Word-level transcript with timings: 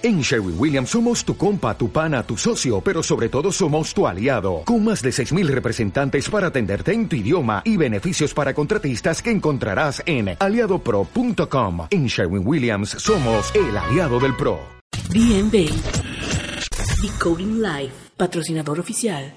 En 0.00 0.20
Sherwin 0.20 0.54
Williams 0.56 0.90
somos 0.90 1.24
tu 1.24 1.36
compa, 1.36 1.76
tu 1.76 1.90
pana, 1.90 2.22
tu 2.22 2.36
socio, 2.36 2.80
pero 2.80 3.02
sobre 3.02 3.28
todo 3.28 3.50
somos 3.50 3.92
tu 3.92 4.06
aliado, 4.06 4.62
con 4.64 4.84
más 4.84 5.02
de 5.02 5.10
6.000 5.10 5.48
representantes 5.48 6.30
para 6.30 6.46
atenderte 6.46 6.92
en 6.92 7.08
tu 7.08 7.16
idioma 7.16 7.62
y 7.64 7.76
beneficios 7.76 8.32
para 8.32 8.54
contratistas 8.54 9.20
que 9.20 9.32
encontrarás 9.32 10.00
en 10.06 10.36
aliadopro.com. 10.38 11.88
En 11.90 12.06
Sherwin 12.06 12.46
Williams 12.46 12.90
somos 12.90 13.52
el 13.56 13.76
aliado 13.76 14.20
del 14.20 14.36
PRO. 14.36 14.60
DNB, 15.10 15.68
Decoding 17.02 17.60
Life, 17.60 17.94
patrocinador 18.16 18.78
oficial. 18.78 19.34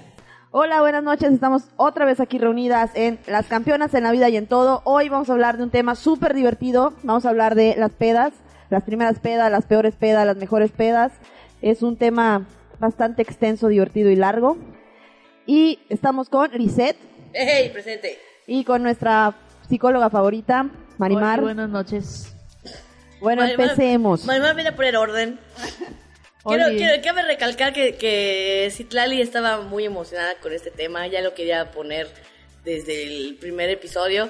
Hola, 0.52 0.80
buenas 0.80 1.02
noches. 1.02 1.32
Estamos 1.32 1.62
otra 1.76 2.04
vez 2.04 2.20
aquí 2.20 2.38
reunidas 2.38 2.90
en 2.94 3.18
Las 3.26 3.46
Campeonas 3.46 3.94
en 3.94 4.04
la 4.04 4.12
Vida 4.12 4.28
y 4.28 4.36
en 4.36 4.46
Todo. 4.46 4.82
Hoy 4.84 5.08
vamos 5.08 5.28
a 5.28 5.32
hablar 5.32 5.56
de 5.56 5.64
un 5.64 5.70
tema 5.70 5.96
súper 5.96 6.34
divertido. 6.34 6.92
Vamos 7.02 7.24
a 7.24 7.30
hablar 7.30 7.54
de 7.54 7.74
las 7.76 7.90
pedas, 7.92 8.32
las 8.72 8.82
primeras 8.84 9.18
pedas, 9.20 9.52
las 9.52 9.66
peores 9.66 9.94
pedas, 9.94 10.26
las 10.26 10.36
mejores 10.36 10.72
pedas. 10.72 11.12
Es 11.60 11.82
un 11.82 11.96
tema 11.96 12.46
bastante 12.80 13.20
extenso, 13.22 13.68
divertido 13.68 14.10
y 14.10 14.16
largo. 14.16 14.56
Y 15.46 15.80
estamos 15.90 16.28
con 16.28 16.50
Lisette 16.52 16.96
¡Hey! 17.34 17.68
Presente. 17.72 18.18
y 18.46 18.64
con 18.64 18.82
nuestra 18.82 19.34
psicóloga 19.68 20.08
favorita, 20.10 20.70
Marimar. 20.98 21.38
Hola, 21.40 21.42
buenas 21.54 21.68
noches. 21.68 22.34
bueno, 23.20 23.42
Marimar- 23.42 23.50
empecemos. 23.62 24.24
Marimar 24.24 24.54
viene 24.54 24.70
a 24.70 24.76
poner 24.76 24.96
orden. 24.96 25.38
Quiero, 26.44 26.64
quiero, 26.76 27.00
cabe 27.04 27.22
recalcar 27.22 27.72
que, 27.72 27.94
que 27.94 28.68
Citlali 28.72 29.20
estaba 29.22 29.60
muy 29.60 29.84
emocionada 29.84 30.34
con 30.42 30.52
este 30.52 30.72
tema, 30.72 31.06
ya 31.06 31.20
lo 31.20 31.34
quería 31.34 31.70
poner 31.70 32.08
desde 32.64 33.04
el 33.04 33.36
primer 33.36 33.70
episodio 33.70 34.28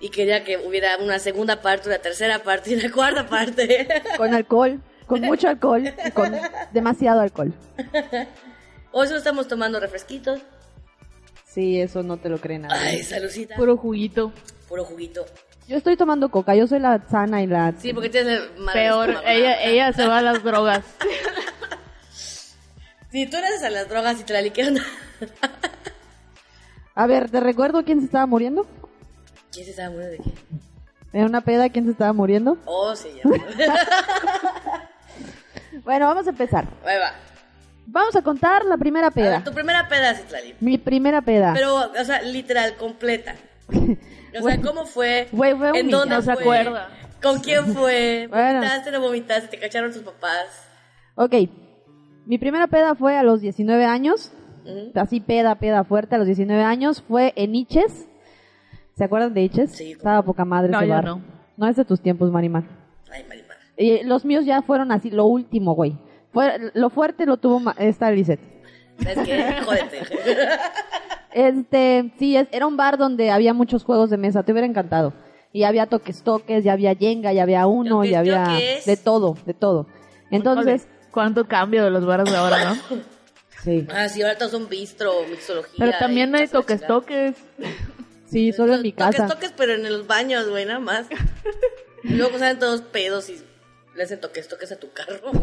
y 0.00 0.08
quería 0.10 0.44
que 0.44 0.56
hubiera 0.58 0.96
una 0.98 1.18
segunda 1.18 1.62
parte, 1.62 1.88
una 1.88 1.98
tercera 1.98 2.40
parte 2.42 2.70
y 2.72 2.74
una 2.74 2.90
cuarta 2.92 3.26
parte. 3.26 3.88
Con 4.16 4.34
alcohol, 4.34 4.80
con 5.06 5.20
mucho 5.22 5.48
alcohol 5.48 5.84
y 6.06 6.10
con 6.10 6.34
demasiado 6.72 7.20
alcohol. 7.20 7.52
Hoy 8.92 9.06
solo 9.06 9.18
estamos 9.18 9.48
tomando 9.48 9.80
refresquitos. 9.80 10.40
Sí, 11.46 11.80
eso 11.80 12.02
no 12.02 12.16
te 12.16 12.28
lo 12.28 12.38
cree 12.38 12.58
nadie. 12.58 12.76
Ay, 12.76 13.02
saludcita. 13.02 13.54
Puro 13.56 13.76
juguito. 13.76 14.32
Puro 14.68 14.84
juguito. 14.84 15.24
Yo 15.68 15.76
estoy 15.76 15.96
tomando 15.96 16.28
coca, 16.30 16.54
yo 16.54 16.66
soy 16.66 16.80
la 16.80 17.00
sana 17.08 17.42
y 17.42 17.46
la... 17.46 17.72
Sí, 17.78 17.94
porque 17.94 18.10
tienes 18.10 18.40
el 18.40 18.64
Peor, 18.72 19.10
estómago. 19.10 19.28
ella, 19.34 19.62
ella 19.62 19.92
se 19.92 20.06
va 20.06 20.18
a 20.18 20.22
las 20.22 20.42
drogas. 20.44 20.84
Si 23.10 23.26
tú 23.26 23.36
eres 23.36 23.62
a 23.62 23.70
las 23.70 23.88
drogas, 23.88 24.18
Citlali, 24.18 24.50
¿qué 24.50 24.66
onda? 24.66 24.82
A 26.94 27.06
ver, 27.06 27.30
¿te 27.30 27.40
recuerdo 27.40 27.84
quién 27.84 28.00
se 28.00 28.06
estaba 28.06 28.26
muriendo? 28.26 28.66
¿Quién 29.54 29.64
se 29.64 29.70
estaba 29.70 29.90
muriendo 29.90 30.10
de 30.12 30.18
qué? 30.18 31.18
En 31.18 31.24
una 31.26 31.40
peda, 31.42 31.68
¿quién 31.68 31.84
se 31.84 31.92
estaba 31.92 32.12
muriendo? 32.12 32.58
Oh, 32.66 32.94
sí, 32.96 33.08
ya. 33.16 33.30
Bueno, 35.84 36.06
vamos 36.06 36.26
a 36.26 36.30
empezar. 36.30 36.66
Ahí 36.86 36.98
va. 36.98 37.12
Vamos 37.86 38.16
a 38.16 38.22
contar 38.22 38.64
la 38.64 38.76
primera 38.78 39.08
A 39.08 39.10
peda. 39.10 39.30
ver, 39.30 39.44
tu 39.44 39.52
primera 39.52 39.86
peda, 39.88 40.14
Citlali. 40.14 40.54
Mi 40.60 40.78
primera 40.78 41.20
peda. 41.20 41.52
Pero, 41.52 41.76
o 41.76 42.04
sea, 42.04 42.22
literal, 42.22 42.76
completa. 42.76 43.34
O 44.36 44.42
sea, 44.42 44.60
¿cómo 44.60 44.84
fue? 44.84 45.28
Güey, 45.30 45.54
fue 45.54 45.78
¿En 45.78 45.90
dónde 45.90 46.16
no 46.16 46.20
se 46.20 46.32
acuerda. 46.32 46.88
¿Con 47.22 47.38
quién 47.38 47.72
fue? 47.72 48.26
Bueno. 48.30 48.54
¿Vomitaste 48.58 48.90
no 48.90 49.00
vomitaste? 49.00 49.46
¿Te 49.46 49.58
cacharon 49.60 49.92
tus 49.92 50.02
papás? 50.02 50.66
Ok, 51.14 51.34
mi 52.26 52.38
primera 52.38 52.66
peda 52.66 52.96
fue 52.96 53.16
a 53.16 53.22
los 53.22 53.40
19 53.40 53.84
años. 53.84 54.32
Así 54.96 55.20
peda, 55.20 55.54
peda 55.54 55.84
fuerte 55.84 56.16
a 56.16 56.18
los 56.18 56.26
19 56.26 56.64
años. 56.64 57.04
Fue 57.06 57.32
en 57.36 57.54
Iches. 57.54 58.08
¿Se 58.96 59.04
acuerdan 59.04 59.34
de 59.34 59.42
Iches? 59.42 59.72
Sí, 59.72 59.92
Estaba 59.92 60.22
poca 60.22 60.44
madre 60.44 60.70
No, 60.70 60.78
ese 60.78 60.88
yo 60.88 60.94
bar. 60.94 61.04
no. 61.04 61.22
No 61.56 61.66
es 61.68 61.76
de 61.76 61.84
tus 61.84 62.00
tiempos, 62.00 62.30
Marimar. 62.30 62.64
Ay, 63.10 63.24
Marimar. 63.28 63.56
Y 63.76 64.02
los 64.04 64.24
míos 64.24 64.44
ya 64.44 64.62
fueron 64.62 64.92
así, 64.92 65.10
lo 65.10 65.26
último, 65.26 65.74
güey. 65.74 65.96
Fue, 66.32 66.70
lo 66.74 66.90
fuerte 66.90 67.26
lo 67.26 67.36
tuvo 67.36 67.60
ma- 67.60 67.74
esta 67.78 68.10
Lisette. 68.10 68.40
¿Sabes 69.02 69.18
qué? 69.26 69.56
Jódete. 69.64 69.98
Este, 71.32 72.12
sí, 72.18 72.36
es- 72.36 72.48
era 72.52 72.66
un 72.66 72.76
bar 72.76 72.96
donde 72.98 73.30
había 73.30 73.52
muchos 73.54 73.82
juegos 73.84 74.10
de 74.10 74.16
mesa, 74.16 74.42
te 74.44 74.52
hubiera 74.52 74.66
encantado. 74.66 75.12
Y 75.52 75.64
había 75.64 75.86
toques 75.86 76.22
toques, 76.22 76.64
ya 76.64 76.72
había 76.72 76.94
Jenga, 76.94 77.32
ya 77.32 77.42
había 77.44 77.66
uno, 77.66 78.04
ya 78.04 78.20
había 78.20 78.44
toques. 78.44 78.84
de 78.86 78.96
todo, 78.96 79.36
de 79.46 79.54
todo. 79.54 79.86
Entonces, 80.30 80.86
Oye, 80.88 80.94
¿Cuánto 81.10 81.46
cambio 81.46 81.84
de 81.84 81.90
los 81.92 82.04
bares 82.06 82.28
de 82.28 82.36
ahora, 82.36 82.64
no? 82.64 82.74
sí, 83.62 83.86
Ah, 83.94 84.08
sí, 84.08 84.20
ahora 84.22 84.36
todos 84.36 84.50
son 84.50 84.68
bistro, 84.68 85.12
mixología. 85.30 85.76
Pero 85.78 85.92
también 85.98 86.34
hay 86.34 86.48
toques, 86.48 86.84
toques. 86.84 87.36
Sí, 88.34 88.52
solo 88.52 88.74
en 88.74 88.82
mi 88.82 88.92
Toques, 88.92 89.16
casa. 89.16 89.32
toques, 89.32 89.52
pero 89.56 89.74
en 89.74 89.90
los 89.90 90.06
baños, 90.08 90.48
güey, 90.48 90.66
nada 90.66 90.80
más. 90.80 91.06
Y 92.02 92.14
luego 92.14 92.36
salen 92.38 92.58
todos 92.58 92.82
pedos 92.82 93.30
y 93.30 93.40
le 93.94 94.02
hacen 94.02 94.20
toques, 94.20 94.48
toques 94.48 94.72
a 94.72 94.76
tu 94.76 94.92
carro. 94.92 95.32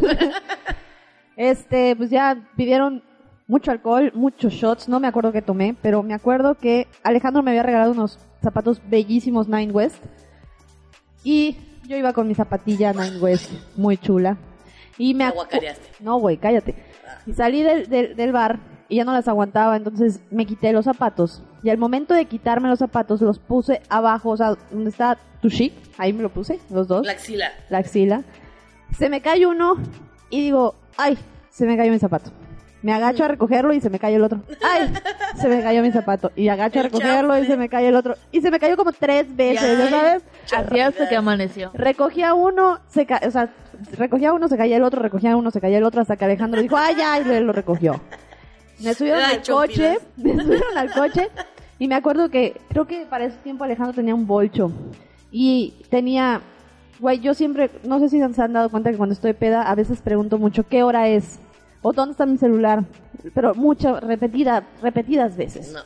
Este, 1.37 1.95
pues 1.95 2.09
ya 2.09 2.49
pidieron 2.57 3.03
mucho 3.47 3.71
alcohol, 3.71 4.11
muchos 4.13 4.53
shots, 4.53 4.89
no 4.89 4.99
me 4.99 5.07
acuerdo 5.07 5.31
qué 5.31 5.41
tomé, 5.41 5.75
pero 5.81 6.03
me 6.03 6.13
acuerdo 6.13 6.55
que 6.55 6.87
Alejandro 7.03 7.41
me 7.41 7.51
había 7.51 7.63
regalado 7.63 7.93
unos 7.93 8.19
zapatos 8.43 8.81
bellísimos 8.89 9.47
Nine 9.47 9.71
West. 9.71 10.03
Y 11.23 11.55
yo 11.87 11.95
iba 11.95 12.11
con 12.11 12.27
mi 12.27 12.35
zapatilla 12.35 12.91
Nine 12.91 13.17
West, 13.19 13.49
muy 13.77 13.97
chula. 13.97 14.37
Y 14.97 15.13
me 15.13 15.23
aguacareaste. 15.23 15.87
No, 16.01 16.19
güey, 16.19 16.35
cállate. 16.37 16.75
Y 17.25 17.33
salí 17.33 17.63
del, 17.63 17.87
del, 17.87 18.15
del 18.15 18.31
bar 18.33 18.59
y 18.91 18.97
ya 18.97 19.05
no 19.05 19.13
las 19.13 19.27
aguantaba, 19.27 19.75
entonces 19.77 20.19
me 20.29 20.45
quité 20.45 20.71
los 20.73 20.85
zapatos. 20.85 21.41
Y 21.63 21.69
al 21.69 21.77
momento 21.77 22.13
de 22.13 22.25
quitarme 22.25 22.69
los 22.69 22.77
zapatos, 22.79 23.21
los 23.21 23.39
puse 23.39 23.81
abajo, 23.89 24.29
o 24.29 24.37
sea, 24.37 24.55
donde 24.71 24.89
está 24.91 25.17
tu 25.41 25.49
chic, 25.49 25.73
ahí 25.97 26.13
me 26.13 26.21
lo 26.21 26.29
puse, 26.29 26.59
los 26.69 26.87
dos 26.87 27.05
La 27.05 27.13
axila. 27.13 27.51
la 27.69 27.77
axila. 27.79 28.23
Se 28.97 29.09
me 29.09 29.21
cae 29.21 29.45
uno 29.47 29.75
y 30.29 30.41
digo, 30.41 30.75
ay, 30.97 31.17
se 31.49 31.65
me 31.65 31.77
cayó 31.77 31.91
mi 31.91 31.99
zapato. 31.99 32.29
Me 32.83 32.93
agacho 32.93 33.23
a 33.23 33.27
recogerlo 33.27 33.73
y 33.73 33.79
se 33.79 33.89
me 33.91 33.99
cae 33.99 34.15
el 34.15 34.23
otro. 34.23 34.41
Ay, 34.63 34.91
se 35.39 35.47
me 35.47 35.61
cayó 35.61 35.83
mi 35.83 35.91
zapato. 35.91 36.31
Y 36.35 36.47
agacho 36.49 36.79
a 36.79 36.83
recogerlo 36.83 37.37
y 37.37 37.45
se 37.45 37.55
me 37.55 37.69
cae 37.69 37.87
el 37.87 37.95
otro. 37.95 38.15
Y 38.31 38.41
se 38.41 38.49
me 38.51 38.59
cayó 38.59 38.75
como 38.75 38.91
tres 38.91 39.33
veces, 39.35 39.77
¿ya 39.77 39.89
sabes? 39.89 40.23
Así 40.51 40.79
hasta 40.79 41.07
que 41.07 41.15
amaneció. 41.15 41.69
Recogía 41.75 42.33
uno, 42.33 42.79
se 42.89 43.05
ca- 43.05 43.21
o 43.25 43.29
sea, 43.29 43.53
recogía 43.97 44.33
uno, 44.33 44.47
se 44.47 44.57
caía 44.57 44.77
el 44.77 44.83
otro, 44.83 44.99
recogía 45.01 45.35
uno, 45.37 45.51
se 45.51 45.61
caía 45.61 45.77
el 45.77 45.83
otro, 45.83 46.01
hasta 46.01 46.17
que 46.17 46.25
Alejandro 46.25 46.59
dijo, 46.61 46.75
ay, 46.75 46.95
ya, 46.97 47.19
y 47.19 47.29
él 47.29 47.43
lo 47.45 47.53
recogió. 47.53 48.01
Me 48.83 48.93
subieron 48.93 49.21
al 49.21 49.41
coche, 49.43 49.97
me 50.17 50.43
subieron 50.43 50.77
al 50.77 50.91
coche, 50.91 51.29
y 51.79 51.87
me 51.87 51.95
acuerdo 51.95 52.29
que, 52.29 52.59
creo 52.69 52.85
que 52.85 53.05
para 53.05 53.25
ese 53.25 53.37
tiempo 53.37 53.63
Alejandro 53.63 53.93
tenía 53.93 54.15
un 54.15 54.27
bolcho, 54.27 54.71
y 55.31 55.73
tenía, 55.89 56.41
güey, 56.99 57.19
yo 57.19 57.33
siempre, 57.33 57.69
no 57.83 57.99
sé 57.99 58.09
si 58.09 58.19
se 58.19 58.41
han 58.41 58.53
dado 58.53 58.69
cuenta 58.69 58.91
que 58.91 58.97
cuando 58.97 59.13
estoy 59.13 59.33
peda, 59.33 59.63
a 59.69 59.75
veces 59.75 60.01
pregunto 60.01 60.37
mucho, 60.37 60.67
¿qué 60.67 60.83
hora 60.83 61.07
es? 61.07 61.39
¿O 61.81 61.93
dónde 61.93 62.11
está 62.11 62.25
mi 62.25 62.37
celular? 62.37 62.83
Pero 63.33 63.55
muchas, 63.55 64.01
repetidas, 64.03 64.63
repetidas 64.81 65.35
veces. 65.35 65.71
No. 65.71 65.79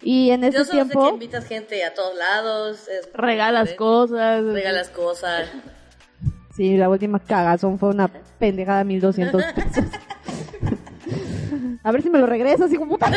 Y 0.00 0.30
en 0.30 0.44
ese 0.44 0.58
Yo 0.58 0.64
solo 0.64 0.84
sé 0.84 0.84
tiempo... 0.90 1.06
que 1.08 1.14
invitas 1.14 1.44
gente 1.46 1.84
a 1.84 1.92
todos 1.92 2.16
lados. 2.16 2.88
es- 2.88 3.10
Regalas 3.12 3.72
cosas. 3.74 4.44
Regalas 4.44 4.88
cosas. 4.90 5.48
Sí, 6.56 6.76
la 6.76 6.88
última 6.88 7.18
cagazón 7.18 7.78
fue 7.78 7.90
una 7.90 8.08
pendejada 8.38 8.78
de 8.78 8.84
1200 8.84 9.42
pesos. 9.54 9.84
A 11.82 11.92
ver 11.92 12.02
si 12.02 12.10
me 12.10 12.18
lo 12.18 12.26
regresas, 12.26 12.66
así 12.66 12.76
como 12.76 12.92
puta. 12.92 13.10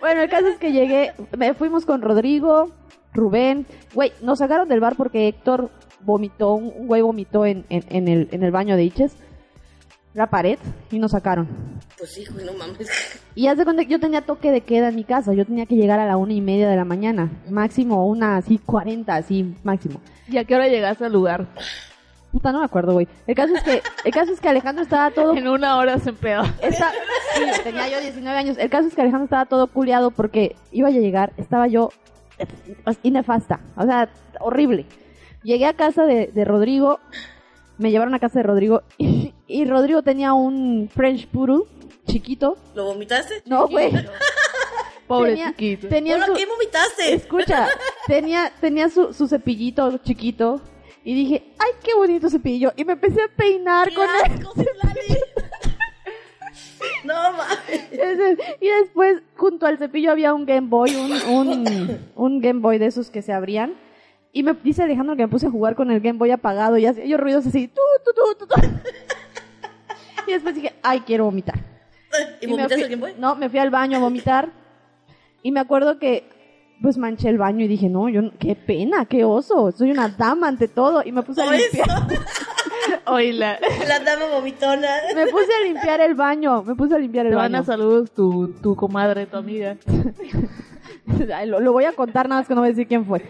Bueno, 0.00 0.22
el 0.22 0.30
caso 0.30 0.46
es 0.46 0.58
que 0.58 0.72
llegué, 0.72 1.12
me 1.36 1.54
fuimos 1.54 1.84
con 1.84 2.02
Rodrigo, 2.02 2.70
Rubén. 3.12 3.66
Güey, 3.94 4.12
nos 4.22 4.38
sacaron 4.38 4.68
del 4.68 4.80
bar 4.80 4.94
porque 4.96 5.28
Héctor 5.28 5.70
vomitó, 6.00 6.54
un 6.54 6.72
un 6.74 6.86
güey 6.86 7.02
vomitó 7.02 7.44
en, 7.44 7.66
en, 7.68 7.84
en 7.88 8.08
el, 8.08 8.28
en 8.30 8.42
el 8.44 8.50
baño 8.50 8.76
de 8.76 8.84
Iches, 8.84 9.16
la 10.14 10.28
pared, 10.28 10.58
y 10.90 10.98
nos 10.98 11.10
sacaron. 11.10 11.48
Pues 11.98 12.16
hijo, 12.16 12.34
no 12.44 12.52
mames. 12.54 13.20
Y 13.34 13.48
haz 13.48 13.58
de 13.58 13.64
cuenta 13.64 13.84
que 13.84 13.90
yo 13.90 14.00
tenía 14.00 14.22
toque 14.22 14.52
de 14.52 14.60
queda 14.60 14.88
en 14.88 14.94
mi 14.94 15.04
casa, 15.04 15.34
yo 15.34 15.44
tenía 15.44 15.66
que 15.66 15.74
llegar 15.74 15.98
a 16.00 16.06
la 16.06 16.16
una 16.16 16.32
y 16.32 16.40
media 16.40 16.68
de 16.68 16.76
la 16.76 16.84
mañana, 16.84 17.30
máximo 17.50 18.06
una 18.06 18.36
así 18.36 18.58
cuarenta, 18.58 19.16
así 19.16 19.54
máximo. 19.64 20.00
¿Y 20.28 20.38
a 20.38 20.44
qué 20.44 20.54
hora 20.54 20.68
llegaste 20.68 21.04
al 21.04 21.12
lugar? 21.12 21.46
Puta, 22.38 22.52
no 22.52 22.60
me 22.60 22.66
acuerdo, 22.66 22.92
güey. 22.92 23.08
El 23.26 23.34
caso 23.34 23.52
es 23.56 23.64
que, 23.64 23.82
el 24.04 24.12
caso 24.12 24.32
es 24.32 24.40
que 24.40 24.48
Alejandro 24.48 24.84
estaba 24.84 25.10
todo. 25.10 25.34
En 25.34 25.48
una 25.48 25.76
hora 25.76 25.98
se 25.98 26.10
empedó. 26.10 26.44
Sí, 26.44 27.44
tenía 27.64 27.88
yo 27.88 28.00
19 28.00 28.38
años. 28.38 28.56
El 28.58 28.70
caso 28.70 28.86
es 28.86 28.94
que 28.94 29.00
Alejandro 29.00 29.24
estaba 29.24 29.46
todo 29.46 29.66
culiado 29.66 30.12
porque 30.12 30.54
iba 30.70 30.86
a 30.86 30.92
llegar, 30.92 31.32
estaba 31.36 31.66
yo 31.66 31.90
eh, 32.38 32.46
inefasta, 33.02 33.58
o 33.76 33.82
sea, 33.82 34.08
horrible. 34.38 34.86
Llegué 35.42 35.66
a 35.66 35.72
casa 35.72 36.04
de, 36.04 36.28
de 36.28 36.44
Rodrigo, 36.44 37.00
me 37.76 37.90
llevaron 37.90 38.14
a 38.14 38.20
casa 38.20 38.38
de 38.38 38.44
Rodrigo 38.44 38.82
y, 38.98 39.34
y 39.48 39.64
Rodrigo 39.64 40.02
tenía 40.02 40.32
un 40.32 40.88
French 40.94 41.26
Puru 41.26 41.66
chiquito. 42.06 42.56
¿Lo 42.76 42.84
vomitaste? 42.84 43.42
No, 43.46 43.66
güey. 43.66 43.90
Pobre 45.08 45.30
tenía, 45.30 45.48
chiquito. 45.48 45.88
Tenía 45.88 46.16
¿Por 46.18 46.26
su, 46.26 46.32
qué 46.34 46.46
vomitaste? 46.46 47.14
escucha, 47.14 47.66
tenía, 48.06 48.52
tenía 48.60 48.88
su, 48.90 49.12
su 49.12 49.26
cepillito 49.26 49.98
chiquito 49.98 50.60
y 51.08 51.14
dije, 51.14 51.42
ay, 51.58 51.70
qué 51.82 51.94
bonito 51.94 52.28
cepillo. 52.28 52.70
Y 52.76 52.84
me 52.84 52.92
empecé 52.92 53.22
a 53.22 53.28
peinar 53.34 53.88
¡Qué 53.88 53.94
con 53.94 54.04
él. 54.04 54.30
asco, 54.30 54.52
Citlali! 54.52 55.20
No 57.02 57.14
mames. 57.32 58.38
Y 58.60 58.68
después, 58.68 59.22
junto 59.34 59.64
al 59.64 59.78
cepillo 59.78 60.12
había 60.12 60.34
un 60.34 60.44
Game 60.44 60.68
Boy, 60.68 60.94
un, 60.94 61.12
un, 61.34 61.98
un 62.14 62.40
Game 62.42 62.60
Boy 62.60 62.76
de 62.76 62.84
esos 62.84 63.10
que 63.10 63.22
se 63.22 63.32
abrían. 63.32 63.72
Y 64.34 64.42
me 64.42 64.52
dice 64.52 64.82
Alejandro 64.82 65.16
que 65.16 65.22
me 65.22 65.28
puse 65.28 65.46
a 65.46 65.50
jugar 65.50 65.76
con 65.76 65.90
el 65.90 66.02
Game 66.02 66.18
Boy 66.18 66.30
apagado 66.30 66.76
y 66.76 66.84
hacía 66.84 67.06
yo 67.06 67.16
ruidos 67.16 67.46
así. 67.46 67.72
Y 70.26 70.32
después 70.32 70.56
dije, 70.56 70.74
ay, 70.82 71.00
quiero 71.06 71.24
vomitar. 71.24 71.58
¿Y 72.42 72.48
me 72.48 72.52
vomitaste 72.52 72.84
el 72.84 72.90
Game 72.90 73.00
Boy? 73.00 73.14
No, 73.18 73.34
me 73.34 73.48
fui 73.48 73.60
al 73.60 73.70
baño 73.70 73.96
a 73.96 74.00
vomitar. 74.00 74.50
Y 75.42 75.52
me 75.52 75.60
acuerdo 75.60 75.98
que, 75.98 76.28
pues 76.82 76.96
manché 76.98 77.28
el 77.28 77.38
baño 77.38 77.64
y 77.64 77.68
dije, 77.68 77.88
no, 77.88 78.08
yo, 78.08 78.22
no- 78.22 78.32
qué 78.38 78.54
pena, 78.54 79.04
qué 79.06 79.24
oso. 79.24 79.72
Soy 79.72 79.90
una 79.90 80.08
dama 80.08 80.48
ante 80.48 80.68
todo. 80.68 81.02
Y 81.04 81.12
me 81.12 81.22
puse 81.22 81.42
a 81.42 81.50
limpiar. 81.50 81.88
Oíla. 83.06 83.58
la 83.86 84.00
dama 84.00 84.26
vomitona. 84.34 84.88
Me 85.14 85.26
puse 85.26 85.48
a 85.60 85.64
limpiar 85.66 86.00
el 86.00 86.14
baño. 86.14 86.62
Me 86.62 86.74
puse 86.74 86.94
a 86.94 86.98
limpiar 86.98 87.26
el 87.26 87.32
Te 87.32 87.36
van 87.36 87.52
baño. 87.52 87.62
a 87.62 87.66
saludos 87.66 88.10
tu, 88.12 88.48
tu 88.62 88.76
comadre, 88.76 89.26
tu 89.26 89.36
amiga. 89.36 89.76
Lo, 91.46 91.60
lo 91.60 91.72
voy 91.72 91.84
a 91.84 91.92
contar 91.92 92.28
nada 92.28 92.42
más 92.42 92.48
que 92.48 92.54
no 92.54 92.60
voy 92.60 92.68
a 92.68 92.72
decir 92.72 92.86
quién 92.86 93.04
fue. 93.04 93.22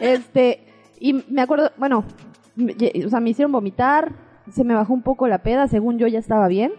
Este, 0.00 0.66
y 0.98 1.12
me 1.28 1.42
acuerdo, 1.42 1.70
bueno, 1.76 2.04
o 3.04 3.08
sea, 3.10 3.20
me 3.20 3.30
hicieron 3.30 3.52
vomitar, 3.52 4.12
se 4.50 4.64
me 4.64 4.74
bajó 4.74 4.92
un 4.94 5.02
poco 5.02 5.28
la 5.28 5.42
peda, 5.42 5.68
según 5.68 5.98
yo 5.98 6.06
ya 6.06 6.18
estaba 6.18 6.48
bien. 6.48 6.72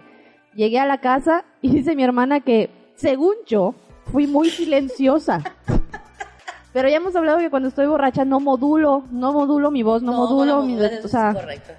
Llegué 0.55 0.79
a 0.79 0.85
la 0.87 0.99
casa 0.99 1.45
y 1.61 1.69
dice 1.71 1.95
mi 1.95 2.03
hermana 2.03 2.39
que, 2.41 2.69
según 2.95 3.35
yo, 3.45 3.75
fui 4.11 4.25
muy 4.27 4.49
silenciosa. 4.49 5.43
Pero 6.73 6.89
ya 6.89 6.97
hemos 6.97 7.15
hablado 7.15 7.39
que 7.39 7.49
cuando 7.49 7.69
estoy 7.69 7.87
borracha 7.87 8.25
no 8.25 8.39
modulo, 8.39 9.03
no 9.11 9.33
modulo 9.33 9.71
mi 9.71 9.83
voz, 9.83 10.01
no, 10.03 10.13
modulo 10.13 10.61
mi, 10.63 10.79
o 10.79 11.07
sea, 11.07 11.33
correcto. 11.33 11.71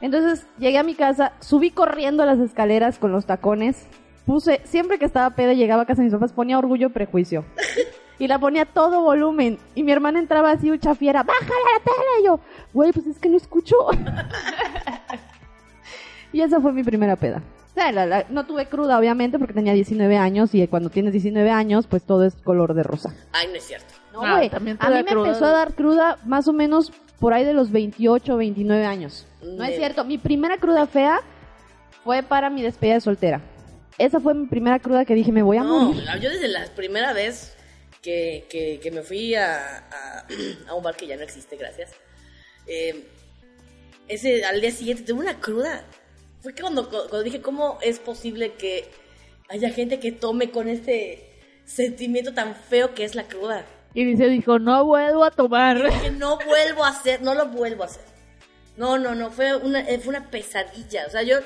entonces 0.00 0.46
llegué 0.58 0.78
a 0.78 0.82
mi 0.82 0.94
casa, 0.94 1.32
subí 1.40 1.70
corriendo 1.70 2.24
las 2.24 2.38
escaleras 2.38 2.98
con 2.98 3.12
los 3.12 3.26
tacones, 3.26 3.86
puse, 4.26 4.60
siempre 4.64 4.98
que 4.98 5.04
estaba 5.06 5.30
peda 5.30 5.52
y 5.52 5.56
llegaba 5.56 5.82
a 5.82 5.86
casa 5.86 6.02
de 6.02 6.06
mis 6.06 6.14
papás, 6.14 6.32
ponía 6.32 6.58
orgullo 6.58 6.88
y 6.88 6.90
prejuicio. 6.90 7.44
Y 8.20 8.28
la 8.28 8.38
ponía 8.38 8.64
a 8.64 8.66
todo 8.66 9.00
volumen. 9.00 9.58
Y 9.74 9.82
mi 9.82 9.92
hermana 9.92 10.18
entraba 10.18 10.50
así, 10.50 10.70
un 10.70 10.78
chafiera, 10.78 11.22
bájala 11.22 11.48
la 11.48 11.82
tele. 11.82 12.20
Y 12.20 12.24
yo, 12.26 12.38
güey, 12.74 12.92
pues 12.92 13.06
es 13.06 13.18
que 13.18 13.30
no 13.30 13.38
escucho. 13.38 13.74
y 16.32 16.42
esa 16.42 16.60
fue 16.60 16.74
mi 16.74 16.84
primera 16.84 17.16
peda. 17.16 17.42
O 17.70 17.74
sea, 17.74 17.90
la- 17.92 18.04
la- 18.04 18.26
no 18.28 18.44
tuve 18.44 18.66
cruda, 18.66 18.98
obviamente, 18.98 19.38
porque 19.38 19.54
tenía 19.54 19.72
19 19.72 20.18
años. 20.18 20.54
Y 20.54 20.68
cuando 20.68 20.90
tienes 20.90 21.12
19 21.12 21.50
años, 21.50 21.86
pues 21.86 22.02
todo 22.02 22.26
es 22.26 22.34
color 22.34 22.74
de 22.74 22.82
rosa. 22.82 23.14
Ay, 23.32 23.46
no 23.48 23.54
es 23.54 23.64
cierto. 23.64 23.94
No, 24.12 24.24
Ah, 24.24 24.36
güey. 24.36 24.50
a 24.52 24.58
mí 24.60 24.72
me 24.72 24.76
cruda. 25.04 25.28
empezó 25.28 25.44
a 25.46 25.50
dar 25.50 25.74
cruda 25.74 26.18
más 26.24 26.48
o 26.48 26.52
menos 26.52 26.92
por 27.18 27.32
ahí 27.34 27.44
de 27.44 27.52
los 27.52 27.70
28 27.70 28.34
o 28.34 28.36
29 28.36 28.84
años. 28.84 29.26
No 29.42 29.62
es 29.64 29.76
cierto. 29.76 30.04
Mi 30.04 30.18
primera 30.18 30.56
cruda 30.58 30.86
fea 30.86 31.20
fue 32.04 32.22
para 32.22 32.50
mi 32.50 32.62
despedida 32.62 32.94
de 32.94 33.00
soltera. 33.00 33.40
Esa 33.98 34.18
fue 34.20 34.34
mi 34.34 34.46
primera 34.46 34.78
cruda 34.78 35.04
que 35.04 35.14
dije, 35.14 35.30
me 35.32 35.42
voy 35.42 35.58
a 35.58 35.62
No, 35.62 35.92
morir. 35.92 36.04
yo 36.20 36.30
desde 36.30 36.48
la 36.48 36.64
primera 36.74 37.12
vez 37.12 37.54
que, 38.02 38.46
que, 38.48 38.80
que 38.82 38.90
me 38.90 39.02
fui 39.02 39.34
a, 39.34 39.56
a, 39.90 40.26
a 40.68 40.74
un 40.74 40.82
bar 40.82 40.96
que 40.96 41.06
ya 41.06 41.16
no 41.16 41.22
existe, 41.22 41.56
gracias. 41.56 41.90
eh, 42.66 43.06
ese, 44.08 44.44
al 44.44 44.60
día 44.60 44.72
siguiente 44.72 45.04
tuve 45.04 45.20
una 45.20 45.38
cruda. 45.38 45.84
Fue 46.40 46.52
que 46.54 46.62
cuando, 46.62 46.88
cuando 46.88 47.22
dije, 47.22 47.40
¿cómo 47.42 47.78
es 47.82 47.98
posible 48.00 48.54
que 48.54 48.88
haya 49.48 49.70
gente 49.70 50.00
que 50.00 50.10
tome 50.10 50.50
con 50.50 50.68
este 50.68 51.30
sentimiento 51.64 52.32
tan 52.34 52.54
feo 52.56 52.94
que 52.94 53.04
es 53.04 53.14
la 53.14 53.24
cruda? 53.28 53.64
Y 53.94 54.04
dice, 54.04 54.28
dijo, 54.28 54.58
no 54.58 54.84
vuelvo 54.84 55.24
a 55.24 55.30
tomar. 55.30 55.82
que 56.02 56.10
no 56.10 56.38
vuelvo 56.38 56.84
a 56.84 56.88
hacer, 56.90 57.22
no 57.22 57.34
lo 57.34 57.46
vuelvo 57.48 57.82
a 57.82 57.86
hacer. 57.86 58.04
No, 58.76 58.98
no, 58.98 59.14
no, 59.14 59.30
fue 59.30 59.54
una, 59.56 59.80
eh, 59.80 59.98
fue 59.98 60.10
una 60.16 60.30
pesadilla. 60.30 61.06
O 61.06 61.10
sea, 61.10 61.22
yo 61.22 61.36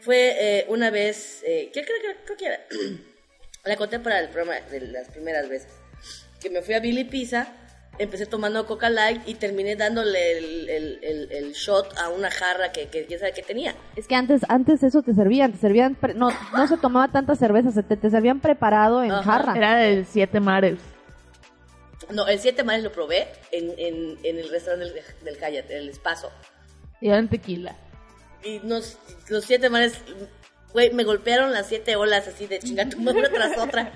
fue 0.00 0.34
eh, 0.60 0.66
una 0.68 0.90
vez, 0.90 1.42
eh, 1.46 1.70
que 1.72 1.82
creo, 1.84 1.96
que- 2.00 2.24
creo 2.24 2.36
que 2.38 2.46
era, 2.46 2.58
la 3.64 3.76
conté 3.76 4.00
para 4.00 4.20
el 4.20 4.28
programa 4.30 4.58
de 4.70 4.80
las 4.88 5.08
primeras 5.08 5.48
veces, 5.48 5.68
que 6.40 6.50
me 6.50 6.62
fui 6.62 6.74
a 6.74 6.80
Billy 6.80 7.04
Pizza, 7.04 7.46
empecé 7.98 8.24
tomando 8.26 8.66
Coca 8.66 8.88
Light 8.88 9.20
y 9.26 9.34
terminé 9.34 9.76
dándole 9.76 10.38
el, 10.38 10.68
el- 10.70 10.98
el- 11.02 11.28
el 11.32 11.52
shot 11.52 11.96
a 11.98 12.08
una 12.08 12.30
jarra 12.30 12.72
que, 12.72 12.88
que 12.88 13.18
sabe 13.18 13.32
qué 13.32 13.42
tenía. 13.42 13.74
Es 13.96 14.08
que 14.08 14.14
antes, 14.14 14.40
antes 14.48 14.82
eso 14.82 15.02
te 15.02 15.12
servían, 15.14 15.52
te 15.52 15.58
servían, 15.58 15.94
pre- 15.94 16.14
no, 16.14 16.30
no 16.56 16.66
se 16.66 16.78
tomaba 16.78 17.08
tanta 17.12 17.36
cerveza, 17.36 17.70
se 17.70 17.82
te, 17.82 17.96
te 17.98 18.08
servían 18.10 18.40
preparado 18.40 19.04
en 19.04 19.12
Ajá. 19.12 19.22
jarra. 19.22 19.54
Era 19.56 19.76
de 19.76 20.04
siete 20.06 20.40
mares. 20.40 20.78
No, 22.10 22.26
el 22.26 22.38
siete 22.40 22.64
mares 22.64 22.82
lo 22.82 22.92
probé 22.92 23.28
en, 23.50 23.74
en, 23.78 24.18
en 24.22 24.38
el 24.38 24.48
restaurante 24.48 24.92
del, 25.22 25.38
del 25.38 25.64
en 25.70 25.76
el 25.76 25.88
Espacio. 25.88 26.30
Y 27.00 27.08
era 27.08 27.18
en 27.18 27.28
tequila. 27.28 27.76
Y 28.44 28.58
nos, 28.60 28.98
los 29.28 29.44
siete 29.44 29.70
mares, 29.70 29.94
güey, 30.72 30.92
me 30.92 31.04
golpearon 31.04 31.52
las 31.52 31.68
siete 31.68 31.96
olas 31.96 32.26
así 32.28 32.46
de 32.46 32.58
chinga 32.58 32.88
tu 32.88 32.98
madre, 33.00 33.20
una 33.20 33.30
tras 33.30 33.58
otra. 33.58 33.92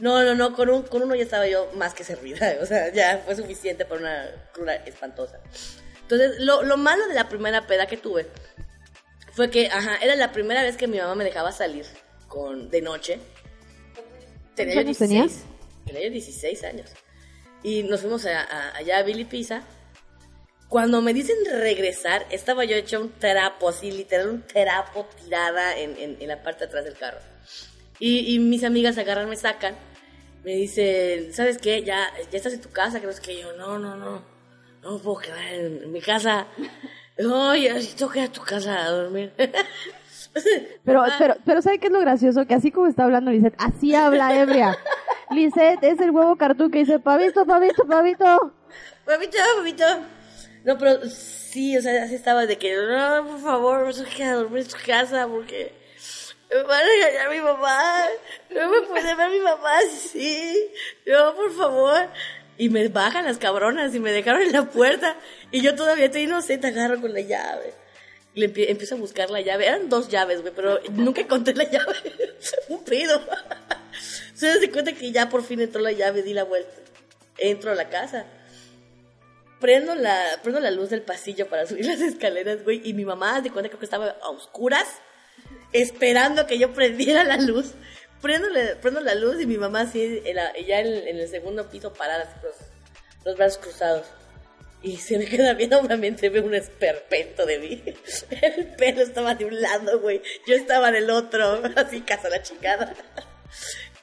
No, 0.00 0.22
no, 0.24 0.34
no, 0.34 0.54
con, 0.54 0.68
un, 0.70 0.82
con 0.82 1.02
uno 1.02 1.14
ya 1.14 1.22
estaba 1.22 1.46
yo 1.46 1.70
más 1.74 1.94
que 1.94 2.04
servida. 2.04 2.54
O 2.62 2.66
sea, 2.66 2.92
ya 2.92 3.22
fue 3.24 3.36
suficiente 3.36 3.84
para 3.84 4.00
una 4.00 4.30
cruda 4.52 4.74
espantosa. 4.76 5.40
Entonces, 6.02 6.40
lo, 6.40 6.62
lo 6.62 6.76
malo 6.76 7.06
de 7.06 7.14
la 7.14 7.28
primera 7.28 7.66
peda 7.66 7.86
que 7.86 7.96
tuve 7.96 8.26
fue 9.32 9.50
que, 9.50 9.68
ajá, 9.68 9.96
era 9.96 10.14
la 10.16 10.32
primera 10.32 10.62
vez 10.62 10.76
que 10.76 10.86
mi 10.86 10.98
mamá 10.98 11.14
me 11.14 11.24
dejaba 11.24 11.50
salir 11.52 11.86
con, 12.28 12.70
de 12.70 12.82
noche. 12.82 13.18
Tenía 14.54 14.74
yo 14.74 14.82
¿Cuántos 14.82 14.98
16. 14.98 15.20
años 15.20 15.32
tenías? 15.32 15.84
Tenía 15.86 16.02
yo 16.04 16.10
16 16.10 16.64
años. 16.64 16.90
Y 17.64 17.82
nos 17.82 18.02
fuimos 18.02 18.24
a- 18.26 18.42
a- 18.42 18.76
allá 18.76 18.98
a 18.98 19.02
Billy 19.02 19.24
Pizza. 19.24 19.62
Cuando 20.68 21.00
me 21.02 21.12
dicen 21.12 21.36
regresar, 21.50 22.26
estaba 22.30 22.64
yo 22.64 22.76
hecha 22.76 22.98
un 23.00 23.10
trapo, 23.12 23.68
así, 23.68 23.90
literal, 23.90 24.28
un 24.28 24.42
trapo 24.46 25.06
tirada 25.22 25.76
en, 25.78 25.96
en- 25.98 26.16
en 26.20 26.28
la 26.28 26.42
parte 26.42 26.60
de 26.60 26.66
atrás 26.66 26.84
del 26.84 26.94
carro. 26.96 27.18
Y, 27.98 28.34
y 28.34 28.38
mis 28.38 28.62
amigas 28.64 28.96
agarran, 28.98 29.28
me 29.28 29.36
sacan, 29.36 29.74
me 30.44 30.52
dicen, 30.52 31.32
¿sabes 31.32 31.58
qué? 31.58 31.82
Ya, 31.82 32.12
ya 32.30 32.36
estás 32.36 32.52
en 32.52 32.60
tu 32.60 32.70
casa, 32.70 33.00
que 33.00 33.06
no 33.06 33.12
sé 33.12 33.22
qué. 33.22 33.40
Yo, 33.40 33.52
no, 33.56 33.78
no, 33.78 33.96
no, 33.96 34.24
no 34.82 34.98
puedo 34.98 35.18
quedar 35.20 35.44
en, 35.54 35.82
en 35.84 35.92
mi 35.92 36.00
casa. 36.00 36.46
Oye, 37.18 37.72
tengo 37.96 38.10
que 38.12 38.18
ir 38.20 38.24
a 38.28 38.32
tu 38.32 38.42
casa 38.42 38.84
a 38.84 38.90
dormir. 38.90 39.32
Pero, 40.84 41.04
pero, 41.18 41.36
pero 41.44 41.62
¿sabe 41.62 41.78
qué 41.78 41.86
es 41.86 41.92
lo 41.92 42.00
gracioso? 42.00 42.46
Que 42.46 42.54
así 42.54 42.70
como 42.70 42.88
está 42.88 43.04
hablando 43.04 43.30
Lisette, 43.30 43.54
así 43.58 43.94
habla 43.94 44.34
ebria. 44.38 44.76
Lisette 45.30 45.82
es 45.84 46.00
el 46.00 46.10
huevo 46.10 46.36
cartoon 46.36 46.70
que 46.70 46.78
dice, 46.78 46.98
pavito, 46.98 47.46
pavito, 47.46 47.86
pavito. 47.86 48.52
Papito, 49.04 49.38
papito. 49.56 49.84
No, 50.64 50.78
pero 50.78 51.06
sí, 51.08 51.76
o 51.76 51.82
sea, 51.82 52.04
así 52.04 52.14
estaba 52.14 52.46
de 52.46 52.56
que, 52.56 52.74
no, 52.74 53.26
por 53.26 53.40
favor, 53.40 53.86
me 53.86 54.04
que 54.04 54.24
a 54.24 54.34
dormir 54.34 54.62
en 54.62 54.68
tu 54.68 54.76
casa 54.84 55.28
porque 55.28 55.72
me 56.50 56.62
van 56.62 56.80
a 56.80 56.94
engañar 56.94 57.26
a 57.26 57.30
mi 57.30 57.40
mamá. 57.40 58.04
No 58.50 58.70
me 58.70 58.80
puede 58.82 59.14
ver 59.14 59.30
mi 59.30 59.40
mamá 59.40 59.78
así. 59.86 60.70
No, 61.06 61.34
por 61.34 61.52
favor. 61.52 62.08
Y 62.56 62.68
me 62.68 62.88
bajan 62.88 63.24
las 63.24 63.38
cabronas 63.38 63.94
y 63.94 64.00
me 64.00 64.12
dejaron 64.12 64.42
en 64.42 64.52
la 64.52 64.64
puerta. 64.64 65.16
Y 65.50 65.60
yo 65.60 65.74
todavía 65.74 66.06
estoy 66.06 66.22
inocente, 66.22 66.68
agarro 66.68 67.00
con 67.00 67.12
la 67.12 67.20
llave. 67.20 67.83
Le 68.34 68.52
empie- 68.52 68.66
empiezo 68.68 68.96
a 68.96 68.98
buscar 68.98 69.30
la 69.30 69.40
llave. 69.40 69.66
Eran 69.66 69.88
dos 69.88 70.08
llaves, 70.08 70.40
güey, 70.42 70.52
pero 70.54 70.80
nunca 70.92 71.20
encontré 71.20 71.54
la 71.54 71.64
llave. 71.70 71.94
Un 72.68 72.84
pedo. 72.84 73.20
Se 74.34 74.46
das 74.48 74.58
cuenta 74.72 74.92
que 74.92 75.12
ya 75.12 75.28
por 75.28 75.44
fin 75.44 75.60
entró 75.60 75.80
la 75.80 75.92
llave, 75.92 76.22
di 76.22 76.34
la 76.34 76.44
vuelta. 76.44 76.74
Entro 77.38 77.70
a 77.72 77.74
la 77.74 77.88
casa 77.88 78.26
prendo 79.60 79.94
la, 79.94 80.22
prendo 80.42 80.60
la 80.60 80.70
luz 80.70 80.90
del 80.90 81.00
pasillo 81.02 81.48
para 81.48 81.66
subir 81.66 81.86
las 81.86 82.00
escaleras, 82.02 82.62
güey, 82.64 82.82
y 82.84 82.92
mi 82.92 83.04
mamá 83.06 83.40
de 83.40 83.50
cuenta 83.50 83.70
que 83.70 83.82
estaba 83.84 84.16
a 84.22 84.28
oscuras, 84.28 84.86
esperando 85.72 86.46
que 86.46 86.58
yo 86.58 86.72
prendiera 86.74 87.24
la 87.24 87.36
luz. 87.38 87.72
Prendo 88.20 88.48
la, 88.48 88.78
prendo 88.80 89.00
la 89.00 89.14
luz 89.14 89.40
y 89.40 89.46
mi 89.46 89.56
mamá 89.58 89.82
así, 89.82 90.20
en 90.24 90.36
la- 90.36 90.52
ya 90.58 90.80
en, 90.80 91.08
en 91.08 91.18
el 91.18 91.28
segundo 91.28 91.68
piso 91.70 91.92
parada, 91.92 92.40
los, 92.42 92.54
los 93.24 93.36
brazos 93.36 93.58
cruzados. 93.58 94.06
Y 94.84 94.98
se 94.98 95.16
me 95.16 95.24
queda 95.24 95.54
viendo, 95.54 95.80
obviamente 95.80 96.28
ve 96.28 96.40
un 96.40 96.54
esperpento 96.54 97.46
de 97.46 97.58
mí. 97.58 97.82
El 98.30 98.66
pelo 98.76 99.00
estaba 99.00 99.34
de 99.34 99.46
un 99.46 99.58
lado, 99.58 99.98
güey. 99.98 100.20
Yo 100.46 100.54
estaba 100.54 100.92
del 100.92 101.08
otro, 101.08 101.62
así 101.76 102.02
casa 102.02 102.28
la 102.28 102.42
chingada. 102.42 102.94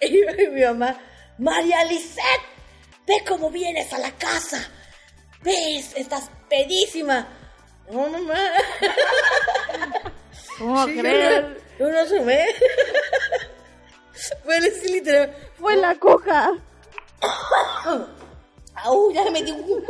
Y 0.04 0.24
mi 0.50 0.64
mamá, 0.64 1.00
María 1.38 1.84
Lisette, 1.86 2.42
ve 3.06 3.14
cómo 3.28 3.52
vienes 3.52 3.94
a 3.94 4.00
la 4.00 4.10
casa. 4.14 4.68
¿Ves? 5.44 5.94
Estás 5.96 6.32
pedísima. 6.50 7.28
No, 7.92 8.08
mamá. 8.08 8.52
¿Cómo 10.58 10.88
Sí, 10.88 10.98
crees? 10.98 11.44
Yo 11.78 11.86
no, 11.86 11.92
yo 11.92 11.92
no 11.92 12.06
se 12.08 12.20
ve. 12.24 12.46
Fue 14.44 14.58
así 14.58 14.92
literal. 14.92 15.36
Fue 15.60 15.76
la 15.76 15.94
coja. 15.94 16.50
Au, 18.74 19.14
ya 19.14 19.30
me 19.30 19.44
dio 19.44 19.54
un... 19.54 19.86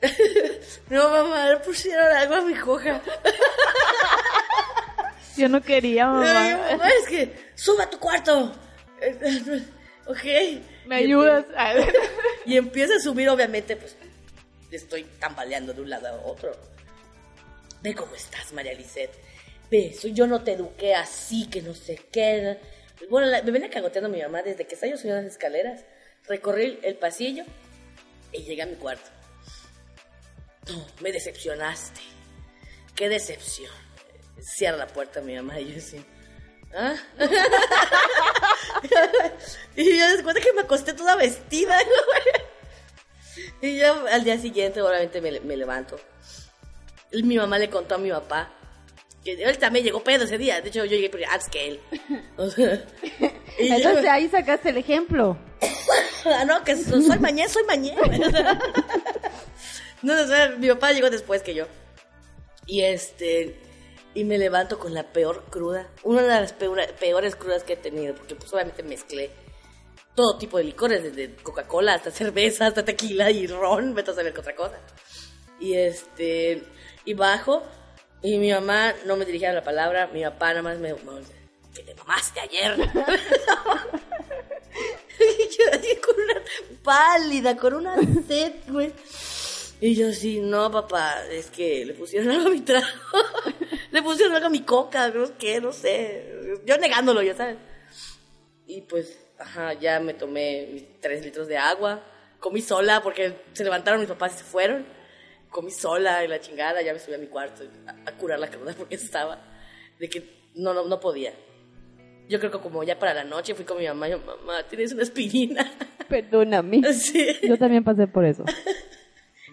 No, 0.90 1.10
mamá, 1.10 1.50
le 1.50 1.56
pusieron 1.58 2.06
algo 2.16 2.34
a 2.36 2.40
mi 2.42 2.54
coja. 2.54 3.00
Yo 5.36 5.48
no 5.48 5.60
quería, 5.60 6.06
mamá. 6.06 6.22
mamá, 6.70 6.88
es 7.02 7.08
que 7.08 7.32
sube 7.54 7.82
a 7.82 7.90
tu 7.90 7.98
cuarto. 7.98 8.52
Ok. 10.06 10.24
¿Me 10.86 10.96
ayudas? 10.96 11.44
Y 12.46 12.56
empieza 12.56 12.94
a 12.96 13.00
subir, 13.00 13.28
obviamente, 13.28 13.76
pues 13.76 13.96
estoy 14.70 15.04
tambaleando 15.18 15.72
de 15.74 15.80
un 15.82 15.90
lado 15.90 16.08
a 16.08 16.12
otro. 16.26 16.52
Ve 17.82 17.94
cómo 17.94 18.14
estás, 18.14 18.52
María 18.52 18.72
Lisette. 18.74 19.12
Ve, 19.70 19.92
soy- 20.00 20.12
yo 20.12 20.26
no 20.26 20.42
te 20.42 20.52
eduqué 20.52 20.94
así, 20.94 21.48
que 21.50 21.60
no 21.60 21.74
sé 21.74 21.96
qué. 22.12 22.58
Bueno, 23.10 23.26
la- 23.26 23.42
me 23.42 23.50
viene 23.50 23.68
cagoteando 23.68 24.08
mi 24.08 24.22
mamá 24.22 24.42
desde 24.42 24.66
que 24.66 24.74
estaba 24.74 24.90
yo 24.92 24.96
subiendo 24.96 25.22
las 25.22 25.32
escaleras. 25.32 25.84
Recorrí 26.28 26.78
el 26.82 26.94
pasillo 26.94 27.44
y 28.32 28.42
llegué 28.44 28.62
a 28.62 28.66
mi 28.66 28.76
cuarto. 28.76 29.10
No, 30.68 30.86
me 31.00 31.12
decepcionaste. 31.12 32.00
Qué 32.94 33.08
decepción. 33.08 33.70
Cierra 34.40 34.76
la 34.78 34.86
puerta 34.86 35.20
mi 35.20 35.34
mamá 35.36 35.60
y 35.60 35.72
yo 35.72 35.78
así. 35.78 36.04
¿Ah? 36.74 36.94
y 39.76 39.98
yo 39.98 40.06
después 40.12 40.34
de 40.34 40.40
que 40.40 40.52
me 40.52 40.62
acosté 40.62 40.92
toda 40.92 41.16
vestida. 41.16 41.78
y 43.62 43.78
yo 43.78 44.06
al 44.10 44.24
día 44.24 44.38
siguiente, 44.38 44.82
obviamente, 44.82 45.20
me, 45.20 45.40
me 45.40 45.56
levanto. 45.56 45.98
Y 47.12 47.22
mi 47.22 47.36
mamá 47.36 47.58
le 47.58 47.70
contó 47.70 47.94
a 47.94 47.98
mi 47.98 48.10
papá. 48.10 48.50
Que 49.24 49.32
él 49.42 49.58
también 49.58 49.84
llegó 49.84 50.02
pedo 50.04 50.24
ese 50.24 50.38
día. 50.38 50.60
De 50.60 50.68
hecho, 50.68 50.84
yo 50.84 50.96
llegué 50.96 51.10
antes 51.26 51.48
que 51.48 51.68
él. 51.68 51.80
O 52.36 52.48
sea, 52.48 52.74
y 53.58 53.68
yo- 53.68 53.74
Entonces 53.76 54.06
ahí 54.06 54.28
sacaste 54.28 54.70
el 54.70 54.78
ejemplo. 54.78 55.36
Ah, 56.28 56.44
no, 56.44 56.64
que 56.64 56.74
so- 56.76 57.00
soy 57.00 57.20
mañana, 57.20 57.48
soy 57.48 57.62
mañana. 57.66 58.58
No, 60.02 60.20
o 60.22 60.26
sea, 60.26 60.50
mi 60.58 60.68
papá 60.68 60.92
llegó 60.92 61.10
después 61.10 61.42
que 61.42 61.54
yo. 61.54 61.66
Y 62.66 62.82
este, 62.82 63.60
y 64.14 64.24
me 64.24 64.38
levanto 64.38 64.78
con 64.78 64.92
la 64.94 65.04
peor 65.12 65.44
cruda. 65.50 65.88
Una 66.02 66.22
de 66.22 66.28
las 66.28 66.52
peor- 66.52 66.92
peores 66.98 67.36
crudas 67.36 67.62
que 67.64 67.74
he 67.74 67.76
tenido, 67.76 68.14
porque 68.14 68.34
pues 68.34 68.52
obviamente 68.52 68.82
mezclé 68.82 69.30
todo 70.14 70.38
tipo 70.38 70.56
de 70.58 70.64
licores, 70.64 71.02
desde 71.02 71.34
Coca-Cola 71.36 71.94
hasta 71.94 72.10
cerveza, 72.10 72.66
hasta 72.66 72.84
tequila 72.84 73.30
y 73.30 73.46
ron, 73.46 73.94
vete 73.94 74.10
a 74.10 74.14
saber 74.14 74.32
qué 74.32 74.40
otra 74.40 74.56
cosa. 74.56 74.78
Y 75.60 75.74
este, 75.74 76.62
y 77.04 77.14
bajo, 77.14 77.62
y 78.22 78.38
mi 78.38 78.50
mamá 78.50 78.94
no 79.04 79.16
me 79.16 79.24
dirigía 79.26 79.52
la 79.52 79.62
palabra, 79.62 80.06
mi 80.08 80.22
papá 80.22 80.48
nada 80.48 80.62
más 80.62 80.78
me, 80.78 80.94
me- 80.94 81.00
que 81.74 81.82
te 81.82 81.94
mamaste 81.94 82.40
ayer. 82.40 82.76
Y 85.18 85.48
yo 85.56 85.64
así 85.72 85.96
con 85.96 86.14
una 86.14 86.42
pálida, 86.82 87.56
con 87.56 87.74
una 87.74 87.96
sed, 88.28 88.52
güey. 88.68 88.92
Y 89.80 89.94
yo 89.94 90.08
así, 90.08 90.40
no, 90.40 90.70
papá, 90.70 91.26
es 91.30 91.50
que 91.50 91.84
le 91.84 91.94
pusieron 91.94 92.30
algo 92.32 92.48
a 92.48 92.50
mi 92.50 92.60
trago. 92.60 92.86
le 93.90 94.02
pusieron 94.02 94.34
algo 94.34 94.46
a 94.46 94.50
mi 94.50 94.62
coca, 94.62 95.08
no 95.10 95.26
sé 95.26 95.32
qué, 95.38 95.60
no 95.60 95.72
sé. 95.72 96.60
Yo 96.64 96.78
negándolo, 96.78 97.22
ya 97.22 97.34
sabes. 97.34 97.56
Y 98.66 98.80
pues, 98.82 99.18
ajá, 99.38 99.74
ya 99.74 100.00
me 100.00 100.14
tomé 100.14 100.68
mis 100.72 101.00
tres 101.00 101.24
litros 101.24 101.46
de 101.46 101.58
agua. 101.58 102.02
Comí 102.40 102.60
sola 102.60 103.02
porque 103.02 103.34
se 103.52 103.64
levantaron 103.64 104.00
mis 104.00 104.08
papás 104.08 104.34
y 104.34 104.38
se 104.38 104.44
fueron. 104.44 104.86
Comí 105.50 105.70
sola 105.70 106.24
y 106.24 106.28
la 106.28 106.40
chingada, 106.40 106.82
ya 106.82 106.92
me 106.92 106.98
subí 106.98 107.14
a 107.14 107.18
mi 107.18 107.28
cuarto 107.28 107.64
a, 107.86 108.10
a 108.10 108.12
curar 108.16 108.38
la 108.38 108.48
cruda 108.48 108.74
porque 108.78 108.96
estaba 108.96 109.38
de 109.98 110.08
que 110.08 110.50
no, 110.54 110.74
no, 110.74 110.84
no 110.86 111.00
podía. 111.00 111.32
Yo 112.28 112.40
creo 112.40 112.50
que 112.50 112.58
como 112.58 112.82
ya 112.82 112.98
para 112.98 113.14
la 113.14 113.24
noche 113.24 113.54
fui 113.54 113.64
con 113.64 113.78
mi 113.78 113.86
mamá 113.86 114.08
y 114.08 114.12
yo, 114.12 114.18
mamá, 114.18 114.64
¿tienes 114.68 114.92
una 114.92 115.02
aspirina? 115.02 115.70
Perdóname. 116.08 116.82
sí. 116.92 117.26
Yo 117.42 117.56
también 117.56 117.84
pasé 117.84 118.06
por 118.08 118.24
eso. 118.24 118.44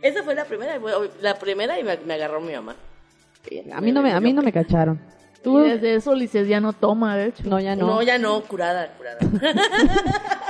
Esa 0.03 0.21
fue 0.21 0.35
la 0.35 0.45
primera, 0.45 0.77
la 1.21 1.39
primera 1.39 1.79
y 1.79 1.83
me, 1.83 1.97
me 1.97 2.13
agarró 2.13 2.39
mi 2.41 2.53
mamá. 2.53 2.75
A 3.73 3.81
mí 3.81 3.91
no 3.91 4.01
me, 4.03 4.11
a 4.13 4.19
mí 4.19 4.33
no 4.33 4.41
me 4.43 4.51
cacharon. 4.53 4.99
Tú 5.43 5.57
desde 5.59 5.95
eso 5.95 6.11
Ulises 6.11 6.47
ya 6.47 6.61
no 6.61 6.71
toma, 6.71 7.17
de 7.17 7.27
hecho. 7.27 7.43
No, 7.45 7.59
ya 7.59 7.75
No, 7.75 7.87
no. 7.87 8.01
ya 8.01 8.17
no, 8.17 8.41
curada, 8.43 8.93
curada. 8.97 9.17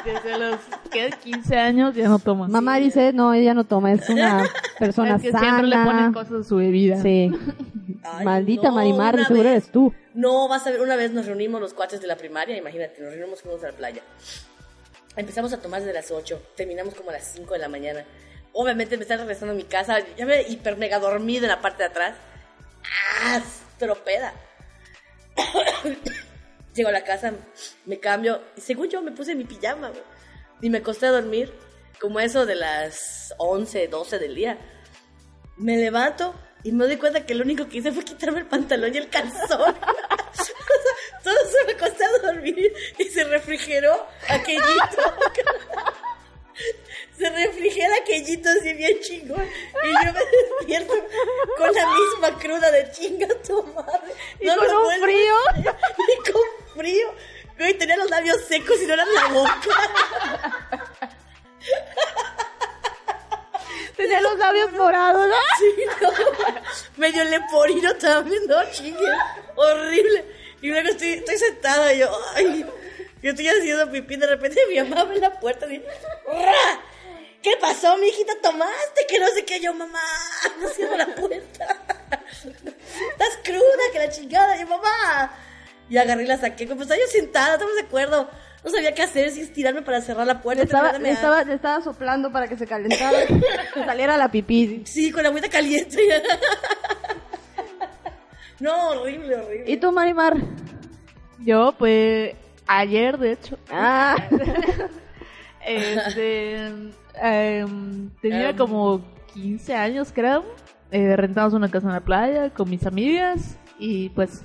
Desde 0.05 0.37
los 0.37 0.59
¿qué? 0.91 1.09
15 1.23 1.55
años 1.57 1.95
ya 1.95 2.07
no 2.09 2.19
toma. 2.19 2.47
Mamá 2.47 2.77
dice, 2.77 3.13
no, 3.13 3.33
ella 3.33 3.53
no 3.53 3.63
toma, 3.63 3.91
es 3.93 4.07
una 4.09 4.43
persona 4.79 5.15
es 5.15 5.21
que 5.23 5.31
siempre 5.31 5.67
le 5.67 5.75
ponen 5.77 5.91
sana. 5.91 6.13
cosas 6.13 6.45
a 6.45 6.49
su 6.49 6.57
bebida. 6.57 7.01
Sí. 7.01 7.31
Ay, 8.03 8.25
Maldita 8.25 8.67
no, 8.67 8.75
Marimar, 8.75 9.15
de 9.15 9.23
seguro 9.25 9.43
vez- 9.45 9.51
eres 9.53 9.71
tú. 9.71 9.93
No, 10.13 10.47
vas 10.49 10.67
a 10.67 10.71
ver, 10.71 10.81
una 10.81 10.95
vez 10.97 11.11
nos 11.11 11.25
reunimos 11.25 11.61
los 11.61 11.73
cuates 11.73 12.01
de 12.01 12.07
la 12.07 12.17
primaria, 12.17 12.57
imagínate, 12.57 13.01
nos 13.01 13.13
reunimos 13.13 13.41
fuimos 13.41 13.63
a 13.63 13.67
la 13.71 13.73
playa. 13.77 14.01
Empezamos 15.15 15.53
a 15.53 15.61
tomar 15.61 15.79
desde 15.81 15.93
las 15.93 16.11
8, 16.11 16.39
terminamos 16.57 16.93
como 16.95 17.09
a 17.11 17.13
las 17.13 17.23
5 17.33 17.53
de 17.53 17.59
la 17.59 17.69
mañana. 17.69 18.03
Obviamente 18.53 18.97
me 18.97 19.03
están 19.03 19.19
regresando 19.19 19.53
a 19.53 19.57
mi 19.57 19.63
casa, 19.63 19.97
ya 20.15 20.25
me 20.25 20.43
hiper 20.43 20.77
mega 20.77 20.99
dormido 20.99 21.45
en 21.45 21.49
la 21.49 21.61
parte 21.61 21.83
de 21.83 21.89
atrás. 21.89 22.15
¡Ah! 23.23 23.41
Llego 26.75 26.89
a 26.89 26.91
la 26.91 27.03
casa, 27.03 27.33
me 27.85 27.99
cambio, 27.99 28.41
y 28.55 28.61
según 28.61 28.89
yo 28.89 29.01
me 29.01 29.11
puse 29.11 29.35
mi 29.35 29.43
pijama, 29.43 29.91
y 30.61 30.69
me 30.69 30.77
acosté 30.79 31.07
a 31.07 31.11
dormir, 31.11 31.53
como 31.99 32.19
eso 32.19 32.45
de 32.45 32.55
las 32.55 33.33
11, 33.37 33.87
12 33.87 34.19
del 34.19 34.35
día. 34.35 34.57
Me 35.57 35.77
levanto 35.77 36.33
y 36.63 36.71
me 36.71 36.85
doy 36.85 36.97
cuenta 36.97 37.25
que 37.25 37.35
lo 37.35 37.43
único 37.43 37.67
que 37.67 37.77
hice 37.77 37.91
fue 37.91 38.03
quitarme 38.03 38.39
el 38.39 38.45
pantalón 38.47 38.93
y 38.93 38.97
el 38.97 39.09
calzón. 39.09 39.75
Todo 41.23 41.35
se 41.49 41.65
me 41.65 41.73
acosté 41.73 42.03
a 42.05 42.17
dormir 42.19 42.73
y 42.97 43.03
se 43.05 43.23
refrigeró 43.23 44.07
aquellito. 44.27 45.13
Se 47.17 47.29
refrigera 47.29 47.95
aquellito 47.97 48.49
así 48.49 48.73
bien 48.73 48.99
chingón. 49.01 49.43
Y 49.83 50.05
yo 50.05 50.13
me 50.13 50.19
despierto 50.19 50.93
con 51.57 51.73
la 51.73 51.87
misma 51.87 52.39
cruda 52.39 52.71
de 52.71 52.91
chinga 52.91 53.27
tu 53.45 53.63
madre. 53.63 54.13
Y 54.39 54.47
con 54.47 54.75
un 54.75 55.01
frío. 55.01 55.35
Y 56.25 56.31
con 56.31 56.41
frío. 56.75 57.13
Güey, 57.57 57.73
tenía 57.77 57.97
los 57.97 58.09
labios 58.09 58.41
secos 58.45 58.81
y 58.81 58.85
no 58.87 58.93
eran 58.93 59.13
la 59.13 59.27
boca. 59.27 59.53
Tenía 63.95 64.21
los 64.21 64.37
labios 64.37 64.71
morados, 64.73 65.27
¿no? 65.27 65.35
Sí, 65.59 65.73
no. 66.01 66.09
Medio 66.97 67.23
leporino 67.25 67.95
también, 67.95 68.45
no, 68.47 68.57
chingue. 68.71 69.05
Horrible. 69.55 70.25
Y 70.61 70.69
luego 70.69 70.89
estoy, 70.89 71.13
estoy 71.13 71.37
sentada 71.37 71.93
y 71.93 71.99
yo, 71.99 72.09
ay, 72.35 72.65
yo 73.21 73.29
estoy 73.29 73.47
haciendo 73.47 73.91
pipí. 73.91 74.15
De 74.15 74.27
repente 74.27 74.59
mi 74.69 74.81
mamá 74.81 75.01
abre 75.01 75.19
la 75.19 75.39
puerta 75.39 75.67
y 75.67 75.77
dice, 75.77 75.87
"Ra, 76.27 76.81
¿qué 77.43 77.51
pasó, 77.59 77.97
mi 77.97 78.07
hijita? 78.07 78.33
¿Tomaste? 78.41 79.05
Que 79.07 79.19
no 79.19 79.27
sé 79.27 79.45
qué. 79.45 79.59
Yo, 79.59 79.73
mamá, 79.73 79.99
no 80.61 80.67
cierro 80.69 80.97
la 80.97 81.07
puerta. 81.13 81.67
Estás 82.31 83.37
cruda, 83.43 83.83
que 83.91 83.99
la 83.99 84.09
chingada. 84.09 84.57
Yo, 84.59 84.65
mamá. 84.67 85.31
Y 85.89 85.97
agarré 85.97 86.23
y 86.23 86.27
la 86.27 86.37
saqué. 86.37 86.65
Pues 86.65 86.81
estaba 86.81 86.99
yo 86.99 87.07
sentada, 87.07 87.53
estamos 87.53 87.75
de 87.75 87.81
acuerdo. 87.81 88.29
No 88.63 88.71
sabía 88.71 88.93
qué 88.93 89.01
hacer, 89.01 89.29
si 89.29 89.41
estirarme 89.41 89.81
para 89.81 89.99
cerrar 90.01 90.25
la 90.25 90.41
puerta. 90.41 90.63
Le 90.63 90.65
estaba, 90.65 90.97
le, 90.97 91.09
estaba, 91.09 91.43
le 91.43 91.53
estaba 91.53 91.83
soplando 91.83 92.31
para 92.31 92.47
que 92.47 92.57
se 92.57 92.65
calentara, 92.65 93.25
que 93.27 93.85
saliera 93.85 94.15
la 94.15 94.31
pipí. 94.31 94.83
Sí, 94.85 95.11
con 95.11 95.23
la 95.23 95.29
agüita 95.29 95.49
caliente. 95.49 95.97
no, 98.61 98.87
horrible, 98.91 99.35
horrible. 99.35 99.69
¿Y 99.69 99.75
tú, 99.77 99.91
Marimar? 99.91 100.37
Yo, 101.39 101.75
pues, 101.77 102.35
ayer, 102.65 103.17
de 103.17 103.33
hecho, 103.33 103.59
Ah, 103.69 104.15
este, 105.65 106.71
em, 107.21 108.09
tenía 108.21 108.49
Em. 108.49 108.57
como 108.57 109.01
15 109.33 109.75
años, 109.75 110.11
creo. 110.13 110.43
Eh, 110.91 111.15
rentamos 111.15 111.53
una 111.53 111.69
casa 111.69 111.87
en 111.87 111.93
la 111.93 112.01
playa 112.01 112.49
con 112.51 112.69
mis 112.69 112.85
amigas 112.85 113.57
y 113.79 114.09
pues 114.09 114.43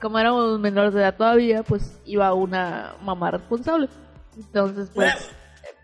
como 0.00 0.18
éramos 0.18 0.58
menores 0.58 0.94
de 0.94 1.00
edad 1.00 1.14
todavía, 1.16 1.62
pues 1.62 2.00
iba 2.06 2.32
una 2.34 2.94
mamá 3.04 3.30
responsable. 3.30 3.88
Entonces, 4.36 4.90
pues, 4.94 5.30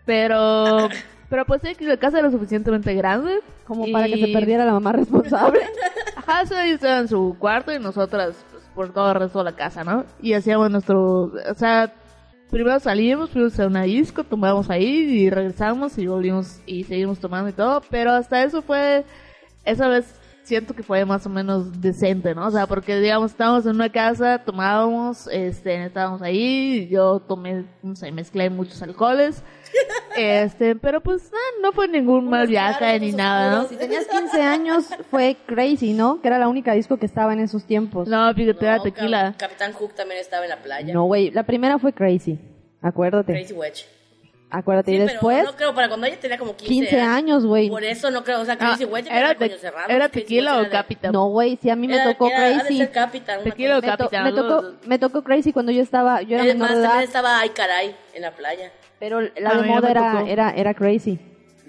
pero, 0.05 0.89
pero 1.29 1.45
pues 1.45 1.61
sí, 1.63 1.75
que 1.75 1.85
la 1.85 1.97
casa 1.97 2.19
era 2.19 2.31
suficientemente 2.31 2.93
grande. 2.95 3.39
como 3.65 3.85
para 3.91 4.07
que 4.07 4.17
se 4.17 4.33
perdiera 4.33 4.65
la 4.65 4.73
mamá 4.73 4.91
responsable. 4.93 5.59
Ajá, 6.17 6.45
sí, 6.45 6.53
ella 6.55 6.73
estaba 6.73 6.97
en 6.99 7.07
su 7.07 7.35
cuarto 7.39 7.71
y 7.71 7.79
nosotras, 7.79 8.43
pues, 8.51 8.63
por 8.75 8.91
todo 8.91 9.09
el 9.11 9.19
resto 9.19 9.39
de 9.39 9.45
la 9.45 9.55
casa, 9.55 9.83
¿no? 9.83 10.03
Y 10.21 10.33
hacíamos 10.33 10.69
nuestro, 10.71 11.31
o 11.49 11.53
sea, 11.55 11.93
primero 12.49 12.79
salíamos, 12.79 13.29
fuimos 13.29 13.59
a 13.59 13.67
una 13.67 13.83
disco, 13.83 14.23
tomábamos 14.23 14.69
ahí 14.69 14.85
y 14.85 15.29
regresamos 15.29 15.97
y 15.97 16.07
volvimos 16.07 16.61
y 16.65 16.83
seguimos 16.83 17.19
tomando 17.19 17.49
y 17.49 17.53
todo, 17.53 17.81
pero 17.89 18.11
hasta 18.11 18.43
eso 18.43 18.61
fue, 18.61 19.05
esa 19.65 19.87
vez 19.87 20.18
siento 20.49 20.73
que 20.73 20.81
fue 20.83 21.05
más 21.05 21.25
o 21.25 21.29
menos 21.29 21.79
decente, 21.79 22.33
¿no? 22.33 22.47
O 22.47 22.51
sea, 22.51 22.65
porque 22.65 22.99
digamos, 22.99 23.31
estábamos 23.31 23.65
en 23.67 23.75
una 23.75 23.89
casa, 23.89 24.39
tomábamos, 24.43 25.27
este, 25.31 25.85
estábamos 25.85 26.21
ahí, 26.23 26.87
yo 26.89 27.19
tomé, 27.19 27.65
no 27.83 27.95
sé, 27.95 28.11
mezclé 28.11 28.49
muchos 28.49 28.81
alcoholes, 28.81 29.43
este, 30.17 30.75
pero 30.75 31.01
pues 31.01 31.31
ah, 31.31 31.59
no 31.61 31.71
fue 31.71 31.87
ningún 31.87 32.27
mal 32.29 32.47
viaje 32.47 32.99
ni 32.99 33.11
nada, 33.11 33.55
¿no? 33.61 33.67
Si 33.67 33.75
tenías 33.75 34.05
15 34.07 34.41
años, 34.41 34.85
fue 35.11 35.37
Crazy, 35.45 35.93
¿no? 35.93 36.19
Que 36.21 36.27
era 36.27 36.39
la 36.39 36.47
única 36.47 36.73
disco 36.73 36.97
que 36.97 37.05
estaba 37.05 37.31
en 37.33 37.39
esos 37.41 37.65
tiempos. 37.65 38.07
No, 38.07 38.33
fíjate, 38.33 38.65
era 38.65 38.77
No, 38.77 38.83
tequila. 38.83 39.23
Cap- 39.37 39.49
Capitán 39.49 39.73
Hook 39.73 39.93
también 39.93 40.19
estaba 40.19 40.43
en 40.43 40.49
la 40.49 40.57
playa. 40.63 40.93
No, 40.93 41.03
güey, 41.03 41.29
la 41.31 41.43
primera 41.43 41.77
fue 41.77 41.93
Crazy. 41.93 42.39
Acuérdate. 42.81 43.33
Crazy 43.33 43.53
Wedge. 43.53 43.85
Acuérdate. 44.51 44.91
Sí, 44.91 44.95
y 44.97 44.99
pero 44.99 45.11
después, 45.11 45.43
no 45.45 45.55
creo, 45.55 45.75
para 45.75 45.87
cuando 45.89 46.07
ella 46.07 46.19
tenía 46.19 46.37
como 46.39 46.55
15, 46.55 46.73
15 46.73 47.01
años, 47.01 47.45
güey. 47.45 47.69
Por 47.69 47.83
eso 47.83 48.09
no 48.09 48.23
creo, 48.23 48.41
o 48.41 48.45
sea, 48.45 48.55
Ah, 48.55 48.57
Crazy 48.57 48.85
Wedge 48.85 49.07
¿Era, 49.11 49.35
coño 49.35 49.51
te- 49.51 49.57
cerrado, 49.59 49.89
¿era 49.89 50.09
tequila 50.09 50.57
o 50.57 50.61
era 50.61 50.69
Capitán? 50.71 51.11
No, 51.11 51.27
güey, 51.27 51.57
sí, 51.61 51.69
a 51.69 51.75
mí 51.75 51.87
me 51.87 51.95
Era- 51.95 52.05
tocó 52.11 52.27
era- 52.29 52.37
Crazy. 52.63 52.77
ser 52.79 52.91
Tequila 53.43 53.77
o 53.77 53.81
cosa 53.81 53.91
Me, 53.91 53.97
to- 53.97 54.03
Capitán, 54.09 54.23
me 54.23 54.31
tocó, 54.33 54.65
me 54.87 54.99
tocó 54.99 55.23
Crazy 55.23 55.53
cuando 55.53 55.71
yo 55.71 55.83
estaba, 55.83 56.23
yo 56.23 56.35
era 56.35 56.45
Es 56.45 56.53
menor 56.55 56.69
más, 56.69 56.77
de 56.77 56.83
también 56.83 56.91
edad, 56.95 57.03
estaba 57.03 57.39
Ay 57.39 57.49
Caray 57.49 57.95
en 58.15 58.21
la 58.23 58.31
playa. 58.31 58.71
pero 58.99 59.21
la 59.21 59.49
A 59.51 59.61
de 59.61 59.67
moda 59.67 59.81
me 59.81 59.91
era, 59.91 60.11
tocó. 60.13 60.25
era, 60.27 60.49
era 60.51 60.73
Crazy. 60.73 61.19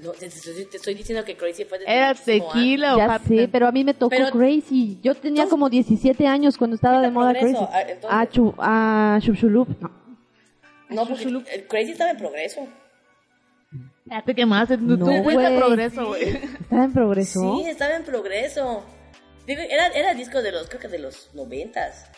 No, 0.02 0.12
te, 0.12 0.30
te- 0.30 0.64
te 0.70 0.76
estoy 0.78 0.94
diciendo 0.94 1.22
que 1.26 1.36
Crazy 1.36 1.66
fue 1.66 1.78
de 1.80 1.84
¿Era 1.86 2.14
tequila 2.14 2.94
o 2.94 2.98
Ya 2.98 3.06
Capitán? 3.08 3.36
sé, 3.36 3.48
pero 3.52 3.66
a 3.68 3.72
mí 3.72 3.84
me 3.84 3.92
tocó 3.92 4.08
Pero- 4.08 4.30
Crazy. 4.30 4.98
Yo 5.02 5.14
tenía 5.14 5.42
Entonces- 5.42 5.50
como 5.50 5.68
17 5.68 6.26
años 6.26 6.56
cuando 6.56 6.76
estaba 6.76 7.02
de 7.02 7.10
moda 7.10 7.34
Crazy. 7.34 7.56
ah, 7.70 7.80
entonces- 7.82 8.10
Ah, 8.10 8.26
chu, 8.26 8.54
ah, 8.56 9.18
Chubchulup. 9.20 9.68
No. 9.82 9.90
No, 10.90 11.06
porque 11.06 11.24
el 11.24 11.66
Crazy 11.66 11.92
estaba 11.92 12.10
en 12.10 12.16
progreso. 12.18 12.66
Ya 14.06 14.22
te 14.22 14.34
quemaste. 14.34 14.76
Tú, 14.76 14.84
No, 14.96 15.04
tú 15.06 15.22
fuiste 15.22 15.56
progreso, 15.56 16.06
güey. 16.08 16.28
¿Estaba 16.60 16.84
en 16.84 16.92
progreso? 16.92 17.40
Sí, 17.62 17.68
estaba 17.68 17.94
en 17.96 18.02
progreso. 18.04 18.84
Digo, 19.46 19.62
era, 19.68 19.86
era 19.88 20.14
disco 20.14 20.42
de 20.42 20.52
los, 20.52 20.68
creo 20.68 20.80
que 20.80 20.88
de 20.88 20.98
los 20.98 21.30
noventas. 21.34 22.10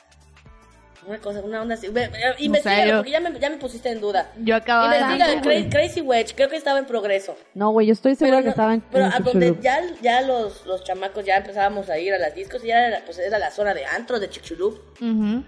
Una 1.06 1.18
cosa, 1.18 1.40
una 1.40 1.60
onda 1.60 1.74
así. 1.74 1.88
Ve- 1.88 2.08
ve- 2.08 2.18
Investígalo, 2.38 2.98
porque 2.98 3.10
ya 3.10 3.20
me, 3.20 3.38
ya 3.38 3.50
me 3.50 3.56
pusiste 3.56 3.90
en 3.90 4.00
duda. 4.00 4.30
Yo 4.38 4.54
acababa 4.54 4.92
de... 4.94 5.00
Investiga, 5.00 5.26
tanto, 5.26 5.48
Cra- 5.48 5.52
güey. 5.58 5.68
Crazy 5.68 6.00
Wedge, 6.00 6.34
creo 6.36 6.48
que 6.48 6.56
estaba 6.56 6.78
en 6.78 6.86
progreso. 6.86 7.36
No, 7.54 7.70
güey, 7.72 7.88
yo 7.88 7.92
estoy 7.92 8.14
segura 8.14 8.38
Pero, 8.38 8.42
que 8.42 8.46
no- 8.46 8.50
estaba 8.52 8.74
en, 8.74 8.80
pero 8.82 9.04
en 9.06 9.12
a 9.12 9.18
donde 9.18 9.46
Chicxulub. 9.48 9.60
ya, 9.62 9.80
ya 10.00 10.20
los, 10.22 10.64
los 10.64 10.84
chamacos 10.84 11.24
ya 11.24 11.38
empezábamos 11.38 11.90
a 11.90 11.98
ir 11.98 12.14
a 12.14 12.18
las 12.18 12.34
discos, 12.36 12.62
ya 12.62 12.86
era, 12.86 13.04
pues 13.04 13.18
era 13.18 13.38
la 13.40 13.50
zona 13.50 13.74
de 13.74 13.84
antro 13.84 14.20
de 14.20 14.30
Chicxulub. 14.30 14.80
Ujú. 15.00 15.44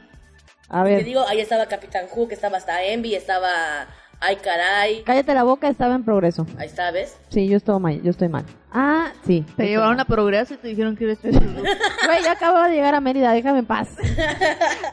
A 0.68 0.82
Te 0.84 0.90
ver, 0.90 1.04
digo, 1.04 1.26
ahí 1.28 1.40
estaba 1.40 1.66
Capitán 1.66 2.06
Hook, 2.08 2.32
estaba 2.32 2.56
hasta 2.58 2.82
Envy, 2.82 3.14
estaba 3.14 3.86
Ay 4.20 4.36
Caray. 4.36 5.02
cállate 5.04 5.34
la 5.34 5.42
boca, 5.42 5.68
estaba 5.68 5.94
en 5.94 6.04
progreso. 6.04 6.46
Ahí 6.58 6.66
está, 6.66 6.90
¿ves? 6.90 7.16
Sí, 7.28 7.46
yo 7.48 7.56
estoy 7.58 7.78
mal, 7.80 8.00
yo 8.02 8.10
estoy 8.10 8.28
mal. 8.28 8.44
Ah, 8.72 9.12
sí. 9.26 9.44
Te 9.56 9.66
llevaron 9.66 10.00
a 10.00 10.04
progreso 10.04 10.54
y 10.54 10.56
te 10.56 10.68
dijeron 10.68 10.96
que 10.96 11.04
eres 11.04 11.20
Chimchulú. 11.20 11.62
Güey, 12.06 12.22
ya 12.22 12.32
acabo 12.32 12.62
de 12.62 12.70
llegar 12.70 12.94
a 12.94 13.00
Mérida, 13.00 13.32
déjame 13.32 13.58
en 13.60 13.66
paz. 13.66 13.90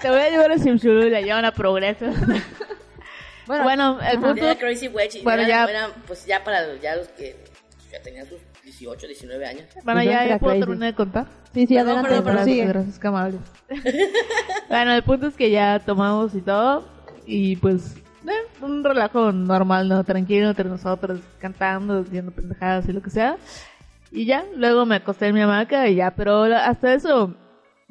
Te 0.02 0.10
voy 0.10 0.20
a 0.20 0.30
llevar 0.30 0.52
a 0.52 0.58
Chimchulú 0.58 1.04
y 1.08 1.10
la 1.10 1.22
llevan 1.22 1.46
a 1.46 1.52
progreso. 1.54 2.06
Bueno, 3.48 3.64
Bueno, 3.64 4.00
el 4.02 4.20
punto... 4.20 4.58
Crazy 4.60 4.88
Wedge. 4.88 5.20
y 5.20 5.24
Bueno, 5.24 5.44
era- 5.44 5.66
ya- 5.66 5.70
era, 5.72 5.90
pues 6.08 6.26
ya 6.26 6.44
para 6.44 6.76
ya 6.76 6.96
los 6.96 7.08
que 7.10 7.36
ya 7.92 8.02
tenían 8.02 8.28
sus 8.28 8.40
18, 8.72 9.08
19 9.08 9.46
años. 9.46 9.64
Bueno, 9.84 10.04
ya, 10.04 10.26
ya 10.28 10.40
puedo 10.40 10.58
terminar 10.60 10.92
de 10.92 10.96
contar. 10.96 11.26
Sí, 11.54 11.68
sí, 11.68 11.76
Perdón, 11.76 11.90
adelante, 11.90 12.10
perdón, 12.10 12.26
perdón, 12.26 12.46
sigue. 12.46 12.66
Gracias, 12.66 13.00
qué 13.00 13.08
amable. 13.08 13.38
bueno, 14.70 14.94
el 14.94 15.04
punto 15.04 15.28
es 15.28 15.36
que 15.36 15.52
ya 15.52 15.80
tomamos 15.80 16.34
y 16.36 16.42
todo. 16.42 16.86
Y 17.26 17.58
pues, 17.58 17.96
eh, 18.28 18.64
un 18.64 18.84
relajo 18.84 19.32
normal, 19.32 19.90
¿no? 19.90 20.04
Tranquilo 20.04 20.50
entre 20.50 20.70
nosotros, 20.70 21.20
cantando, 21.40 22.00
haciendo 22.00 22.32
pendejadas 22.32 22.88
y 22.88 22.94
lo 22.94 23.02
que 23.02 23.10
sea. 23.10 23.38
Y 24.12 24.26
ya, 24.26 24.46
luego 24.56 24.86
me 24.86 24.96
acosté 24.96 25.28
en 25.28 25.36
mi 25.36 25.42
hamaca 25.42 25.88
y 25.88 25.96
ya. 25.96 26.12
Pero 26.12 26.44
hasta 26.44 26.94
eso, 26.94 27.36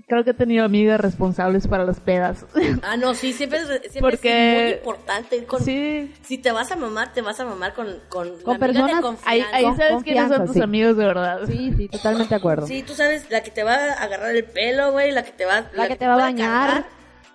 creo 0.07 0.25
que 0.25 0.30
he 0.30 0.35
tenido 0.35 0.64
amigas 0.64 1.00
responsables 1.00 1.66
para 1.69 1.85
las 1.85 2.00
pedas. 2.00 2.45
Ah, 2.83 2.97
no, 2.97 3.14
sí, 3.14 3.33
siempre 3.33 3.59
es, 3.59 3.66
siempre 3.92 4.00
Porque- 4.00 4.57
es 4.59 4.62
muy 4.64 4.73
importante 4.78 5.37
ir 5.37 5.47
con... 5.47 5.62
sí. 5.62 6.12
Si 6.23 6.38
te 6.38 6.50
vas 6.52 6.71
a 6.73 6.76
mamar, 6.76 7.12
te 7.12 7.21
vas 7.23 7.38
a 7.40 7.45
mamar 7.45 7.75
con... 7.75 7.87
Con, 8.09 8.28
Con 8.42 8.59
la 8.59 8.66
de 8.66 8.73
personas- 8.73 9.00
confianza. 9.02 9.57
Ahí, 9.57 9.64
sabes 9.76 10.02
quiénes 10.02 10.28
son 10.28 10.47
tus 10.47 10.54
sí. 10.54 10.62
amigos 10.62 10.97
de 10.97 11.04
verdad. 11.07 11.40
Sí, 11.47 11.73
sí, 11.76 11.88
totalmente 11.88 12.30
de 12.30 12.37
acuerdo. 12.37 12.66
Sí, 12.66 12.83
tú 12.83 12.95
sabes, 12.95 13.30
la 13.30 13.42
que 13.42 13.50
te 13.50 13.62
va 13.64 13.75
a 13.75 13.92
agarrar 14.02 14.35
el 14.35 14.45
pelo, 14.45 14.92
güey, 14.92 15.12
la 15.12 15.23
que 15.23 15.33
te 15.33 15.45
va... 15.45 15.64
La 15.75 15.88
que 15.88 15.97
te 15.97 16.07
va 16.07 16.14
a 16.14 16.16
bañar, 16.16 16.69
cargar, 16.71 16.85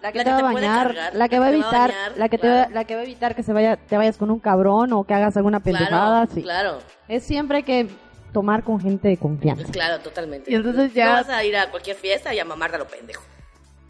la 0.02 0.12
que 0.12 0.24
te 0.24 0.30
va 0.32 0.38
a 0.38 0.42
bañar, 0.42 0.88
cargar, 0.88 1.16
la 1.16 1.30
que 1.30 1.40
va 1.40 1.46
a 1.46 1.50
evitar, 1.50 1.72
bañar, 1.92 2.18
la 2.18 2.30
que 2.30 2.38
te 2.38 2.48
va, 2.50 2.68
la 2.70 2.84
que 2.86 2.96
va 2.96 3.02
a 3.02 3.04
evitar 3.04 3.36
que 3.36 3.44
se 3.44 3.54
vaya, 3.54 3.78
te 3.78 3.98
vayas 3.98 4.18
con 4.18 4.30
un 4.32 4.40
cabrón 4.40 4.94
o 4.94 5.04
que 5.04 5.14
hagas 5.14 5.36
alguna 5.38 5.60
pendejada, 5.62 6.26
Claro, 6.26 6.32
sí. 6.34 6.42
claro, 6.44 6.80
Es 7.08 7.24
siempre 7.24 7.64
que 7.64 7.88
tomar 8.36 8.64
con 8.64 8.80
gente 8.82 9.08
de 9.08 9.18
confianza. 9.18 9.72
claro, 9.72 10.00
totalmente. 10.04 10.52
Y 10.52 10.56
entonces 10.56 10.94
ya- 10.94 11.06
No 11.08 11.12
vas 11.14 11.30
a 11.30 11.44
ir 11.44 11.56
a 11.56 11.72
cualquier 11.72 11.96
fiesta 11.96 12.34
y 12.34 12.40
a 12.40 12.46
mamar 12.46 12.76
a 12.76 12.78
lo 12.78 12.86
pendejo. 12.88 13.24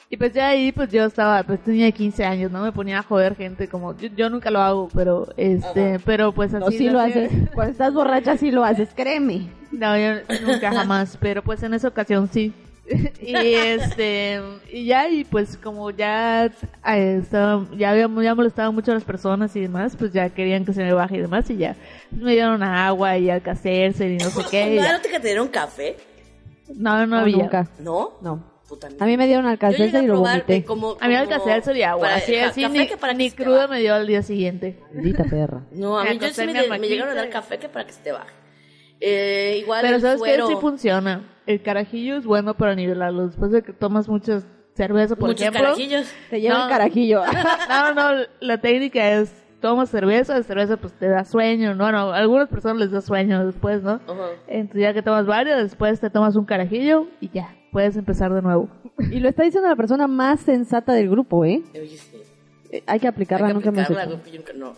Y 0.07 0.17
pues 0.17 0.33
ya 0.33 0.49
ahí, 0.49 0.71
pues 0.71 0.91
yo 0.91 1.03
estaba, 1.05 1.41
pues 1.41 1.59
tenía 1.63 1.91
15 1.91 2.23
años, 2.23 2.51
¿no? 2.51 2.61
Me 2.63 2.71
ponía 2.71 2.99
a 2.99 3.03
joder 3.03 3.35
gente 3.35 3.67
como, 3.67 3.97
yo, 3.97 4.07
yo 4.15 4.29
nunca 4.29 4.51
lo 4.51 4.59
hago, 4.61 4.87
pero, 4.93 5.27
este, 5.35 5.95
Ajá. 5.95 6.03
pero 6.05 6.31
pues 6.31 6.53
así. 6.53 6.63
No, 6.63 6.71
sí 6.71 6.89
lo 6.91 6.99
haces. 6.99 7.31
Cuando 7.55 7.71
estás 7.71 7.91
borracha 7.91 8.37
sí 8.37 8.51
lo 8.51 8.63
haces, 8.63 8.89
créeme. 8.95 9.49
No, 9.71 9.97
yo 9.97 10.21
nunca 10.45 10.71
jamás, 10.71 11.17
pero 11.19 11.41
pues 11.43 11.63
en 11.63 11.73
esa 11.73 11.87
ocasión 11.87 12.29
sí. 12.31 12.53
y 13.21 13.33
este, 13.35 14.39
y 14.71 14.85
ya, 14.85 15.09
y 15.09 15.23
pues 15.23 15.57
como 15.57 15.89
ya, 15.91 16.45
eh, 16.45 17.19
estaba, 17.21 17.65
ya 17.75 17.91
había 17.91 18.07
ya 18.23 18.35
molestado 18.35 18.71
mucho 18.71 18.91
a 18.91 18.95
las 18.95 19.03
personas 19.03 19.55
y 19.55 19.61
demás, 19.61 19.95
pues 19.97 20.13
ya 20.13 20.29
querían 20.29 20.65
que 20.65 20.73
se 20.73 20.83
me 20.83 20.93
baje 20.93 21.17
y 21.17 21.21
demás, 21.21 21.49
y 21.49 21.57
ya 21.57 21.75
me 22.11 22.33
dieron 22.33 22.61
agua 22.61 23.17
y 23.17 23.29
alcacerse 23.29 24.07
y 24.09 24.17
no 24.17 24.29
sé 24.29 24.43
qué. 24.51 24.75
¿No, 24.75 24.83
ya. 24.83 24.93
¿No 24.93 25.01
te 25.01 25.19
dieron 25.19 25.47
café? 25.47 25.97
No, 26.75 26.97
no 26.99 27.07
No, 27.07 27.17
había. 27.17 27.37
nunca. 27.37 27.67
¿No? 27.79 28.13
No. 28.21 28.55
Puta 28.67 28.87
A 28.99 29.05
mí 29.05 29.15
me 29.15 29.27
dieron 29.27 29.45
alcacelser 29.45 29.97
a 30.01 30.03
y 30.03 30.07
lo 30.07 30.19
vomité. 30.21 30.61
que 30.61 30.65
como, 30.65 30.97
A 30.99 31.07
mí 31.07 31.13
alcacerse 31.15 31.77
y 31.77 31.83
agua, 31.83 32.07
para- 32.07 32.15
así, 32.15 32.35
así, 32.35 32.63
café 32.63 32.77
ni, 32.79 32.87
que 32.87 32.97
para 32.97 33.13
que 33.13 33.17
ni 33.19 33.29
se 33.29 33.35
te 33.35 33.43
cruda 33.43 33.57
baje. 33.67 33.69
me 33.75 33.79
dio 33.81 33.93
al 33.93 34.07
día 34.07 34.23
siguiente. 34.23 34.79
Maldita 34.93 35.23
perra. 35.25 35.61
No, 35.71 35.99
a 35.99 36.03
mí 36.05 36.17
yo 36.19 36.29
sí 36.29 36.45
me, 36.47 36.53
de- 36.53 36.67
me 36.79 36.87
llegaron 36.87 37.11
a 37.11 37.15
dar 37.15 37.29
café 37.29 37.59
que 37.59 37.69
para 37.69 37.85
que 37.85 37.93
se 37.93 38.01
te 38.01 38.11
baje. 38.11 38.33
Eh, 39.01 39.57
igual 39.61 39.81
Pero 39.81 39.95
el 39.97 40.01
sabes 40.01 40.21
que 40.21 40.41
sí 40.47 40.55
funciona. 40.61 41.21
El 41.45 41.61
carajillo 41.61 42.17
es 42.17 42.25
bueno 42.25 42.55
para 42.55 42.75
nivelarlo. 42.75 43.27
Después 43.27 43.51
de 43.51 43.61
que 43.61 43.73
tomas 43.73 44.07
mucha 44.07 44.41
cerveza, 44.73 45.15
por 45.15 45.29
Muchos 45.29 45.41
ejemplo. 45.41 45.61
carajillos. 45.63 46.07
Te 46.29 46.41
lleva 46.41 46.57
No. 46.57 46.63
el 46.65 46.69
carajillo. 46.69 47.21
No, 47.69 47.93
no, 47.93 48.23
la 48.39 48.57
técnica 48.59 49.11
es 49.13 49.33
tomas 49.61 49.89
cerveza, 49.89 50.37
la 50.37 50.43
cerveza 50.43 50.77
pues 50.77 50.93
te 50.93 51.07
da 51.07 51.23
sueño, 51.25 51.73
no, 51.75 51.91
no, 51.91 52.13
a 52.13 52.17
algunas 52.17 52.49
personas 52.49 52.77
les 52.77 52.91
da 52.91 53.01
sueño 53.01 53.45
después, 53.45 53.81
¿no? 53.81 53.93
Ajá. 54.07 54.29
Entonces 54.47 54.81
ya 54.81 54.93
que 54.93 55.01
tomas 55.01 55.25
varios, 55.25 55.57
después 55.63 55.99
te 55.99 56.09
tomas 56.11 56.35
un 56.35 56.45
carajillo 56.45 57.07
y 57.19 57.29
ya, 57.29 57.55
puedes 57.71 57.97
empezar 57.97 58.31
de 58.33 58.41
nuevo. 58.43 58.69
y 59.11 59.19
lo 59.19 59.29
está 59.29 59.43
diciendo 59.43 59.67
la 59.69 59.75
persona 59.75 60.07
más 60.07 60.41
sensata 60.41 60.93
del 60.93 61.09
grupo, 61.09 61.45
¿eh? 61.45 61.63
Oye, 61.73 61.87
sí. 61.97 62.17
Eh, 62.71 62.83
Hay 62.85 62.99
que 62.99 63.07
aplicarla, 63.07 63.47
Hay 63.47 63.53
que 63.53 63.69
aplicarla, 63.69 64.03
hecho. 64.03 64.19
güey, 64.19 64.31
yo 64.33 64.37
nunca- 64.39 64.53
no. 64.53 64.73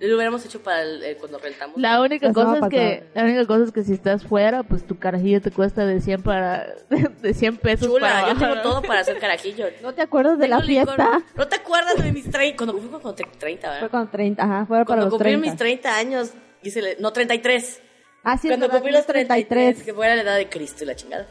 Lo 0.00 0.14
hubiéramos 0.14 0.44
hecho 0.44 0.62
para 0.62 0.82
el- 0.82 1.02
eh, 1.02 1.16
cuando 1.18 1.38
rentamos. 1.38 1.76
La 1.76 2.00
única 2.00 2.28
La 2.28 2.32
cosa 2.32 2.58
es 2.62 2.68
que, 2.68 3.04
la 3.14 3.24
única 3.24 3.44
cosa 3.46 3.64
es 3.64 3.72
que 3.72 3.82
si 3.82 3.94
estás 3.94 4.24
fuera, 4.24 4.62
pues 4.62 4.86
tu 4.86 4.96
carajillo 4.96 5.40
te 5.42 5.50
cuesta 5.50 5.84
de 5.86 6.00
100 6.00 6.22
para, 6.22 6.66
de 7.20 7.34
100 7.34 7.56
pesos 7.56 7.88
para 7.88 7.94
Chula, 7.98 8.20
yo 8.20 8.26
abajo, 8.26 8.40
tengo 8.40 8.62
todo 8.62 8.82
para 8.82 9.00
hacer 9.00 9.18
carajillo. 9.18 9.66
¿No 9.82 9.92
te 9.94 10.02
acuerdas 10.02 10.38
de 10.38 10.46
la 10.46 10.58
Tengo 10.60 10.68
licor. 10.68 10.94
fiesta? 10.96 11.22
¿No 11.36 11.48
te 11.48 11.56
acuerdas 11.56 12.00
de 12.02 12.12
mis 12.12 12.30
30? 12.30 12.56
Cuando 12.56 12.74
fui 12.78 12.88
cuando 12.88 13.14
te- 13.14 13.24
30, 13.38 13.66
Fue 13.68 13.74
¿verdad? 13.74 13.90
con 13.90 14.10
30, 14.10 14.42
ajá, 14.44 14.66
fue 14.66 14.76
para 14.76 14.84
Cuando 14.84 15.04
los 15.06 15.14
cumplí 15.14 15.30
30. 15.32 15.46
mis 15.50 15.56
30 15.58 15.96
años, 15.96 16.30
hice 16.62 16.80
le- 16.80 16.96
no 17.00 17.12
33. 17.12 17.82
Ah, 18.22 18.38
sí, 18.38 18.46
cuando 18.48 18.68
cumplí 18.68 18.92
los 18.92 19.04
33, 19.06 19.48
33. 19.48 19.84
que 19.84 19.94
fue 19.94 20.06
la 20.14 20.22
edad 20.22 20.36
de 20.36 20.48
Cristo 20.48 20.84
y 20.84 20.86
la 20.86 20.94
chingada. 20.94 21.26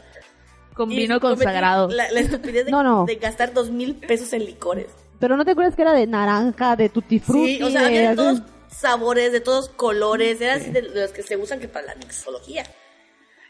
Con 0.74 0.90
vino 0.90 1.18
consagrado. 1.20 1.88
La, 1.88 2.10
la 2.12 2.20
estupidez 2.20 2.66
de, 2.66 2.70
No, 2.72 2.82
no. 2.82 3.06
de 3.06 3.14
gastar 3.16 3.54
dos 3.54 3.70
mil 3.70 3.94
pesos 3.94 4.32
en 4.34 4.44
licores. 4.44 4.88
Pero 5.18 5.36
no 5.36 5.44
te 5.44 5.52
acuerdas 5.52 5.74
que 5.74 5.82
era 5.82 5.92
de 5.94 6.06
naranja, 6.06 6.76
de 6.76 6.90
tutti 6.90 7.18
frutti, 7.18 7.56
Sí, 7.56 7.62
o 7.62 7.70
sea, 7.70 7.88
de 7.88 8.14
todos 8.14 8.42
sabores, 8.70 9.32
de 9.32 9.40
todos 9.40 9.68
colores, 9.70 10.40
era 10.40 10.54
así 10.54 10.70
de 10.70 10.82
los 10.82 11.10
que 11.12 11.22
se 11.22 11.36
usan 11.36 11.60
que 11.60 11.68
para 11.68 11.86
la 11.86 11.94
mixología. 11.96 12.64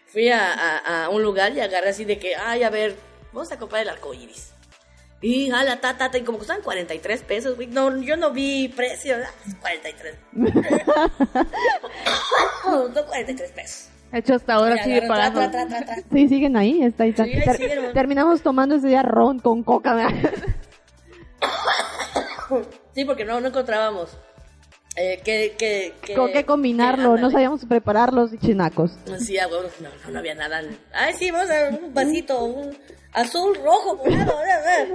Fui 0.07 0.29
a, 0.31 0.53
a- 0.53 1.05
a 1.05 1.09
un 1.11 1.23
lugar 1.23 1.53
y 1.53 1.61
agarré 1.61 1.91
así 1.91 2.05
de 2.05 2.19
que, 2.19 2.35
ay, 2.37 2.63
a 2.63 2.71
ver, 2.71 2.97
vamos 3.33 3.51
a 3.53 3.59
comprar 3.59 3.83
el 3.83 3.89
arco 3.91 4.15
iris. 4.15 4.53
Y 5.21 5.51
a 5.51 5.65
la 5.65 5.81
ta, 5.81 5.99
ta, 5.99 6.11
ta, 6.13 6.19
y 6.19 6.23
como 6.23 6.39
costaban 6.39 6.63
43 6.63 7.23
pesos, 7.23 7.57
güey. 7.57 7.67
No, 7.67 8.01
yo 8.01 8.17
no 8.17 8.31
vi 8.31 8.69
precio, 8.69 9.17
¿verdad? 9.17 9.31
43. 9.61 10.15
no, 12.65 12.89
no 12.89 13.07
43 13.07 13.51
pesos. 13.53 13.89
De 14.13 14.21
hecho, 14.21 14.35
hasta 14.37 14.55
ahora 14.55 14.83
sigue 14.83 15.03
pagando. 15.03 15.41
tra, 15.41 15.51
tra, 15.51 15.67
tra, 15.67 15.85
tra. 15.85 15.97
Sí, 16.13 16.29
siguen 16.29 16.57
ahí, 16.57 16.83
está 16.83 17.03
ahí. 17.05 17.11
está. 17.11 17.25
Sí, 17.25 17.33
ahí 17.35 17.45
Ter- 17.45 17.57
siguen, 17.57 17.83
¿no? 17.83 17.93
terminamos 17.93 18.41
tomando 18.43 18.77
ese 18.77 18.87
día 18.89 19.03
ron 19.03 19.39
con 19.41 19.63
coca. 19.65 19.95
¿verdad? 19.95 20.13
Sí, 22.95 23.05
porque 23.05 23.25
no, 23.25 23.41
no 23.41 23.49
encontrábamos 23.49 24.17
eh, 25.01 25.21
qué, 25.25 25.55
qué, 25.59 25.95
qué- 26.03 26.15
con 26.15 26.33
qué 26.33 26.45
combinarlo, 26.45 27.17
no 27.17 27.31
sabíamos 27.31 27.65
prepararlos 27.65 28.33
y 28.33 28.39
chinacos. 28.39 28.93
Sí, 29.19 29.37
no, 29.41 29.59
no, 29.61 30.13
no 30.13 30.19
había 30.19 30.35
nada. 30.35 30.61
Ay, 30.93 31.15
sí, 31.15 31.31
vamos 31.31 31.49
a 31.51 31.69
un 31.69 31.95
vasito, 31.95 32.45
un 32.45 32.77
azul, 33.13 33.57
rojo, 33.65 33.97
morado. 33.97 34.33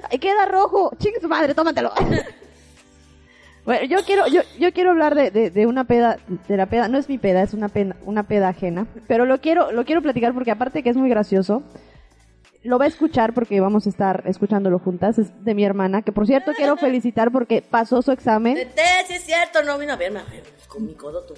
¡Ay, 0.10 0.20
queda 0.20 0.46
rojo! 0.46 0.92
¡Chingue 1.00 1.20
su 1.22 1.28
madre, 1.28 1.54
tómatelo! 1.56 1.92
bueno, 3.66 3.86
yo 3.86 4.04
quiero, 4.06 4.28
yo, 4.28 4.42
yo 4.60 4.74
quiero 4.74 4.92
hablar 4.92 5.16
de, 5.16 5.32
de, 5.32 5.50
de 5.50 5.66
una 5.66 5.86
peda, 5.86 6.18
de 6.48 6.58
la 6.58 6.66
peda, 6.66 6.88
no 6.89 6.98
es 6.98 7.08
mi 7.08 7.18
peda, 7.18 7.42
es 7.42 7.54
una 7.54 7.70
pena, 7.70 7.96
una 8.06 8.24
peda 8.24 8.50
ajena, 8.50 8.88
pero 9.08 9.26
lo 9.26 9.39
quiero, 9.39 9.72
lo 9.72 9.86
quiero 9.86 10.02
platicar 10.02 10.34
porque 10.34 10.52
aparte 10.52 10.84
que 10.84 10.89
es 10.89 10.98
muy 10.98 11.10
gracioso, 11.10 11.63
lo 12.63 12.80
va 12.80 12.86
a 12.86 12.88
escuchar 12.88 13.34
porque 13.34 13.60
vamos 13.60 13.86
a 13.86 13.89
estar 13.89 14.23
escuchándolo 14.26 14.80
juntas, 14.80 15.19
es 15.19 15.43
de 15.43 15.54
mi 15.54 15.63
hermana, 15.65 16.02
que 16.02 16.12
por 16.12 16.26
cierto 16.28 16.52
quiero 16.56 16.78
felicitar 16.78 17.32
porque 17.32 17.62
pasó 17.62 18.02
su 18.02 18.12
examen, 18.12 18.58
sí 18.58 19.13
es 19.13 19.23
cierto, 19.23 19.63
no 19.63 19.78
vino 19.78 19.93
a 19.93 19.95
verme. 19.97 20.21
Con 20.67 20.86
mi 20.86 20.93
codo 20.95 21.23
tú. 21.26 21.34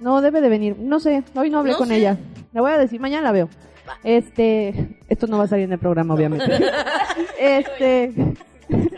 no 0.00 0.20
debe 0.22 0.40
de 0.40 0.48
venir, 0.48 0.76
no 0.78 1.00
sé, 1.00 1.22
hoy 1.34 1.50
no 1.50 1.58
hablé 1.58 1.72
No 1.72 1.78
con 1.78 1.88
sé. 1.88 1.96
ella, 1.96 2.16
la 2.52 2.60
voy 2.60 2.70
a 2.72 2.78
decir, 2.78 3.00
mañana 3.00 3.22
la 3.24 3.32
veo. 3.32 3.48
Va. 3.86 3.98
Este, 4.02 4.98
esto 5.08 5.26
no 5.26 5.36
va 5.38 5.44
a 5.44 5.48
salir 5.48 5.64
en 5.66 5.72
el 5.72 5.78
programa, 5.78 6.14
obviamente. 6.14 6.46
este, 7.38 8.14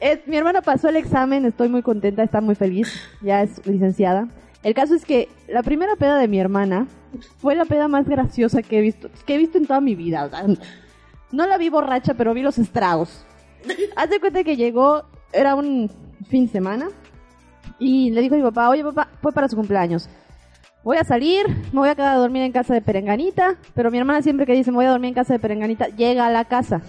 es- 0.00 0.26
mi 0.26 0.36
hermana 0.36 0.62
pasó 0.62 0.88
el 0.88 0.96
examen, 0.96 1.44
estoy 1.44 1.68
muy 1.68 1.82
contenta, 1.82 2.22
está 2.22 2.40
muy 2.40 2.54
feliz, 2.54 2.88
ya 3.20 3.42
es 3.42 3.64
licenciada. 3.66 4.28
El 4.62 4.74
caso 4.74 4.94
es 4.94 5.04
que 5.04 5.28
la 5.48 5.62
primera 5.62 5.96
peda 5.96 6.16
de 6.18 6.28
mi 6.28 6.38
hermana 6.38 6.86
fue 7.38 7.54
la 7.54 7.64
peda 7.64 7.88
más 7.88 8.08
graciosa 8.08 8.62
que 8.62 8.78
he 8.78 8.80
visto, 8.80 9.10
que 9.26 9.34
he 9.34 9.38
visto 9.38 9.58
en 9.58 9.66
toda 9.66 9.80
mi 9.80 9.94
vida. 9.94 10.24
o 10.24 10.30
sea, 10.30 10.46
no 11.32 11.46
la 11.46 11.58
vi 11.58 11.70
borracha, 11.70 12.14
pero 12.14 12.34
vi 12.34 12.42
los 12.42 12.58
estragos. 12.58 13.24
Haz 13.96 14.10
de 14.10 14.20
cuenta 14.20 14.44
que 14.44 14.56
llegó, 14.56 15.04
era 15.32 15.54
un 15.54 15.90
fin 16.28 16.46
de 16.46 16.52
semana, 16.52 16.88
y 17.78 18.10
le 18.10 18.20
dijo 18.20 18.34
a 18.34 18.38
mi 18.38 18.44
papá, 18.44 18.68
oye 18.68 18.84
papá, 18.84 19.08
fue 19.20 19.32
para 19.32 19.48
su 19.48 19.56
cumpleaños. 19.56 20.08
Voy 20.84 20.96
a 20.96 21.04
salir, 21.04 21.46
me 21.72 21.80
voy 21.80 21.88
a 21.88 21.94
quedar 21.94 22.16
a 22.16 22.18
dormir 22.18 22.42
en 22.42 22.52
casa 22.52 22.74
de 22.74 22.82
Perenganita, 22.82 23.56
pero 23.74 23.90
mi 23.90 23.98
hermana 23.98 24.20
siempre 24.20 24.46
que 24.46 24.52
dice 24.52 24.70
me 24.72 24.78
voy 24.78 24.86
a 24.86 24.90
dormir 24.90 25.08
en 25.08 25.14
casa 25.14 25.32
de 25.32 25.38
Perenganita, 25.38 25.86
llega 25.88 26.26
a 26.26 26.30
la 26.30 26.44
casa. 26.44 26.82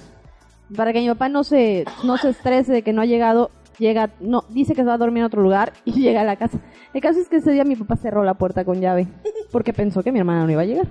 Para 0.76 0.94
que 0.94 1.02
mi 1.02 1.08
papá 1.10 1.30
no 1.30 1.44
se, 1.44 1.86
no 2.04 2.18
se 2.18 2.30
estrese 2.30 2.74
de 2.74 2.82
que 2.82 2.92
no 2.92 3.02
ha 3.02 3.06
llegado, 3.06 3.52
llega, 3.78 4.12
no, 4.20 4.46
dice 4.50 4.74
que 4.74 4.82
se 4.82 4.88
va 4.88 4.96
a 4.96 4.98
dormir 4.98 5.20
en 5.20 5.26
otro 5.26 5.44
lugar 5.44 5.74
y 5.86 5.92
llega 6.02 6.22
a 6.22 6.26
la 6.26 6.38
casa. 6.38 6.60
El 6.94 7.02
caso 7.02 7.20
es 7.20 7.30
que 7.30 7.38
ese 7.38 7.52
día 7.52 7.64
mi 7.64 7.76
papá 7.76 7.96
cerró 7.96 8.24
la 8.24 8.34
puerta 8.34 8.66
con 8.66 8.82
llave 8.82 9.08
porque 9.54 9.72
pensó 9.72 10.04
que 10.04 10.12
mi 10.12 10.20
hermana 10.20 10.44
no 10.44 10.52
iba 10.52 10.64
a 10.64 10.66
llegar. 10.66 10.88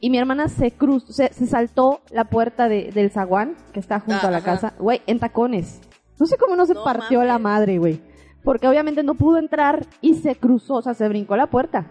Y 0.00 0.10
mi 0.10 0.18
hermana 0.18 0.48
se 0.48 0.70
cruzó, 0.72 1.10
se, 1.12 1.32
se 1.32 1.46
saltó 1.46 2.00
la 2.10 2.24
puerta 2.24 2.68
de- 2.68 2.90
del 2.92 3.10
zaguán 3.10 3.54
que 3.72 3.80
está 3.80 4.00
junto 4.00 4.20
Ah, 4.26 4.28
a 4.28 4.30
la 4.30 4.38
ajá. 4.38 4.46
casa, 4.52 4.74
güey, 4.78 5.00
en 5.06 5.18
tacones. 5.18 5.80
No 6.18 6.26
sé 6.26 6.36
cómo 6.36 6.56
no 6.56 6.66
se 6.66 6.74
No 6.74 6.84
partió 6.84 7.20
la 7.22 7.34
mames. 7.38 7.42
madre, 7.42 7.78
güey. 7.78 8.00
Porque 8.44 8.66
obviamente 8.68 9.02
no 9.02 9.14
pudo 9.14 9.38
entrar 9.38 9.86
y 10.00 10.14
se 10.14 10.34
cruzó, 10.36 10.74
o 10.74 10.82
sea, 10.82 10.94
se 10.94 11.08
brincó 11.08 11.36
la 11.36 11.46
puerta. 11.48 11.90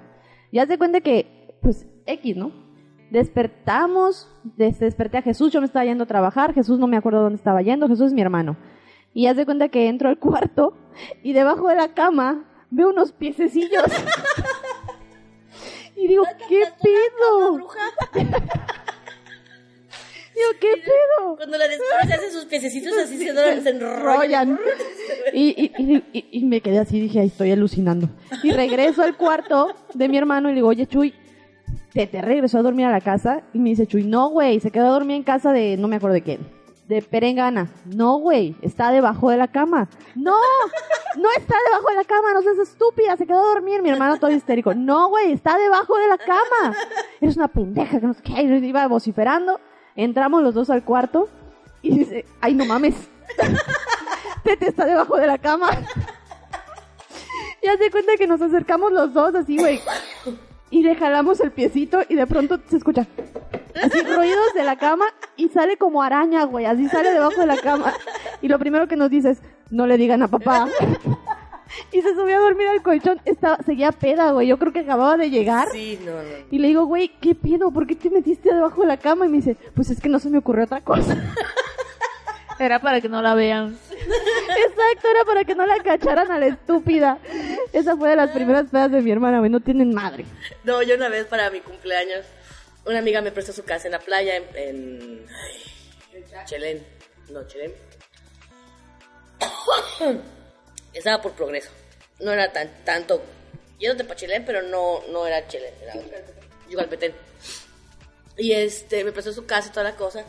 Ya 0.52 0.66
se 0.66 0.78
cuenta 0.78 1.02
que, 1.02 1.56
pues, 1.62 1.88
X, 2.08 2.36
¿no? 2.36 2.52
Despertamos, 3.12 4.28
des- 4.58 4.80
desperté 4.80 5.20
a 5.20 5.22
Jesús, 5.22 5.52
yo 5.52 5.60
me 5.62 5.68
estaba 5.68 5.86
yendo 5.86 6.04
a 6.04 6.08
trabajar, 6.08 6.54
Jesús 6.54 6.80
no 6.80 6.88
me 6.88 6.98
acuerdo 6.98 7.22
dónde 7.22 7.38
estaba 7.38 7.62
yendo, 7.62 7.88
Jesús 7.88 8.08
es 8.08 8.14
mi 8.14 8.22
hermano. 8.22 8.58
Y 9.14 9.24
ya 9.24 9.36
se 9.36 9.46
cuenta 9.46 9.70
que 9.70 9.88
entro 9.88 10.10
al 10.10 10.18
cuarto 10.20 10.74
y 11.24 11.34
debajo 11.34 11.68
de 11.68 11.76
la 11.76 11.90
cama 11.94 12.46
veo 12.72 12.90
unos 12.90 13.12
piececillos. 13.12 13.84
y 16.00 16.08
digo, 16.08 16.24
¿qué 16.48 16.64
pedo? 16.82 17.54
bruja. 17.54 17.80
Digo, 20.36 20.52
¿qué 20.62 20.82
pedo? 20.82 21.36
Cuando 21.36 21.58
la 21.58 21.68
descubres 21.68 22.08
se 22.08 22.14
hacen 22.14 22.32
sus 22.32 22.46
piececitos 22.46 22.94
así, 22.98 23.18
se, 23.18 23.34
se, 23.34 23.62
se 23.62 23.70
enrollan. 23.70 24.58
Y, 25.34 25.50
y, 25.50 25.72
y, 25.78 26.04
y- 26.14 26.28
y 26.32 26.46
me 26.46 26.62
quedé 26.62 26.80
así, 26.80 27.00
dije, 27.00 27.20
ay, 27.20 27.28
estoy 27.28 27.52
alucinando. 27.52 28.10
Y 28.42 28.52
regreso 28.52 29.04
al 29.04 29.18
cuarto 29.18 29.74
de 29.94 30.08
mi 30.08 30.18
hermano 30.18 30.48
y 30.50 30.54
le 30.54 30.58
digo, 30.58 30.70
oye, 30.70 30.88
Chuy, 30.88 31.14
¿te, 31.94 32.08
te 32.08 32.22
regresó 32.22 32.60
a 32.60 32.62
dormir 32.62 32.86
a 32.86 32.92
la 32.92 33.02
casa? 33.02 33.42
Y 33.54 33.60
me 33.60 33.70
dice, 33.70 33.86
Chuy, 33.86 34.04
no, 34.06 34.30
güey, 34.30 34.60
se 34.62 34.72
quedó 34.72 34.88
a 34.88 34.92
dormir 34.92 35.18
en 35.18 35.24
casa 35.24 35.52
de, 35.52 35.76
no 35.78 35.88
me 35.90 35.98
acuerdo 35.98 36.14
de 36.14 36.22
quién. 36.24 36.40
De 36.90 37.04
Perengana. 37.04 37.70
No, 37.86 38.18
güey, 38.18 38.56
está 38.64 38.92
debajo 38.92 39.30
de 39.30 39.38
la 39.38 39.48
cama. 39.48 39.88
No, 40.16 40.36
no 41.18 41.30
está 41.38 41.56
debajo 41.68 41.88
de 41.90 41.96
la 41.96 42.04
cama, 42.04 42.34
no 42.34 42.42
seas 42.42 42.58
estúpida, 42.58 43.16
se 43.16 43.28
quedó 43.28 43.42
a 43.42 43.54
dormir. 43.54 43.84
Mi 43.84 43.92
hermano 43.92 44.18
todo 44.18 44.32
histérico. 44.32 44.74
No, 44.74 45.10
güey, 45.10 45.32
está 45.32 45.56
debajo 45.56 45.96
de 46.00 46.08
la 46.08 46.18
cama. 46.18 46.76
Eres 47.22 47.38
una 47.38 47.48
pendeja, 47.48 48.00
que 48.00 48.08
no 48.08 48.16
sé 48.16 48.24
qué. 48.24 48.42
Iba 48.42 48.88
vociferando. 48.88 49.60
Entramos 49.96 50.42
los 50.42 50.56
dos 50.56 50.72
al 50.72 50.84
cuarto 50.84 51.30
y 51.84 52.00
dice, 52.00 52.26
ay, 52.42 52.56
no 52.56 52.66
mames. 52.66 52.96
Tete 54.44 54.70
está 54.70 54.88
debajo 54.88 55.16
de 55.18 55.28
la 55.28 55.38
cama. 55.38 55.70
Y 57.62 57.68
hace 57.68 57.92
cuenta 57.92 58.14
que 58.18 58.26
nos 58.26 58.42
acercamos 58.42 58.92
los 58.92 59.14
dos 59.14 59.36
así, 59.36 59.60
güey. 59.60 59.80
Y 60.72 60.82
le 60.82 60.96
jalamos 60.96 61.40
el 61.40 61.52
piecito 61.52 62.00
y 62.10 62.16
de 62.16 62.26
pronto 62.26 62.60
se 62.68 62.78
escucha 62.78 63.06
así 63.82 64.02
ruidos 64.02 64.54
de 64.54 64.64
la 64.64 64.78
cama 64.78 65.06
y 65.36 65.50
sale 65.50 65.78
como 65.78 66.02
araña, 66.02 66.44
güey. 66.46 66.66
Así 66.66 66.88
sale 66.90 67.12
debajo 67.12 67.40
de 67.40 67.48
la 67.48 67.58
cama. 67.58 67.94
Y 68.42 68.48
lo 68.48 68.60
primero 68.60 68.88
que 68.88 68.96
nos 68.96 69.10
dice 69.10 69.32
es, 69.32 69.42
no 69.70 69.88
le 69.88 69.98
digan 69.98 70.24
a 70.24 70.28
papá. 70.28 70.68
Y 71.92 72.02
se 72.02 72.16
subió 72.16 72.38
a 72.38 72.42
dormir 72.42 72.68
al 72.68 72.82
colchón. 72.82 73.22
Estaba, 73.26 73.58
seguía 73.58 73.92
peda, 73.92 74.32
güey. 74.32 74.48
Yo 74.48 74.58
creo 74.58 74.74
que 74.74 74.80
acababa 74.80 75.18
de 75.18 75.30
llegar. 75.30 75.68
Sí, 75.72 76.00
no, 76.04 76.14
no. 76.14 76.46
Y 76.50 76.58
le 76.58 76.70
digo, 76.70 76.86
güey, 76.86 77.10
¿qué 77.22 77.36
pedo? 77.36 77.72
¿Por 77.72 77.86
qué 77.86 77.96
te 77.96 78.10
metiste 78.10 78.54
debajo 78.54 78.82
de 78.82 78.88
la 78.88 78.98
cama? 78.98 79.28
Y 79.28 79.30
me 79.30 79.38
dice, 79.38 79.56
pues 79.76 79.90
es 79.90 80.02
que 80.02 80.10
no 80.10 80.20
se 80.20 80.30
me 80.30 80.40
ocurrió 80.40 80.66
otra 80.66 80.82
cosa. 80.82 81.16
Era 82.60 82.80
para 82.80 83.00
que 83.00 83.08
no 83.08 83.22
la 83.22 83.36
vean. 83.36 83.78
Exacto, 83.90 85.08
era 85.10 85.24
para 85.26 85.46
que 85.46 85.56
no 85.56 85.66
la 85.66 85.78
cacharan 85.82 86.30
a 86.30 86.38
la 86.38 86.48
estúpida. 86.48 87.18
Esa 87.72 87.96
fue 87.96 88.10
de 88.10 88.18
las 88.18 88.32
primeras 88.32 88.70
pedas 88.70 88.92
de 88.92 89.02
mi 89.02 89.12
hermana, 89.12 89.40
güey. 89.40 89.50
No 89.50 89.62
tienen 89.62 89.94
madre. 89.94 90.26
No, 90.66 90.82
yo 90.82 90.96
una 90.96 91.08
vez 91.08 91.26
para 91.26 91.50
mi 91.52 91.62
cumpleaños, 91.62 92.26
una 92.86 93.00
amiga 93.00 93.22
me 93.22 93.32
prestó 93.32 93.54
su 93.54 93.64
casa 93.64 93.88
en 93.88 93.92
la 93.94 94.00
playa 94.00 94.36
en, 94.38 94.46
en 94.56 95.26
ay, 96.36 96.46
Chelén. 96.46 96.86
No, 97.30 97.46
Chelén. 97.48 97.74
Estaba 100.94 101.22
por 101.22 101.34
progreso. 101.34 101.70
No 102.20 102.32
era 102.32 102.52
tan 102.52 102.84
tanto. 102.84 103.22
Yéndote 103.80 104.04
para 104.04 104.20
Chelén, 104.20 104.46
pero 104.46 104.62
no, 104.62 105.02
no 105.12 105.26
era 105.26 105.48
Chelén. 105.48 105.74
Era 105.82 105.94
Yucalpetén. 106.70 107.14
Y 108.38 108.54
este, 108.54 109.04
me 109.04 109.12
prestó 109.12 109.32
su 109.34 109.46
casa 109.46 109.70
y 109.70 109.72
toda 109.72 109.84
la 109.84 109.96
cosa. 109.96 110.26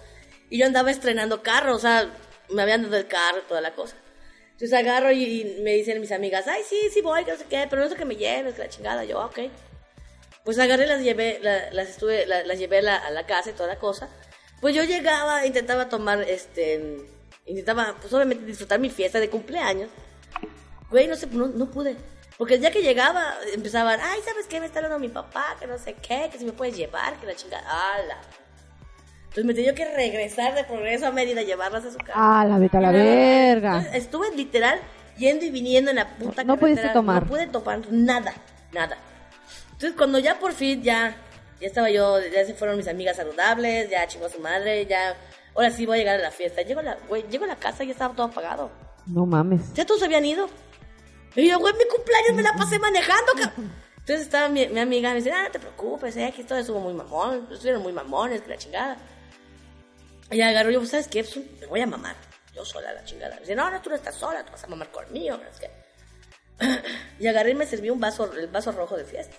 Y 0.49 0.59
yo 0.59 0.67
andaba 0.67 0.91
estrenando 0.91 1.43
carro, 1.43 1.75
o 1.77 1.79
sea, 1.79 2.11
me 2.49 2.63
habían 2.63 2.83
dado 2.83 2.97
el 2.97 3.07
carro 3.07 3.39
y 3.39 3.49
toda 3.49 3.61
la 3.61 3.73
cosa. 3.73 3.97
Entonces 4.53 4.73
agarro 4.73 5.11
y, 5.13 5.25
y 5.25 5.61
me 5.63 5.73
dicen 5.75 6.01
mis 6.01 6.13
amigas, 6.13 6.47
ay, 6.49 6.63
sí, 6.69 6.77
sí 6.93 7.01
voy, 7.01 7.25
que 7.25 7.33
no 7.33 7.39
sé 7.39 7.45
qué, 7.49 7.67
pero 7.71 7.83
no 7.83 7.89
sé 7.89 7.97
que 7.97 8.05
me 8.05 8.17
lleves, 8.17 8.55
que 8.55 8.63
la 8.63 8.69
chingada. 8.69 9.05
Yo, 9.05 9.21
"Ah, 9.21 9.27
ok. 9.27 9.39
Pues 10.45 10.59
agarré, 10.59 10.87
las 10.87 11.03
llevé, 11.03 11.39
la- 11.43 11.71
las 11.73 11.89
estuve, 11.91 12.27
la- 12.27 12.45
las 12.45 12.59
llevé 12.59 12.79
a 12.79 12.83
la, 12.83 12.97
a 12.97 13.11
la 13.11 13.27
casa 13.27 13.51
y 13.51 13.53
toda 13.53 13.69
la 13.69 13.79
cosa. 13.79 14.09
Pues 14.61 14.75
yo 14.75 14.85
llegaba, 14.85 15.47
intentaba 15.47 15.89
tomar, 15.89 16.21
este, 16.23 16.97
intentaba, 17.47 17.95
pues 18.01 18.13
obviamente 18.13 18.45
disfrutar 18.45 18.79
mi 18.79 18.91
fiesta 18.91 19.21
de 19.21 19.31
cumpleaños. 19.31 19.89
Güey, 20.91 21.07
no 21.09 21.17
sé, 21.17 21.27
no, 21.29 21.47
no 21.49 21.71
pude. 21.71 21.97
Porque 22.37 22.59
ya 22.59 22.71
que 22.71 22.83
llegaba, 22.83 23.35
empezaban, 23.55 24.01
ay, 24.03 24.21
¿sabes 24.25 24.47
qué? 24.47 24.61
Me 24.61 24.67
está 24.67 24.79
hablando 24.79 24.99
mi 24.99 25.09
papá, 25.11 25.57
que 25.61 25.67
no 25.67 25.79
sé 25.79 25.95
qué, 25.95 26.29
que 26.33 26.39
si 26.39 26.45
me 26.45 26.53
puedes 26.53 26.77
llevar, 26.77 27.15
que 27.21 27.27
la 27.27 27.35
chingada. 27.35 27.63
¡Hala! 27.69 28.19
Entonces 29.25 29.45
me 29.45 29.55
tenía 29.55 29.75
que 29.75 29.85
regresar 29.95 30.55
de 30.55 30.65
progreso 30.65 31.07
a 31.07 31.11
Mérida, 31.13 31.43
llevarlas 31.43 31.85
a 31.85 31.91
su 31.93 31.99
casa. 31.99 32.13
Ah, 32.15 32.45
la 32.47 32.59
vete 32.59 32.79
a 32.79 32.81
la 32.81 32.91
verga. 32.91 33.77
Entonces, 33.77 34.03
estuve 34.03 34.35
literal 34.35 34.81
yendo 35.19 35.45
y 35.45 35.51
viniendo 35.51 35.91
en 35.91 35.97
la 35.97 36.17
puta 36.17 36.43
No 36.43 36.57
pudiste 36.57 36.81
carretera. 36.81 36.93
tomar. 36.95 37.23
No 37.23 37.29
pude 37.29 37.47
tomar 37.47 37.81
nada, 37.93 38.35
nada. 38.73 38.97
Entonces 39.81 39.97
cuando 39.97 40.19
ya 40.19 40.39
por 40.39 40.53
fin 40.53 40.83
ya, 40.83 41.17
ya 41.59 41.67
estaba 41.67 41.89
yo, 41.89 42.21
ya 42.21 42.45
se 42.45 42.53
fueron 42.53 42.77
mis 42.77 42.87
amigas 42.87 43.17
saludables, 43.17 43.89
ya 43.89 44.07
chingó 44.07 44.27
a 44.27 44.29
su 44.29 44.39
madre, 44.39 44.85
ya, 44.85 45.17
ahora 45.55 45.71
sí 45.71 45.87
voy 45.87 45.97
a 45.97 45.99
llegar 46.01 46.21
a 46.21 46.23
la 46.23 46.31
fiesta. 46.31 46.61
Llego 46.61 46.81
a 46.81 46.83
la, 46.83 46.99
güey, 47.09 47.25
llego 47.31 47.45
a 47.45 47.47
la 47.47 47.57
casa 47.57 47.83
y 47.83 47.87
ya 47.87 47.93
estaba 47.95 48.15
todo 48.15 48.27
apagado. 48.27 48.71
No 49.07 49.25
mames. 49.25 49.73
Ya 49.73 49.87
todos 49.87 50.03
habían 50.03 50.27
ido. 50.27 50.51
Y 51.35 51.49
yo, 51.49 51.59
güey, 51.59 51.73
mi 51.79 51.87
cumpleaños 51.87 52.35
me 52.35 52.43
la 52.43 52.53
pasé 52.53 52.79
manejando, 52.79 53.33
cabrón. 53.33 53.73
Entonces 54.01 54.21
estaba 54.21 54.51
mi, 54.51 54.69
mi 54.69 54.81
amiga, 54.81 55.09
me 55.13 55.17
dice, 55.17 55.33
ah, 55.33 55.45
no 55.45 55.51
te 55.51 55.59
preocupes, 55.59 56.15
eh, 56.19 56.27
aquí 56.27 56.45
todo 56.45 56.59
estuvo 56.59 56.79
muy 56.79 56.93
mamón, 56.93 57.49
estuvieron 57.51 57.83
muy 57.83 57.95
mamones, 57.95 58.43
que 58.43 58.51
la 58.51 58.59
chingada. 58.59 58.99
Y 60.31 60.43
agarró, 60.43 60.71
yo, 60.71 60.85
¿sabes 60.85 61.09
qué? 61.09 61.25
Pues, 61.25 61.39
me 61.59 61.67
voy 61.69 61.81
a 61.81 61.87
mamar, 61.87 62.17
yo 62.55 62.67
sola, 62.67 62.93
la 62.93 63.03
chingada. 63.05 63.37
Me 63.37 63.41
dice, 63.41 63.55
no, 63.55 63.71
no, 63.71 63.81
tú 63.81 63.89
no 63.89 63.97
estás 63.97 64.15
sola, 64.15 64.45
tú 64.45 64.53
vas 64.53 64.63
a 64.63 64.67
mamar 64.67 64.91
conmigo, 64.91 65.39
no 65.39 65.53
sé 65.55 65.61
qué. 65.63 65.71
Y 67.19 67.27
agarré 67.27 67.53
y 67.53 67.55
me 67.55 67.65
serví 67.65 67.89
un 67.89 67.99
vaso, 67.99 68.31
el 68.35 68.49
vaso 68.49 68.73
rojo 68.73 68.95
de 68.99 69.07
fiesta. 69.07 69.37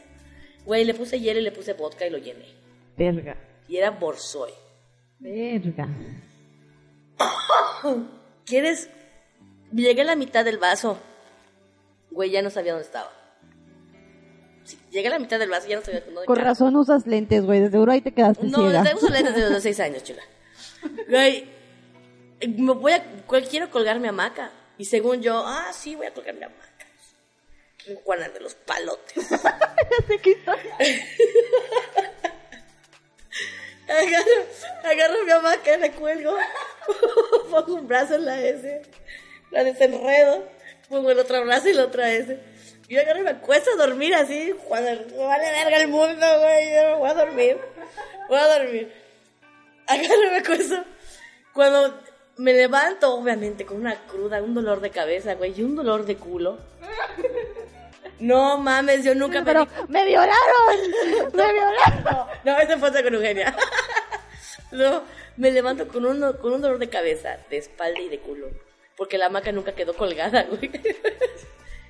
Güey, 0.66 0.86
le 0.86 0.94
puse 0.94 1.20
hielo 1.20 1.40
y 1.40 1.44
le 1.44 1.52
puse 1.52 1.74
vodka 1.74 2.06
y 2.06 2.10
lo 2.10 2.18
llené. 2.18 2.46
Verga. 2.98 3.36
Y 3.68 3.78
era 3.78 3.90
borsoy. 3.92 4.52
Verga. 5.20 5.88
¿Quieres? 8.46 8.90
Llegué 9.74 10.02
a 10.02 10.06
la 10.06 10.16
mitad 10.16 10.44
del 10.46 10.58
vaso. 10.58 10.98
Güey, 12.12 12.30
ya 12.32 12.42
no 12.42 12.50
sabía 12.50 12.74
dónde 12.74 12.86
estaba. 12.86 13.10
Sí, 14.64 14.78
llegué 14.92 15.08
a 15.08 15.12
la 15.12 15.20
mitad 15.20 15.40
del 15.40 15.50
vaso 15.50 15.68
y 15.68 15.70
ya 15.72 15.78
no 15.78 15.82
sabía 15.86 16.02
dónde 16.02 16.26
Con 16.26 16.38
estaba. 16.38 16.50
razón 16.50 16.76
usas 16.76 17.08
lentes, 17.08 17.46
güey. 17.46 17.62
De 17.62 17.72
seguro 17.72 17.92
ahí 17.92 18.02
te 18.02 18.12
quedaste 18.14 18.46
No, 18.48 18.60
ciega. 18.70 18.84
desde 18.84 18.96
uso 18.96 19.10
lentes 19.10 19.36
desde 19.36 19.50
los 19.50 19.64
seis 19.64 19.80
años, 19.80 20.04
chula. 20.04 20.22
Güey, 21.10 21.46
me 22.58 22.74
voy 22.74 22.92
a... 22.94 23.04
Quiero 23.50 23.70
colgar 23.72 24.00
mi 24.00 24.08
hamaca. 24.08 24.52
Y 24.78 24.86
según 24.86 25.22
yo, 25.22 25.44
ah, 25.46 25.72
sí, 25.74 25.96
voy 25.96 26.08
a 26.08 26.14
colgar 26.14 26.36
mi 26.36 26.44
hamaca. 26.44 26.62
Juana 28.04 28.30
de 28.30 28.40
los 28.40 28.56
palotes. 28.56 29.32
agarro, 33.88 34.32
agarro 34.84 35.24
mi 35.26 35.32
hamaca, 35.32 35.78
la 35.78 35.92
cuelgo. 35.92 36.36
Pongo 37.50 37.76
un 37.76 37.88
brazo 37.88 38.16
en 38.16 38.26
la 38.26 38.42
S. 38.42 38.82
La 39.52 39.64
desenredo. 39.64 40.48
Pongo 40.90 41.12
el 41.12 41.20
otro 41.20 41.44
brazo 41.44 41.70
y 41.70 41.74
la 41.74 41.86
otra 41.86 42.12
S. 42.12 42.40
Yo 42.88 43.00
agarro 43.00 43.22
y 43.22 43.24
me 43.24 43.32
acuesto 43.32 43.72
a 43.72 43.76
dormir 43.76 44.14
así. 44.16 44.54
Cuando 44.68 44.92
me 44.92 45.26
vale 45.26 45.52
verga 45.52 45.78
el 45.78 45.88
mundo, 45.88 46.26
güey. 46.40 46.74
Yo 46.74 46.82
me 46.82 46.96
voy 46.96 47.10
a 47.10 47.14
dormir. 47.14 47.58
Voy 48.28 48.40
a 48.40 48.60
dormir. 48.60 48.94
Agarro 49.88 50.24
y 50.28 50.30
me 50.30 50.38
acuesto. 50.38 50.84
Cuando 51.54 52.00
me 52.38 52.54
levanto, 52.54 53.14
obviamente, 53.14 53.66
con 53.66 53.78
una 53.78 53.96
cruda, 54.08 54.42
un 54.42 54.54
dolor 54.54 54.82
de 54.82 54.90
cabeza, 54.90 55.36
güey, 55.36 55.54
y 55.58 55.64
un 55.64 55.76
dolor 55.76 56.06
de 56.06 56.18
culo. 56.18 56.60
No 58.22 58.58
mames, 58.58 59.04
yo 59.04 59.16
nunca 59.16 59.40
me 59.40 59.46
Pero, 59.46 59.68
¡me 59.88 60.06
violaron! 60.06 60.38
¡Me 61.34 61.54
violaron! 61.54 62.28
no, 62.46 62.60
esa 62.60 62.78
fue 62.78 63.04
con 63.04 63.16
Eugenia. 63.16 63.56
No, 64.72 65.04
me 65.36 65.52
levanto 65.52 65.86
con 65.90 66.06
un, 66.06 66.32
con 66.38 66.54
un 66.54 66.62
dolor 66.62 66.80
de 66.80 66.88
cabeza, 66.88 67.38
de 67.50 67.58
espalda 67.58 68.00
y 68.00 68.08
de 68.08 68.20
culo. 68.20 68.48
Porque 68.96 69.18
la 69.18 69.26
hamaca 69.26 69.52
nunca 69.52 69.74
quedó 69.74 69.94
colgada, 69.94 70.44
güey. 70.50 70.72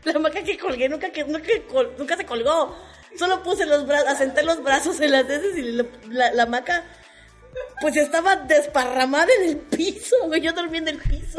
La 0.04 0.13
hamaca 0.13 0.41
que 0.44 0.58
colgué 0.58 0.89
nunca, 0.89 1.10
nunca, 1.28 1.52
nunca 1.96 2.17
se 2.17 2.26
colgó. 2.26 2.76
Solo 3.20 3.44
puse 3.44 3.67
los 3.67 3.86
brazos, 3.86 4.08
asenté 4.10 4.41
los 4.41 4.63
brazos 4.63 5.00
en 5.00 5.12
las 5.12 5.30
heces 5.30 5.56
y 5.58 5.62
la, 5.62 5.86
la, 6.10 6.32
la 6.32 6.44
hamaca 6.44 6.84
pues 7.82 7.96
estaba 7.98 8.36
desparramada 8.36 9.28
en 9.41 9.50
el 9.50 9.58
piso, 9.58 10.15
güey. 10.24 10.41
Yo 10.41 10.54
dormí 10.54 10.80
en 10.80 10.88
el 10.88 10.98
piso 10.98 11.38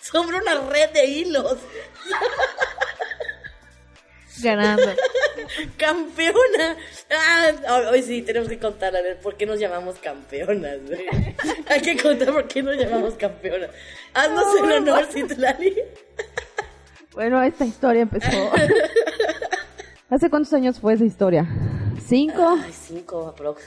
sobre 0.00 0.38
una 0.38 0.60
red 0.70 0.90
de 0.90 1.04
hilos. 1.04 1.56
Ganando. 4.42 4.82
¡Campeona! 5.76 6.76
Ah, 7.10 7.88
hoy- 7.90 8.02
sí, 8.02 8.22
tenemos 8.22 8.48
que 8.48 8.58
contar 8.58 8.94
a 8.96 9.02
ver 9.02 9.18
por 9.20 9.36
qué 9.36 9.46
nos 9.46 9.58
llamamos 9.60 9.96
campeonas. 9.96 10.78
Hay 11.68 11.80
que 11.80 11.96
contar 12.00 12.32
por 12.32 12.48
qué 12.48 12.62
nos 12.62 12.76
llamamos 12.76 13.14
campeonas. 13.14 13.70
Haznos 14.14 14.44
el 14.62 14.72
honor, 14.72 15.04
Citlali. 15.06 15.76
Bueno, 17.12 17.42
esta 17.42 17.64
historia 17.64 18.02
empezó. 18.02 18.30
¿Hace 20.10 20.30
cuántos 20.30 20.52
años 20.52 20.78
fue 20.80 20.94
esa 20.94 21.04
historia? 21.04 21.46
¿Cinco? 22.04 22.58
Ay, 22.62 22.72
cinco, 22.72 23.28
aprox. 23.28 23.62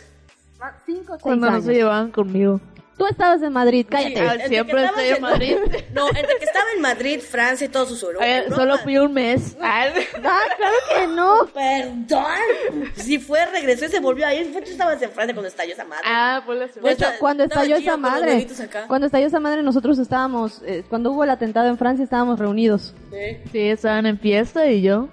Ah, 0.60 0.76
Cinco, 0.86 1.14
seis 1.14 1.22
Cuando 1.22 1.48
no 1.48 1.54
años. 1.54 1.66
se 1.66 1.74
llevaban 1.74 2.12
conmigo. 2.12 2.60
Tú 2.98 3.06
estabas 3.06 3.42
en 3.44 3.54
Madrid, 3.54 3.86
cállate. 3.88 4.16
Sí, 4.16 4.22
Ah, 4.28 4.48
siempre 4.48 4.84
estoy 4.86 5.08
en 5.10 5.22
Madrid. 5.22 5.56
No, 5.94 6.08
entre 6.08 6.38
que 6.40 6.46
estaba 6.46 6.66
en 6.76 6.82
Madrid, 6.82 7.20
Francia 7.20 7.66
y 7.66 7.70
todos 7.70 7.90
sus 7.90 8.02
Europa. 8.02 8.26
solo 8.56 8.78
fui 8.80 8.98
un 8.98 9.14
mes. 9.14 9.56
Ah, 9.62 9.86
claro 10.16 10.76
que 10.96 11.08
no. 11.08 11.46
Perdón. 11.54 12.92
Si 12.96 13.20
fue, 13.20 13.46
regresó 13.46 13.86
y 13.86 13.90
se 13.90 14.00
volvió 14.00 14.26
a 14.26 14.34
ir. 14.34 14.52
Fue 14.52 14.62
tú 14.64 14.72
estabas 14.72 15.00
en 15.02 15.12
Francia 15.12 15.36
cuando 15.36 15.48
estalló 15.48 15.74
esa 15.74 15.86
madre. 15.86 16.04
ah, 16.06 16.42
pues 16.46 16.58
la 16.60 16.66
De 16.68 16.72
Pues, 16.82 16.94
hecho, 16.94 17.04
Estaba- 17.06 17.20
cuando 17.20 17.44
estalló 17.44 17.76
esa 17.76 17.98
madre, 17.98 18.48
cuando 18.88 19.06
estalló 19.06 19.28
esa 19.28 19.40
madre, 19.40 19.62
nosotros 19.64 20.00
estábamos, 20.00 20.62
eh, 20.66 20.84
cuando 20.90 21.12
hubo 21.12 21.24
el 21.24 21.30
atentado 21.30 21.68
en 21.68 21.78
Francia, 21.78 22.04
estábamos 22.04 22.40
reunidos. 22.40 22.96
Sí. 23.12 23.38
Sí, 23.52 23.60
estaban 23.70 24.06
en 24.08 24.20
fiesta 24.20 24.66
y 24.68 24.82
yo. 24.82 25.08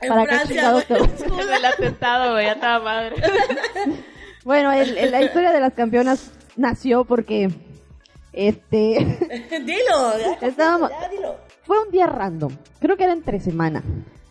En 0.00 0.08
¿Para 0.08 0.22
qué 0.22 0.28
Francia, 0.28 0.46
chingados 0.56 0.84
te- 0.84 0.94
En 1.42 1.52
el 1.54 1.64
atentado, 1.64 2.32
güey, 2.32 2.44
ya 2.46 2.52
estaba 2.52 2.84
madre. 2.84 3.16
Bueno, 4.44 4.72
el- 4.72 4.96
el- 4.96 5.10
la 5.10 5.20
historia 5.22 5.50
de 5.52 5.60
las 5.60 5.74
campeonas 5.74 6.30
nació 6.56 7.04
porque, 7.04 7.50
este, 8.32 9.18
Dilo. 9.64 10.18
ya, 10.18 10.38
Estábamos- 10.46 10.90
ya, 10.90 11.08
dilo. 11.08 11.36
fue 11.64 11.82
un 11.82 11.90
día 11.90 12.06
random. 12.06 12.52
Creo 12.80 12.96
que 12.96 13.04
era 13.04 13.12
entre 13.12 13.40
semana. 13.40 13.82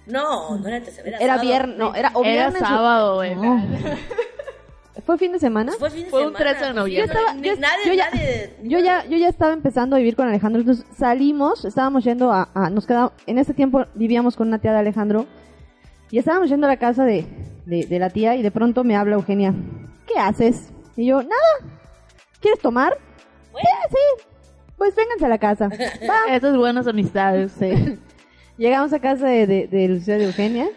No, 0.08 0.58
no 0.58 0.68
era 0.68 0.78
entre 0.78 0.92
semana. 0.94 1.18
Era 1.18 1.38
viernes, 1.38 1.78
no, 1.78 1.94
era 1.94 2.12
o 2.16 2.24
Era 2.24 2.50
viernes 2.50 2.62
o- 2.62 2.66
sábado, 2.66 3.16
güey. 3.16 3.36
No. 3.36 3.64
¿Fue 5.06 5.18
fin 5.18 5.32
de 5.32 5.40
semana? 5.40 5.72
Fue 5.80 5.90
fin 5.90 6.04
de 6.04 6.10
Fue 6.12 6.28
un 6.28 6.34
semana. 6.36 6.58
13 6.60 6.74
de 6.74 6.92
Yo 6.92 7.04
estaba, 7.04 7.34
yo, 7.36 7.56
nadie, 7.56 7.86
yo 7.86 7.94
ya, 7.94 8.10
nadie- 8.12 8.50
yo 8.64 8.80
ya, 8.80 9.06
yo 9.06 9.18
ya 9.18 9.28
estaba 9.30 9.54
empezando 9.54 9.96
a 9.96 10.00
vivir 10.00 10.16
con 10.16 10.28
Alejandro, 10.28 10.62
entonces 10.62 10.86
salimos, 10.98 11.66
estábamos 11.66 12.04
yendo 12.04 12.32
a, 12.32 12.50
a- 12.54 12.70
nos 12.70 12.86
quedamos, 12.86 13.14
en 13.26 13.38
ese 13.40 13.54
tiempo 13.56 13.86
vivíamos 13.96 14.36
con 14.36 14.48
una 14.50 14.60
tía 14.60 14.72
de 14.72 14.80
Alejandro, 14.80 15.26
y 16.12 16.20
estábamos 16.20 16.50
yendo 16.50 16.68
a 16.68 16.70
la 16.72 16.78
casa 16.78 17.06
de, 17.06 17.26
de, 17.66 17.86
de 17.86 18.00
la 18.00 18.10
tía, 18.12 18.36
y 18.36 18.44
de 18.44 18.52
pronto 18.52 18.84
me 18.84 18.96
habla 18.96 19.16
Eugenia, 19.16 19.54
¿qué 20.06 20.20
haces? 20.20 20.70
Y 20.96 21.08
yo, 21.08 21.24
nada, 21.24 21.79
¿quieres 22.40 22.60
tomar? 22.60 22.98
Bueno. 23.52 23.68
"Sí, 23.90 23.96
sí, 24.18 24.26
pues 24.78 24.96
vénganse 24.96 25.26
a 25.26 25.30
la 25.30 25.38
casa, 25.38 25.68
va. 26.10 26.36
Esas 26.36 26.56
buenas 26.58 26.88
amistades. 26.88 27.52
Sí. 27.60 28.00
Llegamos 28.58 28.92
a 28.94 29.00
casa 29.00 29.26
de, 29.28 29.48
de, 29.48 29.68
de 29.68 29.88
Lucía 29.88 30.18
de 30.18 30.26
Eugenia, 30.26 30.68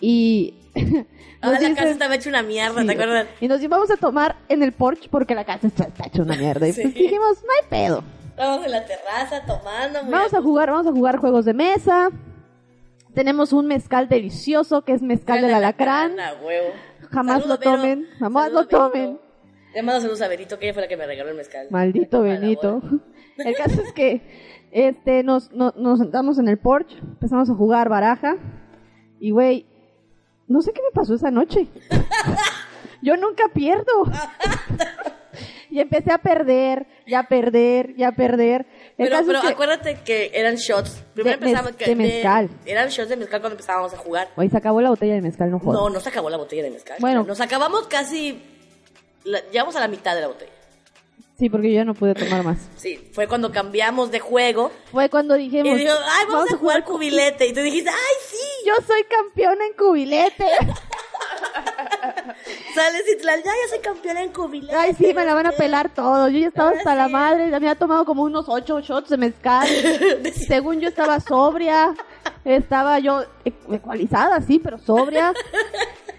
y... 0.00 0.54
Ah, 1.42 1.50
nos 1.50 1.52
la 1.52 1.58
dicen- 1.68 1.74
casa 1.76 1.90
estaba 1.90 2.14
hecha 2.14 2.30
una 2.30 2.42
mierda, 2.42 2.80
Sí, 2.80 2.86
¿te 2.86 2.92
acuerdas? 2.94 3.26
Y 3.42 3.46
nos 3.46 3.62
íbamos 3.62 3.90
a 3.90 3.96
tomar 3.98 4.36
en 4.48 4.62
el 4.62 4.72
porche 4.72 5.08
porque 5.10 5.34
la 5.34 5.44
casa 5.44 5.66
está, 5.66 5.84
está 5.84 6.06
hecha 6.06 6.22
una 6.22 6.34
mierda. 6.34 6.66
Y 6.66 6.72
pues 6.72 6.94
dijimos, 6.94 7.42
no 7.44 7.48
hay 7.60 7.68
pedo. 7.68 8.02
Estábamos 8.30 8.64
en 8.64 8.70
la 8.72 8.84
terraza 8.86 9.42
tomando. 9.46 10.02
muy 10.02 10.12
Vamos 10.12 10.32
a 10.32 10.40
jugar, 10.40 10.70
vamos 10.70 10.86
a 10.86 10.92
jugar 10.92 11.18
juegos 11.18 11.44
de 11.44 11.52
mesa. 11.52 12.08
Tenemos 13.14 13.52
un 13.52 13.66
mezcal 13.66 14.08
delicioso 14.08 14.82
que 14.82 14.92
es 14.92 15.02
mezcal 15.02 15.42
del 15.42 15.52
alacrán. 15.54 16.18
A 16.18 16.32
huevo. 16.42 16.68
Jamás 17.12 17.46
lo 17.46 17.58
tomen, 17.58 18.06
jamás 18.18 18.50
lo 18.50 18.66
tomen. 18.66 19.18
Le 19.76 19.82
mando 19.82 20.00
saludos 20.00 20.22
a 20.22 20.28
Benito, 20.28 20.58
que 20.58 20.64
ella 20.64 20.72
fue 20.72 20.80
la 20.82 20.88
que 20.88 20.96
me 20.96 21.04
regaló 21.06 21.28
el 21.28 21.36
mezcal. 21.36 21.66
Maldito 21.68 22.22
Benito. 22.22 22.80
El 23.36 23.54
caso 23.54 23.82
es 23.82 23.92
que 23.92 24.22
este 24.72 25.22
nos, 25.22 25.52
no- 25.52 25.74
nos 25.76 25.98
sentamos 25.98 26.38
en 26.38 26.48
el 26.48 26.56
porche, 26.58 26.96
empezamos 26.98 27.50
a 27.50 27.54
jugar 27.54 27.90
baraja. 27.90 28.36
Y 29.20 29.32
güey, 29.32 29.66
no 30.48 30.62
sé 30.62 30.72
qué 30.72 30.80
me 30.80 30.92
pasó 30.94 31.14
esa 31.14 31.30
noche. 31.30 31.66
Yo 33.02 33.18
nunca 33.18 33.44
pierdo. 33.52 33.84
Y 35.68 35.80
empecé 35.80 36.10
a 36.10 36.16
perder, 36.18 36.86
ya 37.06 37.24
perder, 37.24 37.94
ya 37.96 38.12
perder. 38.12 38.64
El 38.96 39.08
Pero, 39.10 39.18
pero 39.26 39.40
que- 39.42 39.48
acuérdate 39.48 39.98
que 40.06 40.30
eran 40.32 40.54
shots. 40.54 41.04
Primero 41.12 41.38
De 41.38 41.44
empezamos 41.48 41.76
que 41.76 41.84
de 41.84 41.96
mezcal. 41.96 42.48
eran 42.64 42.88
shots 42.88 43.10
de 43.10 43.16
mezcal 43.18 43.40
cuando 43.42 43.56
empezábamos 43.56 43.92
a 43.92 43.98
jugar. 43.98 44.28
Güey, 44.36 44.48
se 44.48 44.56
acabó 44.56 44.80
la 44.80 44.88
botella 44.88 45.12
de 45.12 45.20
mezcal, 45.20 45.50
no 45.50 45.58
jodas. 45.58 45.78
No, 45.78 45.90
no 45.90 46.00
se 46.00 46.08
acabó 46.08 46.30
la 46.30 46.38
botella 46.38 46.62
de 46.62 46.70
mezcal. 46.70 46.96
Bueno. 46.98 47.24
Nos 47.24 47.42
acabamos 47.42 47.86
casi. 47.88 48.40
La- 49.26 49.40
llegamos 49.50 49.76
a 49.76 49.80
la 49.80 49.88
mitad 49.88 50.14
de 50.14 50.22
la 50.22 50.28
botella. 50.28 50.52
Sí, 51.38 51.50
porque 51.50 51.68
yo 51.68 51.74
ya 51.74 51.84
no 51.84 51.92
pude 51.94 52.14
tomar 52.14 52.42
más. 52.42 52.56
Sí, 52.76 53.10
fue 53.12 53.26
cuando 53.28 53.52
cambiamos 53.52 54.10
de 54.10 54.20
juego. 54.20 54.70
Fue 54.90 55.10
cuando 55.10 55.36
Y 55.36 55.48
dijimos, 55.48 55.76
dijo, 55.78 55.92
ay, 55.92 56.24
vamos, 56.28 56.50
a 56.52 56.56
jugar 56.56 56.82
cubilete. 56.84 57.46
Y 57.46 57.52
tú 57.52 57.60
dijiste, 57.60 57.90
ay, 57.90 58.14
sí. 58.30 58.36
yo 58.66 58.74
soy 58.86 59.02
campeona 59.04 59.66
en 59.66 59.72
cubilete. 59.74 60.46
Sales 62.74 63.02
y 63.08 63.22
ya, 63.22 63.36
ya 63.36 63.68
soy 63.70 63.78
campeona 63.80 64.22
en 64.22 64.32
cubilete. 64.32 64.74
Ay, 64.74 64.94
sí, 64.94 65.12
me 65.14 65.24
la 65.24 65.34
van 65.34 65.46
a 65.46 65.52
pelar 65.52 65.92
todo. 65.94 66.28
Yo 66.28 66.38
ya 66.38 66.48
estaba 66.48 66.68
Ahora 66.68 66.78
hasta 66.78 66.94
la 66.94 67.08
madre. 67.08 67.44
Ya 67.44 67.50
me 67.60 67.68
había 67.68 67.74
tomado 67.74 68.04
como 68.04 68.22
unos 68.22 68.46
ocho 68.48 68.80
shots 68.80 69.08
de 69.10 69.16
mezcal. 69.16 69.66
Según 70.46 70.80
yo 70.80 70.88
estaba 70.88 71.18
sobria. 71.20 71.94
Estaba 72.44 72.98
yo 72.98 73.24
ecu- 73.44 73.74
ecualizada, 73.74 74.40
sí, 74.40 74.58
pero 74.58 74.78
sobria. 74.78 75.32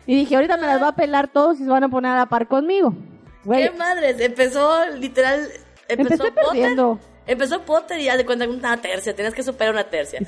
Y 0.07 0.15
dije, 0.15 0.35
ahorita 0.35 0.57
me 0.57 0.65
las 0.65 0.81
va 0.81 0.87
a 0.89 0.95
pelar 0.95 1.27
todos 1.27 1.59
y 1.59 1.63
se 1.63 1.69
van 1.69 1.83
a 1.83 1.89
poner 1.89 2.13
a 2.13 2.15
la 2.15 2.25
par 2.27 2.47
conmigo. 2.47 2.95
Güey, 3.43 3.69
¿Qué 3.69 3.71
madres? 3.71 4.19
Empezó 4.19 4.85
literal. 4.91 5.49
Empezó 5.89 6.13
Empecé 6.13 6.31
Potter. 6.31 6.45
perdiendo. 6.45 6.99
Empezó 7.27 7.61
Potter 7.63 7.99
y 7.99 8.05
ya 8.05 8.15
de 8.17 8.25
cuenta 8.25 8.47
una 8.47 8.81
tercia. 8.81 9.13
Tenías 9.13 9.33
que 9.33 9.43
superar 9.43 9.73
una 9.73 9.83
tercia. 9.83 10.21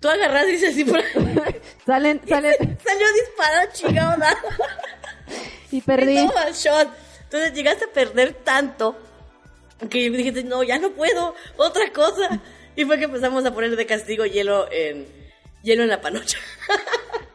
Tú 0.00 0.08
agarras 0.08 0.46
y 0.46 0.52
dices, 0.52 0.74
sí, 0.74 0.84
por 0.84 1.00
salen, 1.86 2.20
salen 2.28 2.54
Salió 2.84 3.06
disparado, 3.12 3.70
chingado, 3.72 4.24
y 5.72 5.80
perdí. 5.80 6.18
Y 6.18 6.28
toma 6.28 6.50
shot. 6.52 6.88
Entonces 7.24 7.52
llegaste 7.52 7.84
a 7.84 7.92
perder 7.92 8.32
tanto 8.32 8.96
que 9.88 10.10
dije, 10.10 10.44
no, 10.44 10.62
ya 10.62 10.78
no 10.78 10.90
puedo, 10.90 11.34
otra 11.56 11.92
cosa. 11.92 12.40
Y 12.76 12.84
fue 12.84 12.98
que 12.98 13.04
empezamos 13.04 13.44
a 13.44 13.52
poner 13.52 13.74
de 13.76 13.86
castigo 13.86 14.24
hielo 14.24 14.70
en 14.70 15.06
hielo 15.62 15.82
en 15.82 15.88
la 15.88 16.00
panocha. 16.00 16.38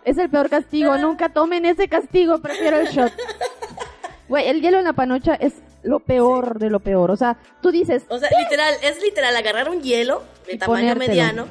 Es 0.06 0.18
el 0.18 0.30
peor 0.30 0.50
castigo. 0.50 0.98
Nunca 0.98 1.30
tomen 1.30 1.66
ese 1.66 1.88
castigo. 1.88 2.40
Prefiero 2.40 2.78
el 2.78 2.88
shot. 2.88 3.12
Güey, 4.28 4.48
el 4.48 4.60
hielo 4.62 4.80
en 4.80 4.86
la 4.86 4.94
panocha 4.94 5.36
es 5.36 5.54
lo 5.84 6.00
peor 6.00 6.58
de 6.58 6.72
lo 6.72 6.80
peor. 6.80 7.12
O 7.12 7.16
sea, 7.16 7.38
tú 7.62 7.70
dices, 7.72 8.06
O 8.10 8.18
sea, 8.18 8.28
literal, 8.42 8.74
es 8.82 9.00
literal 9.04 9.36
agarrar 9.36 9.70
un 9.70 9.84
hielo 9.84 10.24
de 10.48 10.56
Y 10.56 10.58
tamaño 10.58 10.82
ponértelo. 10.94 11.08
mediano 11.12 11.48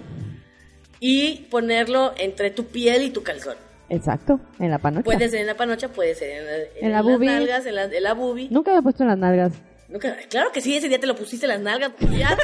y 0.98 1.46
ponerlo 1.50 2.12
entre 2.16 2.50
tu 2.50 2.64
piel 2.66 3.02
y 3.02 3.10
tu 3.10 3.22
calzón. 3.22 3.54
exacto, 3.90 4.40
en 4.58 4.70
la 4.72 4.78
panocha. 4.78 5.04
Puede 5.04 5.28
ser 5.28 5.40
en 5.42 5.46
la 5.46 5.54
panocha, 5.56 5.88
puede 5.88 6.14
ser 6.16 6.30
en, 6.30 6.46
la- 6.46 6.56
en 6.56 6.84
En 6.86 6.92
la 6.92 7.02
las 7.02 7.20
nalgas, 7.20 7.66
en 7.66 7.74
la, 7.76 7.84
en 7.84 8.02
la 8.02 8.14
boobie. 8.14 8.48
Nunca 8.50 8.72
me 8.72 8.78
he 8.78 8.82
puesto 8.82 9.02
en 9.04 9.08
las 9.10 9.18
nalgas. 9.18 9.52
Nunca- 9.88 10.16
claro 10.30 10.50
que 10.52 10.60
sí, 10.60 10.76
ese 10.76 10.88
día 10.88 10.98
te 10.98 11.06
lo 11.06 11.14
pusiste 11.14 11.46
las 11.46 11.60
nalgas. 11.60 11.92
pues 11.98 12.10
Ya, 12.16 12.36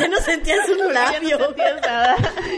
ya 0.00 0.08
no 0.08 0.16
sentías 0.18 0.68
un 0.68 0.92
labio. 0.94 1.38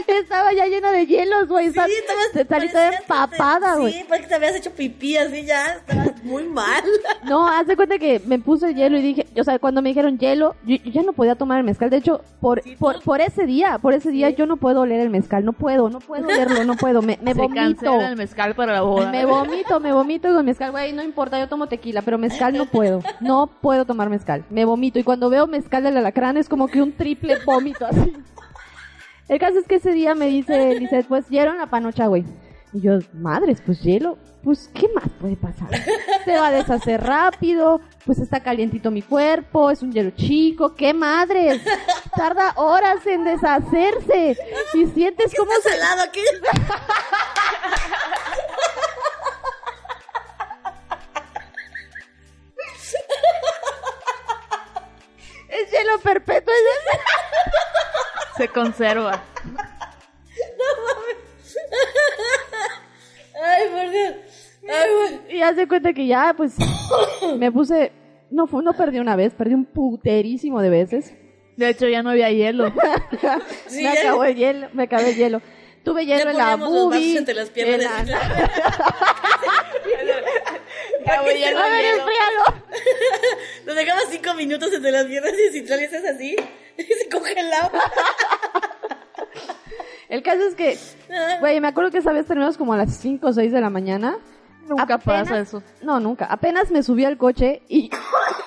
Estaba 0.07 0.53
ya 0.53 0.65
llena 0.67 0.91
de 0.91 1.05
hielos, 1.05 1.47
güey. 1.47 1.65
Sí, 1.71 1.79
estabas 1.79 2.47
Salí 2.47 2.69
toda 2.69 2.89
te- 2.91 2.97
empapada, 2.97 3.75
güey. 3.75 3.93
Sí, 3.93 4.05
porque 4.07 4.27
te 4.27 4.35
habías 4.35 4.55
hecho 4.55 4.71
pipí 4.71 5.17
así 5.17 5.45
ya, 5.45 5.73
estabas 5.73 6.23
muy 6.23 6.43
mal. 6.43 6.83
No, 7.23 7.47
haz 7.47 7.67
de 7.67 7.75
cuenta 7.75 7.99
que 7.99 8.19
me 8.25 8.39
puse 8.39 8.73
hielo 8.73 8.97
y 8.97 9.01
dije, 9.01 9.27
o 9.39 9.43
sea, 9.43 9.59
cuando 9.59 9.81
me 9.83 9.89
dijeron 9.89 10.17
hielo, 10.17 10.55
yo, 10.65 10.77
yo 10.77 10.91
ya 10.91 11.03
no 11.03 11.13
podía 11.13 11.35
tomar 11.35 11.59
el 11.59 11.63
mezcal. 11.63 11.89
De 11.89 11.97
hecho, 11.97 12.21
por, 12.39 12.63
Sí, 12.63 12.75
por, 12.77 13.01
por 13.03 13.21
ese 13.21 13.45
día, 13.45 13.77
por 13.77 13.93
ese 13.93 14.09
día 14.09 14.31
yo 14.31 14.45
no 14.47 14.57
puedo 14.57 14.81
oler 14.81 14.99
el 14.99 15.09
mezcal. 15.11 15.45
No 15.45 15.53
puedo, 15.53 15.89
no 15.89 15.99
puedo 15.99 16.25
olerlo, 16.25 16.63
no 16.63 16.75
puedo. 16.75 17.01
Me, 17.03 17.19
me 17.21 17.33
Se 17.35 17.39
vomito. 17.39 17.61
cancela 17.85 18.09
el 18.09 18.15
mezcal 18.17 18.55
para 18.55 18.73
la 18.73 18.81
boda. 18.81 19.11
Me 19.11 19.25
vomito, 19.25 19.79
me 19.79 19.93
vomito 19.93 20.33
con 20.33 20.45
mezcal, 20.45 20.71
güey, 20.71 20.93
no 20.93 21.03
importa, 21.03 21.39
yo 21.39 21.47
tomo 21.47 21.67
tequila, 21.67 22.01
pero 22.01 22.17
mezcal 22.17 22.57
no 22.57 22.65
puedo, 22.65 23.01
no 23.19 23.47
puedo 23.61 23.85
tomar 23.85 24.09
mezcal, 24.09 24.20
me 24.49 24.65
vomito 24.65 24.99
y 24.99 25.03
cuando 25.03 25.29
veo 25.29 25.47
mezcal 25.47 25.83
del 25.83 25.97
alacrán 25.97 26.37
es 26.37 26.49
como 26.49 26.67
que 26.67 26.81
un 26.81 26.93
triple 26.93 27.37
vómito 27.45 27.85
así. 27.85 28.13
El 29.27 29.39
caso 29.39 29.59
es 29.59 29.67
que 29.67 29.75
ese 29.75 29.91
día 29.93 30.15
me 30.15 30.27
dice 30.27 30.79
Lizeth, 30.79 31.07
pues 31.07 31.27
hielo 31.29 31.51
en 31.51 31.57
la 31.57 31.67
panocha, 31.67 32.07
güey. 32.07 32.25
Y 32.73 32.81
yo, 32.81 32.99
madres, 33.13 33.61
pues 33.65 33.81
hielo, 33.81 34.17
pues 34.43 34.69
¿qué 34.73 34.87
más 34.95 35.05
puede 35.19 35.35
pasar? 35.35 35.69
Se 36.25 36.37
va 36.37 36.47
a 36.47 36.51
deshacer 36.51 37.01
rápido, 37.01 37.81
pues 38.05 38.19
está 38.19 38.41
calientito 38.41 38.91
mi 38.91 39.01
cuerpo, 39.01 39.71
es 39.71 39.81
un 39.81 39.91
hielo 39.91 40.11
chico, 40.11 40.73
¿qué 40.75 40.93
madres? 40.93 41.61
Tarda 42.15 42.53
horas 42.55 43.05
en 43.07 43.25
deshacerse 43.25 44.37
y 44.73 44.85
sientes 44.87 45.33
como 45.35 45.51
¿Estás 45.51 45.73
se... 45.73 45.79
salado 45.79 46.01
aquí? 46.03 46.19
Es 55.63 55.71
hielo 55.71 55.99
perpetuo. 55.99 56.53
Se 58.37 58.47
conserva. 58.47 59.21
Ay, 63.43 63.67
por 63.69 63.89
Dios. 63.89 64.13
Ay, 64.69 64.89
güey. 65.27 65.37
Y 65.37 65.41
haz 65.41 65.55
de 65.55 65.67
cuenta 65.67 65.93
que 65.93 66.07
ya, 66.07 66.33
pues, 66.35 66.53
me 67.37 67.51
puse, 67.51 67.91
no 68.29 68.47
fue, 68.47 68.63
no 68.63 68.73
perdí 68.73 68.99
una 68.99 69.15
vez, 69.15 69.33
perdí 69.33 69.53
un 69.53 69.65
puterísimo 69.65 70.61
de 70.61 70.69
veces. 70.69 71.13
De 71.57 71.69
hecho, 71.69 71.87
ya 71.87 72.03
no 72.03 72.11
había 72.11 72.31
hielo. 72.31 72.71
Sí, 73.67 73.77
me 73.77 73.83
ya- 73.83 73.93
acabó 74.01 74.23
el 74.23 74.35
hielo, 74.35 74.67
me 74.73 74.83
acabé 74.83 75.09
el 75.11 75.15
hielo. 75.15 75.41
Tuve 75.83 76.05
hielo 76.05 76.25
Ya 76.25 76.31
en 76.31 76.37
la 76.37 76.57
los 76.57 76.69
boobie. 76.69 77.17
entre 77.17 77.33
las 77.33 77.49
piernas 77.49 77.99
en 78.01 78.05
de 78.05 78.11
la- 78.11 78.19
A 81.07 81.21
ver. 81.23 82.01
Nos 83.65 83.75
dejaba 83.75 83.99
cinco 84.09 84.33
minutos 84.35 84.73
entre 84.73 84.91
las 84.91 85.05
piernas 85.05 85.33
y 85.33 85.51
Citlali 85.53 85.83
estás 85.83 86.05
así. 86.05 86.35
Y 86.77 86.83
se 86.83 87.09
congelaba. 87.09 87.69
El 90.09 90.23
caso 90.23 90.41
es 90.47 90.55
que, 90.55 90.77
güey, 91.39 91.59
me 91.61 91.67
acuerdo 91.67 91.91
que 91.91 91.99
esa 91.99 92.11
vez 92.11 92.25
terminamos 92.25 92.57
como 92.57 92.73
a 92.73 92.77
las 92.77 92.95
5 92.97 93.27
o 93.27 93.33
6 93.33 93.51
de 93.51 93.61
la 93.61 93.69
mañana. 93.69 94.17
Nunca 94.67 94.95
Apenas- 94.95 95.29
pasa 95.29 95.39
eso. 95.39 95.63
No, 95.81 95.99
nunca. 95.99 96.25
Apenas 96.25 96.71
me 96.71 96.81
subí 96.81 97.05
al 97.05 97.17
coche 97.17 97.61
y, 97.67 97.89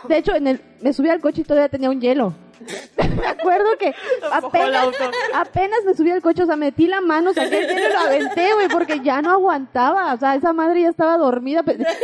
de 0.09 0.17
hecho, 0.19 0.35
en 0.35 0.47
el, 0.49 0.61
me 0.81 0.93
subí 0.93 1.11
al 1.11 1.21
coche 1.21 1.43
y 1.43 1.45
todavía 1.45 1.69
tenía 1.69 1.91
un 1.91 2.01
hielo. 2.01 2.35
me 3.17 3.27
acuerdo 3.27 3.77
que 3.79 3.95
apenas, 5.33 5.85
me 5.85 5.95
subí 5.95 6.11
al 6.11 6.23
coche, 6.23 6.43
o 6.43 6.47
sea, 6.47 6.57
metí 6.57 6.87
la 6.87 7.01
mano, 7.01 7.31
el 7.31 7.51
hielo 7.51 7.89
y 7.89 7.93
lo 7.93 7.99
aventé, 7.99 8.53
güey, 8.55 8.69
porque 8.69 9.01
ya 9.01 9.23
no 9.23 9.31
aguantaba. 9.33 10.15
O 10.15 10.19
sea, 10.19 10.35
esa 10.35 10.53
madre 10.53 10.83
ya 10.83 10.89
estaba 10.91 11.17
dormida, 11.17 11.63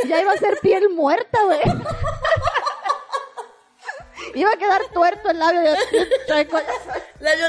ya 0.09 0.21
iba 0.21 0.33
a 0.33 0.37
ser 0.37 0.59
piel 0.61 0.89
muerta, 0.91 1.39
güey. 1.45 1.61
iba 4.35 4.51
a 4.53 4.57
quedar 4.57 4.83
tuerto 4.93 5.31
el 5.31 5.39
labio. 5.39 5.61
de- 5.63 5.77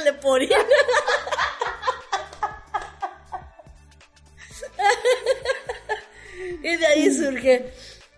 de 0.05 0.13
porina. 0.13 0.55
y 6.63 6.75
de 6.75 6.85
ahí 6.87 7.13
surge 7.13 7.73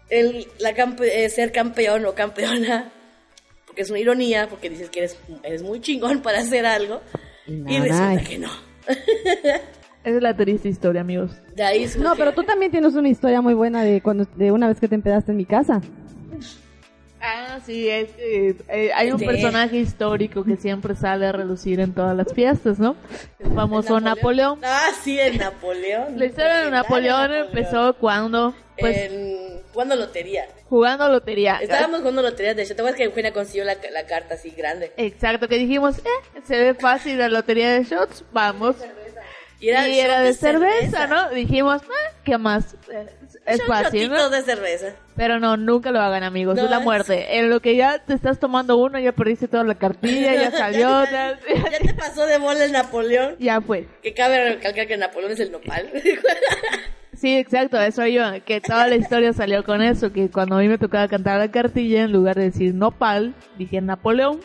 el, 0.10 0.48
la 0.60 0.74
campe- 0.74 1.10
eh, 1.12 1.30
ser 1.30 1.52
campeón 1.52 2.06
o 2.06 2.14
campeona. 2.14 2.92
Porque 3.74 3.82
es 3.82 3.90
una 3.90 3.98
ironía, 3.98 4.48
porque 4.50 4.70
dices 4.70 4.92
que 4.92 5.00
eres, 5.00 5.18
eres 5.42 5.64
muy 5.64 5.82
chingón 5.82 6.22
para 6.22 6.42
hacer 6.42 6.64
algo. 6.64 7.02
Y 7.48 7.80
resulta 7.80 8.22
que 8.24 8.38
no. 8.38 8.50
Esa 8.88 10.16
es 10.18 10.22
la 10.22 10.36
triste 10.38 10.70
historia, 10.70 11.02
amigos. 11.02 11.32
De 11.56 11.64
ahí 11.64 11.88
surge. 11.88 12.04
No, 12.08 12.16
pero 12.16 12.34
tú 12.36 12.44
también 12.44 12.70
tienes 12.70 12.94
una 12.94 13.10
historia 13.10 13.42
muy 13.42 13.56
buena 13.56 13.84
de 13.84 14.00
cuando 14.02 14.26
de 14.36 14.52
una 14.52 14.68
vez 14.68 14.80
que 14.80 14.88
te 14.88 14.94
empedaste 14.94 15.32
en 15.32 15.38
mi 15.38 15.46
casa. 15.46 15.82
Ah, 17.20 17.60
sí, 17.66 17.90
es, 17.90 18.10
eh, 18.20 18.56
eh, 18.70 18.92
hay 18.94 19.12
un 19.12 19.20
personaje 19.20 19.78
histórico 19.78 20.44
que 20.44 20.56
siempre 20.56 20.94
sale 20.94 21.26
a 21.26 21.32
relucir 21.32 21.80
en 21.80 21.94
todas 21.94 22.16
las 22.16 22.32
fiestas, 22.32 22.78
¿no? 22.78 22.96
El 23.40 23.54
famoso 23.54 24.00
Napoleón. 24.00 24.60
Ah, 24.64 24.90
sí, 25.02 25.18
el 25.20 25.40
Napoleón. 25.40 26.20
La 26.20 26.26
historia 26.26 26.66
de 26.66 26.70
Napoleón 26.70 27.32
empezó 27.34 27.96
cuando, 27.96 28.54
pues, 28.78 28.98
En- 29.12 29.53
jugando 29.74 29.96
lotería. 29.96 30.48
jugando 30.70 31.10
lotería. 31.10 31.58
Estábamos 31.62 32.00
jugando 32.00 32.22
lotería, 32.22 32.54
de 32.54 32.64
hecho, 32.64 32.76
¿te 32.76 32.82
acuerdas 32.82 32.98
que 32.98 33.04
Eugenia 33.06 33.34
consiguió 33.34 33.66
la, 33.66 33.78
la 33.92 34.06
carta 34.06 34.36
así 34.36 34.52
grande? 34.52 34.92
Exacto, 34.98 35.48
que 35.48 35.58
dijimos, 35.58 35.98
eh, 36.00 36.42
se 36.46 36.60
ve 36.60 36.74
fácil 36.74 37.18
la 37.18 37.30
lotería 37.30 37.72
de 37.74 37.84
shots, 37.84 38.24
vamos. 38.32 38.76
Y 39.64 39.70
era, 39.70 39.88
y 39.88 40.00
era 40.00 40.16
shot 40.18 40.24
de 40.26 40.34
cerveza, 40.34 41.08
¿no? 41.08 41.30
Dijimos, 41.30 41.82
eh, 41.84 42.16
¿qué 42.24 42.38
más? 42.38 42.76
Es 43.46 43.64
fácil, 43.64 44.10
¿no? 44.10 44.30
de 44.30 44.42
cerveza. 44.42 44.94
Pero 45.16 45.40
no, 45.40 45.58
nunca 45.58 45.92
lo 45.92 46.00
hagan, 46.02 46.24
amigos. 46.24 46.56
No, 46.56 46.64
es 46.66 46.70
la 46.70 46.78
es- 46.80 46.84
muerte. 46.84 47.38
En 47.40 47.50
lo 47.50 47.60
que 47.62 47.76
ya 47.76 48.00
te 48.00 48.14
estás 48.14 48.40
tomando 48.40 48.78
uno, 48.78 49.00
ya 49.00 49.12
perdiste 49.12 49.48
toda 49.48 49.64
la 49.64 49.76
cartilla, 49.76 50.34
ya 50.36 50.52
salió, 50.58 51.04
ya, 51.06 51.40
ya, 51.48 51.70
ya 51.72 51.80
te 51.80 51.94
pasó 51.94 52.26
de 52.26 52.38
bola 52.38 52.64
el 52.66 52.72
Napoleón. 52.72 53.36
ya 53.40 53.62
fue. 53.62 53.88
Que 54.02 54.14
cabe 54.14 54.56
recalcar 54.56 54.88
que 54.88 54.98
Napoleón 54.98 55.32
es 55.32 55.40
el 55.40 55.52
nopal. 55.52 55.90
Sí, 57.16 57.38
exacto, 57.38 57.80
eso 57.80 58.06
yo, 58.08 58.24
que 58.44 58.60
toda 58.60 58.88
la 58.88 58.96
historia 58.96 59.32
salió 59.34 59.64
con 59.64 59.82
eso, 59.82 60.12
que 60.12 60.30
cuando 60.30 60.56
a 60.58 60.60
mí 60.60 60.68
me 60.68 60.78
tocaba 60.78 61.08
cantar 61.08 61.38
la 61.40 61.50
cartilla, 61.52 62.04
en 62.04 62.12
lugar 62.12 62.36
de 62.36 62.46
decir 62.46 62.74
nopal, 62.74 63.34
dije 63.58 63.80
Napoleón. 63.80 64.42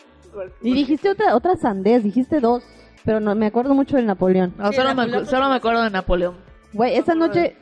Y 0.61 0.73
dijiste 0.75 1.09
otra 1.09 1.35
otra 1.35 1.55
sandez, 1.57 2.03
dijiste 2.03 2.39
dos, 2.39 2.63
pero 3.05 3.19
no 3.19 3.35
me 3.35 3.47
acuerdo 3.47 3.73
mucho 3.73 3.95
del 3.97 4.05
Napoleón. 4.05 4.53
No, 4.57 4.69
Sí, 4.69 4.75
solo, 4.75 4.89
me, 4.89 4.95
Napoleón 4.95 5.23
acu- 5.25 5.29
solo 5.29 5.49
me 5.49 5.55
acuerdo 5.55 5.83
de 5.83 5.89
Napoleón. 5.89 6.35
Güey, 6.73 6.97
esa 6.97 7.15
noche 7.15 7.55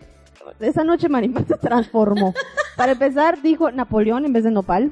esa 0.61 0.83
noche 0.85 1.09
Marimar 1.09 1.45
se 1.45 1.55
transformó. 1.57 2.33
Para 2.77 2.93
empezar 2.93 3.41
dijo 3.41 3.69
Napoleón 3.71 4.23
en 4.25 4.33
vez 4.33 4.43
de 4.45 4.51
nopal. 4.51 4.91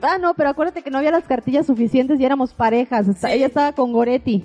Ah, 0.00 0.16
no, 0.18 0.32
pero 0.34 0.48
acuérdate 0.50 0.82
que 0.82 0.90
no 0.90 0.98
había 0.98 1.10
las 1.10 1.24
cartillas 1.24 1.66
suficientes 1.66 2.18
y 2.20 2.24
éramos 2.24 2.54
parejas. 2.54 3.06
Ella 3.24 3.46
estaba 3.46 3.72
con 3.72 3.92
Goretti. 3.92 4.44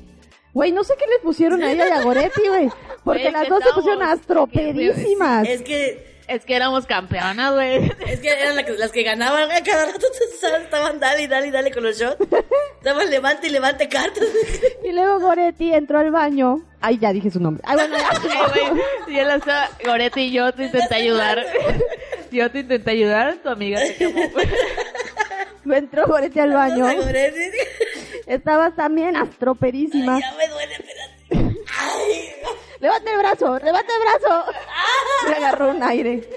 Güey, 0.54 0.72
no 0.72 0.84
sé 0.84 0.94
qué 1.00 1.06
le 1.06 1.24
pusieron 1.24 1.64
a 1.64 1.72
ella 1.72 1.88
y 1.88 1.92
a 1.92 2.04
Goretti, 2.04 2.42
güey. 2.48 2.70
Porque 3.04 3.22
Güey, 3.24 3.32
las 3.34 3.48
dos 3.50 3.64
se 3.64 3.74
pusieron 3.74 4.04
astropedísimas. 4.04 5.48
es 5.48 5.62
que 5.62 6.13
Es 6.28 6.46
que 6.46 6.56
éramos 6.56 6.86
campeonas, 6.86 7.54
güey. 7.54 7.92
es 8.08 8.20
que 8.22 8.30
eran 8.30 8.64
que- 8.66 8.72
las 8.74 8.92
que 8.92 9.04
ganaban 9.04 9.52
a 9.52 9.62
cada 9.62 9.88
rato 9.88 10.08
estaban 10.62 11.00
dale 11.00 11.24
y 11.24 11.28
dale 11.28 11.48
y 11.48 11.52
dale 11.52 11.72
con 11.72 11.84
los 11.84 11.98
shots. 12.00 12.18
Estaban 12.78 13.10
levante 13.10 13.48
y 13.48 13.50
levante 13.50 13.88
cartas. 13.90 14.24
Y 14.84 14.92
luego 14.92 15.20
Goretti 15.20 15.74
entró 15.74 16.00
al 16.00 16.12
baño. 16.12 16.62
Ay, 16.82 16.98
ya 17.00 17.12
dije 17.14 17.30
su 17.32 17.40
nombre. 17.40 17.64
Ay, 17.66 17.76
bueno, 17.78 17.98
ya. 17.98 19.22
Él 19.22 19.30
estaba, 19.32 19.70
Goretti 19.86 20.22
y 20.22 20.32
yo 20.32 20.52
te 20.54 20.66
intenté 20.66 20.96
ayudar. 20.96 21.46
Yo 22.32 22.50
te 22.52 22.60
intenté 22.60 22.92
ayudar, 22.92 23.36
tu 23.44 23.50
amiga 23.50 23.80
se 23.80 23.96
quemó. 23.96 24.22
entró 25.76 26.06
Goretti 26.08 26.40
al 26.40 26.52
baño. 26.54 26.86
Ay, 26.86 26.98
Estabas 28.28 28.76
también 28.76 29.16
astropedísima. 29.16 30.20
Ya 30.20 30.32
me 30.38 30.48
duele, 30.48 30.74
espérate. 30.74 31.60
Ay, 31.80 32.32
Levanta 32.84 33.12
el 33.14 33.18
brazo, 33.18 33.60
levanta 33.60 33.94
el 33.96 34.02
brazo. 34.02 34.52
Le 35.30 35.36
agarró 35.38 35.72
un 35.72 35.82
aire. 35.84 36.30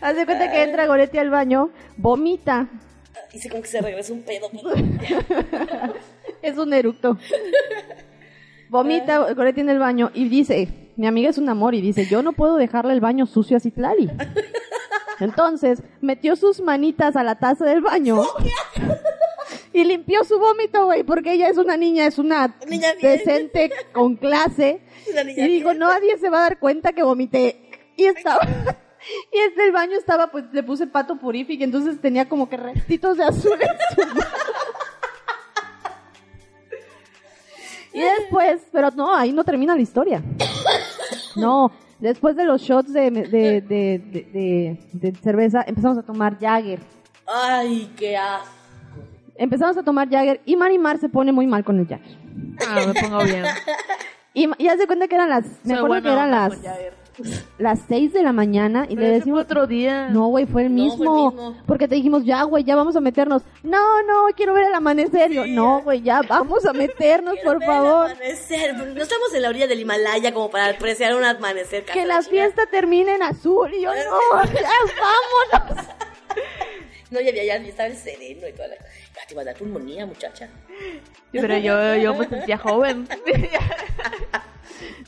Haz 0.00 0.14
de 0.14 0.24
cuenta 0.24 0.48
que 0.48 0.62
entra 0.62 0.86
Goretti 0.86 1.18
al 1.18 1.28
baño, 1.28 1.70
vomita. 1.96 2.68
Hice 3.32 3.50
como 3.50 3.62
que 3.62 3.68
se 3.68 3.80
regresa 3.80 4.12
un 4.12 4.22
pedo. 4.22 4.48
Es 6.42 6.56
un 6.56 6.72
eructo. 6.72 7.18
Vomita 8.68 9.32
Goretti 9.32 9.62
en 9.62 9.70
el 9.70 9.80
baño 9.80 10.12
y 10.14 10.28
dice, 10.28 10.92
mi 10.94 11.08
amiga 11.08 11.30
es 11.30 11.38
un 11.38 11.48
amor 11.48 11.74
y 11.74 11.80
dice, 11.80 12.06
yo 12.06 12.22
no 12.22 12.32
puedo 12.32 12.54
dejarle 12.54 12.92
el 12.92 13.00
baño 13.00 13.26
sucio 13.26 13.56
a 13.56 13.60
Citlali. 13.60 14.08
Entonces, 15.18 15.82
metió 16.00 16.36
sus 16.36 16.60
manitas 16.60 17.16
a 17.16 17.24
la 17.24 17.40
taza 17.40 17.64
del 17.64 17.80
baño 17.80 18.22
y 19.80 19.84
limpió 19.84 20.24
su 20.24 20.38
vómito, 20.38 20.86
güey, 20.86 21.02
porque 21.04 21.32
ella 21.34 21.48
es 21.48 21.58
una 21.58 21.76
niña, 21.76 22.06
es 22.06 22.18
una 22.18 22.56
Niña 22.66 22.88
decente 23.00 23.70
con 23.92 24.16
clase. 24.16 24.80
Y 25.36 25.42
digo, 25.48 25.68
bien. 25.70 25.78
nadie 25.80 26.18
se 26.18 26.28
va 26.30 26.38
a 26.38 26.42
dar 26.42 26.58
cuenta 26.58 26.92
que 26.92 27.02
vomité. 27.02 27.70
Y 27.96 28.04
estaba... 28.06 28.40
Y 29.32 29.38
este 29.38 29.64
el 29.66 29.70
baño 29.72 29.96
estaba, 29.96 30.32
pues 30.32 30.46
le 30.52 30.64
puse 30.64 30.88
pato 30.88 31.16
purific, 31.16 31.60
entonces 31.60 32.00
tenía 32.00 32.28
como 32.28 32.48
que 32.48 32.56
restitos 32.56 33.16
de 33.16 33.22
azul 33.22 33.52
en 33.60 33.68
su 33.94 34.00
mano. 34.14 34.20
Y 37.92 38.00
después, 38.00 38.62
pero 38.72 38.90
no, 38.90 39.14
ahí 39.14 39.32
no 39.32 39.44
termina 39.44 39.76
la 39.76 39.80
historia. 39.82 40.22
No, 41.36 41.70
después 42.00 42.34
de 42.34 42.44
los 42.46 42.60
shots 42.62 42.92
de, 42.92 43.10
de, 43.12 43.22
de, 43.28 43.60
de, 43.60 43.98
de- 44.32 44.78
de 44.92 45.14
cerveza, 45.20 45.62
empezamos 45.66 45.98
a 45.98 46.02
tomar 46.02 46.38
Jagger. 46.40 46.80
Ay, 47.26 47.92
qué 47.96 48.16
asco. 48.16 48.50
Empezamos 49.38 49.76
a 49.76 49.82
tomar 49.82 50.08
Jagger 50.08 50.40
y 50.44 50.56
Marimar 50.56 50.98
se 50.98 51.08
pone 51.08 51.32
muy 51.32 51.46
mal 51.46 51.64
con 51.64 51.78
el 51.78 51.86
Jagger. 51.86 52.16
Ah, 52.68 52.80
me 52.86 53.00
pongo 53.00 53.24
bien. 53.24 53.44
Y, 54.34 54.48
y 54.58 54.68
haz 54.68 54.78
de 54.78 54.86
cuenta 54.86 55.08
que 55.08 55.14
eran 55.14 55.30
las, 55.30 55.44
me 55.64 55.74
Soy 55.74 55.84
acuerdo 55.84 55.86
buena 55.88 56.02
que 56.02 56.12
eran 56.12 56.30
las, 56.30 56.54
con 56.54 56.62
Jagger. 56.62 56.92
las 57.58 57.78
6 57.88 58.12
de 58.12 58.22
la 58.22 58.32
mañana 58.32 58.84
y 58.88 58.94
Pero 58.94 59.08
le 59.08 59.12
decimos, 59.14 59.40
otro 59.42 59.66
día. 59.66 60.08
no, 60.10 60.26
güey, 60.28 60.44
fue 60.46 60.64
el 60.66 60.74
No, 60.74 60.82
mismo. 60.84 60.96
fue 60.98 61.06
el 61.06 61.34
mismo. 61.52 61.62
Porque 61.66 61.88
te 61.88 61.94
dijimos, 61.94 62.24
ya, 62.24 62.42
güey, 62.42 62.62
ya 62.64 62.76
vamos 62.76 62.94
a 62.96 63.00
meternos. 63.00 63.42
No, 63.62 64.02
no, 64.02 64.26
quiero 64.36 64.52
ver 64.52 64.64
el 64.64 64.74
amanecer. 64.74 65.30
Yo, 65.32 65.46
no, 65.46 65.80
güey, 65.82 66.02
ya 66.02 66.20
vamos 66.22 66.66
a 66.66 66.74
meternos, 66.74 67.34
por 67.44 67.58
ver 67.58 67.68
el 67.68 67.74
favor. 67.74 68.10
amanecer. 68.10 68.74
No 68.76 69.02
estamos 69.02 69.34
en 69.34 69.42
la 69.42 69.48
orilla 69.48 69.66
del 69.66 69.80
Himalaya 69.80 70.32
como 70.34 70.50
para 70.50 70.66
apreciar 70.68 71.14
un 71.16 71.24
amanecer. 71.24 71.84
Que 71.86 72.04
la 72.04 72.20
fiesta 72.22 72.66
termine 72.66 73.14
en 73.14 73.22
azul. 73.22 73.72
Y 73.72 73.82
yo, 73.82 73.90
no, 73.90 74.44
ya 74.44 75.60
vámonos. 75.60 75.86
No, 77.08 77.20
ya, 77.20 77.30
ya, 77.30 77.44
ya 77.44 77.54
estaba 77.58 77.88
el 77.88 77.96
sereno 77.96 78.48
y 78.48 78.52
toda 78.52 78.66
la... 78.66 78.74
Ya 78.74 78.82
te 79.26 79.34
iba 79.34 79.42
a 79.42 79.44
dar 79.44 79.56
pulmonía, 79.56 80.06
muchacha. 80.06 80.48
Sí, 81.32 81.38
pero 81.40 81.56
yo, 81.58 81.94
yo 81.96 82.14
me 82.14 82.26
sentía 82.28 82.58
joven. 82.66 83.06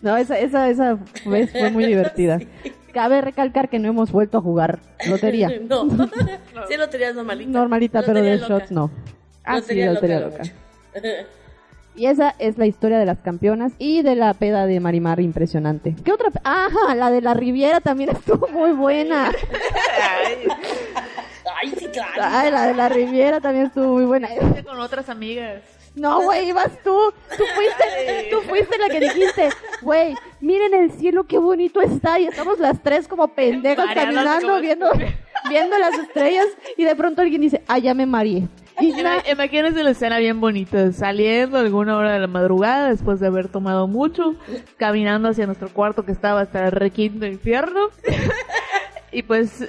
No, 0.02 0.16
esa, 0.16 0.38
esa, 0.38 0.68
esa 0.70 0.98
vez 1.26 1.50
fue 1.52 1.70
muy 1.70 1.86
divertida. 1.86 2.38
Cabe 2.92 3.20
recalcar 3.20 3.68
que 3.68 3.78
no 3.78 3.88
hemos 3.88 4.10
vuelto 4.10 4.38
a 4.38 4.40
jugar 4.40 4.80
lotería. 5.08 5.48
No. 5.68 5.86
Sí, 6.68 6.76
lotería 6.76 7.12
normalita. 7.12 7.50
Normalita, 7.50 8.02
pero 8.02 8.20
de 8.22 8.36
Lotería 8.36 8.48
loca. 8.48 8.58
shots 8.58 8.70
no. 8.72 8.90
Ah, 9.44 9.56
sí, 9.60 9.74
Lotería 9.84 9.92
lotería 9.92 10.20
loca, 10.20 10.42
loca. 10.94 11.28
Y 11.94 12.06
esa 12.06 12.34
es 12.38 12.58
la 12.58 12.66
historia 12.66 12.98
de 12.98 13.06
las 13.06 13.18
campeonas 13.18 13.72
y 13.78 14.02
de 14.02 14.14
la 14.14 14.32
peda 14.34 14.66
de 14.66 14.78
Marimar 14.80 15.20
impresionante. 15.20 15.96
¿Qué 16.04 16.12
otra? 16.12 16.30
Ajá, 16.44 16.94
la 16.94 17.10
de 17.10 17.20
la 17.20 17.34
Riviera 17.34 17.80
también 17.80 18.10
estuvo 18.10 18.46
muy 18.48 18.70
buena. 18.72 19.32
Ay, 21.60 21.72
sí, 21.78 21.86
claro. 21.88 22.22
Ay, 22.22 22.50
la 22.50 22.66
de 22.66 22.74
la 22.74 22.88
Riviera 22.88 23.40
también 23.40 23.66
estuvo 23.66 23.94
muy 23.94 24.04
buena. 24.04 24.28
con 24.66 24.78
otras 24.80 25.08
amigas. 25.08 25.62
No, 25.94 26.22
güey, 26.22 26.48
ibas 26.50 26.70
tú. 26.84 26.96
Tú 27.36 27.44
fuiste, 27.56 28.28
tú 28.30 28.40
fuiste 28.42 28.78
la 28.78 28.88
que 28.88 29.00
dijiste, 29.00 29.48
güey, 29.82 30.14
miren 30.40 30.72
el 30.74 30.92
cielo, 30.92 31.24
qué 31.24 31.38
bonito 31.38 31.80
está. 31.80 32.20
Y 32.20 32.26
estamos 32.26 32.58
las 32.60 32.80
tres 32.82 33.08
como 33.08 33.28
pendejas 33.28 33.84
Mareándonos 33.86 34.24
caminando, 34.24 34.48
como- 34.48 34.60
viendo, 34.60 34.90
viendo 35.48 35.78
las 35.78 35.94
estrellas 35.98 36.46
y 36.76 36.84
de 36.84 36.94
pronto 36.94 37.22
alguien 37.22 37.40
dice, 37.40 37.62
ah, 37.66 37.78
ya 37.78 37.94
me 37.94 38.06
mareé. 38.06 38.46
Ima- 38.80 39.24
Imagínense 39.28 39.82
la 39.82 39.90
escena 39.90 40.18
bien 40.18 40.40
bonita, 40.40 40.92
saliendo 40.92 41.56
a 41.56 41.60
alguna 41.62 41.96
hora 41.96 42.12
de 42.12 42.20
la 42.20 42.28
madrugada 42.28 42.90
después 42.90 43.18
de 43.18 43.26
haber 43.26 43.48
tomado 43.48 43.88
mucho, 43.88 44.36
caminando 44.76 45.28
hacia 45.30 45.46
nuestro 45.46 45.68
cuarto 45.70 46.04
que 46.04 46.12
estaba 46.12 46.42
hasta 46.42 46.66
el 46.66 46.70
requinto 46.72 47.26
infierno. 47.26 47.88
y 49.10 49.22
pues 49.24 49.68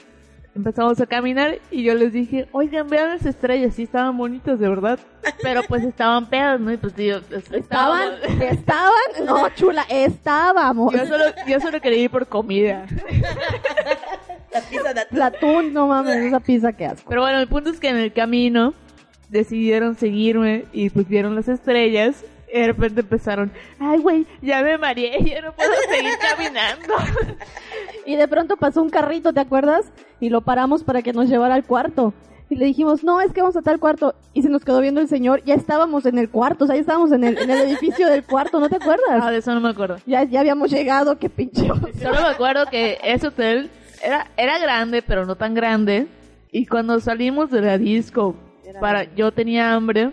empezamos 0.56 1.00
a 1.00 1.06
caminar 1.06 1.60
y 1.72 1.84
yo 1.84 1.94
les 1.96 2.12
dije, 2.12 2.48
oigan, 2.52 2.88
vean 2.90 3.10
las 3.10 3.26
estrellas, 3.26 3.76
sí 3.76 3.84
estaban 3.84 4.18
bonitas 4.18 4.60
de 4.60 4.68
verdad, 4.68 5.00
pero 5.42 5.62
pues 5.68 5.84
estaban 5.84 6.28
pedas, 6.30 6.60
¿no? 6.60 6.72
Y 6.72 6.78
pues 6.78 6.96
digo, 6.96 7.18
es- 7.32 7.52
estaban, 7.52 8.10
estaban, 8.42 8.94
no, 9.26 9.50
chula, 9.56 9.86
estábamos. 9.90 10.94
Yo 10.94 11.06
solo, 11.06 11.24
yo 11.48 11.60
solo 11.60 11.80
quería 11.82 12.00
ir 12.04 12.10
por 12.12 12.28
comida. 12.28 12.86
La 14.52 14.62
pizza 14.62 14.94
de 14.94 15.02
atún. 15.02 15.20
La 15.20 15.26
atún, 15.28 15.74
no 15.74 15.88
mames, 15.88 16.16
esa 16.18 16.40
pizza 16.40 16.74
que 16.74 16.86
asco. 16.86 17.08
Pero 17.10 17.22
bueno, 17.22 17.40
el 17.40 17.48
punto 17.48 17.70
es 17.70 17.80
que 17.80 17.90
en 17.90 17.98
el 17.98 18.12
camino 18.12 18.74
decidieron 19.30 19.96
seguirme 19.96 20.66
y 20.74 20.90
pues 20.90 21.08
vieron 21.08 21.36
las 21.36 21.48
estrellas. 21.48 22.24
Y 22.52 22.60
de 22.60 22.66
repente 22.66 23.02
empezaron, 23.02 23.52
ay 23.80 24.00
güey, 24.00 24.26
ya 24.42 24.64
me 24.64 24.76
mareé, 24.80 25.24
ya 25.24 25.42
no 25.42 25.54
puedo 25.54 25.72
seguir 25.92 26.14
caminando. 26.20 26.96
Y 28.08 28.16
de 28.16 28.28
pronto 28.28 28.58
pasó 28.58 28.82
un 28.82 28.90
carrito, 28.90 29.32
¿te 29.34 29.40
acuerdas? 29.40 29.86
Y 30.20 30.30
lo 30.30 30.42
paramos 30.42 30.84
para 30.84 31.02
que 31.02 31.14
nos 31.14 31.30
llevara 31.30 31.56
al 31.56 31.64
cuarto. 31.64 32.14
Y 32.50 32.56
le 32.56 32.66
dijimos, 32.66 33.04
no, 33.04 33.22
es 33.22 33.32
que 33.32 33.42
vamos 33.42 33.56
a 33.58 33.62
tal 33.62 33.80
cuarto. 33.80 34.16
Y 34.34 34.42
se 34.42 34.50
nos 34.50 34.66
quedó 34.66 34.82
viendo 34.82 35.00
el 35.02 35.08
señor. 35.08 35.44
Ya 35.46 35.54
estábamos 35.54 36.06
en 36.08 36.18
el 36.18 36.30
cuarto, 36.30 36.64
o 36.64 36.68
sea, 36.68 36.76
ya 36.76 36.82
estábamos 36.82 37.12
en 37.12 37.24
el, 37.24 37.38
en 37.38 37.50
el 37.50 37.60
edificio 37.60 38.08
del 38.08 38.24
cuarto, 38.24 38.60
¿no 38.60 38.70
te 38.70 38.76
Ah, 38.76 38.80
acuerdas? 38.82 39.32
de 39.32 39.38
eso 39.38 39.54
no 39.54 39.62
me 39.62 39.70
acuerdo. 39.70 39.98
Ya, 40.08 40.24
ya 40.24 40.40
habíamos 40.40 40.72
llegado, 40.72 41.20
qué 41.20 41.30
pinche. 41.30 41.68
Solo 41.68 42.22
me 42.22 42.28
acuerdo 42.28 42.66
que 42.66 42.98
ese 43.04 43.28
hotel 43.28 43.70
era, 44.04 44.26
era 44.36 44.58
grande, 44.58 45.04
pero 45.04 45.26
no 45.28 45.36
tan 45.36 45.54
grande. 45.54 46.08
Y 46.52 46.66
cuando 46.66 47.00
salimos 47.00 47.52
de 47.52 47.62
la 47.62 47.78
disco, 47.78 48.34
para, 48.82 49.04
yo 49.16 49.32
tenía 49.32 49.74
hambre. 49.74 50.12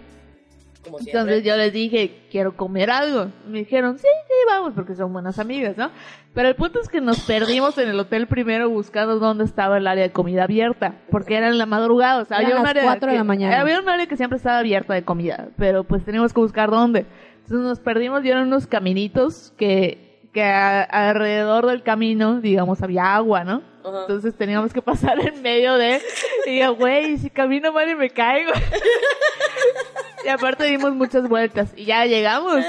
Como 0.87 0.99
siempre. 0.99 1.21
Entonces 1.21 1.45
yo 1.45 1.57
les 1.57 1.73
dije, 1.73 2.23
quiero 2.31 2.57
comer 2.57 2.91
algo. 2.91 3.27
Me 3.49 3.59
dijeron, 3.59 3.99
sí, 3.99 4.07
sí, 4.27 4.35
vamos, 4.49 4.73
porque 4.75 4.95
son 4.95 5.13
buenas 5.13 5.39
amigas, 5.39 5.77
¿no? 5.77 5.91
Pero 6.35 6.49
el 6.49 6.55
punto 6.55 6.81
es 6.81 6.89
que 6.89 7.01
nos 7.01 7.21
perdimos 7.21 7.77
en 7.79 7.89
el 7.89 7.99
hotel 8.01 8.27
primero 8.27 8.69
buscando 8.71 9.19
dónde 9.19 9.45
estaba 9.45 9.79
el 9.79 9.87
área 9.87 10.03
de 10.05 10.13
comida 10.13 10.45
abierta, 10.45 10.95
porque 11.11 11.37
era 11.37 11.49
en 11.49 11.59
la 11.59 11.67
madrugada, 11.67 12.23
o 12.23 12.25
sea, 12.25 12.39
Eran 12.39 12.47
había 12.47 12.57
un 12.59 12.63
las 12.63 12.71
área 12.71 12.83
cuatro 12.85 13.07
de 13.09 13.13
que- 13.15 13.19
la 13.19 13.25
mañana. 13.25 13.61
Había 13.61 13.81
un 13.81 13.89
área 13.89 14.07
que 14.07 14.17
siempre 14.17 14.37
estaba 14.37 14.59
abierta 14.59 14.95
de 14.95 15.03
comida, 15.03 15.49
pero 15.57 15.85
pues 15.85 16.05
teníamos 16.05 16.33
que 16.33 16.41
buscar 16.41 16.71
dónde. 16.71 17.07
Entonces 17.43 17.61
nos 17.67 17.81
perdimos 17.81 18.25
y 18.25 18.29
eran 18.31 18.47
unos 18.49 18.67
caminitos 18.67 19.53
que, 19.57 20.21
que 20.35 20.43
a- 20.43 20.83
alrededor 20.83 21.67
del 21.67 21.83
camino, 21.83 22.41
digamos, 22.41 22.83
había 22.83 23.15
agua, 23.15 23.45
¿no? 23.45 23.63
Ajá. 23.87 24.01
Entonces 24.03 24.35
teníamos 24.37 24.73
que 24.73 24.83
pasar 24.83 25.19
en 25.21 25.41
medio 25.43 25.77
de... 25.77 26.01
Y 26.47 26.51
digo, 26.51 26.75
güey, 26.75 27.17
si 27.19 27.31
camino 27.31 27.73
mal 27.73 27.89
y 27.89 27.95
me 27.95 28.11
caigo. 28.11 28.53
y 30.25 30.29
aparte 30.29 30.65
dimos 30.65 30.93
muchas 30.95 31.29
vueltas. 31.29 31.73
Y 31.77 31.85
ya 31.85 32.05
llegamos. 32.05 32.65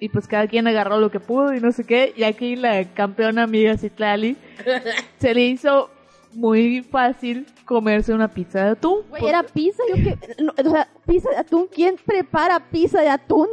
Y 0.00 0.08
pues 0.08 0.26
cada 0.26 0.46
quien 0.46 0.66
agarró 0.66 0.98
lo 0.98 1.10
que 1.10 1.20
pudo 1.20 1.54
y 1.54 1.60
no 1.60 1.72
sé 1.72 1.84
qué. 1.84 2.12
Y 2.16 2.24
aquí 2.24 2.56
la 2.56 2.84
campeona 2.94 3.44
amiga 3.44 3.76
Citlali 3.76 4.36
se 5.18 5.34
le 5.34 5.42
hizo 5.42 5.90
muy 6.32 6.82
fácil 6.82 7.46
comerse 7.64 8.12
una 8.12 8.28
pizza 8.28 8.64
de 8.64 8.70
atún. 8.70 9.02
Güey, 9.10 9.26
era 9.26 9.42
pizza, 9.42 9.82
yo 9.88 9.94
que, 9.94 10.18
no, 10.42 10.52
o 10.56 10.70
sea, 10.70 10.88
pizza 11.06 11.30
de 11.30 11.36
atún, 11.36 11.68
¿quién 11.72 11.96
prepara 12.04 12.60
pizza 12.60 13.00
de 13.00 13.08
atún 13.08 13.48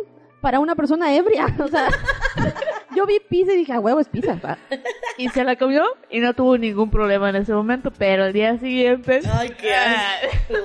para 0.46 0.60
una 0.60 0.76
persona 0.76 1.12
ebria? 1.16 1.48
O 1.60 1.68
sea, 1.68 1.90
yo 2.96 3.08
vi 3.08 3.20
pizza 3.20 3.52
y 3.54 3.58
dije, 3.58 3.74
a 3.74 3.80
huevo, 3.80 4.00
es 4.00 4.08
pizza. 4.08 4.40
sea, 4.40 4.60
Y 5.18 5.28
se 5.30 5.44
la 5.44 5.56
comió 5.56 5.84
y 6.12 6.20
no 6.20 6.36
tuvo 6.36 6.56
ningún 6.56 6.92
problema 6.92 7.32
en 7.32 7.38
ese 7.38 7.52
momento. 7.52 7.90
Pero 7.98 8.26
al 8.26 8.32
día 8.34 8.56
siguiente... 8.60 9.22
Ay, 9.34 9.50
qué. 9.50 9.74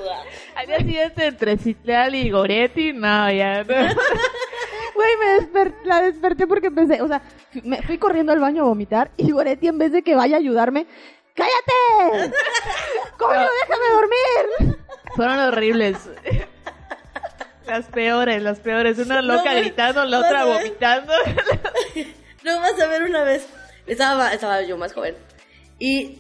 Al 0.55 0.66
día 0.66 0.78
siguiente 0.81 1.24
entre 1.24 1.57
Citlali 1.57 2.18
y 2.26 2.31
Goretti, 2.31 2.93
no, 2.93 3.33
ya... 3.33 3.64
Güey, 4.95 5.16
me 5.18 5.39
desper- 5.39 5.83
la 5.85 6.03
desperté 6.03 6.47
porque 6.47 6.66
empecé, 6.66 7.01
o 7.01 7.09
sea, 7.09 7.22
me 7.64 7.81
fui 7.81 7.97
corriendo 7.97 8.33
al 8.33 8.41
baño 8.41 8.64
a 8.64 8.66
vomitar 8.66 9.11
y 9.16 9.31
Goretti 9.31 9.68
en 9.68 9.78
vez 9.78 9.93
de 9.93 10.03
que 10.03 10.14
vaya 10.14 10.37
a 10.37 10.41
ayudarme, 10.41 10.87
¡cállate! 11.35 12.35
¡Coño, 13.16 13.41
déjame 13.62 13.89
dormir! 13.95 14.76
Fueron 15.16 15.39
horribles. 15.39 16.11
Las 17.66 17.86
peores, 17.86 18.42
las 18.42 18.61
peores. 18.61 18.98
Una 18.98 19.22
loca 19.22 19.54
gritando, 19.54 20.04
la 20.04 20.18
otra 20.18 20.44
vomitando. 20.44 21.12
No 22.42 22.58
vas 22.58 22.80
a 22.80 22.86
ver 22.86 23.02
una 23.02 23.22
vez. 23.22 23.46
Estaba, 23.86 24.32
estaba 24.32 24.62
yo 24.62 24.78
más 24.78 24.94
joven. 24.94 25.14
Y 25.78 26.16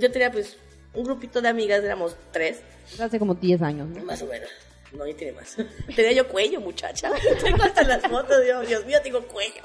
yo 0.00 0.10
tenía 0.10 0.32
pues 0.32 0.56
un 0.92 1.04
grupito 1.04 1.40
de 1.40 1.48
amigas, 1.48 1.84
éramos 1.84 2.16
tres, 2.32 2.62
Hace 3.00 3.18
como 3.18 3.34
10 3.34 3.62
años, 3.62 3.88
¿no? 3.88 4.04
más 4.04 4.22
o 4.22 4.26
menos. 4.26 4.48
No, 4.92 5.06
yo 5.06 5.14
tenía 5.16 5.34
más. 5.34 5.56
Tenía 5.96 6.12
yo 6.12 6.28
cuello, 6.28 6.60
muchacha. 6.60 7.10
Tengo 7.42 7.62
hasta 7.62 7.82
las 7.82 8.02
fotos, 8.02 8.42
Dios, 8.44 8.66
Dios 8.66 8.86
mío, 8.86 8.98
tengo 9.02 9.26
cuello. 9.26 9.62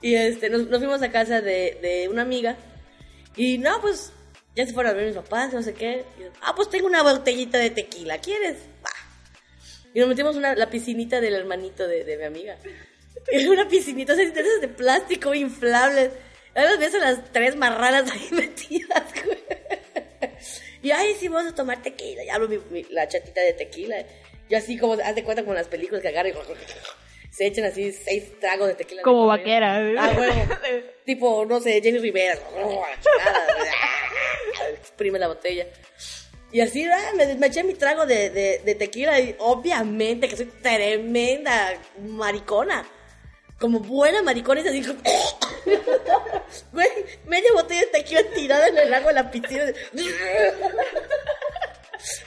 Y 0.00 0.14
este, 0.14 0.48
nos, 0.48 0.66
nos 0.66 0.78
fuimos 0.78 1.02
a 1.02 1.10
casa 1.10 1.40
de, 1.40 1.78
de 1.82 2.08
una 2.08 2.22
amiga. 2.22 2.56
Y 3.36 3.58
no, 3.58 3.80
pues, 3.80 4.12
ya 4.54 4.66
se 4.66 4.72
fueron 4.72 4.92
a 4.92 4.94
ver 4.96 5.06
mis 5.06 5.16
papás, 5.16 5.52
no 5.52 5.62
sé 5.62 5.74
qué. 5.74 6.04
Y 6.18 6.22
ah, 6.42 6.54
pues 6.56 6.70
tengo 6.70 6.86
una 6.86 7.02
botellita 7.02 7.58
de 7.58 7.70
tequila, 7.70 8.18
¿quieres? 8.18 8.56
Va. 8.84 8.90
Y 9.96 10.00
nos 10.00 10.10
metimos 10.10 10.36
una, 10.36 10.54
la 10.54 10.68
piscinita 10.68 11.22
del 11.22 11.34
hermanito 11.34 11.88
de, 11.88 12.04
de 12.04 12.18
mi 12.18 12.24
amiga. 12.24 12.58
Era 13.32 13.50
una 13.50 13.66
piscinita, 13.66 14.12
o 14.12 14.16
sea, 14.16 14.26
de 14.26 14.68
plástico 14.68 15.32
inflables. 15.34 16.10
Las 16.54 16.78
ves 16.78 16.94
a 16.96 16.98
las 16.98 17.32
tres 17.32 17.56
marranas 17.56 18.10
ahí 18.12 18.28
metidas, 18.32 19.04
güey. 19.24 19.38
Y 20.82 20.90
ay, 20.90 21.14
sí, 21.18 21.28
vamos 21.28 21.50
a 21.50 21.54
tomar 21.54 21.80
tequila. 21.80 22.24
Y 22.24 22.28
abro 22.28 22.46
mi- 22.46 22.60
mi- 22.68 22.84
la 22.90 23.08
chatita 23.08 23.40
de 23.40 23.54
tequila. 23.54 24.04
Y 24.50 24.54
así 24.54 24.76
como, 24.76 24.98
haz 25.02 25.14
de 25.14 25.24
cuenta 25.24 25.42
con 25.46 25.54
las 25.54 25.66
películas 25.66 26.02
que 26.02 26.08
agarran 26.08 26.34
y 26.34 27.34
se 27.34 27.46
echan 27.46 27.64
así 27.64 27.90
seis 27.90 28.38
tragos 28.38 28.68
de 28.68 28.74
tequila. 28.74 29.00
Como 29.00 29.22
De 29.22 29.28
vaquera. 29.38 29.76
Ah, 29.98 30.14
huevo. 30.14 30.46
tipo, 31.06 31.46
no 31.46 31.58
sé, 31.58 31.80
Jenny 31.80 32.00
Rivera. 32.00 32.34
Exprime 34.78 35.18
la 35.18 35.28
botella. 35.28 35.66
Y 36.52 36.60
así, 36.60 36.84
ah, 36.84 37.12
me, 37.16 37.34
me 37.34 37.48
eché 37.48 37.64
mi 37.64 37.74
trago 37.74 38.06
de, 38.06 38.30
de, 38.30 38.62
de 38.64 38.74
tequila 38.74 39.18
y 39.20 39.34
obviamente 39.38 40.28
que 40.28 40.36
soy 40.36 40.46
tremenda 40.46 41.74
maricona. 41.98 42.84
Como 43.58 43.80
buena 43.80 44.22
maricona 44.22 44.60
y 44.60 44.68
así 44.68 44.82
como... 44.82 45.00
Güey, 46.72 46.88
media 47.26 47.50
botella 47.54 47.80
de 47.80 47.86
tequila 47.86 48.22
tirada 48.34 48.68
en 48.68 48.78
el 48.78 48.94
agua 48.94 49.08
de 49.08 49.14
la 49.14 49.30
piscina. 49.30 49.64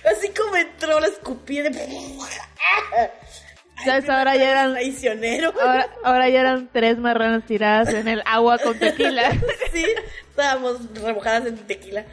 Así 0.06 0.30
como 0.30 0.56
entró 0.56 1.00
la 1.00 1.08
escupí 1.08 1.62
de... 1.62 1.72
¿Sabes? 3.86 4.10
Ahora 4.10 4.36
ya 4.36 4.52
eran... 4.52 4.74
Traicionero. 4.74 5.54
Ahora, 5.62 5.90
ahora 6.04 6.30
ya 6.30 6.42
eran 6.42 6.70
tres 6.72 6.98
marranas 6.98 7.46
tiradas 7.46 7.94
en 7.94 8.08
el 8.08 8.22
agua 8.26 8.58
con 8.58 8.78
tequila. 8.78 9.32
sí, 9.72 9.86
estábamos 10.30 10.94
remojadas 11.02 11.46
en 11.46 11.58
tequila. 11.58 12.06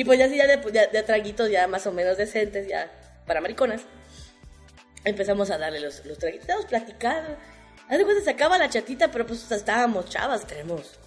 Y 0.00 0.04
pues 0.04 0.18
ya 0.18 0.24
así, 0.24 0.36
ya 0.36 0.46
de, 0.46 0.72
ya 0.72 0.86
de 0.86 1.02
traguitos 1.02 1.50
ya 1.50 1.68
más 1.68 1.86
o 1.86 1.92
menos 1.92 2.16
decentes, 2.16 2.66
ya 2.66 2.90
para 3.26 3.42
mariconas, 3.42 3.82
empezamos 5.04 5.50
a 5.50 5.58
darle 5.58 5.78
los, 5.78 6.06
los 6.06 6.16
traguitos, 6.16 6.44
estábamos 6.44 6.70
platicando. 6.70 7.36
Haz 7.86 7.98
de 7.98 8.04
cuenta, 8.06 8.24
se 8.24 8.30
acaba 8.30 8.56
la 8.56 8.70
chatita, 8.70 9.10
pero 9.10 9.26
pues 9.26 9.50
estábamos 9.52 10.06
chavas, 10.06 10.46
tenemos 10.46 10.98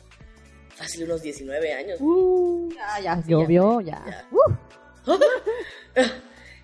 fácil 0.75 1.05
unos 1.05 1.23
19 1.23 1.73
años. 1.73 1.97
Uh, 2.01 2.69
ya, 2.71 2.99
ya, 2.99 3.23
llovió, 3.25 3.81
ya. 3.81 4.03
ya. 4.05 4.27
Uh, 4.29 5.17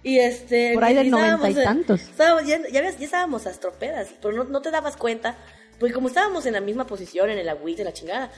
y 0.03 0.19
este... 0.19 0.75
Por 0.75 0.84
ahí 0.84 0.93
del 0.93 1.09
noventa 1.09 1.49
y 1.49 1.55
tantos. 1.55 2.01
estábamos- 2.01 2.45
ya, 2.45 2.59
ya, 2.71 2.82
ves, 2.82 2.99
ya 2.99 3.05
estábamos 3.05 3.47
astropedas, 3.47 4.09
pero 4.21 4.36
no, 4.36 4.43
no 4.43 4.61
te 4.61 4.69
dabas 4.69 4.97
cuenta, 4.97 5.36
porque 5.80 5.95
como 5.95 6.09
estábamos 6.09 6.45
en 6.45 6.53
la 6.53 6.61
misma 6.61 6.86
posición, 6.86 7.32
en 7.32 7.39
el 7.39 7.49
agüite, 7.49 7.84
la 7.84 7.93
chingada, 7.93 8.30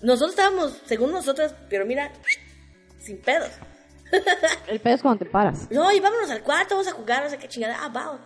nosotros 0.00 0.30
estábamos, 0.30 0.82
según 0.86 1.12
nosotras, 1.12 1.54
pero 1.68 1.86
mira, 1.86 2.10
sin 3.06 3.18
pedos. 3.18 3.50
el 4.68 4.80
pedo 4.80 4.94
es 4.94 5.02
cuando 5.02 5.24
te 5.24 5.30
paras. 5.30 5.68
No, 5.70 5.90
y 5.92 6.00
vámonos 6.00 6.30
al 6.30 6.42
cuarto, 6.42 6.74
vamos 6.74 6.88
a 6.88 6.92
jugar, 6.92 7.22
no 7.24 7.30
sé 7.30 7.38
qué 7.38 7.48
chingada. 7.48 7.78
Ah, 7.80 7.88
vamos. 7.88 8.20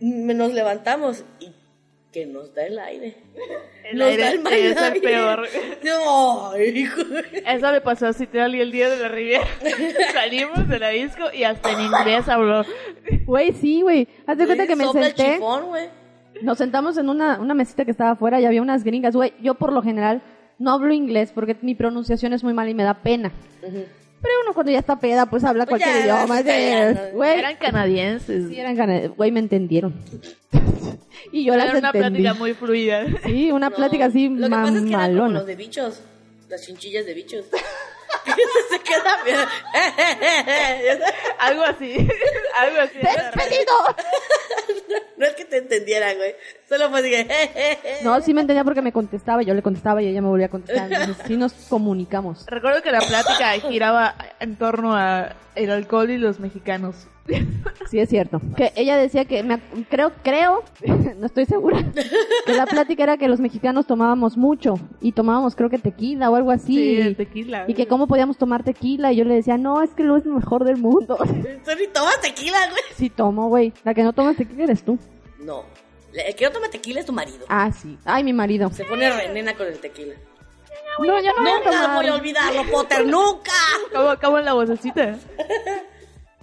Nos 0.00 0.52
levantamos 0.52 1.24
y 1.40 1.52
que 2.12 2.24
nos 2.24 2.54
da 2.54 2.62
el 2.66 2.78
aire. 2.78 3.16
El 3.84 3.98
nos 3.98 4.08
aire 4.08 4.22
da 4.22 4.30
el 4.30 4.40
mal 4.40 4.52
es 4.52 4.76
el 4.76 4.84
aire. 4.84 5.00
peor. 5.00 5.48
No, 5.84 6.56
hijo. 6.58 7.02
Eso 7.46 7.72
le 7.72 7.80
pasó 7.80 8.06
a 8.06 8.12
Citlali 8.12 8.60
el 8.60 8.70
día 8.70 8.88
de 8.88 8.96
la 8.96 9.08
Riviera. 9.08 9.46
Salimos 10.12 10.68
de 10.68 10.78
la 10.78 10.88
disco 10.90 11.24
y 11.34 11.44
hasta 11.44 11.72
en 11.72 11.80
inglés 11.80 12.28
habló. 12.28 12.64
Güey, 13.26 13.52
sí, 13.52 13.82
güey. 13.82 14.08
Haz 14.26 14.38
de 14.38 14.46
cuenta 14.46 14.66
que 14.66 14.76
me 14.76 14.86
senté. 14.88 15.34
chifón, 15.34 15.66
güey. 15.66 15.88
Nos 16.42 16.58
sentamos 16.58 16.96
en 16.96 17.08
una, 17.08 17.40
una 17.40 17.54
mesita 17.54 17.84
que 17.84 17.90
estaba 17.90 18.12
afuera 18.12 18.40
y 18.40 18.46
había 18.46 18.62
unas 18.62 18.84
gringas. 18.84 19.14
Güey, 19.14 19.34
yo 19.42 19.54
por 19.54 19.72
lo 19.72 19.82
general 19.82 20.22
no 20.58 20.72
hablo 20.72 20.92
inglés 20.92 21.30
porque 21.34 21.56
mi 21.62 21.74
pronunciación 21.74 22.32
es 22.32 22.42
muy 22.44 22.52
mala 22.54 22.70
y 22.70 22.74
me 22.74 22.82
da 22.84 22.94
pena. 22.94 23.32
Pero 23.60 24.34
uno 24.42 24.52
cuando 24.52 24.72
ya 24.72 24.78
está 24.80 24.98
peda, 24.98 25.26
pues 25.26 25.44
habla 25.44 25.64
Pues 25.66 25.80
cualquier 25.82 26.04
ya, 26.06 26.16
idioma. 26.24 26.40
ya, 26.40 27.12
no. 27.14 27.24
Eran 27.24 27.56
canadienses. 27.56 28.48
sí 28.48 28.58
eran 28.58 28.74
gana- 28.76 29.06
Güey, 29.08 29.30
me 29.30 29.38
entendieron. 29.40 29.94
y 31.32 31.44
yo 31.44 31.54
las 31.56 31.68
Era 31.70 31.78
una 31.78 31.88
entendí. 31.90 32.22
plática 32.22 32.34
muy 32.34 32.54
fluida. 32.54 33.04
Sí, 33.24 33.52
una 33.52 33.70
No, 33.70 33.76
plática 33.76 34.06
así 34.06 34.28
Lo 34.28 34.46
que 34.48 34.50
pasa 34.50 34.64
es 34.64 34.72
que 34.72 34.78
eran 34.78 34.84
como 34.88 34.96
mamalona. 34.98 35.38
los 35.38 35.46
de 35.46 35.54
bichos. 35.56 36.02
Las 36.48 36.62
chinchillas 36.66 37.06
de 37.06 37.14
bichos. 37.14 37.44
se 38.70 38.78
queda 38.80 39.22
bien. 39.24 39.38
Algo 41.38 41.62
así. 41.62 41.92
Algo 42.58 42.80
así. 42.80 42.98
¡Despedido! 42.98 43.72
No 45.16 45.26
es 45.26 45.32
que 45.34 45.44
te 45.44 45.58
entendieran, 45.58 46.16
güey. 46.16 46.34
Solo 46.68 46.90
fue 46.90 47.00
así 47.00 47.10
que... 47.10 47.26
No, 48.04 48.20
sí 48.20 48.34
me 48.34 48.42
entendía 48.42 48.62
porque 48.62 48.82
me 48.82 48.92
contestaba, 48.92 49.42
yo 49.42 49.54
le 49.54 49.62
contestaba 49.62 50.02
y 50.02 50.08
ella 50.08 50.20
me 50.20 50.28
volvía 50.28 50.46
a 50.46 50.50
contestar. 50.50 50.92
Entonces 50.92 51.24
sí 51.26 51.36
nos 51.36 51.52
comunicamos. 51.52 52.44
Recuerdo 52.46 52.82
que 52.82 52.92
la 52.92 53.00
plática 53.00 53.52
giraba 53.68 54.14
en 54.38 54.56
torno 54.56 54.94
a 54.94 55.34
el 55.54 55.70
alcohol 55.70 56.10
y 56.10 56.18
los 56.18 56.40
mexicanos. 56.40 57.08
Sí, 57.90 57.98
es 57.98 58.08
cierto. 58.08 58.40
Que 58.56 58.72
ella 58.76 58.96
decía 58.96 59.24
que, 59.24 59.42
me 59.42 59.60
creo, 59.90 60.12
creo, 60.22 60.62
no 61.18 61.26
estoy 61.26 61.46
segura, 61.46 61.84
que 62.46 62.52
la 62.54 62.66
plática 62.66 63.02
era 63.02 63.16
que 63.16 63.28
los 63.28 63.40
mexicanos 63.40 63.86
tomábamos 63.86 64.36
mucho 64.36 64.74
y 65.00 65.12
tomábamos 65.12 65.54
creo 65.54 65.68
que 65.68 65.78
tequila 65.78 66.30
o 66.30 66.36
algo 66.36 66.50
así. 66.50 67.02
Sí, 67.02 67.14
tequila. 67.14 67.64
y 67.66 67.74
que 67.74 67.86
cómo 67.86 68.06
podíamos 68.06 68.38
tomar 68.38 68.62
tequila 68.62 69.12
y 69.12 69.16
yo 69.16 69.24
le 69.24 69.34
decía, 69.34 69.58
no, 69.58 69.82
es 69.82 69.90
que 69.90 70.04
lo 70.04 70.16
es 70.16 70.24
lo 70.24 70.34
mejor 70.34 70.64
del 70.64 70.76
mundo. 70.76 71.16
Tú 71.16 71.70
ni 71.78 71.86
tomas 71.88 72.20
tequila, 72.20 72.58
güey. 72.70 72.82
sí 72.94 73.10
tomo, 73.10 73.48
güey. 73.48 73.72
La 73.84 73.94
que 73.94 74.02
no 74.02 74.12
toma 74.12 74.34
tequila 74.34 74.64
eres 74.64 74.82
tú. 74.82 74.98
No. 75.38 75.64
El 76.12 76.34
que 76.34 76.44
no 76.46 76.52
toma 76.52 76.68
tequila 76.70 77.00
es 77.00 77.06
tu 77.06 77.12
marido. 77.12 77.44
Ah, 77.48 77.70
sí. 77.72 77.98
Ay, 78.04 78.24
mi 78.24 78.32
marido. 78.32 78.70
Se 78.70 78.84
pone 78.84 79.10
renena 79.10 79.54
con 79.54 79.66
el 79.66 79.78
tequila. 79.78 80.14
No, 80.98 81.04
yo 81.20 81.30
no 81.36 81.42
voy 81.42 81.50
a 81.50 81.54
Nunca 81.58 81.70
tomar. 81.70 81.96
voy 81.96 82.06
a 82.08 82.14
olvidarlo, 82.14 82.64
Potter, 82.70 83.06
nunca. 83.06 83.52
¿Cómo, 83.94 84.18
cómo 84.20 84.38
en 84.38 84.44
la 84.44 84.52
vocecita? 84.54 85.16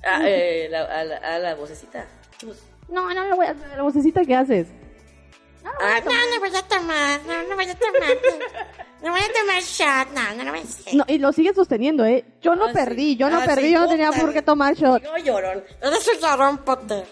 Ah, 0.07 0.21
eh, 0.23 0.67
la, 0.69 0.83
a, 0.83 1.03
la, 1.03 1.17
a 1.17 1.39
la 1.39 1.55
vocecita. 1.55 2.05
¿Qué 2.37 2.45
voz? 2.45 2.61
No, 2.89 3.11
no 3.11 3.23
lo 3.25 3.35
voy 3.37 3.47
a. 3.47 3.55
La 3.75 3.81
vocecita 3.81 4.23
que 4.23 4.35
haces. 4.35 4.67
Ah, 5.65 5.99
no, 6.05 6.11
No, 6.11 6.17
no 6.35 6.39
voy 6.41 6.55
a 6.55 6.61
tomar, 6.61 7.19
no, 7.25 7.43
no 7.49 7.55
voy 7.55 7.65
a 7.65 7.73
tomar. 7.75 8.17
No 9.01 9.11
voy 9.11 9.19
a 9.21 9.33
tomar 9.33 9.61
shot, 9.63 10.09
no, 10.13 10.35
no 10.37 10.43
lo 10.43 10.51
voy 10.51 10.59
a 10.59 10.63
hacer. 10.63 10.93
No, 10.93 11.05
y 11.07 11.17
lo 11.17 11.31
sigue 11.33 11.55
sosteniendo, 11.55 12.05
¿eh? 12.05 12.23
Yo 12.39 12.55
no 12.55 12.65
Ah, 12.65 12.67
sí. 12.67 12.73
perdí, 12.75 13.15
yo 13.15 13.31
no 13.31 13.39
Ah, 13.39 13.45
perdí, 13.47 13.63
sí, 13.63 13.71
yo 13.73 13.79
no 13.81 13.87
tenía 13.89 14.09
puta, 14.11 14.21
por 14.21 14.33
qué 14.33 14.41
tomar 14.43 14.75
shot. 14.75 15.01
Yo 15.03 15.17
llorón. 15.17 15.63
Eres 15.81 16.07
un 16.07 16.19
llorón, 16.21 16.57
Potter. 16.59 17.03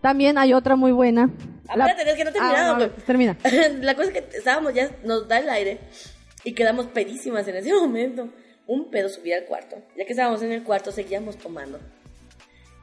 También 0.00 0.38
hay 0.38 0.52
otra 0.54 0.76
muy 0.76 0.92
buena. 0.92 1.30
Espérate, 1.68 2.10
es 2.10 2.16
que 2.16 2.24
no 2.24 2.30
he 2.30 2.32
terminado, 2.32 2.72
Ah, 2.72 2.76
güey. 2.76 2.88
pues 2.90 3.04
termina. 3.04 3.36
La 3.80 3.94
cosa 3.94 4.08
es 4.10 4.12
que 4.14 4.36
estábamos 4.36 4.74
ya, 4.74 4.90
nos 5.04 5.28
da 5.28 5.38
el 5.38 5.48
aire 5.50 5.78
y 6.42 6.52
quedamos 6.52 6.86
pedísimas 6.86 7.46
en 7.48 7.56
ese 7.56 7.72
momento. 7.74 8.28
Un 8.66 8.90
pedo 8.90 9.08
subía 9.08 9.36
al 9.36 9.44
cuarto. 9.44 9.76
Ya 9.96 10.04
que 10.04 10.12
estábamos 10.12 10.42
en 10.42 10.52
el 10.52 10.62
cuarto, 10.62 10.92
seguíamos 10.92 11.36
tomando. 11.36 11.78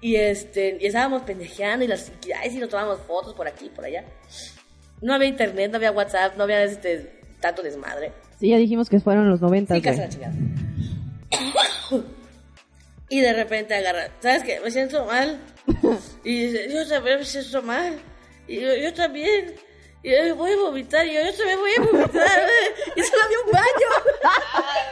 Y 0.01 0.15
este, 0.15 0.77
y 0.79 0.85
estábamos 0.85 1.23
pendejeando 1.23 1.83
y 1.83 1.87
las, 1.87 2.11
y, 2.27 2.31
ay, 2.33 2.51
sí, 2.51 2.57
nos 2.59 2.69
tomamos 2.69 2.99
fotos 3.01 3.33
por 3.33 3.47
aquí, 3.47 3.69
por 3.73 3.83
allá. 3.85 4.03
No 5.01 5.13
había 5.13 5.27
internet, 5.27 5.71
no 5.71 5.77
había 5.77 5.91
WhatsApp, 5.91 6.35
no 6.37 6.43
había 6.43 6.63
este, 6.63 7.19
tanto 7.39 7.63
desmadre. 7.63 8.11
Sí, 8.39 8.49
ya 8.49 8.57
dijimos 8.57 8.89
que 8.89 8.99
fueron 8.99 9.29
los 9.29 9.41
90, 9.41 9.73
Sí, 9.75 9.81
casi 9.81 9.99
la 9.99 10.09
chingada. 10.09 10.33
Y 13.09 13.21
de 13.21 13.33
repente 13.33 13.73
agarra, 13.73 14.09
¿sabes 14.19 14.43
qué? 14.43 14.59
Me 14.59 14.71
siento 14.71 15.05
mal. 15.05 15.39
Y 16.23 16.47
dice, 16.47 16.67
yo 16.73 16.87
también 16.87 17.19
me 17.19 17.25
siento 17.25 17.61
mal. 17.61 17.99
Y 18.47 18.59
yo, 18.59 18.75
yo 18.75 18.93
también. 18.93 19.55
Y 20.03 20.11
yo 20.11 20.35
voy 20.35 20.51
a 20.51 20.57
vomitar. 20.57 21.05
Y 21.07 21.13
yo, 21.13 21.21
yo 21.21 21.33
también 21.33 21.59
voy 21.59 21.71
a 21.77 21.81
vomitar. 21.81 22.49
y 22.95 23.01
solo 23.01 23.23
había 23.23 23.39
un 23.39 23.51
baño. 23.51 24.33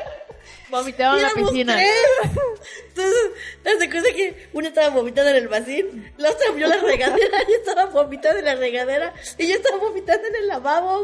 Vomitaban 0.70 1.18
en 1.18 1.24
la 1.24 1.30
piscina. 1.30 1.76
tres. 1.76 1.92
Entonces, 2.88 3.32
hace 3.66 3.90
cuenta 3.90 4.14
que 4.14 4.48
una 4.54 4.70
estaba 4.70 4.90
vomitando 4.90 5.30
en 5.32 5.38
el 5.38 5.48
vacín, 5.48 6.14
la 6.18 6.32
otra 6.32 6.52
vio 6.52 6.68
la 6.68 6.78
regadera, 6.78 7.40
yo 7.48 7.56
estaba 7.56 7.86
vomitando 7.86 8.40
en 8.40 8.46
la 8.46 8.56
regadera 8.56 9.14
y 9.38 9.48
yo 9.48 9.56
estaba 9.56 9.78
vomitando 9.78 10.28
en 10.28 10.36
el 10.36 10.48
lavabo. 10.48 11.04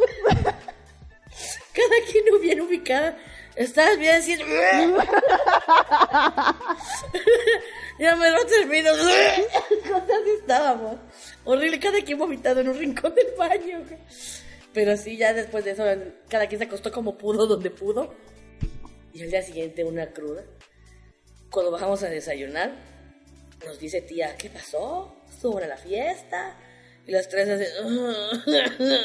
Cada 1.74 1.96
quien 2.12 2.42
bien 2.42 2.62
ubicada. 2.62 3.18
¿Estás 3.56 3.98
bien? 3.98 4.16
Así. 4.16 4.38
ya 8.00 8.16
me 8.16 8.32
lo 8.32 8.46
termino. 8.46 8.92
Así 8.92 10.32
estábamos. 10.40 10.98
Horrible, 11.44 11.80
cada 11.80 12.02
quien 12.02 12.18
vomitando 12.18 12.62
en 12.62 12.70
un 12.70 12.78
rincón 12.78 13.14
del 13.16 13.34
baño. 13.38 13.84
Pero 14.74 14.96
sí, 14.96 15.18
ya 15.18 15.34
después 15.34 15.66
de 15.66 15.72
eso, 15.72 15.84
cada 16.30 16.48
quien 16.48 16.60
se 16.60 16.66
acostó 16.66 16.92
como 16.92 17.18
pudo, 17.18 17.46
donde 17.46 17.72
pudo. 17.72 18.14
Y 19.14 19.24
al 19.24 19.30
día 19.30 19.42
siguiente 19.42 19.84
una 19.84 20.12
cruda. 20.12 20.44
Cuando 21.50 21.72
bajamos 21.72 22.02
a 22.04 22.10
desayunar, 22.10 22.72
nos 23.66 23.80
dice 23.80 24.02
tía, 24.02 24.38
¿qué 24.38 24.50
pasó? 24.50 25.16
Sobre 25.42 25.68
la 25.68 25.78
fiesta. 25.78 26.58
Y 27.06 27.12
las 27.12 27.28
tres 27.28 27.50
hacen... 27.50 27.68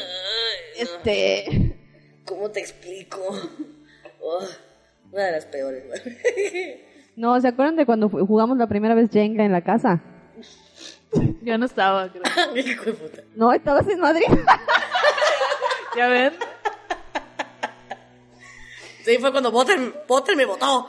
Este. 0.77 1.75
¿Cómo 2.23 2.51
te 2.51 2.59
explico? 2.59 3.35
Oh, 4.21 4.43
una 5.11 5.23
de 5.25 5.31
las 5.31 5.45
peores. 5.45 5.83
güey. 5.87 6.87
No, 7.17 7.41
¿se 7.41 7.47
acuerdan 7.47 7.75
de 7.77 7.87
cuando 7.87 8.09
jugamos 8.09 8.59
la 8.59 8.67
primera 8.67 8.93
vez 8.93 9.09
Jenga 9.09 9.43
en 9.43 9.51
la 9.51 9.63
casa? 9.63 10.03
Yo 11.41 11.57
no 11.57 11.65
estaba, 11.65 12.11
creo. 12.11 12.55
Hijo 12.55 12.85
de 12.85 12.93
puta. 12.93 13.23
No, 13.35 13.51
estabas 13.51 13.87
en 13.87 13.99
Madrid. 13.99 14.27
¿Ya 15.97 16.07
ven? 16.09 16.33
Sí, 19.03 19.17
fue 19.17 19.31
cuando 19.31 19.51
Potter, 19.51 20.03
Potter 20.05 20.35
me 20.35 20.45
votó. 20.45 20.87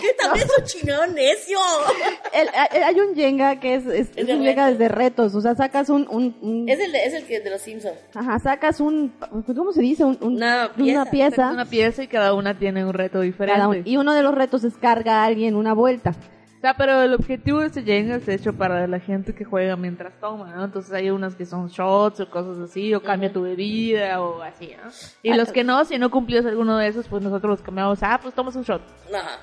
Que 0.00 0.14
también 0.20 0.46
es 0.46 0.58
un 0.58 0.64
chingón 0.64 1.14
necio. 1.14 1.58
el- 2.34 2.48
hay 2.54 2.82
hay 2.82 3.00
un 3.00 3.14
Jenga 3.14 3.60
que 3.60 3.74
es, 3.74 3.86
es, 3.86 4.10
es 4.16 4.28
un 4.28 4.42
Jenga 4.42 4.66
retos. 4.66 4.78
desde 4.78 4.88
retos. 4.88 5.34
O 5.34 5.40
sea, 5.40 5.54
sacas 5.54 5.88
un. 5.88 6.06
un- 6.08 6.36
un- 6.40 6.68
Es 6.68 6.78
el, 6.80 6.92
de- 6.92 7.04
es 7.04 7.14
el 7.14 7.24
que 7.26 7.40
de 7.40 7.50
los 7.50 7.60
Simpsons. 7.60 7.96
Ajá, 8.14 8.38
sacas 8.38 8.80
un. 8.80 9.12
¿Cómo 9.54 9.72
se 9.72 9.82
dice? 9.82 10.04
Un- 10.04 10.18
un- 10.20 10.34
Una 10.36 10.66
Una 10.66 10.74
pieza. 10.74 11.10
pieza. 11.10 11.46
Es 11.48 11.52
una 11.54 11.64
pieza 11.66 12.02
y 12.02 12.08
cada 12.08 12.34
una 12.34 12.58
tiene 12.58 12.84
un 12.84 12.92
reto 12.94 13.20
diferente. 13.20 13.56
cada 13.58 13.68
un- 13.68 13.82
y 13.84 13.96
uno 13.96 14.12
de 14.14 14.22
los 14.22 14.34
retos 14.34 14.64
es 14.64 14.76
carga 14.76 15.22
a 15.22 15.24
alguien 15.26 15.54
una 15.56 15.72
vuelta. 15.74 16.10
O 16.10 16.60
sea, 16.62 16.74
pero 16.76 17.02
el 17.02 17.12
objetivo 17.12 17.58
de 17.58 17.66
este 17.66 17.82
Jenga 17.82 18.14
es 18.14 18.28
hecho 18.28 18.52
para 18.52 18.86
la 18.86 19.00
gente 19.00 19.34
que 19.34 19.44
juega 19.44 19.74
mientras 19.74 20.12
toma, 20.20 20.54
¿no? 20.54 20.64
Entonces 20.64 20.92
hay 20.92 21.10
unas 21.10 21.34
que 21.34 21.44
son 21.44 21.66
shots 21.66 22.20
o 22.20 22.30
cosas 22.30 22.56
así, 22.58 22.94
o 22.94 23.02
cambia 23.02 23.32
tu 23.32 23.42
bebida 23.42 24.22
o 24.22 24.40
así, 24.42 24.70
¿no? 24.80 24.88
Y 25.24 25.34
los 25.34 25.50
que 25.50 25.64
no, 25.64 25.84
si 25.84 25.98
no 25.98 26.08
cumplías 26.12 26.46
alguno 26.46 26.78
de 26.78 26.86
esos, 26.86 27.08
pues 27.08 27.20
nosotros 27.20 27.50
los 27.58 27.62
cambiamos. 27.62 27.98
Ah, 28.02 28.20
pues 28.22 28.32
tomas 28.32 28.54
un 28.54 28.62
shot. 28.62 28.80
Ajá. 29.12 29.40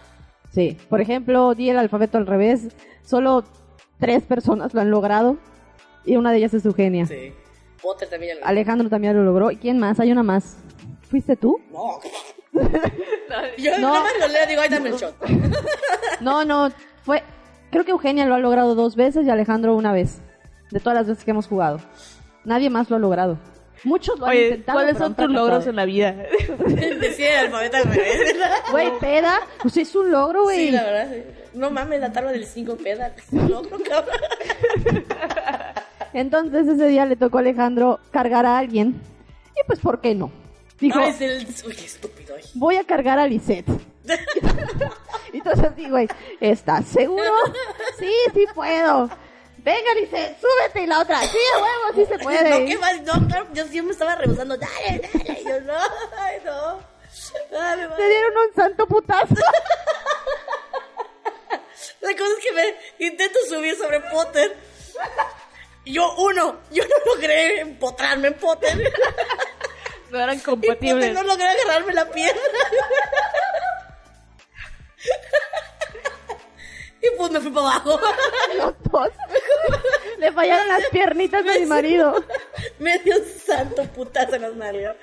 Sí. 0.52 0.78
Por 0.90 1.02
ejemplo, 1.02 1.54
di 1.56 1.70
el 1.70 1.78
alfabeto 1.78 2.18
al 2.18 2.28
revés. 2.28 2.68
Solo 3.04 3.44
tres 4.00 4.24
personas 4.24 4.74
lo 4.74 4.82
han 4.82 4.92
logrado. 4.92 5.38
Y 6.06 6.16
una 6.16 6.32
de 6.32 6.38
ellas 6.38 6.54
es 6.54 6.66
Eugenia. 6.66 7.06
Sí. 7.06 7.34
Potter 7.82 8.10
también 8.10 8.40
lo 8.40 8.46
Alejandro 8.46 8.90
también 8.90 9.16
lo 9.16 9.24
logró. 9.24 9.52
¿Y 9.52 9.58
quién 9.58 9.80
más? 9.80 10.00
Hay 10.00 10.12
una 10.12 10.24
más. 10.24 10.58
¿Fuiste 11.10 11.36
tú? 11.36 11.60
No. 11.72 12.00
Yo 13.58 13.78
No. 13.78 13.90
nada 13.90 14.02
más 14.02 14.12
lo 14.20 14.28
leo 14.28 14.48
digo, 14.48 14.62
ay, 14.62 14.70
dame 14.70 14.90
el 14.90 14.96
shot. 14.96 15.16
No, 16.22 16.44
no. 16.46 16.70
Fue. 17.04 17.24
Creo 17.72 17.86
que 17.86 17.92
Eugenia 17.92 18.26
lo 18.26 18.36
ha 18.36 18.40
logrado 18.40 18.76
dos 18.76 18.96
veces 18.96 19.26
y 19.26 19.30
Alejandro 19.30 19.76
una 19.76 19.94
vez. 19.94 20.22
De 20.72 20.80
todas 20.80 20.96
las 20.98 21.08
veces 21.08 21.24
que 21.24 21.32
hemos 21.32 21.48
jugado. 21.48 21.80
Nadie 22.44 22.70
más 22.70 22.90
lo 22.90 22.96
ha 22.96 23.00
logrado. 23.00 23.38
Muchos 23.84 24.20
lo 24.20 24.26
han 24.26 24.32
Oye, 24.32 24.46
intentado. 24.48 24.78
¿cuáles 24.80 24.98
son 24.98 25.16
tus 25.16 25.30
logros 25.30 25.68
en 25.68 25.76
la 25.76 25.86
vida? 25.86 26.16
Decía 27.00 27.42
el 27.42 27.46
alfabeto 27.48 27.78
al 27.78 27.84
revés. 27.86 28.36
Güey, 28.72 29.00
peda. 29.00 29.40
Pues 29.62 29.78
es 29.78 29.96
un 29.96 30.12
logro, 30.12 30.44
güey. 30.44 30.68
Sí, 30.68 30.72
la 30.72 30.84
verdad, 30.84 31.08
sí. 31.14 31.24
No 31.54 31.72
mames, 31.72 32.00
la 32.00 32.12
tabla 32.12 32.32
del 32.32 32.46
5 32.46 32.76
peda. 32.78 33.16
No, 33.32 33.62
no, 33.62 33.80
cabrón. 33.88 35.06
Entonces 36.14 36.68
ese 36.68 36.88
día 36.88 37.06
le 37.06 37.16
tocó 37.16 37.38
a 37.38 37.42
Alejandro 37.42 38.00
cargar 38.12 38.46
a 38.46 38.58
alguien. 38.58 39.02
Y 39.56 39.66
pues, 39.68 39.80
¿por 39.80 40.02
qué 40.02 40.16
no? 40.16 40.32
Dijo, 40.80 41.00
Ay, 41.00 41.10
es 41.10 41.22
el... 41.22 41.48
Uy, 41.68 41.76
qué 41.76 41.86
estúpido. 41.86 42.36
ay. 42.38 42.44
voy 42.56 42.78
a 42.78 42.84
cargar 42.84 43.20
a 43.20 43.28
Lisette. 43.28 43.68
y 45.34 45.42
tú 45.42 45.50
así, 45.50 45.90
güey, 45.90 46.08
¿estás 46.40 46.86
seguro? 46.86 47.24
Sí, 48.00 48.12
sí 48.34 48.46
puedo. 48.56 49.10
Venga, 49.70 49.94
Lisette, 49.94 50.38
súbete. 50.42 50.82
Y 50.82 50.88
la 50.88 51.00
otra, 51.00 51.22
sí, 51.22 51.38
a 51.54 51.58
huevo, 51.62 51.94
sí 51.96 52.06
se 52.08 52.18
puede. 52.20 52.50
No, 52.60 52.66
¿qué 52.66 52.78
más? 52.78 53.02
No, 53.04 53.28
claro, 53.28 53.48
yo 53.54 53.66
sí 53.68 53.82
me 53.84 53.92
estaba 53.92 54.16
rehusando. 54.16 54.58
Dale, 54.58 55.10
dale. 55.14 55.40
Y 55.40 55.44
yo, 55.44 55.62
no, 55.62 55.78
ay, 56.18 56.42
no. 56.44 56.80
Dale, 57.52 57.88
Te 57.96 58.08
dieron 58.08 58.34
un 58.38 58.56
santo 58.56 58.88
putazo. 58.88 59.36
La 62.02 62.12
cosa 62.14 62.32
es 62.38 62.44
que 62.44 62.52
me 62.54 62.76
intento 63.08 63.38
subir 63.48 63.76
sobre 63.78 64.00
Potter. 64.02 64.58
Y 65.86 65.94
Yo, 65.94 66.16
uno, 66.16 66.60
yo 66.72 66.84
no 66.84 66.96
logré 67.14 67.60
empotrarme 67.60 68.30
en 68.30 68.34
Potter. 68.36 68.92
No 70.10 70.20
eran 70.20 70.36
Y 70.38 70.40
Potter 70.40 70.46
compatibles. 70.46 71.14
no 71.14 71.24
logré 71.24 71.48
agarrarme 71.48 71.94
la 71.94 72.10
pierna. 72.10 72.42
Y 77.02 77.18
pues 77.18 77.32
me 77.32 77.40
fui 77.40 77.50
para 77.52 77.68
abajo. 77.68 78.00
Los 78.58 78.74
dos. 78.92 79.08
Le 80.20 80.32
fallaron 80.34 80.68
las 80.68 80.84
piernitas 80.92 81.46
de 81.46 81.60
mi 81.62 81.66
marido. 81.66 82.14
Me 82.80 82.98
dio 83.00 83.16
un 83.18 83.24
santo 83.26 83.84
putazo 83.86 84.36
en 84.36 84.42
las 84.42 84.56
nalgas. 84.56 84.96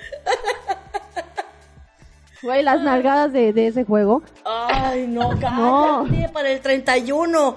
Güey, 2.42 2.62
las 2.62 2.82
nalgadas 2.82 3.32
de, 3.32 3.53
de 3.53 3.68
ese 3.68 3.84
juego. 3.84 4.22
Ay, 4.44 5.07
no, 5.07 5.32
No. 5.32 6.07
cállate 6.11 6.28
para 6.32 6.51
el 6.51 6.61
31. 6.61 7.57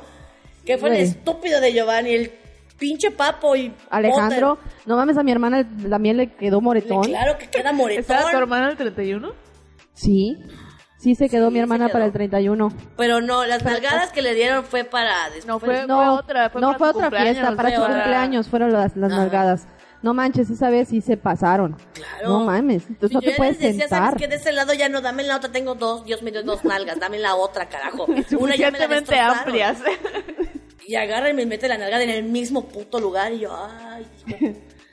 Que 0.66 0.78
fue 0.78 0.90
Güey. 0.90 1.02
el 1.02 1.08
estúpido 1.08 1.60
de 1.60 1.74
Giovanni, 1.74 2.14
el 2.14 2.32
pinche 2.78 3.12
papo 3.12 3.56
y 3.58 3.74
Alejandro, 3.90 4.56
Potter. 4.56 4.72
no 4.86 4.96
mames, 4.96 5.18
a 5.18 5.24
mi 5.24 5.32
hermana 5.34 5.68
también 5.90 6.16
le 6.16 6.32
quedó 6.34 6.62
moretón. 6.62 7.04
Claro 7.04 7.38
que 7.38 7.50
queda 7.50 7.72
¿Estaba 7.72 7.72
tu 7.72 7.78
moretón. 7.78 8.36
hermano 8.42 8.70
el 8.70 8.78
31? 8.78 9.34
Sí. 9.94 10.38
Sí 11.00 11.16
se 11.16 11.30
quedó 11.30 11.48
Sí, 11.48 11.54
mi 11.54 11.60
hermana 11.62 11.86
quedó. 11.86 11.94
para 11.94 12.06
el 12.06 12.12
31. 12.12 12.74
Pero 12.98 13.22
no, 13.22 13.46
las 13.46 13.64
nalgadas 13.64 14.12
que 14.12 14.22
le 14.22 14.34
dieron 14.36 14.66
fue 14.66 14.84
para 14.84 15.30
después. 15.30 15.46
No, 15.48 15.60
fue- 15.60 15.88
No, 15.88 16.16
otra, 16.16 16.50
fue 16.50 16.60
no 16.60 16.68
para 16.68 16.78
fue 16.78 16.90
otra 16.90 17.10
fiesta, 17.10 17.56
para 17.56 17.70
fue 17.70 17.78
su 17.78 17.82
para- 17.84 17.94
cumpleaños 17.96 18.48
fueron 18.50 18.74
las, 18.74 18.98
las 18.98 19.12
Ajá. 19.14 19.22
nalgadas. 19.22 19.68
No 20.02 20.14
manches, 20.14 20.50
esa 20.50 20.70
vez 20.70 20.90
sí 20.90 21.00
se 21.02 21.16
pasaron. 21.18 21.78
Claro. 21.94 22.28
No 22.30 22.40
mames, 22.46 22.84
entonces 22.88 23.14
no 23.14 23.22
te 23.22 23.32
ya 23.32 23.38
puedes 23.38 23.60
decía, 23.60 23.82
sentar. 23.88 24.00
¿sabes 24.12 24.16
qué? 24.18 24.28
De 24.28 24.36
ese 24.36 24.52
lado 24.54 24.74
ya 24.74 24.88
no, 24.90 25.02
dame 25.02 25.24
la 25.24 25.38
otra, 25.38 25.52
tengo 25.52 25.76
dos, 25.76 26.04
Dios 26.06 26.22
me 26.22 26.32
dio 26.32 26.44
dos 26.44 26.64
nalgas, 26.66 27.00
dame 27.00 27.18
la 27.20 27.36
otra, 27.36 27.68
carajo. 27.70 28.06
Una 28.40 28.56
ya 28.56 28.70
me 28.72 28.80
la 28.80 28.86
amplias. 28.86 29.78
Y 30.86 30.96
agarra 30.96 31.30
y 31.30 31.34
me 31.34 31.46
mete 31.46 31.68
la 31.68 31.78
nalgada 31.78 32.04
en 32.04 32.10
el 32.10 32.24
mismo 32.24 32.68
puto 32.68 33.00
lugar 33.00 33.32
y 33.34 33.40
yo, 33.40 33.52
ay. 33.56 34.06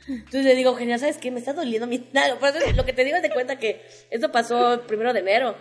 Entonces 0.08 0.44
le 0.44 0.54
digo, 0.54 0.74
genial, 0.76 1.00
¿sabes 1.00 1.18
qué? 1.18 1.30
Me 1.32 1.40
está 1.40 1.52
doliendo 1.52 1.86
mi 1.88 2.08
nalga. 2.12 2.36
Por 2.38 2.50
eso 2.50 2.58
lo 2.76 2.84
que 2.84 2.92
te 2.92 3.04
digo 3.04 3.16
es 3.16 3.22
de 3.22 3.30
cuenta 3.30 3.58
que 3.58 3.84
esto 4.10 4.30
pasó 4.30 4.74
el 4.74 4.80
primero 4.80 5.12
de 5.12 5.20
enero. 5.20 5.56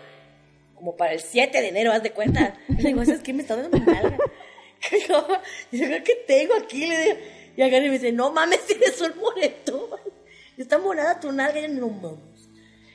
Como 0.76 0.96
para 0.96 1.14
el 1.14 1.20
7 1.22 1.60
de 1.62 1.68
enero, 1.70 1.92
haz 1.92 2.04
de 2.04 2.12
cuenta. 2.12 2.56
Le 2.68 2.84
digo, 2.90 3.04
¿sabes 3.06 3.22
qué? 3.22 3.34
Me 3.34 3.42
está 3.42 3.56
doliendo 3.56 3.78
mi 3.80 3.86
nalga. 3.86 4.18
Y 5.72 5.80
yo, 5.80 5.88
¿qué 6.04 6.24
tengo 6.28 6.54
aquí? 6.56 6.86
Le 6.86 7.00
digo, 7.02 7.18
y 7.58 7.64
y 7.64 7.70
me 7.70 7.90
dice, 7.92 8.12
no 8.12 8.32
mames, 8.32 8.66
tienes 8.68 9.00
un 9.02 9.18
moretón. 9.20 9.82
Está 10.58 10.78
morada 10.78 11.20
tu 11.20 11.32
nalga. 11.32 11.60
Y 11.60 11.64
yo, 11.64 11.70
no 11.70 11.88
mames. 11.90 12.20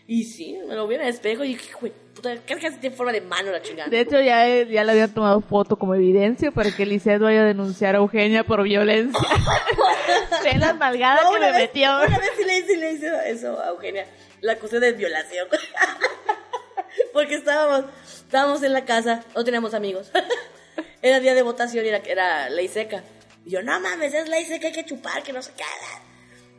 Y 0.07 0.25
sí, 0.25 0.59
me 0.69 0.75
lo 0.75 0.87
vi 0.89 0.97
en 0.97 1.03
el 1.03 1.09
espejo 1.09 1.43
y 1.45 1.49
dije, 1.55 1.73
güey, 1.81 1.93
puta, 2.15 2.35
¿qué 2.45 2.55
es 2.55 2.59
que 2.61 2.71
tiene 2.73 2.97
forma 2.97 3.13
de 3.13 3.21
mano 3.21 3.51
la 3.53 3.63
chingada? 3.63 3.89
De 3.89 4.01
hecho, 4.01 4.21
ya, 4.21 4.45
ya 4.65 4.83
le 4.85 4.91
habían 4.93 5.15
tomado 5.15 5.41
foto 5.41 5.77
como 5.77 5.95
evidencia 5.95 6.51
para 6.51 6.71
que 6.73 6.85
Lisette 6.85 7.21
vaya 7.23 7.43
a 7.43 7.45
denunciar 7.45 7.95
a 7.95 7.99
Eugenia 7.99 8.43
por 8.45 8.63
violencia. 8.65 9.21
Ve 10.43 10.59
las 10.59 10.77
nalgadas 10.77 11.23
No, 11.25 11.33
que 11.33 11.39
me 11.41 11.47
vez- 11.53 11.61
metió. 11.63 11.91
Una 12.07 12.19
vez 12.19 12.31
sí 12.37 12.45
le, 12.45 12.63
sí 12.67 12.77
le 12.77 12.93
hice 12.93 13.09
eso 13.27 13.61
a 13.61 13.69
Eugenia. 13.69 14.05
La 14.41 14.53
acusé 14.55 14.81
de 14.81 14.93
violación. 14.93 15.47
Porque 17.13 17.35
estábamos, 17.35 17.91
estábamos 18.05 18.63
en 18.63 18.73
la 18.73 18.85
casa, 18.85 19.25
no 19.35 19.45
teníamos 19.45 19.75
amigos. 19.75 20.11
Era 21.03 21.21
día 21.21 21.35
de 21.35 21.43
votación 21.43 21.85
y 21.87 21.89
era, 21.89 21.99
era 21.99 22.51
ley 22.51 22.69
seca. 22.69 23.03
Y 23.45 23.51
yo, 23.51 23.63
no 23.63 23.81
mames, 23.81 24.13
es 24.13 24.29
ley 24.29 24.45
seca, 24.45 24.67
hay 24.67 24.73
que 24.73 24.85
chupar, 24.85 25.23
que 25.23 25.33
no 25.33 25.41
se 25.41 25.53
queda. 25.53 26.03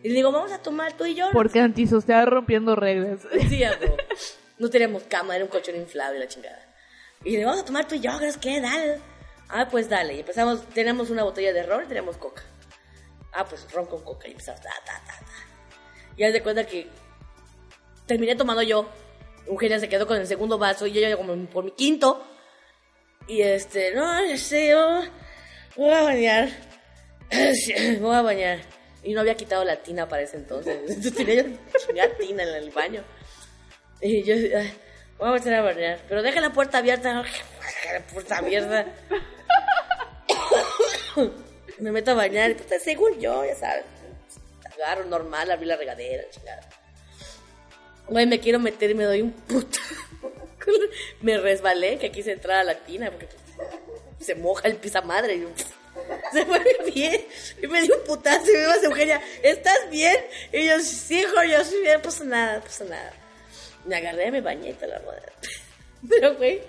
Y 0.04 0.10
le 0.10 0.16
digo, 0.16 0.32
vamos 0.32 0.52
a 0.52 0.60
tomar 0.60 0.94
tú 0.94 1.06
y 1.06 1.14
yo. 1.14 1.30
Porque 1.32 1.60
antisocial 1.60 2.26
rompiendo 2.28 2.76
reglas. 2.76 3.22
Sí. 3.50 3.64
No 4.58 4.70
teníamos 4.70 5.04
cama, 5.04 5.36
era 5.36 5.46
un 5.46 5.50
colchón 5.50 5.76
inflable 5.76 6.20
la 6.20 6.28
chingada. 6.28 6.60
Y 7.24 7.38
le 7.38 7.46
vamos 7.46 7.62
a 7.62 7.66
tomar 7.66 7.88
tú 7.88 7.96
y 7.96 8.00
yo, 8.00 8.16
¿crees 8.18 8.38
que? 8.38 8.62
Dale. 8.62 9.00
Ah, 9.50 9.68
pues 9.70 9.90
dale. 9.90 10.14
Y 10.14 10.20
empezamos, 10.20 10.68
tenemos 10.70 11.10
una 11.10 11.24
botella 11.24 11.54
de 11.54 11.64
ron 11.64 11.84
y 11.84 11.88
tenemos 11.88 12.18
coca. 12.18 12.44
Ah, 13.34 13.46
pues 13.46 13.72
ron 13.72 13.86
con 13.86 14.04
coca. 14.04 14.28
Y 14.28 14.32
empezamos, 14.32 14.62
ta, 14.62 14.70
ta, 14.86 15.02
ta, 15.06 15.20
ta. 15.20 15.26
Y 16.16 16.24
haz 16.24 16.34
de 16.34 16.42
cuenta 16.42 16.66
que 16.66 16.88
terminé 18.06 18.36
tomando 18.36 18.62
yo. 18.62 18.88
Eugenia 19.48 19.80
se 19.80 19.90
quedó 19.90 20.08
con 20.08 20.18
el 20.18 20.28
segundo 20.28 20.58
vaso 20.58 20.88
y 20.88 20.94
yo 20.94 21.02
ya 21.02 21.16
como 21.18 21.36
por 21.48 21.64
mi 21.64 21.72
quinto. 21.72 22.24
Y 23.28 23.42
este, 23.42 23.94
no, 23.94 24.26
ya 24.26 24.38
sé, 24.38 24.70
yo 24.70 25.02
voy 25.76 25.94
a 25.94 26.04
bañar. 26.04 26.50
Voy 28.02 28.14
a 28.14 28.22
bañar. 28.22 28.60
Y 29.04 29.14
no 29.14 29.22
había 29.22 29.36
quitado 29.36 29.64
la 29.64 29.78
tina 29.78 30.08
para 30.08 30.24
ese 30.24 30.36
entonces. 30.36 30.78
Entonces 30.88 31.14
tenía 31.14 31.44
yo 31.44 32.16
tina 32.20 32.44
en 32.44 32.50
el 32.50 32.72
baño. 32.72 33.04
Y 34.02 34.24
yo, 34.24 34.36
ay, 34.36 34.74
voy 35.18 35.30
a 35.30 35.32
meter 35.32 35.54
a 35.54 35.62
bañar. 35.62 36.00
Pero 36.10 36.22
deja 36.24 36.42
la 36.42 36.52
puerta 36.52 36.80
abierta. 36.80 37.24
Deja 37.24 37.94
la 37.94 38.08
puerta 38.08 38.38
abierta. 38.38 38.86
me 41.80 41.92
meto 41.92 42.12
a 42.12 42.16
bañar. 42.16 42.52
Y 42.52 42.56
pues, 42.56 42.84
según 42.84 43.20
yo, 43.20 43.46
ya 43.46 43.56
sabes. 43.56 43.86
Agarro 44.76 45.06
normal, 45.06 45.52
abrí 45.52 45.66
la 45.66 45.78
regadera, 45.78 46.24
chingada. 46.32 46.68
Güey, 48.12 48.26
me 48.26 48.42
quiero 48.42 48.60
meter 48.60 48.92
y 48.92 48.94
me 48.94 49.06
doy 49.06 49.22
un 49.22 49.32
puto. 49.32 49.80
me 51.22 51.38
resbalé, 51.38 51.98
que 51.98 52.12
quise 52.12 52.34
entrar 52.34 52.60
a 52.60 52.64
la 52.66 52.76
tina 52.76 53.10
porque 53.10 53.30
se 54.20 54.36
moja 54.36 54.68
el 54.68 54.76
pisamadre. 54.76 55.36
Y 55.36 55.42
yo, 55.44 55.48
se 56.34 56.46
fue 56.46 56.62
bien. 56.94 57.26
Y 57.64 57.68
me 57.68 57.82
dio 57.82 57.98
un 57.98 58.04
putazo 58.04 58.50
y 58.50 58.54
me 58.54 58.60
dijo 58.60 58.84
Eugenia, 58.84 59.22
¿estás 59.42 59.90
bien? 59.90 60.18
Y 60.52 60.68
yo, 60.68 60.82
sí, 60.82 61.22
hijo, 61.22 61.42
yo 61.50 61.64
sí 61.64 61.80
bien, 61.82 62.02
pasa 62.02 62.26
nada, 62.26 62.60
pasa 62.60 62.84
nada. 62.84 63.14
Me 63.86 63.96
agarré, 63.96 64.30
me 64.30 64.42
bañé 64.42 64.72
y 64.72 64.74
toda 64.74 64.88
la 64.88 65.00
madre. 65.06 65.32
Pero, 66.10 66.36
güey, 66.36 66.62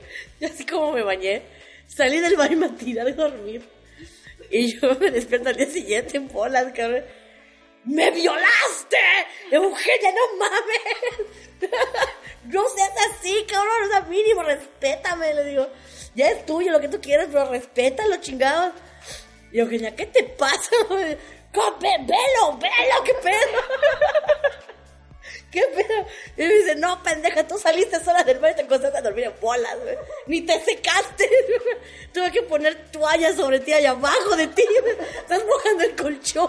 así 0.44 0.64
como 0.64 0.92
me 0.92 1.02
bañé, 1.02 1.42
salí 1.88 2.20
del 2.20 2.36
baño 2.36 2.52
y 2.52 2.56
me 2.56 2.68
tiré 2.68 3.00
a 3.00 3.04
dormir. 3.06 3.62
Y 4.48 4.78
yo 4.78 4.94
me 4.94 5.10
despierto 5.10 5.48
al 5.48 5.56
día 5.56 5.66
siguiente 5.66 6.18
en 6.18 6.28
bolas, 6.28 6.72
cabrón. 6.72 7.02
¡Me 7.84 8.12
violaste! 8.12 8.96
Eugenia, 9.50 10.12
no 10.12 10.36
mames. 10.38 11.21
Mínimo, 14.12 14.42
respétame, 14.42 15.34
le 15.34 15.44
digo. 15.44 15.66
Ya 16.14 16.28
es 16.30 16.44
tuyo 16.44 16.70
lo 16.70 16.80
que 16.80 16.88
tú 16.88 17.00
quieras, 17.00 17.28
pero 17.32 17.48
respétalo, 17.48 18.16
chingados. 18.18 18.74
Y 19.50 19.58
Eugenia, 19.60 19.96
¿qué 19.96 20.06
te 20.06 20.22
pasa? 20.24 20.70
Velo, 21.80 22.58
velo, 22.58 23.04
qué 23.04 23.12
pedo. 23.22 23.58
¿Qué 25.50 25.60
pedo? 25.74 26.06
Y 26.38 26.48
me 26.48 26.54
dice, 26.54 26.74
no, 26.76 27.02
pendeja, 27.02 27.46
tú 27.46 27.58
saliste 27.58 28.02
sola 28.02 28.24
del 28.24 28.38
baño 28.38 28.54
y 28.54 28.56
te 28.56 28.62
acostaste 28.62 28.96
a 28.96 29.02
dormir 29.02 29.24
en 29.24 29.34
bolas, 29.38 29.78
güey. 29.82 29.96
Ni 30.26 30.40
te 30.40 30.58
secaste. 30.60 31.28
Tuve 32.14 32.30
que 32.30 32.42
poner 32.42 32.90
toallas 32.90 33.36
sobre 33.36 33.60
ti 33.60 33.74
allá 33.74 33.90
abajo 33.90 34.34
de 34.34 34.46
ti. 34.46 34.64
Estás 35.18 35.42
mojando 35.44 35.84
el 35.84 35.94
colchón. 35.94 36.48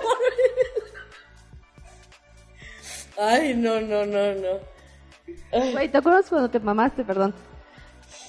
Ay, 3.17 3.53
no, 3.55 3.81
no, 3.81 4.05
no, 4.05 4.33
no. 4.35 4.59
Güey, 5.71 5.89
¿te 5.89 5.97
acuerdas 5.97 6.29
cuando 6.29 6.49
te 6.49 6.61
mamaste, 6.61 7.03
perdón? 7.03 7.35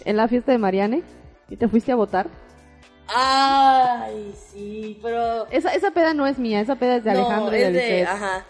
En 0.05 0.17
la 0.17 0.29
fiesta 0.29 0.53
de 0.53 0.59
Mariane 0.59 1.03
y 1.49 1.57
te 1.57 1.69
fuiste 1.69 1.93
a 1.93 1.97
votar. 1.97 2.27
Ay, 3.07 4.35
sí, 4.53 4.99
pero... 5.03 5.47
Esa, 5.51 5.75
esa 5.75 5.91
peda 5.91 6.15
no 6.15 6.27
es 6.27 6.39
mía, 6.39 6.61
esa 6.61 6.77
peda 6.77 6.97
es 6.97 7.05
de 7.05 7.11
Alejandro 7.11 7.51
no, 7.51 7.57
y 7.57 7.61
de 7.61 7.67
es 7.67 7.73
de... 7.73 7.81
Lisette. 7.81 8.09
Ajá. 8.09 8.45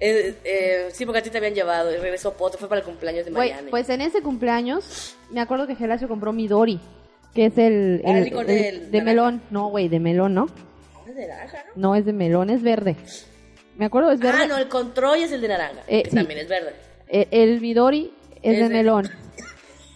Eh, 0.00 0.34
eh, 0.44 0.88
sí, 0.92 1.04
porque 1.06 1.18
a 1.18 1.22
ti 1.22 1.30
te 1.30 1.38
habían 1.38 1.54
llevado 1.54 1.92
y 1.92 1.96
regresó 1.96 2.32
Poto, 2.34 2.56
fue 2.58 2.68
para 2.68 2.80
el 2.80 2.84
cumpleaños 2.86 3.24
de 3.24 3.30
Mariane. 3.32 3.70
pues 3.70 3.88
en 3.88 4.00
ese 4.00 4.22
cumpleaños, 4.22 5.16
me 5.30 5.40
acuerdo 5.40 5.66
que 5.66 5.74
Gelacio 5.74 6.06
compró 6.08 6.32
Midori, 6.32 6.80
que 7.34 7.46
es 7.46 7.58
el, 7.58 8.02
Ah, 8.04 8.18
el- 8.18 8.32
el 8.32 8.50
el- 8.50 8.90
de 8.90 9.02
melón. 9.02 9.42
No, 9.50 9.68
güey, 9.70 9.88
de 9.88 9.98
melón, 10.00 10.34
¿no? 10.34 10.46
¿Es 11.08 11.14
de 11.16 11.26
naranja, 11.26 11.64
no? 11.74 11.88
No 11.90 11.94
es 11.96 12.04
de 12.04 12.12
melón, 12.12 12.50
es 12.50 12.62
verde. 12.62 12.94
Me 13.76 13.86
acuerdo, 13.86 14.10
es 14.12 14.20
verde. 14.20 14.38
Ah, 14.42 14.46
no, 14.46 14.56
el 14.58 14.68
control 14.68 15.18
es 15.18 15.32
el 15.32 15.40
de 15.40 15.48
naranja, 15.48 15.80
Eh, 15.88 16.02
que 16.04 16.10
sí. 16.10 16.16
también 16.16 16.40
es 16.40 16.48
verde. 16.48 16.74
Eh, 17.08 17.26
el 17.30 17.60
Midori 17.60 18.12
es 18.42 18.52
Es 18.54 18.58
de 18.58 18.68
de- 18.68 18.74
melón. 18.74 19.08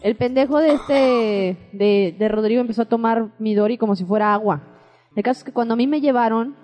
El 0.03 0.17
pendejo 0.17 0.59
de 0.59 0.73
este, 0.75 1.57
de, 1.73 2.17
de 2.19 2.29
Rodrigo 2.29 2.61
empezó 2.61 2.83
a 2.83 2.87
tomar 2.89 3.29
Midori 3.39 3.79
como 3.79 3.95
si 3.97 4.05
fuera 4.05 4.35
agua. 4.35 4.61
El 5.15 5.23
caso 5.23 5.39
es 5.39 5.45
que 5.45 5.53
cuando 5.53 5.75
a 5.75 5.77
mí 5.77 5.87
me 5.87 6.01
llevaron, 6.01 6.57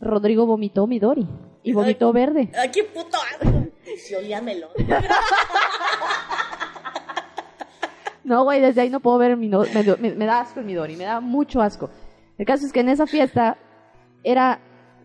Rodrigo 0.00 0.44
vomitó 0.46 0.86
Midori. 0.86 1.26
Y 1.62 1.72
vomitó 1.72 2.12
verde. 2.12 2.50
Ay, 2.58 2.70
qué 2.70 2.84
puto 2.84 3.16
asco. 3.16 3.64
Olía 4.18 4.40
melón. 4.42 4.68
No, 8.24 8.42
güey, 8.44 8.58
desde 8.60 8.80
ahí 8.80 8.88
no 8.88 9.00
puedo 9.00 9.18
ver 9.18 9.32
el 9.32 9.36
Midori. 9.36 9.70
Me, 9.74 9.82
me- 9.96 10.14
me 10.14 10.24
da 10.24 10.40
asco 10.40 10.58
el 10.58 10.64
Midori, 10.64 10.96
me 10.96 11.04
da 11.04 11.20
mucho 11.20 11.60
asco. 11.60 11.90
El 12.38 12.46
caso 12.46 12.64
es 12.64 12.72
que 12.72 12.80
en 12.80 12.88
esa 12.88 13.06
fiesta 13.06 13.58
era, 14.22 14.60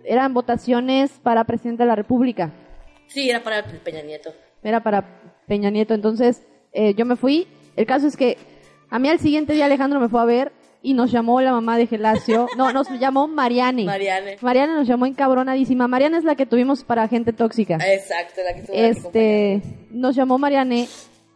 eran 0.06 0.34
votaciones 0.34 1.12
para 1.22 1.44
presidente 1.44 1.84
de 1.84 1.88
la 1.88 1.96
República. 1.96 2.54
Sí, 3.08 3.30
era 3.30 3.44
para 3.44 3.62
Peña 3.66 4.02
Nieto. 4.04 4.30
Era 4.64 4.82
para 4.82 5.04
Peña 5.48 5.70
Nieto. 5.70 5.94
Entonces, 5.94 6.48
eh, 6.72 6.94
yo 6.94 7.06
me 7.06 7.18
fui. 7.18 7.46
El 7.76 7.86
caso 7.86 8.08
es 8.08 8.18
que 8.18 8.38
a 8.90 9.00
mí 9.00 9.10
al 9.10 9.20
siguiente 9.20 9.54
día 9.54 9.66
Alejandro 9.66 10.00
me 10.00 10.10
fue 10.10 10.22
a 10.22 10.26
ver 10.26 10.52
y 10.82 10.94
nos 10.94 11.12
llamó 11.12 11.42
la 11.42 11.52
mamá 11.52 11.78
de 11.78 11.88
Gelacio. 11.88 12.48
No, 12.58 12.72
nos 12.72 12.90
llamó 13.00 13.28
Mariane. 13.28 13.86
Mariane. 13.86 14.38
Mariane 14.42 14.74
nos 14.74 14.88
llamó 14.88 15.06
encabronadísima. 15.06 15.88
Mariane 15.88 16.18
es 16.18 16.24
la 16.24 16.36
que 16.36 16.46
tuvimos 16.46 16.84
para 16.84 17.08
gente 17.08 17.34
tóxica. 17.34 17.76
Exacto, 17.76 18.42
la 18.44 18.54
que 18.54 18.62
aquí 18.62 18.72
Este, 18.74 19.62
nos 19.92 20.16
llamó 20.16 20.38
Mariane, 20.38 20.88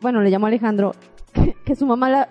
bueno, 0.01 0.21
le 0.21 0.31
llamó 0.31 0.47
Alejandro, 0.47 0.95
que, 1.34 1.55
que 1.65 1.75
su 1.75 1.86
mamá 1.86 2.09
la, 2.09 2.29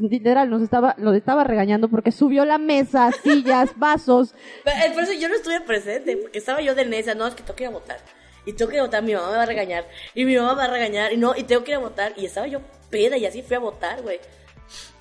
literal 0.00 0.50
nos 0.50 0.62
estaba, 0.62 0.94
lo 0.98 1.12
estaba 1.12 1.44
regañando 1.44 1.88
porque 1.88 2.12
subió 2.12 2.44
la 2.44 2.58
mesa, 2.58 3.10
sillas, 3.22 3.70
vasos. 3.76 4.34
Pero, 4.64 4.76
eh, 4.76 4.90
Por 4.94 5.02
eso 5.04 5.12
yo 5.12 5.28
no 5.28 5.34
estuve 5.34 5.60
presente, 5.60 6.16
porque 6.16 6.38
estaba 6.38 6.60
yo 6.60 6.74
de 6.74 6.84
necia, 6.86 7.14
no, 7.14 7.26
es 7.26 7.34
que 7.34 7.42
tengo 7.42 7.56
que 7.56 7.64
ir 7.64 7.68
a 7.68 7.72
votar. 7.72 7.98
Y 8.46 8.54
tengo 8.54 8.70
que 8.70 8.76
ir 8.76 8.80
a 8.80 8.84
votar, 8.84 9.02
mi 9.02 9.14
mamá 9.14 9.30
me 9.30 9.36
va 9.36 9.42
a 9.42 9.46
regañar. 9.46 9.84
Y 10.14 10.24
mi 10.24 10.34
mamá 10.36 10.52
me 10.52 10.58
va 10.58 10.64
a 10.64 10.70
regañar, 10.70 11.12
y 11.12 11.18
no, 11.18 11.36
y 11.36 11.42
tengo 11.44 11.64
que 11.64 11.72
ir 11.72 11.76
a 11.76 11.80
votar. 11.80 12.12
Y 12.16 12.24
estaba 12.24 12.46
yo 12.46 12.60
peda, 12.90 13.16
y 13.16 13.26
así 13.26 13.42
fui 13.42 13.56
a 13.56 13.60
votar, 13.60 14.02
güey. 14.02 14.20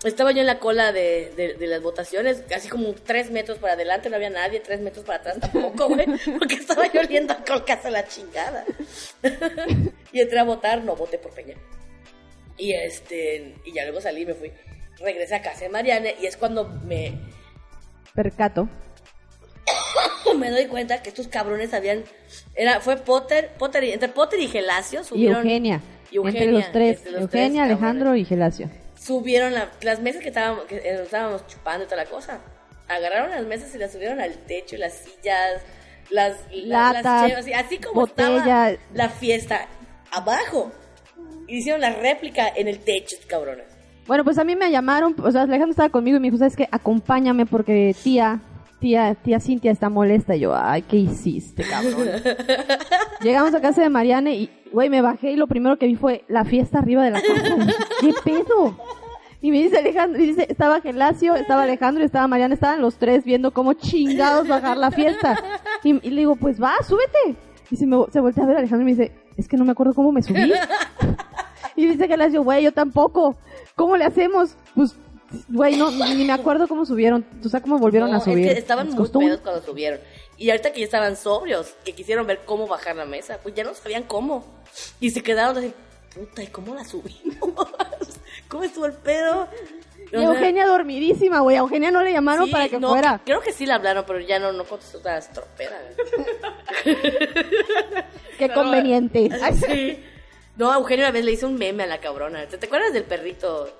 Estaba 0.03 0.31
yo 0.31 0.41
en 0.41 0.47
la 0.47 0.59
cola 0.59 0.91
de, 0.91 1.33
de, 1.35 1.55
de 1.55 1.67
las 1.67 1.81
votaciones, 1.81 2.43
casi 2.47 2.69
como 2.69 2.93
tres 2.93 3.31
metros 3.31 3.57
para 3.57 3.73
adelante, 3.73 4.09
no 4.09 4.15
había 4.15 4.29
nadie, 4.29 4.59
tres 4.59 4.79
metros 4.79 5.05
para 5.05 5.19
atrás 5.19 5.39
tampoco, 5.39 5.88
güey. 5.89 6.05
Porque 6.39 6.55
estaba 6.55 6.91
yo 6.91 7.01
oliendo 7.01 7.33
alcohol 7.33 7.65
casi 7.65 7.88
a 7.88 7.91
la 7.91 8.07
chingada. 8.07 8.63
y 10.11 10.21
entré 10.21 10.39
a 10.39 10.43
votar, 10.43 10.83
no 10.83 10.95
voté 10.95 11.17
por 11.17 11.31
Peña. 11.31 11.55
Y 12.57 12.73
este, 12.73 13.55
y 13.65 13.73
ya 13.73 13.83
luego 13.83 13.99
salí, 13.99 14.25
me 14.25 14.33
fui. 14.33 14.51
Regresé 14.99 15.35
a 15.35 15.41
casa 15.41 15.61
de 15.61 15.69
Mariane, 15.69 16.15
y 16.21 16.25
es 16.25 16.38
cuando 16.38 16.65
me, 16.85 17.13
Percato. 18.17 18.67
me 20.38 20.49
doy 20.49 20.65
cuenta 20.65 21.03
que 21.03 21.09
estos 21.09 21.27
cabrones 21.27 21.71
habían 21.71 22.03
era 22.55 22.79
fue 22.79 22.97
Potter 22.97 23.51
Potter 23.59 23.83
entre 23.83 24.09
Potter 24.09 24.39
y 24.39 24.47
Gelacio 24.47 25.03
subieron 25.03 25.45
y 25.45 25.49
Eugenia. 25.51 25.81
Entre 26.12 26.51
los 26.51 26.72
tres, 26.72 26.97
entre 26.97 27.12
los 27.14 27.22
Eugenia, 27.22 27.64
tres, 27.66 27.72
Alejandro 27.78 28.16
y 28.16 28.26
Gelacio. 28.26 28.70
Subieron 28.99 29.53
la- 29.53 29.70
las 29.82 29.99
mesas 30.01 30.22
que 30.22 30.30
estábamos, 30.30 30.66
que 30.66 30.78
eh, 30.78 31.01
estábamos 31.03 31.45
chupando 31.47 31.84
y 31.86 31.88
toda 31.88 32.03
la 32.03 32.10
cosa. 32.10 32.39
Agarraron 32.88 33.32
las 33.32 33.45
mesas 33.45 33.74
y 33.76 33.78
las 33.78 33.91
subieron 33.91 34.20
al 34.22 34.34
techo, 34.45 34.76
las 34.78 34.93
sillas, 34.93 35.62
las 36.10 36.38
la- 36.51 36.93
Latas, 36.93 37.03
las 37.32 37.45
chevas, 37.45 37.66
así 37.66 37.78
como 37.80 38.01
botella. 38.01 38.70
estaba 38.72 38.72
la 38.93 39.10
fiesta 39.10 39.68
abajo. 40.12 40.72
Hicieron 41.47 41.82
la 41.82 41.91
réplica 41.93 42.47
en 42.55 42.68
el 42.68 42.80
techo, 42.80 43.16
cabrones. 43.28 43.66
Bueno, 44.05 44.24
pues 44.24 44.38
a 44.38 44.43
mí 44.45 44.55
me 44.55 44.72
llamaron, 44.72 45.16
o 45.22 45.32
sea, 45.32 45.41
Alejandro 45.41 45.72
estaba 45.72 45.89
conmigo 45.89 46.18
y 46.18 46.20
me 46.22 46.28
dijo, 46.28 46.38
¿sabes 46.38 46.55
qué? 46.55 46.68
Acompáñame 46.72 47.45
porque 47.45 47.93
tía, 48.03 48.39
tía, 48.80 49.16
tía 49.16 49.39
Cintia 49.41 49.72
está 49.72 49.89
molesta. 49.89 50.36
Y 50.36 50.39
yo, 50.41 50.55
ay, 50.55 50.82
¿qué 50.84 50.95
hiciste, 50.95 51.64
cabrón? 51.64 52.08
Llegamos 53.22 53.53
a 53.53 53.62
casa 53.62 53.82
de 53.82 53.89
Mariane 53.89 54.36
y, 54.36 54.49
güey, 54.78 54.91
me 54.91 55.01
bajé 55.01 55.32
y 55.32 55.38
lo 55.38 55.47
primero 55.47 55.80
que 55.80 55.88
vi 55.88 55.95
fue 55.95 56.23
la 56.28 56.45
fiesta 56.45 56.78
arriba 56.78 57.03
de 57.03 57.09
la 57.09 57.19
casa. 57.19 57.57
¿Qué 57.99 58.13
pedo? 58.23 58.78
Y 59.41 59.49
me 59.49 59.57
dice 59.57 59.80
Alejandro, 59.80 60.21
y 60.21 60.28
dice, 60.28 60.45
estaba 60.47 60.82
Gelacio, 60.82 61.34
estaba 61.34 61.63
Alejandro 61.63 62.03
y 62.03 62.05
estaba 62.05 62.28
Mariana, 62.28 62.53
estaban 62.53 62.80
los 62.80 62.97
tres 62.97 63.23
viendo 63.23 63.49
cómo 63.49 63.73
chingados 63.73 64.47
bajar 64.47 64.78
la 64.78 64.91
fiesta. 64.91 65.36
Y, 65.84 66.07
y 66.07 66.11
le 66.11 66.21
digo, 66.21 66.36
pues 66.36 66.61
va, 66.61 66.73
súbete. 66.88 67.39
Y 67.71 67.75
se, 67.75 67.88
me, 67.88 67.97
se 68.13 68.19
voltea 68.19 68.43
a 68.43 68.45
ver 68.47 68.57
a 68.57 68.59
Alejandro 68.59 68.88
y 68.88 68.93
me 68.93 68.95
dice, 68.95 69.15
es 69.36 69.47
que 69.47 69.57
no 69.57 69.65
me 69.65 69.71
acuerdo 69.71 69.95
cómo 69.95 70.11
me 70.11 70.21
subí. 70.21 70.53
y 71.75 71.88
dice 71.88 72.07
Gelacio, 72.07 72.43
güey, 72.43 72.63
yo 72.63 72.71
tampoco. 72.71 73.36
¿Cómo 73.73 73.97
le 73.97 74.05
hacemos? 74.05 74.57
Pues, 74.75 74.95
güey, 75.49 75.75
no, 75.75 75.89
ni 75.89 76.23
me 76.23 76.34
acuerdo 76.34 76.67
cómo 76.67 76.86
subieron. 76.86 77.25
O 77.43 77.49
sea, 77.49 77.61
cómo 77.61 77.80
volvieron 77.80 78.11
No, 78.11 78.17
a 78.17 78.19
subir. 78.19 78.47
Es 78.47 78.53
que 78.53 78.59
estaban 78.59 78.89
Les 78.89 78.95
muy 78.95 79.09
pedos 79.09 79.41
cuando 79.41 79.63
subieron. 79.63 79.99
Y 80.38 80.49
ahorita 80.51 80.71
que 80.71 80.81
ya 80.81 80.85
estaban 80.85 81.15
sobrios, 81.15 81.73
que 81.83 81.93
quisieron 81.93 82.27
ver 82.27 82.41
cómo 82.45 82.67
bajar 82.67 82.95
la 82.95 83.05
mesa, 83.05 83.39
pues 83.41 83.55
ya 83.55 83.63
no 83.63 83.73
sabían 83.73 84.03
cómo. 84.03 84.45
Y 84.99 85.09
se 85.09 85.23
quedaron 85.23 85.57
así, 85.57 85.73
puta, 86.13 86.43
¿y 86.43 86.47
cómo 86.47 86.75
la 86.75 86.85
subimos? 86.85 87.38
¿Cómo 88.47 88.63
estuvo 88.63 88.85
el 88.85 88.93
pedo? 88.93 89.47
Y 90.11 90.23
Eugenia 90.23 90.65
dormidísima, 90.67 91.39
güey. 91.41 91.57
A 91.57 91.59
Eugenia 91.59 91.91
no 91.91 92.01
le 92.01 92.13
llamaron 92.13 92.45
Sí, 92.45 92.51
para 92.51 92.69
que 92.69 92.79
no, 92.79 92.89
fuera. 92.89 93.19
Creo 93.25 93.41
que 93.41 93.51
sí 93.51 93.65
le 93.65 93.73
hablaron, 93.73 94.05
pero 94.05 94.19
ya 94.19 94.39
no, 94.39 94.53
no 94.53 94.63
contestó 94.63 94.99
todas 94.99 95.25
las 95.25 95.33
troperas. 95.33 95.81
Qué 98.38 98.49
conveniente. 98.49 99.29
Ay, 99.41 99.53
Sí. 99.67 100.03
No, 100.55 100.71
a 100.71 100.77
Eugenio 100.77 101.05
una 101.05 101.11
vez 101.11 101.25
le 101.25 101.31
hizo 101.33 101.47
un 101.47 101.55
meme 101.55 101.83
a 101.83 101.88
la 101.88 101.99
cabrona. 101.99 102.47
¿Te, 102.47 102.57
te 102.57 102.65
acuerdas 102.65 102.93
del 102.93 103.03
perrito? 103.03 103.79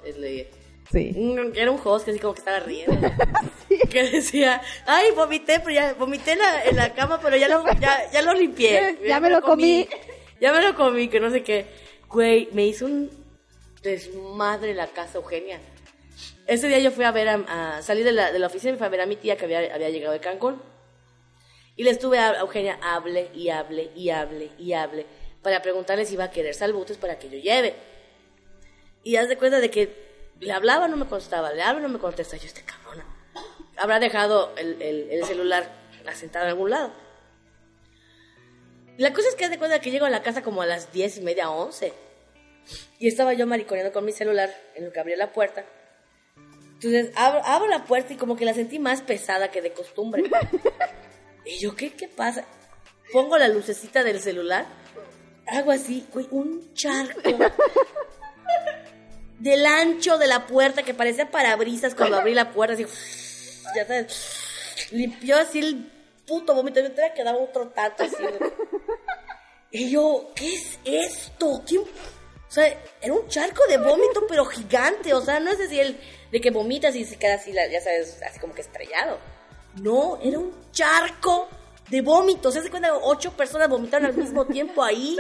Sí. 0.92 1.14
era 1.56 1.72
un 1.72 1.80
host 1.84 2.06
que 2.06 2.12
así 2.12 2.20
como 2.20 2.34
que 2.34 2.40
estaba 2.40 2.60
riendo. 2.60 3.10
Que 3.90 4.04
decía, 4.04 4.62
ay, 4.86 5.12
vomité, 5.12 5.60
pero 5.60 5.72
ya 5.72 5.94
vomité 5.94 6.34
en 6.34 6.40
la, 6.40 6.66
en 6.66 6.76
la 6.76 6.94
cama, 6.94 7.20
pero 7.22 7.38
ya 7.38 7.48
lo, 7.48 7.64
ya, 7.80 8.12
ya 8.12 8.22
lo 8.22 8.34
limpié. 8.34 8.98
Ya 9.08 9.20
me 9.20 9.30
lo 9.30 9.42
comí. 9.42 9.88
Ya 10.40 10.54
me 10.54 10.62
lo 10.62 10.76
comí, 10.76 11.08
que 11.08 11.20
no 11.20 11.32
sé 11.32 11.42
qué. 11.42 11.66
Güey, 12.10 12.50
me 12.52 12.68
hizo 12.68 12.86
un 12.86 13.10
desmadre 13.82 14.76
la 14.76 14.86
casa, 14.86 15.18
Eugenia. 15.18 15.60
Ese 16.46 16.68
día 16.68 16.78
yo 16.78 16.92
fui 16.92 17.06
a 17.06 17.12
ver 17.12 17.28
a, 17.28 17.78
a 17.78 17.82
salir 17.82 18.06
de 18.06 18.12
la, 18.12 18.32
de 18.32 18.38
la 18.38 18.46
oficina 18.46 18.74
y 18.74 18.78
fui 18.78 18.86
a 18.86 18.90
ver 18.90 19.02
a 19.02 19.08
mi 19.08 19.16
tía 19.16 19.36
que 19.36 19.46
había, 19.46 19.74
había 19.74 19.90
llegado 19.90 20.14
de 20.14 20.20
Cancún. 20.20 20.62
Y 21.76 21.84
le 21.84 21.90
estuve 21.90 22.20
a, 22.20 22.32
a 22.32 22.40
Eugenia, 22.42 22.78
hable 22.84 23.32
y 23.34 23.50
hable 23.50 23.90
y 23.96 24.12
hable 24.12 24.52
y 24.60 24.74
hable 24.74 25.08
para 25.42 25.62
preguntarle 25.62 26.06
si 26.06 26.14
iba 26.14 26.26
a 26.26 26.32
querer 26.32 26.54
salbutes 26.54 26.98
para 26.98 27.18
que 27.18 27.30
yo 27.30 27.40
lleve. 27.40 27.74
Y 29.04 29.16
haz 29.16 29.28
de 29.28 29.38
cuenta 29.38 29.60
de 29.60 29.72
que 29.72 30.07
le 30.40 30.52
hablaba, 30.54 30.88
no 30.88 30.98
me 30.98 31.06
contestaba, 31.06 31.52
le 31.54 31.62
hablo, 31.64 31.82
no 31.82 31.90
me 31.90 32.00
contesta. 32.00 32.38
Yo, 32.38 32.46
este 32.46 32.64
cabrona, 32.64 33.06
habrá 33.78 34.00
dejado 34.00 34.54
el, 34.58 34.82
el- 34.82 35.10
el 35.12 35.24
celular 35.26 35.70
asentado 36.08 36.46
en 36.46 36.50
algún 36.52 36.70
lado. 36.72 36.94
La 38.98 39.14
cosa 39.14 39.28
es 39.30 39.36
que 39.36 39.50
de 39.50 39.58
cuenta 39.60 39.80
que 39.80 39.92
llego 39.92 40.06
a 40.06 40.10
la 40.10 40.24
casa 40.24 40.42
como 40.42 40.62
a 40.62 40.66
las 40.66 40.92
diez 40.92 41.18
y 41.18 41.22
media, 41.22 41.50
once. 41.52 41.94
Y 43.00 43.08
estaba 43.08 43.34
yo 43.34 43.46
mariconeando 43.46 43.94
con 43.94 44.04
mi 44.06 44.12
celular 44.12 44.50
en 44.76 44.86
lo 44.86 44.92
que 44.92 45.00
abría 45.00 45.16
la 45.18 45.32
puerta. 45.34 45.66
Entonces 46.74 47.12
abro, 47.16 47.42
abro 47.46 47.68
la 47.68 47.86
puerta 47.86 48.14
y 48.14 48.18
como 48.18 48.36
que 48.36 48.46
la 48.46 48.54
sentí 48.54 48.80
más 48.80 49.02
pesada 49.02 49.50
que 49.52 49.62
de 49.62 49.72
costumbre. 49.72 50.24
y 51.46 51.60
yo, 51.60 51.76
¿qué, 51.76 51.94
qué 51.94 52.08
pasa? 52.08 52.46
Pongo 53.12 53.38
la 53.38 53.48
lucecita 53.48 54.04
del 54.04 54.20
celular, 54.20 54.66
hago 55.48 55.72
así, 55.72 56.06
güey, 56.14 56.28
un 56.32 56.74
charco 56.74 57.22
del 59.40 59.66
ancho 59.66 60.18
de 60.18 60.28
la 60.28 60.48
puerta 60.48 60.84
que 60.84 60.94
parecía 60.94 61.30
parabrisas 61.30 61.96
cuando 61.96 62.18
abrí 62.18 62.34
la 62.34 62.52
puerta, 62.52 62.74
así, 62.74 62.86
ya 63.76 63.86
sabes, 63.86 64.88
limpió 64.92 65.38
así 65.38 65.60
el 65.60 65.92
puto 66.26 66.54
vómito, 66.54 66.80
yo 66.82 66.92
te 66.92 67.14
quedaba 67.16 67.38
otro 67.38 67.68
tato 67.70 68.04
así. 68.04 68.16
Y 69.72 69.92
yo, 69.92 70.32
¿qué 70.36 70.56
es 70.56 70.80
esto? 70.86 71.62
¿Quién? 71.68 71.82
O 71.82 72.52
sea, 72.52 72.66
era 73.02 73.14
un 73.14 73.28
charco 73.28 73.62
de 73.68 73.78
vómito, 73.78 74.26
pero 74.28 74.46
gigante. 74.46 75.14
O 75.14 75.22
sea, 75.22 75.40
no 75.40 75.52
es 75.52 75.58
decir 75.58 75.82
el 75.82 76.00
de 76.32 76.42
que 76.42 76.52
vomitas 76.52 76.96
y 76.96 77.06
se 77.06 77.18
queda 77.18 77.36
así, 77.36 77.52
ya 77.52 77.82
sabes, 77.82 78.22
así 78.24 78.40
como 78.40 78.54
que 78.54 78.62
estrellado. 78.62 79.20
No, 79.82 80.20
era 80.24 80.40
un 80.40 80.54
charco 80.72 81.50
de 81.90 82.02
vómito. 82.02 82.52
Se 82.52 82.60
hace 82.60 82.70
cuenta 82.70 82.90
que 82.90 82.98
ocho 83.04 83.32
personas 83.34 83.70
vomitaron 83.70 84.08
al 84.08 84.16
mismo 84.16 84.46
tiempo 84.46 84.84
ahí. 84.84 85.18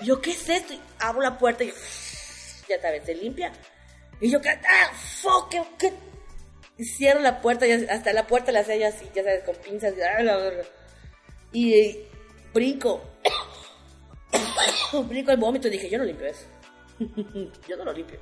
Y 0.00 0.06
yo, 0.06 0.20
¿qué 0.20 0.32
es 0.32 0.48
esto? 0.48 0.72
Y 0.72 0.80
abro 0.98 1.20
la 1.20 1.38
puerta 1.38 1.64
y 1.64 1.72
ya 2.68 2.80
sabes, 2.80 3.04
se 3.04 3.14
limpia. 3.14 3.52
Y 4.20 4.30
yo. 4.30 4.38
¡Ah, 4.44 4.92
fuck! 4.94 5.50
¿qué, 5.50 5.62
qué? 5.78 5.92
Cierro 6.82 7.20
la 7.20 7.40
puerta, 7.40 7.66
hasta 7.90 8.12
la 8.12 8.26
puerta 8.26 8.50
la 8.50 8.62
yo 8.62 8.88
así, 8.88 9.08
ya 9.14 9.22
sabes, 9.22 9.44
con 9.44 9.54
pinzas. 9.56 9.94
Y, 11.52 11.74
eh, 11.74 12.08
brinco. 12.52 13.02
brinco 15.08 15.30
el 15.30 15.36
vómito 15.36 15.68
y 15.68 15.72
dije, 15.72 15.88
yo 15.88 15.98
no 15.98 16.04
limpio 16.04 16.26
eso. 16.26 16.46
yo 17.68 17.76
no 17.76 17.84
lo 17.84 17.92
limpio. 17.92 18.20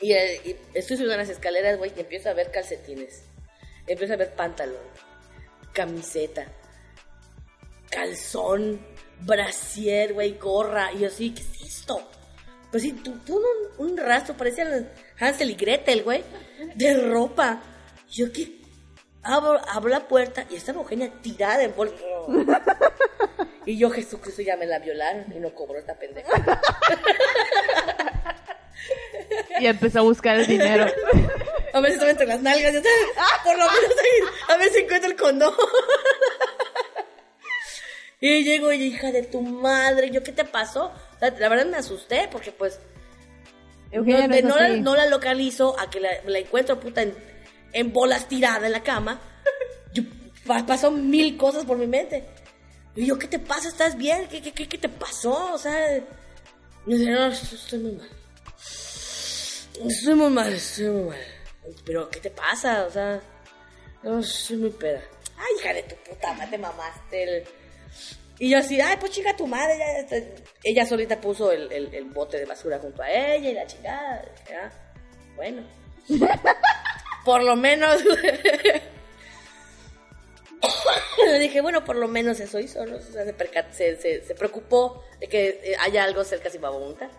Y, 0.00 0.12
eh, 0.12 0.40
y 0.44 0.56
estoy 0.74 0.96
subiendo 0.96 1.16
las 1.16 1.30
escaleras, 1.30 1.78
güey, 1.78 1.92
y 1.96 2.00
empiezo 2.00 2.28
a 2.28 2.34
ver 2.34 2.50
calcetines. 2.50 3.24
Empiezo 3.86 4.12
a 4.12 4.16
ver 4.16 4.34
pantalón, 4.34 4.82
camiseta, 5.72 6.46
calzón, 7.90 8.78
brasier, 9.20 10.12
güey, 10.12 10.36
gorra. 10.36 10.92
Y 10.92 11.00
yo 11.00 11.08
así, 11.08 11.30
¿qué 11.30 11.40
es 11.40 11.62
esto? 11.62 12.06
Pues 12.70 12.82
sí, 12.82 12.92
tú, 12.92 13.18
tú 13.24 13.36
un, 13.78 13.90
un 13.90 13.96
rastro, 13.96 14.36
parecían 14.36 14.88
Hansel 15.18 15.50
y 15.50 15.54
Gretel, 15.54 16.02
güey, 16.02 16.22
de 16.74 17.08
ropa. 17.08 17.62
Y 18.10 18.12
yo, 18.18 18.32
¿qué? 18.32 18.58
Abro, 19.22 19.60
abro 19.68 19.88
la 19.88 20.06
puerta 20.06 20.46
y 20.50 20.56
estaba 20.56 20.80
Eugenia 20.80 21.10
tirada 21.22 21.62
en 21.62 21.74
bolsa. 21.74 21.96
Y 23.66 23.76
yo, 23.76 23.90
Jesucristo, 23.90 24.40
ya 24.40 24.56
me 24.56 24.64
la 24.64 24.78
violaron 24.78 25.26
y 25.34 25.38
no 25.40 25.54
cobró 25.54 25.78
esta 25.78 25.94
pendeja. 25.94 26.30
Y 29.60 29.66
empezó 29.66 29.98
a 29.98 30.02
buscar 30.02 30.38
el 30.38 30.46
dinero. 30.46 30.86
A 31.72 31.80
ver 31.80 31.90
si 31.90 31.94
estaba 31.94 32.10
entre 32.10 32.26
las 32.26 32.40
nalgas. 32.40 32.72
ya 32.72 32.82
sabes, 32.82 33.42
Por 33.44 33.58
lo 33.58 33.66
menos 33.66 33.90
ahí, 33.90 34.54
a 34.54 34.56
ver 34.56 34.70
si 34.70 34.78
encuentro 34.78 35.10
el 35.10 35.16
condón. 35.16 35.54
Y 38.20 38.42
llego 38.42 38.72
y 38.72 38.82
hija 38.82 39.12
de 39.12 39.22
tu 39.22 39.42
madre, 39.42 40.10
yo, 40.10 40.22
¿qué 40.22 40.32
te 40.32 40.44
pasó? 40.44 40.92
O 41.18 41.20
sea, 41.20 41.30
la 41.38 41.48
verdad 41.48 41.66
me 41.66 41.76
asusté 41.76 42.28
porque 42.32 42.52
pues 42.52 42.78
Eugenia 43.90 44.26
no, 44.42 44.48
no 44.50 44.56
la, 44.56 44.66
así. 44.66 44.80
no 44.80 44.96
la 44.96 45.06
localizo 45.06 45.78
a 45.78 45.90
que 45.90 46.00
la, 46.00 46.10
la 46.26 46.38
encuentro 46.38 46.78
puta 46.80 47.02
en, 47.02 47.14
en 47.72 47.92
bolas 47.92 48.28
tirada 48.28 48.66
en 48.66 48.72
la 48.72 48.82
cama. 48.82 49.20
Yo, 49.94 50.02
pa- 50.46 50.64
pasó 50.66 50.90
mil 50.90 51.36
cosas 51.36 51.64
por 51.64 51.76
mi 51.76 51.86
mente. 51.86 52.24
Y 52.96 53.06
yo, 53.06 53.16
¿qué 53.18 53.28
te 53.28 53.38
pasa? 53.38 53.68
¿Estás 53.68 53.96
bien? 53.96 54.26
¿Qué, 54.28 54.42
qué, 54.42 54.52
qué, 54.52 54.68
qué 54.68 54.76
te 54.78 54.88
pasó? 54.88 55.52
O 55.54 55.58
sea, 55.58 55.98
yo 55.98 56.02
decía, 56.86 57.12
no, 57.12 57.26
estoy 57.28 57.78
muy 57.78 57.92
mal. 57.92 58.08
Estoy 59.86 60.14
muy 60.14 60.30
mal, 60.30 60.52
estoy 60.52 60.86
muy 60.88 61.02
mal. 61.10 61.18
Pero, 61.84 62.08
¿qué 62.10 62.18
te 62.20 62.30
pasa? 62.30 62.84
O 62.86 62.90
sea, 62.90 63.20
no, 64.02 64.18
estoy 64.18 64.56
muy 64.56 64.70
peda. 64.70 65.00
Ay, 65.36 65.46
hija 65.60 65.72
de 65.74 65.82
tu 65.84 65.94
puta 66.10 66.32
madre, 66.32 66.50
te 66.50 66.58
mamaste. 66.58 67.22
el- 67.22 67.44
Y 68.38 68.50
yo 68.50 68.58
así, 68.58 68.80
ay, 68.80 68.96
pues 69.00 69.12
chinga 69.12 69.36
tu 69.36 69.46
madre. 69.46 69.78
ya". 69.78 70.06
Ella 70.64 70.86
solita 70.86 71.20
puso 71.20 71.50
el, 71.52 71.70
el- 71.72 71.94
el 71.94 72.04
bote 72.04 72.38
de 72.38 72.44
basura 72.46 72.78
junto 72.78 73.02
a 73.02 73.10
ella 73.10 73.50
y 73.50 73.54
la 73.54 73.66
chingada. 73.66 74.24
Bueno. 75.36 75.62
por 77.24 77.42
lo 77.42 77.56
menos. 77.56 78.00
Le 81.26 81.38
dije, 81.38 81.60
bueno, 81.60 81.84
por 81.84 81.96
lo 81.96 82.08
menos 82.08 82.40
eso 82.40 82.58
hizo, 82.58 82.84
¿no? 82.86 82.96
O 82.96 83.00
sea, 83.00 83.24
se, 83.24 83.34
perca- 83.36 83.70
se, 83.72 83.96
se- 84.00 84.24
se 84.24 84.34
preocupó 84.34 85.04
de 85.20 85.28
que 85.28 85.60
eh, 85.62 85.76
haya 85.80 86.04
algo 86.04 86.24
cerca 86.24 86.50
si 86.50 86.58
va 86.58 86.68
a 86.68 86.72
vomitar. 86.72 87.10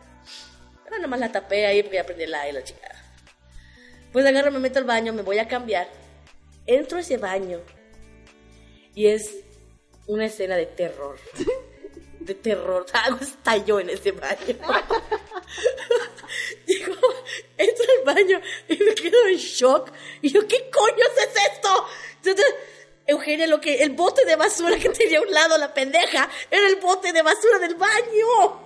Pero 0.83 0.95
nada 0.97 1.07
más 1.07 1.19
la 1.19 1.31
tapé 1.31 1.65
ahí 1.65 1.81
porque 1.83 1.97
ya 1.97 2.05
prendí 2.05 2.23
el 2.23 2.33
aire 2.33 2.49
y 2.49 2.53
la 2.53 2.63
chingada. 2.63 2.95
Pues 4.11 4.25
agarro, 4.25 4.51
me 4.51 4.59
meto 4.59 4.79
al 4.79 4.85
baño, 4.85 5.13
me 5.13 5.21
voy 5.21 5.37
a 5.39 5.47
cambiar. 5.47 5.87
Entro 6.65 6.97
a 6.97 7.01
ese 7.01 7.17
baño 7.17 7.61
y 8.95 9.07
es 9.07 9.35
una 10.09 10.25
escena 10.25 10.57
de 10.57 10.65
terror. 10.65 11.17
De 12.19 12.35
terror. 12.35 12.85
Algo 13.05 13.19
estalló 13.21 13.79
en 13.79 13.91
ese 13.91 14.11
baño. 14.11 14.37
Digo, 16.67 16.93
entro 17.57 17.85
al 17.97 18.15
baño 18.15 18.41
y 18.67 18.77
me 18.77 18.93
quedo 18.93 19.25
en 19.27 19.37
shock. 19.37 19.91
Y 20.21 20.29
yo, 20.29 20.45
¿qué 20.47 20.69
coño 20.69 21.03
es 21.17 21.53
esto? 21.53 21.87
Entonces, 22.17 22.55
Eugenia, 23.07 23.47
lo 23.47 23.61
que, 23.61 23.75
el 23.75 23.91
bote 23.91 24.25
de 24.25 24.35
basura 24.35 24.77
que 24.77 24.89
tenía 24.89 25.19
a 25.19 25.21
un 25.21 25.31
lado 25.31 25.57
la 25.57 25.73
pendeja, 25.73 26.29
era 26.51 26.67
el 26.67 26.75
bote 26.75 27.13
de 27.13 27.21
basura 27.21 27.57
del 27.57 27.75
baño. 27.75 28.61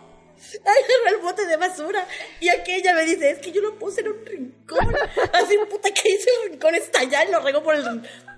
agarró 0.65 1.15
el 1.15 1.21
bote 1.21 1.45
de 1.45 1.55
basura 1.55 2.05
y 2.41 2.49
aquella 2.49 2.93
me 2.95 3.05
dice, 3.05 3.29
es 3.29 3.39
que 3.39 3.51
yo 3.51 3.61
lo 3.61 3.77
puse 3.77 4.01
en 4.01 4.09
un 4.09 4.25
rincón. 4.25 4.95
Así, 5.31 5.57
puta, 5.69 5.91
que 5.91 6.09
hice 6.09 6.29
el 6.43 6.51
rincón 6.51 6.75
estallar 6.75 7.27
y 7.29 7.31
lo 7.31 7.39
regó 7.39 7.63
por 7.63 7.75
el, 7.75 7.83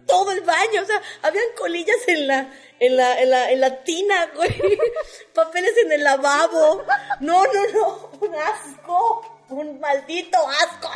todo 0.06 0.32
el 0.32 0.42
baño. 0.42 0.82
O 0.82 0.86
sea, 0.86 1.02
habían 1.22 1.46
colillas 1.58 1.98
en 2.08 2.28
la, 2.28 2.54
en 2.80 2.96
la, 2.96 3.22
en 3.22 3.30
la, 3.30 3.52
en 3.52 3.62
la 3.62 3.84
tina, 3.84 4.32
güey. 4.36 4.50
Papeles 5.34 5.74
en 5.84 5.92
el 5.92 6.04
lavabo. 6.04 6.84
No, 7.20 7.44
no, 7.46 7.68
no. 7.74 8.12
Un 8.22 8.36
asco. 8.36 9.46
Un 9.50 9.80
maldito 9.80 10.38
asco. 10.48 10.90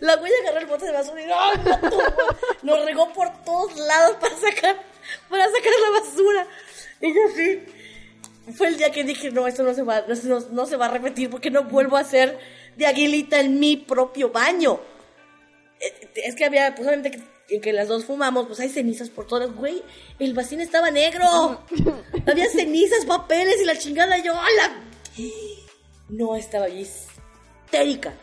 La 0.00 0.16
güey 0.16 0.32
agarró 0.42 0.60
el 0.60 0.66
bote 0.66 0.86
de 0.86 0.92
basura 0.92 1.20
y 1.20 1.24
¡ay, 1.30 1.60
no, 1.64 1.90
tú! 1.90 1.98
lo 2.62 2.84
regó 2.86 3.12
por 3.12 3.44
todos 3.44 3.76
lados 3.76 4.16
para 4.18 4.34
sacar, 4.34 4.82
para 5.28 5.44
sacar 5.44 5.72
la 5.82 6.00
basura. 6.00 6.46
Y 7.02 7.14
yo 7.14 7.20
sí. 7.36 7.62
Fue 8.56 8.68
el 8.68 8.78
día 8.78 8.90
que 8.90 9.04
dije, 9.04 9.30
no, 9.30 9.46
esto 9.46 9.62
no 9.62 9.74
se 9.74 9.82
va, 9.82 10.04
no, 10.24 10.40
no 10.40 10.66
se 10.66 10.76
va 10.76 10.86
a 10.86 10.90
repetir 10.90 11.28
porque 11.28 11.50
no 11.50 11.64
vuelvo 11.64 11.98
a 11.98 12.00
hacer 12.00 12.38
de 12.76 12.86
aguilita 12.86 13.40
en 13.40 13.60
mi 13.60 13.76
propio 13.76 14.30
baño. 14.30 14.80
Eh, 15.78 16.10
Es 16.14 16.34
que 16.34 16.46
había, 16.46 16.74
pues 16.74 16.88
obviamente 16.88 17.20
que, 17.50 17.60
que 17.60 17.72
las 17.72 17.88
dos 17.88 18.04
fumamos, 18.04 18.46
pues 18.46 18.60
hay 18.60 18.68
cenizas 18.68 19.10
por 19.10 19.26
todas. 19.26 19.52
Güey, 19.52 19.82
el 20.20 20.34
vacío 20.34 20.60
estaba 20.60 20.90
negro. 20.90 21.26
había 22.26 22.48
cenizas, 22.48 23.04
papeles 23.04 23.60
y 23.60 23.64
la 23.64 23.76
chingada. 23.76 24.16
Y 24.18 24.22
yo, 24.22 24.32
¡ala! 24.32 24.84
No, 26.08 26.36
estaba 26.36 26.68
histérica. 26.68 28.14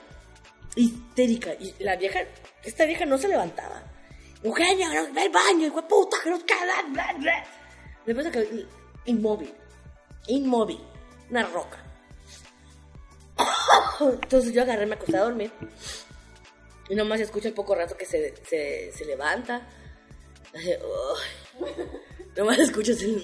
Histérica. 0.75 1.53
Y 1.59 1.73
la 1.83 1.97
vieja, 1.97 2.19
esta 2.63 2.85
vieja 2.85 3.05
no 3.05 3.17
se 3.17 3.27
levantaba. 3.27 3.83
Eugenia, 4.43 4.87
no, 4.93 5.13
ve 5.13 5.21
al 5.21 5.29
baño, 5.29 5.67
hijo 5.67 5.81
de 5.81 5.87
puta, 5.87 6.17
que 6.23 6.29
nos 6.29 6.43
queda. 6.43 6.81
bla, 6.89 7.13
bla". 7.19 7.43
Después 8.05 8.25
se 8.27 8.31
quedó 8.31 8.45
inmóvil. 9.05 9.53
Inmóvil. 10.27 10.79
Una 11.29 11.43
roca. 11.43 11.83
Entonces 13.99 14.53
yo 14.53 14.61
agarré, 14.61 14.85
me 14.85 14.95
acosté 14.95 15.17
a 15.17 15.23
dormir. 15.23 15.51
Y 16.89 16.95
nomás 16.95 17.19
escucho 17.19 17.47
el 17.47 17.53
poco 17.53 17.75
rato 17.75 17.97
que 17.97 18.05
se, 18.05 18.35
se, 18.45 18.91
se 18.91 19.05
levanta. 19.05 19.67
Nomás 22.35 22.59
escuchas 22.59 23.01
el... 23.01 23.23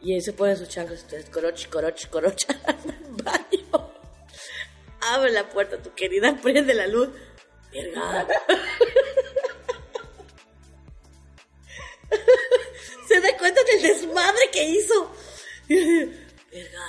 Y 0.00 0.14
él 0.14 0.22
se 0.22 0.32
pone 0.32 0.56
sus 0.56 0.68
chanclas. 0.68 1.02
Entonces, 1.02 1.30
coroch, 1.30 1.68
coroch, 1.68 2.08
coroch. 2.08 2.46
baño. 3.22 3.92
Abre 5.02 5.32
la 5.32 5.48
puerta, 5.48 5.82
tu 5.82 5.94
querida, 5.94 6.38
prende 6.42 6.74
la 6.74 6.86
luz. 6.86 7.08
Verga. 7.72 8.26
se 13.08 13.20
da 13.20 13.36
cuenta 13.38 13.62
del 13.64 13.82
desmadre 13.82 14.50
que 14.52 14.64
hizo. 14.64 15.10
Verga. 15.68 16.86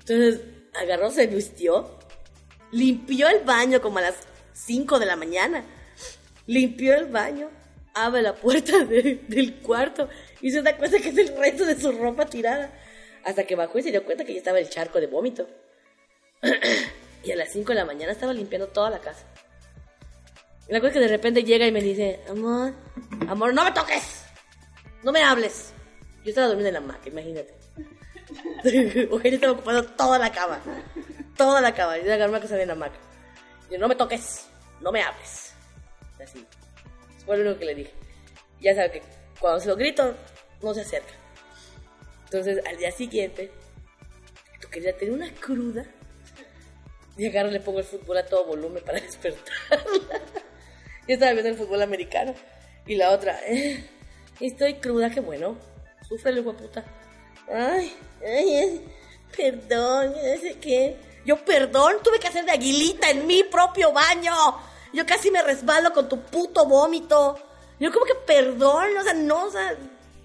Entonces 0.00 0.40
agarró, 0.74 1.10
se 1.10 1.26
vistió, 1.26 1.98
limpió 2.72 3.28
el 3.28 3.44
baño 3.44 3.80
como 3.80 3.98
a 3.98 4.02
las 4.02 4.16
5 4.54 4.98
de 4.98 5.06
la 5.06 5.16
mañana. 5.16 5.64
Limpió 6.46 6.94
el 6.94 7.06
baño, 7.06 7.48
abre 7.94 8.22
la 8.22 8.34
puerta 8.34 8.84
de- 8.84 9.20
del 9.28 9.54
cuarto 9.60 10.08
y 10.40 10.50
se 10.50 10.60
da 10.62 10.76
cuenta 10.76 10.98
que 10.98 11.10
es 11.10 11.16
el 11.18 11.36
resto 11.36 11.64
de 11.64 11.80
su 11.80 11.92
ropa 11.92 12.26
tirada. 12.26 12.72
Hasta 13.24 13.44
que 13.44 13.54
bajó 13.54 13.78
y 13.78 13.82
se 13.84 13.92
dio 13.92 14.04
cuenta 14.04 14.24
que 14.24 14.32
ya 14.32 14.38
estaba 14.38 14.58
el 14.58 14.68
charco 14.68 15.00
de 15.00 15.06
vómito. 15.06 15.46
y 17.22 17.30
a 17.30 17.36
las 17.36 17.52
5 17.52 17.68
de 17.68 17.74
la 17.76 17.84
mañana 17.84 18.10
estaba 18.12 18.32
limpiando 18.32 18.66
toda 18.68 18.90
la 18.90 18.98
casa. 18.98 19.24
Y 20.68 20.72
la 20.72 20.80
cosa 20.80 20.88
es 20.88 20.94
que 20.94 21.00
de 21.00 21.08
repente 21.08 21.44
llega 21.44 21.66
y 21.66 21.72
me 21.72 21.80
dice, 21.80 22.20
amor, 22.28 22.72
amor, 23.28 23.54
no 23.54 23.64
me 23.64 23.72
toques, 23.72 24.24
no 25.04 25.12
me 25.12 25.22
hables. 25.22 25.72
Yo 26.24 26.30
estaba 26.30 26.48
durmiendo 26.48 26.68
en 26.68 26.74
la 26.74 26.80
hamaca, 26.80 27.08
imagínate. 27.08 27.54
Eugenia 29.10 29.34
estaba 29.36 29.52
ocupando 29.52 29.84
toda 29.84 30.18
la 30.18 30.32
cama, 30.32 30.60
toda 31.36 31.60
la 31.60 31.74
cama. 31.74 31.98
Yo 31.98 32.12
agarré 32.12 32.30
una 32.30 32.40
cosa 32.40 32.60
en 32.60 32.68
la 32.68 32.74
hamaca. 32.74 32.98
Yo, 33.70 33.78
no 33.78 33.88
me 33.88 33.94
toques, 33.94 34.46
no 34.80 34.92
me 34.92 35.02
hables. 35.02 35.54
Así. 36.22 36.46
Fue 37.24 37.36
lo 37.36 37.44
único 37.44 37.58
que 37.58 37.64
le 37.66 37.74
dije. 37.74 37.92
Ya 38.60 38.74
sabe 38.74 38.92
que 38.92 39.02
cuando 39.40 39.60
se 39.60 39.68
lo 39.68 39.76
grito, 39.76 40.14
no 40.60 40.74
se 40.74 40.82
acerca. 40.82 41.14
Entonces, 42.24 42.64
al 42.66 42.76
día 42.76 42.90
siguiente, 42.92 43.50
tú 44.60 44.68
querías 44.68 44.96
tener 44.96 45.14
una 45.14 45.32
cruda. 45.34 45.84
Y 47.16 47.26
agarro 47.26 47.50
le 47.50 47.60
pongo 47.60 47.80
el 47.80 47.84
fútbol 47.84 48.18
a 48.18 48.24
todo 48.24 48.46
volumen 48.46 48.82
para 48.84 49.00
despertarla. 49.00 50.20
Yo 51.06 51.14
estaba 51.14 51.32
viendo 51.32 51.50
el 51.50 51.56
fútbol 51.56 51.82
americano. 51.82 52.34
Y 52.86 52.96
la 52.96 53.10
otra, 53.10 53.38
eh, 53.46 53.84
estoy 54.40 54.74
cruda, 54.74 55.10
qué 55.10 55.20
bueno. 55.20 55.56
Sufre 56.08 56.32
hijo 56.32 56.52
puta. 56.56 56.84
Ay, 57.52 57.96
ay, 58.26 58.84
perdón, 59.36 60.12
no 60.12 60.40
sé 60.40 60.56
qué. 60.60 60.96
Yo, 61.24 61.36
perdón, 61.44 61.94
tuve 62.02 62.18
que 62.18 62.28
hacer 62.28 62.44
de 62.44 62.52
aguilita 62.52 63.10
en 63.10 63.26
mi 63.26 63.44
propio 63.44 63.92
baño. 63.92 64.32
Yo 64.92 65.06
casi 65.06 65.30
me 65.30 65.42
resbalo 65.42 65.92
con 65.92 66.08
tu 66.08 66.20
puto 66.20 66.66
vómito. 66.66 67.38
Yo, 67.78 67.92
como 67.92 68.04
que 68.04 68.14
perdón, 68.26 68.96
o 68.98 69.02
sea, 69.02 69.14
no, 69.14 69.44
o 69.46 69.50
sea, 69.50 69.76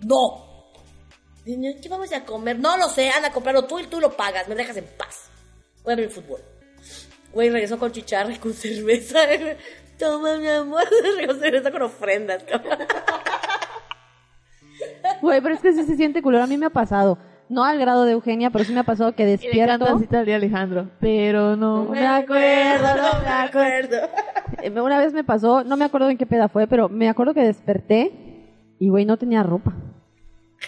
no. 0.01 0.47
¿Qué 1.45 1.87
vamos 1.89 2.11
a 2.11 2.25
comer? 2.25 2.59
No 2.59 2.75
lo 2.77 2.89
sé, 2.89 3.09
anda 3.09 3.29
a 3.29 3.31
comprarlo 3.31 3.65
tú 3.65 3.79
y 3.79 3.87
tú 3.87 4.01
lo 4.01 4.15
pagas, 4.15 4.47
me 4.47 4.55
dejas 4.55 4.77
en 4.77 4.85
paz. 4.97 5.29
Voy 5.83 5.93
a 5.93 5.95
ver 5.95 6.05
el 6.05 6.11
fútbol. 6.11 6.41
Güey, 7.31 7.49
regresó 7.49 7.79
con 7.79 7.91
chicharra 7.91 8.33
y 8.33 8.37
con 8.37 8.53
cerveza. 8.53 9.19
Toma, 9.97 10.37
mi 10.37 10.47
amor. 10.47 10.83
Regresó 11.39 11.71
con 11.71 11.83
ofrendas, 11.83 12.43
cabrón. 12.43 12.79
Güey, 15.21 15.41
pero 15.41 15.55
es 15.55 15.61
que 15.61 15.73
sí 15.73 15.83
se 15.85 15.95
siente 15.95 16.21
culero. 16.21 16.43
A 16.43 16.47
mí 16.47 16.57
me 16.57 16.67
ha 16.67 16.69
pasado. 16.69 17.17
No 17.49 17.63
al 17.63 17.79
grado 17.79 18.03
de 18.05 18.11
Eugenia, 18.13 18.49
pero 18.49 18.65
sí 18.65 18.73
me 18.73 18.79
ha 18.81 18.83
pasado 18.83 19.13
que 19.15 19.23
Y 19.23 19.25
le 19.25 19.31
despierto. 19.33 19.99
día 20.25 20.35
Alejandro. 20.35 20.89
Pero 20.99 21.55
no. 21.55 21.85
me 21.85 22.05
acuerdo, 22.05 22.87
no 22.97 23.21
me 23.21 23.29
acuerdo. 23.29 23.97
Eh, 24.61 24.71
Una 24.81 24.99
vez 24.99 25.13
me 25.13 25.23
pasó, 25.23 25.63
no 25.63 25.77
me 25.77 25.85
acuerdo 25.85 26.09
en 26.09 26.17
qué 26.17 26.25
peda 26.25 26.49
fue, 26.49 26.67
pero 26.67 26.89
me 26.89 27.07
acuerdo 27.09 27.33
que 27.33 27.41
desperté 27.43 28.11
y, 28.79 28.89
güey, 28.89 29.05
no 29.05 29.17
tenía 29.17 29.43
ropa. 29.43 29.73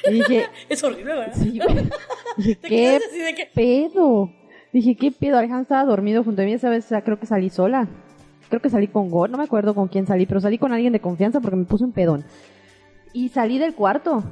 Y 0.07 0.13
dije, 0.13 0.45
Es 0.69 0.83
horrible, 0.83 1.13
¿verdad? 1.15 1.33
sí, 1.33 1.59
güey. 1.59 1.89
Dije, 2.37 2.55
¿qué 2.61 2.67
quedas 2.69 3.01
así 3.09 3.19
de 3.19 3.35
que- 3.35 3.49
pedo? 3.53 4.29
Dije, 4.71 4.95
¿qué 4.95 5.11
pedo? 5.11 5.37
Alejandro 5.37 5.63
estaba 5.63 5.83
dormido 5.83 6.23
junto 6.23 6.41
a 6.41 6.45
mí. 6.45 6.53
Esa 6.53 6.69
vez 6.69 6.85
o 6.85 6.89
sea, 6.89 7.01
creo 7.03 7.19
que 7.19 7.25
salí 7.25 7.49
sola. 7.49 7.87
Creo 8.49 8.61
que 8.61 8.69
salí 8.69 8.87
con 8.87 9.09
Gor, 9.09 9.29
no 9.29 9.37
me 9.37 9.43
acuerdo 9.43 9.75
con 9.75 9.87
quién 9.89 10.07
salí, 10.07 10.25
pero 10.25 10.39
salí 10.39 10.57
con 10.57 10.71
alguien 10.73 10.93
de 10.93 10.99
confianza 11.01 11.39
porque 11.39 11.55
me 11.57 11.65
puse 11.65 11.83
un 11.83 11.91
pedón. 11.91 12.23
Y 13.13 13.29
salí 13.29 13.57
del 13.59 13.75
cuarto. 13.75 14.23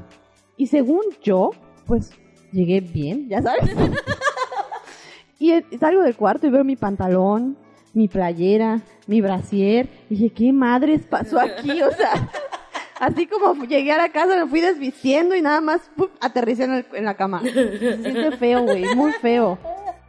Y 0.55 0.67
según 0.67 1.01
yo, 1.23 1.51
pues 1.85 2.11
llegué 2.51 2.81
bien, 2.81 3.27
ya 3.29 3.41
sabes. 3.41 3.69
y 5.39 5.53
salgo 5.79 6.01
del 6.03 6.15
cuarto 6.15 6.47
y 6.47 6.49
veo 6.49 6.63
mi 6.63 6.75
pantalón, 6.75 7.57
mi 7.93 8.07
playera, 8.07 8.81
mi 9.07 9.21
brasier. 9.21 9.87
Y 10.09 10.15
dije, 10.15 10.29
¿qué 10.33 10.51
madres 10.53 11.01
pasó 11.09 11.39
aquí? 11.39 11.81
O 11.81 11.91
sea, 11.91 12.29
así 12.99 13.27
como 13.27 13.63
llegué 13.65 13.91
a 13.91 13.97
la 13.97 14.09
casa, 14.09 14.35
me 14.43 14.47
fui 14.49 14.61
desvistiendo 14.61 15.35
y 15.35 15.41
nada 15.41 15.61
más 15.61 15.81
aterricé 16.21 16.63
en, 16.65 16.73
el- 16.75 16.85
en 16.93 17.05
la 17.05 17.15
cama. 17.15 17.41
Se 17.41 17.97
siente 18.01 18.31
feo, 18.37 18.63
güey, 18.63 18.83
muy 18.95 19.11
feo. 19.13 19.57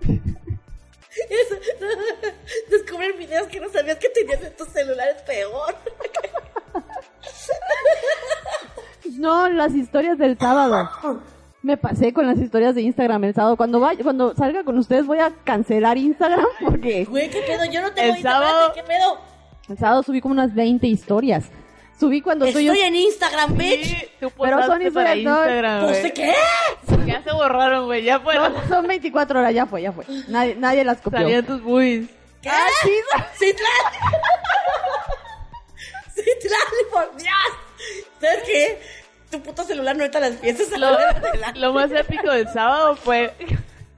Descubrir 2.71 3.17
videos 3.19 3.49
que 3.49 3.61
no 3.61 3.69
sabías 3.71 3.97
que 3.99 4.09
tenías 4.11 4.43
en 4.43 4.57
tu 4.57 4.65
celular 4.67 5.09
es 5.17 5.23
peor. 5.23 5.75
No, 9.19 9.49
las 9.49 9.75
historias 9.75 10.17
del 10.19 10.39
sábado. 10.39 10.89
Me 11.69 11.77
pasé 11.77 12.15
con 12.15 12.27
las 12.27 12.39
historias 12.39 12.75
de 12.75 12.81
Instagram 12.81 13.25
el 13.25 13.35
sábado. 13.35 13.55
Cuando 13.59 13.79
vaya, 13.79 14.03
cuando 14.03 14.35
salga 14.35 14.65
con 14.65 14.79
ustedes 14.79 15.05
voy 15.07 15.19
a 15.19 15.31
cancelar 15.45 15.99
Instagram 15.99 16.47
porque 16.65 17.05
Güey, 17.05 17.29
¿qué 17.29 17.43
pedo? 17.43 17.67
Yo 17.67 17.83
no 17.83 17.93
tengo 17.93 18.09
El 18.09 18.17
Instagram, 18.17 18.43
sábado- 18.43 18.73
¿qué 18.75 18.83
pedo? 18.85 19.19
el 19.69 19.77
sábado 19.77 20.03
subí 20.03 20.23
como 20.23 20.33
unas 20.33 20.55
20 20.55 20.87
historias. 20.87 21.51
Subí 22.01 22.23
cuando 22.23 22.47
Estoy 22.47 22.69
estoy 22.69 22.81
en 22.87 22.97
Instagram, 22.97 23.59
bitch. 23.59 23.85
Sí, 23.85 24.09
tú 24.19 24.31
Pero 24.41 24.63
son 24.65 24.81
historias, 24.81 25.17
no- 25.19 25.31
Instagram, 25.41 25.87
¿Puse 25.89 26.01
güey. 26.01 26.13
qué? 26.15 26.35
Ya 27.07 27.23
se 27.23 27.33
borraron, 27.33 27.85
güey. 27.85 28.03
Ya 28.03 28.19
fueron. 28.21 28.55
son, 28.55 28.69
son 28.69 28.87
24 28.87 29.41
horas, 29.41 29.53
ya 29.53 29.67
fue, 29.67 29.83
ya 29.83 29.93
fue. 29.93 30.07
Nadie, 30.29 30.55
nadie 30.55 30.85
las 30.85 31.03
copió. 31.03 31.21
Salían 31.21 31.45
tus 31.45 31.63
buis. 31.63 32.09
¿Qué? 32.41 32.49
Ah, 32.49 32.67
sí, 32.83 32.93
¡Citlali! 33.35 33.97
¡Citlali, 36.15 36.83
por 36.93 37.17
Dios! 37.17 37.31
¿Sabes 38.21 38.43
qué? 38.47 38.79
Tu 39.31 39.43
puto 39.43 39.63
celular 39.65 39.95
no 39.97 40.05
a 40.05 40.21
las 40.21 40.37
fiestas 40.37 40.71
Lo, 40.79 40.91
la- 41.41 41.53
lo 41.55 41.73
más 41.73 41.91
épico 41.93 42.31
del 42.31 42.49
sábado 42.49 42.97
fue. 42.97 43.33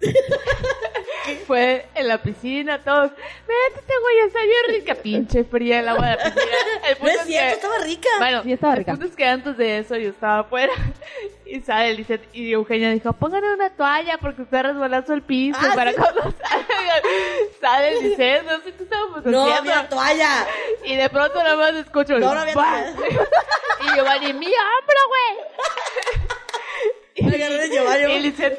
fue 1.47 1.87
en 1.95 2.09
la 2.09 2.19
piscina, 2.23 2.79
todos. 2.83 3.11
Métete, 3.13 3.93
güey, 4.03 4.19
está 4.27 4.41
bien 4.43 4.81
rica. 4.81 4.95
Pinche 4.97 5.45
fría 5.45 5.81
el 5.81 5.89
agua 5.89 6.07
de 6.11 6.17
la 6.17 6.25
piscina. 6.25 6.57
El 6.89 6.93
No 6.95 6.99
punto 6.99 7.13
es 7.15 7.21
es 7.21 7.27
cierto, 7.27 7.49
que- 7.51 7.55
estaba 7.55 7.79
rica. 7.85 8.09
Bueno, 8.19 8.43
Sí, 8.43 8.53
estaba 8.53 8.73
el 8.73 8.79
rica. 8.79 8.93
punto 8.93 9.07
es 9.07 9.17
que 9.17 9.25
antes 9.27 9.57
de 9.57 9.79
eso 9.79 9.97
yo 9.97 10.09
estaba 10.11 10.39
afuera 10.41 10.73
y 11.47 11.61
sale 11.61 11.95
Lizeth 11.95 12.23
y 12.33 12.53
Eugenia 12.53 12.91
dijo, 12.91 13.13
pónganle 13.13 13.53
una 13.55 13.71
toalla 13.71 14.19
porque 14.19 14.43
está 14.43 14.63
resbalazo 14.63 15.13
el 15.15 15.23
piso 15.23 15.59
Ah, 15.63 15.73
para 15.75 15.91
sí. 15.93 15.97
cuando 15.99 16.23
salgan. 16.23 17.03
Sale 17.61 18.01
Lizeth, 18.01 18.43
no 18.45 18.61
sé 18.61 18.73
qué 18.75 18.83
estábamos 18.85 19.25
no 19.25 19.43
haciendo. 19.43 19.73
había 19.73 19.89
toalla. 19.89 20.47
Y 20.85 20.97
de 20.97 21.09
pronto 21.11 21.43
nada 21.43 21.57
más 21.57 21.75
escucho 21.75 22.15
el 22.15 22.21
No, 22.21 22.35
no 22.35 22.41
había 22.41 22.55
toalla. 22.55 22.95
Y 23.83 23.95
Giovanni, 23.95 24.33
mi 24.35 24.47
hombro, 24.47 25.09
güey. 25.09 26.30
agarré 27.27 27.71
Giovanni. 27.71 28.13
Y 28.13 28.21
Lisette, 28.21 28.59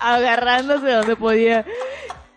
agarrándose 0.00 0.90
donde 0.90 1.16
podía. 1.16 1.64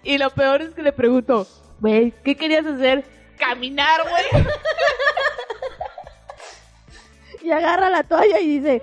Y 0.03 0.17
lo 0.17 0.29
peor 0.29 0.61
es 0.61 0.69
que 0.71 0.83
le 0.83 0.91
pregunto, 0.91 1.47
güey, 1.79 2.13
¿qué 2.23 2.35
querías 2.35 2.65
hacer? 2.65 3.03
Caminar, 3.37 4.01
güey. 4.03 4.45
Y 7.43 7.51
agarra 7.51 7.89
la 7.89 8.03
toalla 8.03 8.39
y 8.39 8.59
dice, 8.59 8.81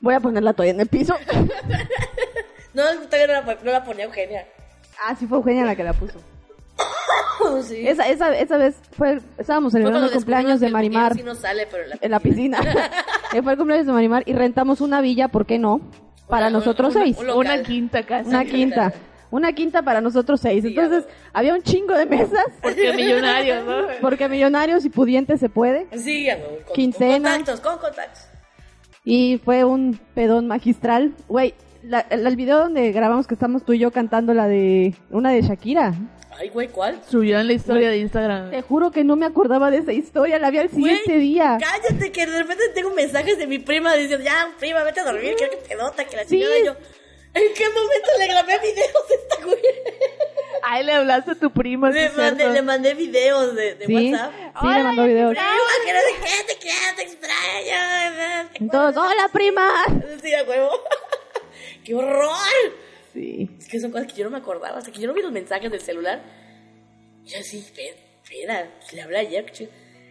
voy 0.00 0.14
a 0.14 0.20
poner 0.20 0.42
la 0.42 0.54
toalla 0.54 0.72
en 0.72 0.80
el 0.80 0.88
piso. 0.88 1.16
No, 2.72 2.84
no 2.94 3.00
la, 3.10 3.40
no 3.42 3.72
la 3.72 3.84
ponía 3.84 4.04
Eugenia. 4.04 4.46
Ah, 5.02 5.16
sí 5.18 5.26
fue 5.26 5.38
Eugenia 5.38 5.64
la 5.64 5.74
que 5.74 5.82
la 5.82 5.92
puso. 5.92 6.20
Sí. 7.64 7.86
Esa, 7.88 8.06
esa, 8.08 8.36
esa 8.36 8.56
vez 8.58 8.76
fue, 8.92 9.20
estábamos 9.38 9.72
celebrando 9.72 10.06
el 10.06 10.12
cumpleaños 10.12 10.60
de 10.60 10.70
Marimar 10.70 11.14
Sí 11.14 11.22
no 11.22 11.34
sale, 11.34 11.66
pero 11.70 11.84
en 11.84 11.90
la, 11.90 11.98
en 12.00 12.10
la 12.10 12.20
piscina. 12.20 12.58
Eh, 13.32 13.42
fue 13.42 13.52
el 13.52 13.58
cumpleaños 13.58 13.86
de 13.86 13.92
Marimar 13.92 14.24
y 14.26 14.32
rentamos 14.32 14.80
una 14.80 15.00
villa, 15.00 15.28
¿por 15.28 15.46
qué 15.46 15.56
no? 15.58 15.80
Para 16.28 16.48
Una- 16.48 16.58
nosotros 16.58 16.94
una- 16.96 17.04
seis. 17.04 17.16
un. 17.18 17.30
Una 17.30 17.62
quinta 17.62 18.02
casi. 18.04 18.28
Una 18.28 18.44
quinta. 18.44 18.92
Una 19.30 19.52
quinta 19.52 19.82
para 19.82 20.00
nosotros 20.00 20.40
seis. 20.40 20.64
Entonces, 20.64 21.04
había 21.32 21.54
un 21.54 21.62
chingo 21.62 21.94
de 21.94 22.06
mesas. 22.06 22.44
Porque 22.60 22.92
millonarios, 22.92 23.64
¿no? 23.64 23.86
Porque 24.00 24.28
millonarios 24.28 24.84
y 24.84 24.90
pudientes 24.90 25.38
se 25.38 25.48
puede. 25.48 25.86
Sí, 25.96 26.28
amor, 26.28 26.64
con, 26.66 26.74
Quincena. 26.74 27.14
Con 27.14 27.22
contactos, 27.38 27.60
con 27.60 27.78
contactos. 27.78 28.22
Y 29.04 29.40
fue 29.44 29.62
un 29.64 29.98
pedón 30.14 30.48
magistral. 30.48 31.12
Güey, 31.28 31.54
el 32.10 32.36
video 32.36 32.58
donde 32.58 32.90
grabamos 32.90 33.28
que 33.28 33.34
estamos 33.34 33.64
tú 33.64 33.72
y 33.74 33.78
yo 33.78 33.92
cantando 33.92 34.34
la 34.34 34.48
de... 34.48 34.94
Una 35.10 35.30
de 35.30 35.42
Shakira. 35.42 35.94
Ay, 36.40 36.48
güey, 36.48 36.68
¿cuál? 36.68 37.02
Subió 37.06 37.38
en 37.38 37.48
la 37.48 37.52
historia 37.52 37.90
de 37.90 37.98
Instagram. 37.98 38.50
Te 38.50 38.62
juro 38.62 38.90
que 38.90 39.04
no 39.04 39.14
me 39.14 39.26
acordaba 39.26 39.70
de 39.70 39.76
esa 39.76 39.92
historia. 39.92 40.38
La 40.38 40.50
vi 40.50 40.56
al 40.56 40.70
siguiente 40.70 41.02
Güey, 41.04 41.20
día. 41.20 41.58
Cállate, 41.60 42.10
que 42.10 42.26
de 42.26 42.38
repente 42.38 42.70
tengo 42.70 42.94
mensajes 42.94 43.36
de 43.36 43.46
mi 43.46 43.58
prima 43.58 43.92
diciendo, 43.94 44.24
ya, 44.24 44.48
prima, 44.58 44.82
vete 44.82 45.00
a 45.00 45.04
dormir, 45.04 45.34
quiero 45.36 45.50
que 45.52 45.58
te 45.68 45.74
nota, 45.74 46.02
que 46.06 46.16
la 46.16 46.24
Sí. 46.24 46.36
Y 46.42 46.64
yo, 46.64 46.72
¿en 47.34 47.54
qué 47.54 47.64
momento 47.68 48.08
le 48.18 48.26
grabé 48.26 48.58
videos 48.58 49.04
a 49.10 49.14
esta 49.14 49.44
güey? 49.44 49.60
Ay, 50.62 50.84
le 50.84 50.92
hablaste 50.92 51.32
a 51.32 51.34
tu 51.34 51.50
prima, 51.50 51.90
Le 51.90 52.08
mandé, 52.08 52.48
le 52.48 52.62
mandé 52.62 52.94
videos 52.94 53.54
de, 53.54 53.74
de 53.74 53.84
Sí, 53.86 54.10
WhatsApp. 54.12 54.32
sí, 54.62 54.66
le 54.66 54.82
mandó 54.82 55.04
videos. 55.04 55.30
Prima, 55.32 55.50
que 55.84 55.92
no 55.92 55.98
sé 56.00 56.58
qué, 56.58 56.72
te 56.96 57.02
extraño. 57.02 58.48
¿te 58.54 58.64
Entonces, 58.64 58.96
hola 58.96 59.28
prima. 59.30 59.68
Sí, 60.22 60.32
a 60.32 60.42
huevo. 60.44 60.70
¡Qué 61.84 61.94
horror! 61.94 62.89
Sí. 63.12 63.50
Es 63.58 63.68
que 63.68 63.80
son 63.80 63.90
cosas 63.90 64.06
que 64.06 64.18
yo 64.18 64.24
no 64.24 64.30
me 64.30 64.38
acordaba. 64.38 64.78
Hasta 64.78 64.90
que 64.92 65.00
yo 65.00 65.08
no 65.08 65.14
vi 65.14 65.22
los 65.22 65.32
mensajes 65.32 65.70
del 65.70 65.80
celular. 65.80 66.22
Y 67.24 67.34
así, 67.34 67.58
espera, 67.58 68.68
le 68.92 69.02
hablé 69.02 69.18
ayer. 69.18 69.44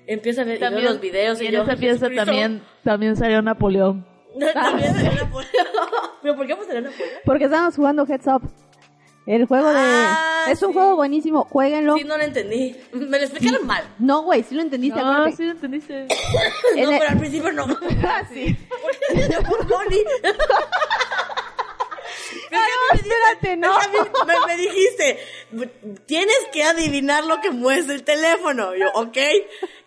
Empiezo 0.08 0.41
a 0.41 0.43
ver 0.43 0.60
veo 0.60 0.80
los 0.80 1.00
videos 1.00 1.41
y, 1.41 1.45
en 1.47 1.52
yo, 1.54 1.64
esa 1.64 1.78
fiesta 1.78 2.10
también, 2.14 2.62
también 2.84 3.16
salió 3.16 3.41
Napoleón. 3.41 4.06
También 4.54 4.93
salió 4.95 5.14
Napoleón. 5.24 5.50
¿Pero 6.22 6.36
por 6.36 6.45
qué 6.47 6.54
vamos 6.54 6.66
a 6.68 6.70
salir 6.70 6.84
Napoleón? 6.84 7.20
Porque 7.26 7.43
estábamos 7.45 7.76
jugando 7.76 8.06
Heads 8.06 8.28
Up. 8.28 8.41
El 9.26 9.45
juego 9.45 9.70
de... 9.70 9.76
Ah, 9.78 10.45
es 10.50 10.62
un 10.64 10.70
sí. 10.70 10.74
juego 10.74 10.95
buenísimo. 10.95 11.43
Jueguenlo. 11.45 11.95
Sí, 11.97 12.04
no 12.04 12.18
lo 12.18 12.24
entendí. 12.24 12.76
Me 12.93 13.18
lo 13.20 13.26
explicaron 13.26 13.68
mal. 13.68 13.84
No, 14.00 14.24
güey, 14.24 14.41
sí 14.43 14.56
lo 14.56 14.62
entendiste. 14.64 15.00
No, 15.00 15.06
acuérdate. 15.12 15.36
sí 15.38 15.43
lo 15.45 15.52
entendiste. 15.52 16.08
En 16.76 16.84
No, 16.86 16.91
el- 16.91 16.97
pero 17.00 17.12
al 17.12 17.18
principio 17.20 17.52
no. 17.54 17.66
Ah, 18.08 18.24
sí. 18.34 18.56
Porque 18.70 19.32
yo 19.32 19.43
por 19.43 19.68
Bonnie. 19.68 20.04
Pero 20.22 20.34
es 22.34 22.50
que 22.50 22.56
a 22.56 22.60
mí 22.60 22.66
me 22.79 22.79
dijiste- 22.79 22.79
espérate, 22.94 23.58
no. 23.58 23.74
a 23.74 23.88
mí 23.88 23.98
me, 24.28 24.34
me 24.48 24.58
dijiste, 24.58 25.20
tienes 26.06 26.38
que 26.52 26.64
adivinar 26.64 27.26
lo 27.26 27.42
que 27.42 27.52
muestra 27.52 27.94
el 27.96 28.04
teléfono. 28.04 28.76
Yo, 28.76 28.88
ok. 28.94 29.18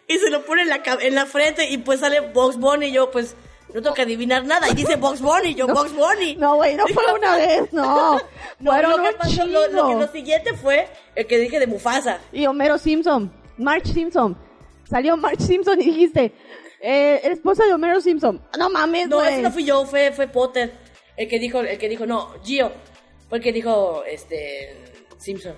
Y 0.09 0.19
se 0.19 0.31
lo 0.31 0.45
pone 0.45 0.63
en 0.63 0.69
la, 0.69 0.83
en 1.01 1.15
la 1.15 1.27
frente 1.27 1.71
y 1.71 1.79
pues 1.79 2.01
sale 2.01 2.21
Box 2.21 2.57
Bunny. 2.59 2.87
Y 2.87 2.93
yo, 2.93 3.11
pues, 3.11 3.35
no 3.73 3.81
tengo 3.81 3.95
que 3.95 4.03
adivinar 4.03 4.45
nada. 4.45 4.69
Y 4.69 4.75
dice 4.75 4.97
Box 4.97 5.21
Bunny. 5.21 5.55
Yo, 5.55 5.67
Box 5.67 5.93
Bunny. 5.95 6.37
No, 6.37 6.57
güey, 6.57 6.75
no 6.75 6.87
fue 6.89 7.05
una 7.13 7.37
vez, 7.37 7.73
no. 7.73 8.21
No, 8.61 8.71
Fueron 8.73 9.03
lo, 9.03 9.11
que 9.11 9.17
pasó, 9.17 9.47
lo, 9.47 9.67
lo 9.69 9.89
que 9.89 9.95
lo 9.95 10.13
siguiente 10.13 10.55
fue 10.55 10.89
el 11.17 11.27
que 11.27 11.39
dije 11.39 11.59
de 11.59 11.67
Mufasa. 11.67 12.21
Y 12.33 12.47
Homero 12.47 12.79
Simpson, 12.79 13.33
March 13.59 13.87
Simpson. 13.93 14.37
Salió 14.89 15.17
March 15.17 15.41
Simpson 15.41 15.81
y 15.81 15.87
dijiste, 15.87 16.33
eh, 16.81 17.21
esposa 17.25 17.65
de 17.65 17.73
Homero 17.73 18.01
Simpson. 18.01 18.41
No 18.59 18.69
mames, 18.71 19.09
No, 19.09 19.17
güey. 19.17 19.33
ese 19.33 19.43
no 19.43 19.51
fui 19.51 19.65
yo, 19.65 19.85
fue, 19.87 20.13
fue 20.13 20.29
Potter. 20.29 20.75
El 21.17 21.29
que 21.29 21.39
dijo, 21.39 21.61
el 21.61 21.79
que 21.79 21.89
dijo, 21.89 22.07
no, 22.07 22.35
Gio. 22.45 22.71
Fue 23.33 23.39
el 23.39 23.43
que 23.45 23.51
dijo, 23.55 24.03
este, 24.07 24.77
Simpson. 25.17 25.55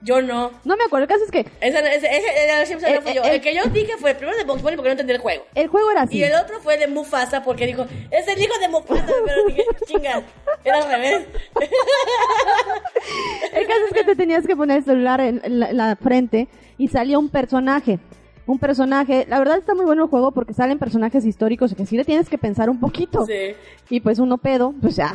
Yo 0.00 0.22
no. 0.22 0.52
No 0.64 0.74
me 0.78 0.84
acuerdo, 0.84 1.02
el 1.02 1.08
caso 1.10 1.22
es 1.22 1.30
que 1.30 1.40
Ese, 1.60 1.78
ese, 1.96 2.16
ese 2.16 2.44
era 2.44 2.64
Simpson, 2.64 2.88
Eh, 2.88 2.94
no 2.94 3.02
fui 3.02 3.10
eh, 3.10 3.14
yo. 3.16 3.24
eh. 3.24 3.34
El 3.34 3.40
que 3.42 3.54
yo 3.54 3.62
dije 3.64 3.92
fue 3.98 4.14
primero 4.14 4.38
de 4.38 4.44
Box 4.44 4.62
Bunny 4.62 4.76
porque 4.76 4.88
no 4.88 4.92
entendí 4.92 5.12
el 5.12 5.18
juego. 5.18 5.44
el 5.54 5.68
juego 5.68 5.90
era 5.90 6.00
así. 6.04 6.16
Y 6.16 6.22
el 6.22 6.34
otro 6.34 6.60
fue 6.60 6.78
de 6.78 6.86
Mufasa 6.86 7.42
porque 7.42 7.66
dijo, 7.66 7.84
es 8.10 8.26
el 8.26 8.40
hijo 8.40 8.58
de 8.58 8.68
Mufasa, 8.70 9.04
pero 9.26 9.44
dije, 9.48 9.64
chinga, 9.86 10.22
era 10.64 10.78
al 10.78 10.88
revés. 10.90 11.26
El 13.52 13.66
caso 13.66 13.80
es 13.88 13.92
que 13.92 14.04
te 14.04 14.16
tenías 14.16 14.46
que 14.46 14.56
poner 14.56 14.78
el 14.78 14.84
celular 14.84 15.20
en, 15.20 15.42
en 15.44 15.60
la, 15.60 15.68
en 15.70 15.76
la 15.76 15.96
frente 15.96 16.48
y 16.78 16.88
salía 16.88 17.18
un 17.18 17.28
personaje. 17.28 17.98
Un 18.46 18.58
personaje, 18.58 19.26
la 19.28 19.38
verdad 19.38 19.58
está 19.58 19.74
muy 19.74 19.84
bueno 19.84 20.04
el 20.04 20.08
juego 20.10 20.32
porque 20.32 20.54
salen 20.54 20.78
personajes 20.78 21.24
históricos 21.26 21.74
que 21.74 21.84
sí 21.86 21.96
le 21.98 22.04
tienes 22.04 22.30
que 22.30 22.38
pensar 22.38 22.68
un 22.70 22.80
poquito. 22.80 23.26
Sí. 23.26 23.54
Y 23.90 24.00
pues 24.00 24.18
uno 24.18 24.38
pedo, 24.38 24.74
pues 24.80 24.96
ya. 24.96 25.14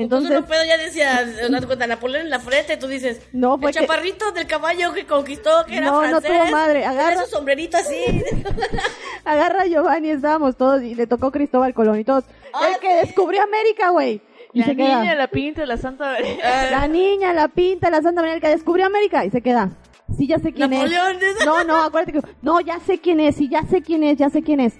Entonces, 0.00 0.30
Entonces, 0.30 0.40
no 0.40 0.46
pedo 0.46 0.64
ya 0.64 0.76
decía, 0.78 1.48
no 1.50 1.60
te 1.60 1.66
cuenta, 1.66 1.86
Napoleón 1.88 2.22
en 2.26 2.30
la 2.30 2.38
frente, 2.38 2.76
tú 2.76 2.86
dices, 2.86 3.20
No, 3.32 3.56
el 3.56 3.60
que- 3.60 3.72
chaparrito 3.80 4.30
del 4.32 4.46
caballo 4.46 4.92
que 4.92 5.04
conquistó, 5.06 5.50
que 5.66 5.76
era 5.78 5.86
No, 5.86 6.02
no 6.02 6.20
francés. 6.20 6.30
tuvo 6.30 6.50
madre, 6.52 6.84
agarra- 6.86 7.12
Era 7.14 7.24
su 7.24 7.30
sombrerito 7.32 7.76
así. 7.76 7.96
agarra 9.24 9.62
a 9.62 9.66
Giovanni, 9.66 10.10
estábamos 10.10 10.56
todos 10.56 10.82
y 10.82 10.94
le 10.94 11.06
tocó 11.06 11.32
Cristóbal 11.32 11.74
Colón 11.74 11.98
y 11.98 12.04
todos. 12.04 12.24
Ah, 12.54 12.68
el 12.72 12.78
que 12.80 12.94
descubrió 13.04 13.42
América, 13.42 13.90
güey. 13.90 14.22
Y 14.52 14.60
La 14.60 14.66
se 14.66 14.76
queda. 14.76 15.00
niña, 15.00 15.14
la 15.14 15.26
pinta, 15.28 15.66
la 15.66 15.76
santa 15.76 16.06
María. 16.12 16.70
La 16.70 16.88
niña, 16.88 17.32
la 17.34 17.48
pinta, 17.48 17.90
la 17.90 18.00
Santa 18.00 18.22
María, 18.22 18.36
el 18.36 18.40
que 18.40 18.48
descubrió 18.48 18.86
América 18.86 19.24
y 19.24 19.30
se 19.30 19.42
queda. 19.42 19.70
Sí, 20.16 20.26
ya 20.26 20.38
sé 20.38 20.52
quién 20.54 20.70
Napoleón, 20.70 21.16
es. 21.20 21.44
No, 21.44 21.64
no, 21.64 21.82
acuérdate 21.82 22.12
que. 22.12 22.20
No, 22.40 22.60
ya 22.60 22.78
sé 22.80 22.98
quién 22.98 23.20
es, 23.20 23.36
sí, 23.36 23.48
ya 23.50 23.62
sé 23.64 23.82
quién 23.82 24.02
es, 24.04 24.16
ya 24.16 24.30
sé 24.30 24.42
quién 24.42 24.60
es. 24.60 24.74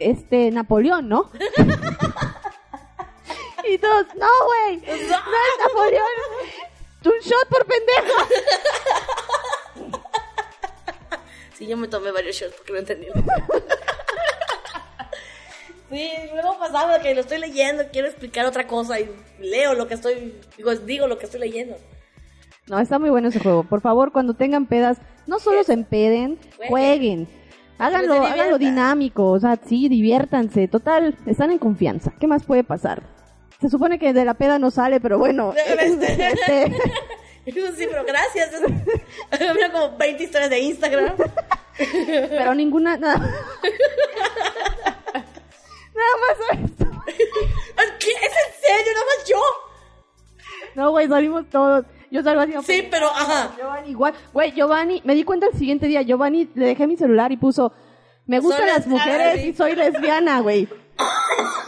Este, 0.00 0.50
Napoleón, 0.50 1.08
¿no? 1.08 1.30
y 3.68 3.78
todos, 3.78 4.06
no, 4.16 4.28
güey, 4.46 4.76
no 4.86 4.92
es 4.94 5.08
Napoleón. 5.60 6.06
Un 7.04 7.20
shot 7.20 7.48
por 7.48 7.64
pendejo. 7.66 8.18
Sí, 11.54 11.66
yo 11.66 11.76
me 11.76 11.88
tomé 11.88 12.10
varios 12.10 12.36
shots 12.36 12.54
porque 12.56 12.72
no 12.72 12.78
entendí. 12.78 13.06
Sí, 15.90 16.10
luego 16.32 16.58
pasaba 16.58 16.98
que 17.00 17.14
lo 17.14 17.20
estoy 17.20 17.38
leyendo, 17.38 17.84
quiero 17.92 18.08
explicar 18.08 18.44
otra 18.44 18.66
cosa 18.66 18.98
y 18.98 19.08
leo 19.38 19.74
lo 19.74 19.86
que 19.86 19.94
estoy, 19.94 20.34
digo, 20.56 20.74
digo 20.74 21.06
lo 21.06 21.16
que 21.16 21.26
estoy 21.26 21.40
leyendo. 21.40 21.76
No, 22.66 22.80
está 22.80 22.98
muy 22.98 23.10
bueno 23.10 23.28
ese 23.28 23.38
juego. 23.38 23.62
Por 23.62 23.80
favor, 23.80 24.10
cuando 24.10 24.34
tengan 24.34 24.66
pedas, 24.66 24.98
no 25.26 25.38
solo 25.38 25.62
se 25.62 25.74
empeden, 25.74 26.38
Jueguen. 26.68 27.28
Háganlo, 27.78 28.24
háganlo 28.24 28.58
dinámico, 28.58 29.30
o 29.30 29.38
sea, 29.38 29.56
sí, 29.64 29.88
diviértanse. 29.88 30.66
Total, 30.66 31.16
están 31.26 31.52
en 31.52 31.58
confianza. 31.58 32.12
¿Qué 32.18 32.26
más 32.26 32.44
puede 32.44 32.64
pasar? 32.64 33.15
Se 33.60 33.68
supone 33.70 33.98
que 33.98 34.12
de 34.12 34.24
la 34.24 34.34
peda 34.34 34.58
no 34.58 34.70
sale, 34.70 35.00
pero 35.00 35.18
bueno. 35.18 35.54
Este. 35.56 36.28
este, 36.28 36.72
sí, 37.76 37.86
pero 37.90 38.04
gracias. 38.04 38.50
Había 39.30 39.72
como 39.72 39.96
20 39.96 40.22
historias 40.22 40.50
de 40.50 40.58
Instagram. 40.60 41.16
pero 42.28 42.54
ninguna, 42.54 42.96
nada. 42.96 43.18
nada 45.94 46.14
más 46.20 46.36
esto. 46.64 46.84
¿Qué? 47.98 48.10
¿Es 48.10 48.22
en 48.22 48.52
serio? 48.60 48.92
¿Nada 48.92 49.06
más 49.06 49.28
yo? 49.28 49.40
No, 50.74 50.90
güey, 50.90 51.08
salimos 51.08 51.48
todos. 51.48 51.86
Yo 52.10 52.22
salgo 52.22 52.42
así. 52.42 52.52
Sí, 52.64 52.88
pero, 52.90 53.06
ajá. 53.08 53.52
Giovanni 53.56 53.90
igual. 53.90 54.14
Güey, 54.32 54.52
Giovanni, 54.52 55.00
me 55.04 55.14
di 55.14 55.24
cuenta 55.24 55.46
el 55.46 55.58
siguiente 55.58 55.86
día, 55.86 56.02
Giovanni 56.02 56.48
le 56.54 56.66
dejé 56.66 56.86
mi 56.86 56.96
celular 56.96 57.32
y 57.32 57.36
puso, 57.36 57.72
me 58.26 58.40
gustan 58.40 58.66
las 58.66 58.86
mujeres 58.86 59.44
y 59.44 59.54
soy 59.54 59.74
lesbiana, 59.74 60.40
güey. 60.40 60.68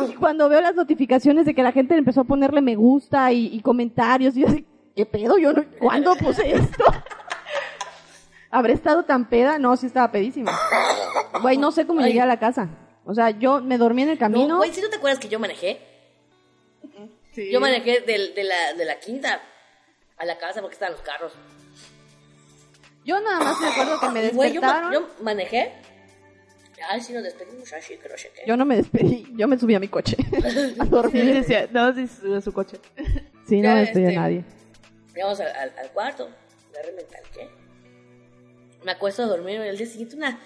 Y 0.08 0.14
cuando 0.14 0.48
veo 0.48 0.60
las 0.60 0.74
notificaciones 0.74 1.46
de 1.46 1.54
que 1.54 1.62
la 1.62 1.72
gente 1.72 1.96
empezó 1.96 2.22
a 2.22 2.24
ponerle 2.24 2.60
me 2.60 2.76
gusta 2.76 3.32
y, 3.32 3.46
y 3.46 3.60
comentarios, 3.60 4.36
y 4.36 4.40
yo 4.40 4.48
así, 4.48 4.66
¿qué 4.96 5.06
pedo? 5.06 5.38
Yo 5.38 5.52
no, 5.52 5.64
¿cuándo 5.78 6.16
puse 6.16 6.54
esto? 6.54 6.84
¿Habré 8.50 8.72
estado 8.72 9.04
tan 9.04 9.28
peda? 9.28 9.58
No, 9.58 9.76
sí 9.76 9.86
estaba 9.86 10.10
pedísima. 10.10 10.52
Güey, 11.42 11.58
no 11.58 11.70
sé 11.70 11.86
cómo 11.86 12.00
llegué 12.00 12.20
a 12.20 12.26
la 12.26 12.38
casa. 12.38 12.68
O 13.04 13.14
sea, 13.14 13.30
yo 13.30 13.60
me 13.60 13.78
dormí 13.78 14.02
en 14.02 14.10
el 14.10 14.18
camino. 14.18 14.48
No, 14.48 14.56
güey, 14.58 14.72
¿sí 14.72 14.80
no 14.80 14.88
te 14.88 14.96
acuerdas 14.96 15.18
que 15.18 15.28
yo 15.28 15.38
manejé? 15.38 15.80
Sí. 17.32 17.50
Yo 17.52 17.60
manejé 17.60 18.00
de, 18.00 18.44
la, 18.44 18.74
de 18.76 18.84
la 18.84 18.98
quinta 18.98 19.40
a 20.16 20.24
la 20.24 20.38
casa 20.38 20.60
porque 20.60 20.74
estaban 20.74 20.94
los 20.94 21.02
carros. 21.02 21.32
Yo 23.04 23.20
nada 23.20 23.40
más 23.40 23.60
me 23.60 23.68
acuerdo 23.68 24.00
que 24.00 24.08
me 24.08 24.28
güey, 24.30 24.52
yo, 24.52 24.60
despertaron. 24.60 24.92
yo 24.92 25.08
manejé. 25.22 25.72
Ay, 26.88 27.00
sí, 27.00 27.12
nos 27.12 27.22
despedimos 27.24 27.72
así, 27.72 27.96
que 27.96 28.08
no 28.08 28.16
sé 28.16 28.30
qué. 28.34 28.42
Yo 28.46 28.56
no 28.56 28.64
me 28.64 28.76
despedí, 28.76 29.26
yo 29.36 29.48
me 29.48 29.58
subí 29.58 29.74
a 29.74 29.80
mi 29.80 29.88
coche. 29.88 30.16
a 30.78 30.84
Sí, 30.84 30.88
dormir. 30.90 31.34
decía, 31.34 31.68
no, 31.72 31.92
sí, 31.94 32.08
a 32.36 32.40
su 32.40 32.52
coche. 32.52 32.78
Sí, 33.46 33.60
no 33.60 33.74
despedí 33.74 34.04
a 34.04 34.08
este, 34.08 34.20
nadie. 34.20 34.44
Llegamos 35.14 35.40
al, 35.40 35.48
al, 35.48 35.72
al 35.78 35.90
cuarto. 35.92 36.28
Repente, 36.84 37.16
¿qué? 37.34 37.48
Me 38.84 38.92
acuesto 38.92 39.22
a 39.22 39.26
dormir 39.26 39.60
y 39.64 39.68
al 39.68 39.76
día 39.76 39.86
siguiente 39.86 40.14
una... 40.16 40.38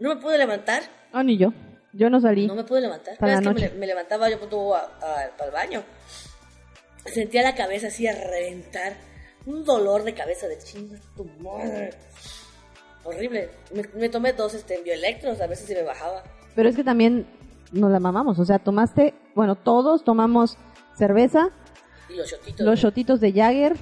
No 0.00 0.14
me 0.14 0.20
pude 0.20 0.36
levantar. 0.38 0.82
Ah, 1.12 1.22
ni 1.22 1.36
yo. 1.38 1.52
Yo 1.92 2.10
no 2.10 2.20
salí. 2.20 2.46
No 2.46 2.54
me 2.56 2.64
pude 2.64 2.80
levantar. 2.80 3.16
Para 3.18 3.34
la 3.34 3.38
vez 3.40 3.48
que 3.48 3.54
me, 3.54 3.60
noche. 3.62 3.74
me 3.78 3.86
levantaba 3.86 4.28
yo 4.30 4.40
punto, 4.40 4.74
a- 4.74 4.80
a- 5.00 5.36
para 5.36 5.46
el 5.46 5.52
baño. 5.52 5.84
Sentía 7.06 7.42
la 7.42 7.54
cabeza 7.54 7.86
así 7.88 8.06
a 8.06 8.12
reventar. 8.14 8.94
Un 9.46 9.64
dolor 9.64 10.02
de 10.02 10.12
cabeza 10.14 10.48
de 10.48 10.58
chinga 10.58 10.98
tu 11.16 11.24
madre. 11.24 11.90
Horrible. 13.04 13.50
Me, 13.74 13.84
me 13.98 14.08
tomé 14.08 14.32
dos 14.32 14.54
este, 14.54 14.80
bioelectros, 14.82 15.40
a 15.40 15.46
veces 15.46 15.66
se 15.66 15.74
me 15.74 15.82
bajaba. 15.82 16.22
Pero 16.54 16.68
es 16.68 16.76
que 16.76 16.84
también 16.84 17.26
nos 17.72 17.90
la 17.90 18.00
mamamos. 18.00 18.38
O 18.38 18.44
sea, 18.44 18.58
tomaste, 18.58 19.14
bueno, 19.34 19.54
todos 19.54 20.04
tomamos 20.04 20.56
cerveza, 20.96 21.50
Y 22.08 22.16
los 22.16 22.28
shotitos. 22.30 22.66
los 22.66 22.78
shotitos 22.78 23.20
de 23.20 23.32
Jagger, 23.32 23.76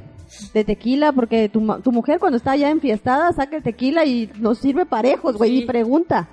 de 0.54 0.64
tequila, 0.64 1.12
porque 1.12 1.48
tu, 1.48 1.66
tu 1.82 1.90
mujer 1.90 2.20
cuando 2.20 2.36
está 2.36 2.54
ya 2.56 2.70
enfiestada 2.70 3.32
saca 3.32 3.56
el 3.56 3.62
tequila 3.62 4.04
y 4.04 4.30
nos 4.38 4.58
sirve 4.58 4.86
parejos, 4.86 5.36
güey, 5.36 5.50
Sí. 5.50 5.62
y 5.62 5.66
pregunta. 5.66 6.28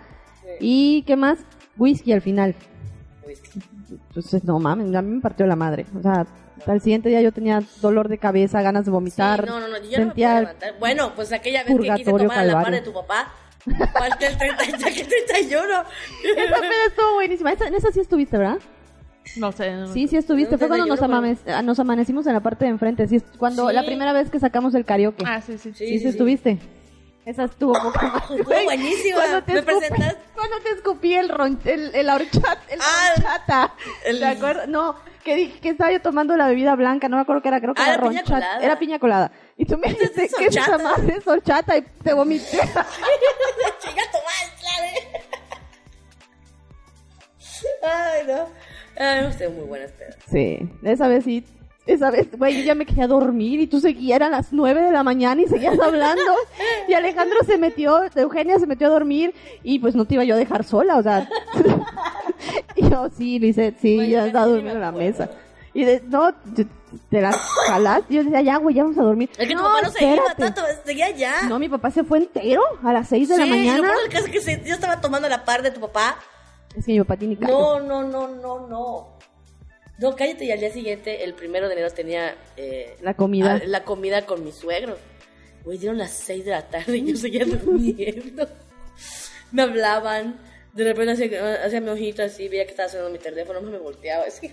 ¿Y 0.60 1.02
qué 1.04 1.16
más? 1.16 1.40
Whisky 1.78 2.12
al 2.14 2.22
final. 2.22 2.56
Whisky. 3.26 3.60
Entonces, 4.10 4.44
no 4.44 4.60
mames, 4.60 4.94
a 4.96 5.02
mí 5.02 5.16
me 5.16 5.22
partió 5.22 5.46
la 5.48 5.56
madre. 5.56 5.86
O 5.98 6.02
sea, 6.02 6.26
al 6.68 6.82
siguiente 6.82 7.10
día 7.10 7.22
yo 7.22 7.32
tenía 7.32 7.62
dolor 7.82 8.08
de 8.10 8.18
cabeza, 8.18 8.62
ganas 8.62 8.86
de 8.86 8.92
vomitar. 8.92 9.42
Sí, 9.42 9.48
no, 9.50 9.60
no, 9.60 9.68
no, 9.68 9.78
yo 9.78 9.82
no 9.82 9.82
me 9.82 9.88
pude 9.90 9.96
sentía 10.06 10.40
levantar. 10.40 10.74
Bueno, 10.80 11.14
pues 11.16 11.32
aquella 11.32 11.64
vez 11.64 11.78
que 11.80 11.94
quise 11.96 12.12
tomar 12.12 12.40
a 12.40 12.44
la 12.46 12.62
par 12.62 12.72
de 12.72 12.82
tu 12.82 12.94
papá, 12.94 13.34
falté 13.94 14.28
el 14.28 14.38
30, 14.38 14.64
ya 14.78 14.92
que 14.94 15.04
31. 15.04 15.60
Esa 15.64 16.56
peda 16.62 16.86
estuvo 16.88 17.14
buenísima. 17.16 17.52
Esa, 17.52 17.68
en 17.68 17.76
esa 17.76 17.92
sí 17.92 18.00
estuviste, 18.00 18.38
¿verdad? 18.38 18.58
No 19.38 19.52
sé. 19.52 19.72
no- 19.74 19.88
Sí, 19.92 20.08
sí 20.08 20.18
estuviste. 20.18 20.54
No, 20.54 20.60
Fue 20.60 20.68
cuando 20.68 20.86
nos, 20.86 21.02
no 21.02 21.08
me- 21.08 21.14
amames- 21.16 21.40
ah, 21.52 21.62
nos 21.64 21.80
amanecimos 21.80 22.28
en 22.28 22.34
la 22.34 22.42
parte 22.42 22.66
de 22.66 22.72
enfrente. 22.72 23.08
Sí, 23.08 23.16
es 23.18 23.24
cuando 23.38 23.68
Sí. 23.70 23.74
la 23.76 23.84
primera 23.86 24.14
vez 24.14 24.30
que 24.30 24.40
sacamos 24.40 24.76
el 24.76 24.86
karaoke. 24.86 25.24
Ah, 25.28 25.42
sí, 25.42 25.58
sí. 25.58 25.74
sí, 25.74 26.00
sí, 26.00 26.08
estuviste. 26.08 26.60
Esa 27.26 27.46
estuvo 27.46 27.74
poca 27.74 28.02
madre. 28.08 28.36
Estuvo 28.42 28.64
buenísima. 28.66 29.16
Cuando 29.18 29.44
te, 29.44 29.54
Me 29.54 29.60
escupí, 29.60 29.78
presentas- 29.88 30.18
cuando 30.36 30.60
te 30.60 30.70
escupí 30.70 31.14
el, 31.16 31.30
ron, 31.30 31.60
el, 31.66 31.96
el 31.96 32.10
horchata. 32.10 32.60
El 32.70 32.80
Ah, 32.82 33.14
horchata. 33.18 33.74
el- 34.06 34.20
¿Te 34.20 34.26
acuerdas? 34.26 34.68
No, 34.68 34.96
que 35.24 35.36
dije 35.36 35.60
que 35.60 35.70
estaba 35.70 35.92
yo 35.92 36.02
tomando 36.02 36.38
la 36.38 36.48
bebida 36.48 36.76
blanca. 36.76 37.10
No 37.10 37.16
me 37.18 37.24
acuerdo 37.24 37.42
qué 37.42 37.48
era. 37.48 37.60
Creo 37.60 37.74
que 37.74 37.82
Ah, 37.82 37.86
era 37.86 37.94
era 37.96 38.02
piña 38.10 38.20
ronchata. 38.22 38.46
colada. 38.46 38.64
Era 38.66 38.80
piña 38.80 39.00
colada. 39.00 39.32
Y 39.58 39.66
tú 39.66 39.78
me 39.78 39.88
dijiste 39.88 40.26
es 40.26 40.36
que 40.36 40.46
esa 40.46 40.78
madre 40.78 41.16
es 41.18 41.28
horchata 41.28 41.76
y 41.78 41.82
te 41.82 42.14
vomité. 42.14 42.46
Chinga 42.60 44.04
tu 44.12 44.18
madre. 44.18 45.26
Ay, 47.84 48.28
no. 48.28 48.50
Ay, 48.98 49.26
usted 49.28 49.50
muy 49.50 49.66
buenas 49.66 49.92
pedas. 49.92 50.16
Sí, 50.30 50.60
esa 50.84 51.08
vez 51.08 51.24
sí. 51.24 51.44
Esa 51.88 52.10
vez, 52.10 52.28
güey, 52.36 52.58
yo 52.60 52.64
ya 52.64 52.74
me 52.76 52.86
quería 52.86 53.06
dormir 53.08 53.60
y 53.60 53.68
tú 53.68 53.80
seguías, 53.80 54.16
eran 54.16 54.32
las 54.32 54.52
nueve 54.52 54.82
de 54.82 54.92
la 54.92 55.04
mañana 55.04 55.42
y 55.44 55.48
seguías 55.48 55.80
hablando. 55.80 56.24
Y 56.88 56.94
Alejandro 56.94 57.38
se 57.46 57.58
metió, 57.60 58.02
Eugenia 58.16 58.58
se 58.58 58.66
metió 58.66 58.88
a 58.88 58.90
dormir 58.90 59.36
y 59.62 59.78
pues 59.80 59.94
no 59.96 60.06
te 60.06 60.16
iba 60.16 60.24
yo 60.24 60.34
a 60.34 60.38
dejar 60.40 60.64
sola, 60.64 60.98
o 60.98 61.04
sea. 61.04 61.30
y 62.76 62.90
yo, 62.90 63.10
sí, 63.16 63.40
Lizeth, 63.40 63.78
sí, 63.80 63.96
Güey, 63.98 64.10
ya 64.12 64.26
estaba 64.26 64.46
durmiendo 64.48 64.74
en 64.74 64.82
la 64.82 64.92
mesa. 64.92 65.30
Y 65.74 65.84
de, 65.84 66.02
no, 66.08 66.34
te, 66.56 67.22
la 67.22 67.34
jalaste. 67.68 68.14
Y 68.14 68.18
yo 68.18 68.24
decía, 68.24 68.42
ya, 68.42 68.58
güey, 68.58 68.76
ya 68.76 68.84
vamos 68.84 68.98
a 68.98 69.04
dormir. 69.04 69.30
Es 69.38 69.48
que 69.48 69.54
tu 69.56 69.62
papá 69.62 69.82
no 69.84 69.90
se 69.92 70.04
iba 70.06 70.16
espérate. 70.16 70.42
tanto, 70.44 70.62
seguía 70.86 71.10
ya. 71.12 71.44
No, 71.50 71.60
mi 71.60 71.68
papá 71.70 71.92
se 71.92 72.04
fue 72.06 72.20
entero 72.20 72.62
a 72.82 72.94
las 72.94 73.10
seis 73.10 73.28
de 73.30 73.38
la 73.38 73.44
Sí, 73.44 73.50
lo 73.50 73.56
mañana. 73.58 73.82
peor 73.90 74.02
del 74.04 74.10
caso 74.12 74.26
es 74.26 74.32
que 74.32 74.42
se- 74.42 74.64
yo 74.66 74.74
estaba 74.74 75.02
tomando 75.02 75.28
la 75.28 75.44
par 75.44 75.62
de 75.62 75.72
tu 75.72 75.82
papá. 75.82 76.16
Es 76.76 76.86
que 76.86 76.94
mi 76.94 77.00
papá 77.00 77.18
tiene 77.18 77.38
callo. 77.38 77.80
No, 77.80 77.80
no, 77.82 78.04
no, 78.08 78.28
no, 78.30 78.68
no. 78.68 79.15
No, 79.98 80.16
cállate, 80.16 80.46
y 80.46 80.52
al 80.52 80.60
día 80.60 80.72
siguiente, 80.72 81.24
el 81.24 81.34
primero 81.36 81.68
de 81.68 81.74
enero, 81.74 81.90
tenía 81.92 82.36
eh, 82.58 82.98
La 83.02 83.14
comida. 83.14 83.56
a- 83.56 83.66
la 83.66 83.84
comida 83.84 84.26
con 84.26 84.44
mis 84.44 84.56
suegros. 84.56 85.00
Güey, 85.64 85.78
dieron 85.78 85.98
las 85.98 86.12
6 86.12 86.46
de 86.46 86.52
la 86.52 86.68
tarde 86.68 86.98
y 86.98 87.12
yo 87.12 87.18
seguía 87.18 87.46
durmiendo. 87.64 88.48
me 89.52 89.62
hablaban, 89.64 90.40
de 90.74 90.84
repente 90.84 91.14
hacía, 91.14 91.64
hacía 91.64 91.80
mi 91.82 91.90
ojito 91.90 92.24
así, 92.24 92.50
veía 92.50 92.66
que 92.66 92.72
estaba 92.72 92.90
sonando 92.90 93.12
mi 93.12 93.20
teléfono, 93.20 93.62
me 93.62 93.78
volteaba 93.78 94.26
así. 94.28 94.52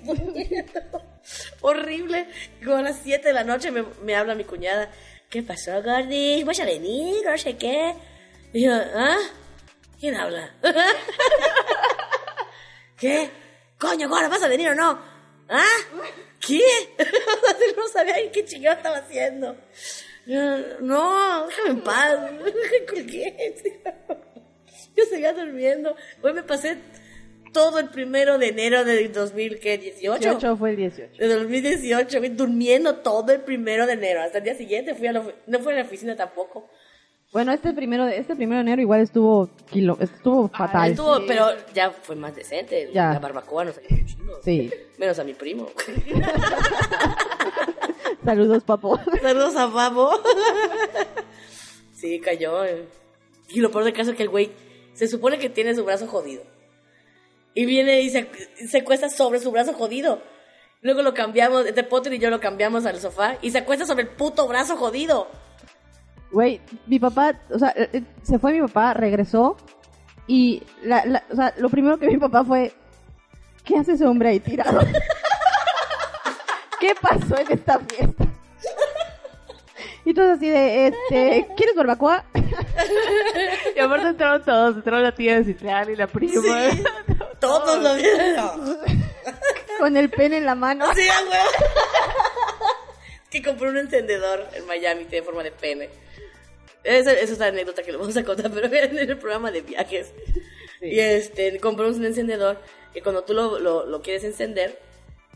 Horrible. 1.60 2.26
Como 2.64 2.76
a 2.76 2.82
las 2.82 3.00
7 3.02 3.28
de 3.28 3.34
la 3.34 3.42
noche 3.44 3.70
me, 3.72 3.84
me 4.04 4.14
habla 4.14 4.34
mi 4.36 4.44
cuñada. 4.44 4.90
¿Qué 5.28 5.42
pasó, 5.42 5.82
Gordy? 5.82 6.44
¿Vas 6.44 6.60
a 6.60 6.66
venir? 6.66 7.24
No 7.24 7.36
sé 7.36 7.56
qué. 7.56 7.94
Y 8.52 8.64
yo, 8.66 8.72
¿ah? 8.74 9.16
¿Quién 9.98 10.14
habla? 10.14 10.54
¿Qué? 12.98 13.30
Coño, 13.78 14.08
Gorda, 14.08 14.28
¿vas 14.28 14.42
a 14.42 14.48
venir 14.48 14.68
o 14.68 14.74
no? 14.74 15.11
¿Ah? 15.52 15.64
¿Qué? 16.40 16.60
no 17.76 17.86
sabía 17.88 18.14
qué 18.32 18.44
chingado 18.44 18.78
estaba 18.78 18.96
haciendo. 18.96 19.54
No, 20.80 21.46
déjame 21.46 21.70
en 21.70 21.80
paz. 21.82 22.16
Yo 24.96 25.04
seguía 25.04 25.32
durmiendo. 25.34 25.94
Hoy 26.22 26.32
me 26.32 26.42
pasé 26.42 26.78
todo 27.52 27.78
el 27.78 27.90
primero 27.90 28.38
de 28.38 28.48
enero 28.48 28.82
de 28.84 29.08
2018. 29.08 30.20
18 30.20 30.56
fue 30.56 30.70
el 30.70 30.76
18. 30.76 31.18
De 31.18 31.28
2018, 31.28 32.18
güey, 32.18 32.30
durmiendo 32.30 32.96
todo 32.96 33.30
el 33.32 33.42
primero 33.42 33.86
de 33.86 33.92
enero. 33.92 34.22
Hasta 34.22 34.38
el 34.38 34.44
día 34.44 34.54
siguiente 34.54 34.94
fui 34.94 35.08
a 35.08 35.12
la, 35.12 35.22
no 35.46 35.58
fui 35.58 35.74
a 35.74 35.76
la 35.76 35.82
oficina 35.82 36.16
tampoco. 36.16 36.70
Bueno, 37.32 37.52
este 37.52 37.72
primero, 37.72 38.04
de- 38.04 38.18
este 38.18 38.36
primero 38.36 38.56
de 38.58 38.62
enero 38.62 38.82
igual 38.82 39.00
estuvo 39.00 39.48
kilo, 39.70 39.96
estuvo 40.00 40.48
fatal. 40.48 40.90
Estuvo, 40.90 41.18
pero 41.26 41.46
ya 41.72 41.90
fue 41.90 42.14
más 42.14 42.34
decente. 42.36 42.90
Ya. 42.92 43.14
La 43.14 43.18
barbacoa 43.20 43.72
chingo. 44.04 44.38
Sí. 44.44 44.70
Menos 44.98 45.18
a 45.18 45.24
mi 45.24 45.32
primo. 45.32 45.66
Saludos, 48.24 48.62
papo. 48.64 48.98
Saludos 49.20 49.56
a 49.56 49.72
Pavo. 49.72 50.10
sí, 51.94 52.20
cayó. 52.20 52.64
Y 53.48 53.60
lo 53.60 53.70
peor 53.70 53.84
del 53.84 53.92
caso 53.94 54.10
es 54.10 54.16
que 54.16 54.22
el 54.22 54.28
güey 54.28 54.52
se 54.94 55.08
supone 55.08 55.38
que 55.38 55.48
tiene 55.48 55.74
su 55.74 55.84
brazo 55.84 56.06
jodido. 56.06 56.42
Y 57.54 57.66
viene 57.66 58.00
y 58.02 58.10
se, 58.10 58.28
se 58.68 58.84
cuesta 58.84 59.08
sobre 59.08 59.40
su 59.40 59.50
brazo 59.50 59.72
jodido. 59.72 60.20
Luego 60.82 61.02
lo 61.02 61.14
cambiamos, 61.14 61.66
este 61.66 61.82
Potter 61.84 62.12
y 62.14 62.18
yo 62.18 62.30
lo 62.30 62.40
cambiamos 62.40 62.86
al 62.86 62.98
sofá 63.00 63.36
y 63.42 63.50
se 63.50 63.58
acuesta 63.58 63.86
sobre 63.86 64.02
el 64.02 64.08
puto 64.10 64.46
brazo 64.48 64.76
jodido. 64.76 65.28
Güey, 66.32 66.60
mi 66.86 66.98
papá, 66.98 67.34
o 67.50 67.58
sea, 67.58 67.72
eh, 67.76 67.88
eh, 67.92 68.02
se 68.22 68.38
fue 68.38 68.52
mi 68.54 68.60
papá, 68.62 68.94
regresó 68.94 69.56
y 70.26 70.62
la, 70.82 71.04
la- 71.04 71.22
o 71.30 71.36
sea, 71.36 71.52
lo 71.58 71.68
primero 71.68 71.98
que 71.98 72.06
mi 72.08 72.16
papá 72.16 72.42
fue, 72.44 72.72
¿qué 73.64 73.76
hace 73.78 73.92
ese 73.92 74.06
hombre 74.06 74.30
ahí 74.30 74.40
tirado? 74.40 74.80
¿Qué 76.80 76.94
pasó 77.00 77.36
en 77.38 77.52
esta 77.52 77.78
fiesta? 77.80 78.24
Y 80.04 80.14
todo 80.14 80.32
así 80.32 80.48
de, 80.48 80.88
este, 80.88 81.46
¿quieres 81.56 81.76
barbacoa? 81.76 82.24
Y 83.76 83.78
aparte 83.78 84.08
entraron 84.08 84.42
todos, 84.44 84.76
entraron 84.76 85.02
la 85.04 85.12
tía 85.14 85.36
de 85.36 85.44
Citlán 85.44 85.90
y 85.90 85.96
la 85.96 86.08
prima. 86.08 86.42
Todos 87.40 87.80
lo 87.80 87.94
vieron. 87.94 88.78
Con 89.78 89.96
el 89.96 90.10
pene 90.10 90.38
en 90.38 90.46
la 90.46 90.54
mano. 90.56 90.86
Sí, 90.94 91.02
huevo. 91.02 91.50
que 93.30 93.42
compré 93.42 93.68
un 93.68 93.78
encendedor 93.78 94.48
en 94.54 94.66
Miami, 94.66 95.04
tiene 95.04 95.24
forma 95.24 95.42
de 95.44 95.52
pene. 95.52 95.88
Esa, 96.84 97.12
esa 97.12 97.32
es 97.32 97.38
la 97.38 97.46
anécdota 97.46 97.82
que 97.82 97.92
le 97.92 97.98
vamos 97.98 98.16
a 98.16 98.24
contar, 98.24 98.50
pero 98.54 98.66
en 98.66 98.98
el 98.98 99.18
programa 99.18 99.50
de 99.50 99.60
viajes. 99.62 100.12
Y 100.80 100.98
este, 100.98 101.58
compré 101.60 101.86
un 101.88 102.04
encendedor 102.04 102.58
que 102.92 103.02
cuando 103.02 103.22
tú 103.24 103.34
lo, 103.34 103.58
lo, 103.58 103.86
lo 103.86 104.02
quieres 104.02 104.24
encender, 104.24 104.78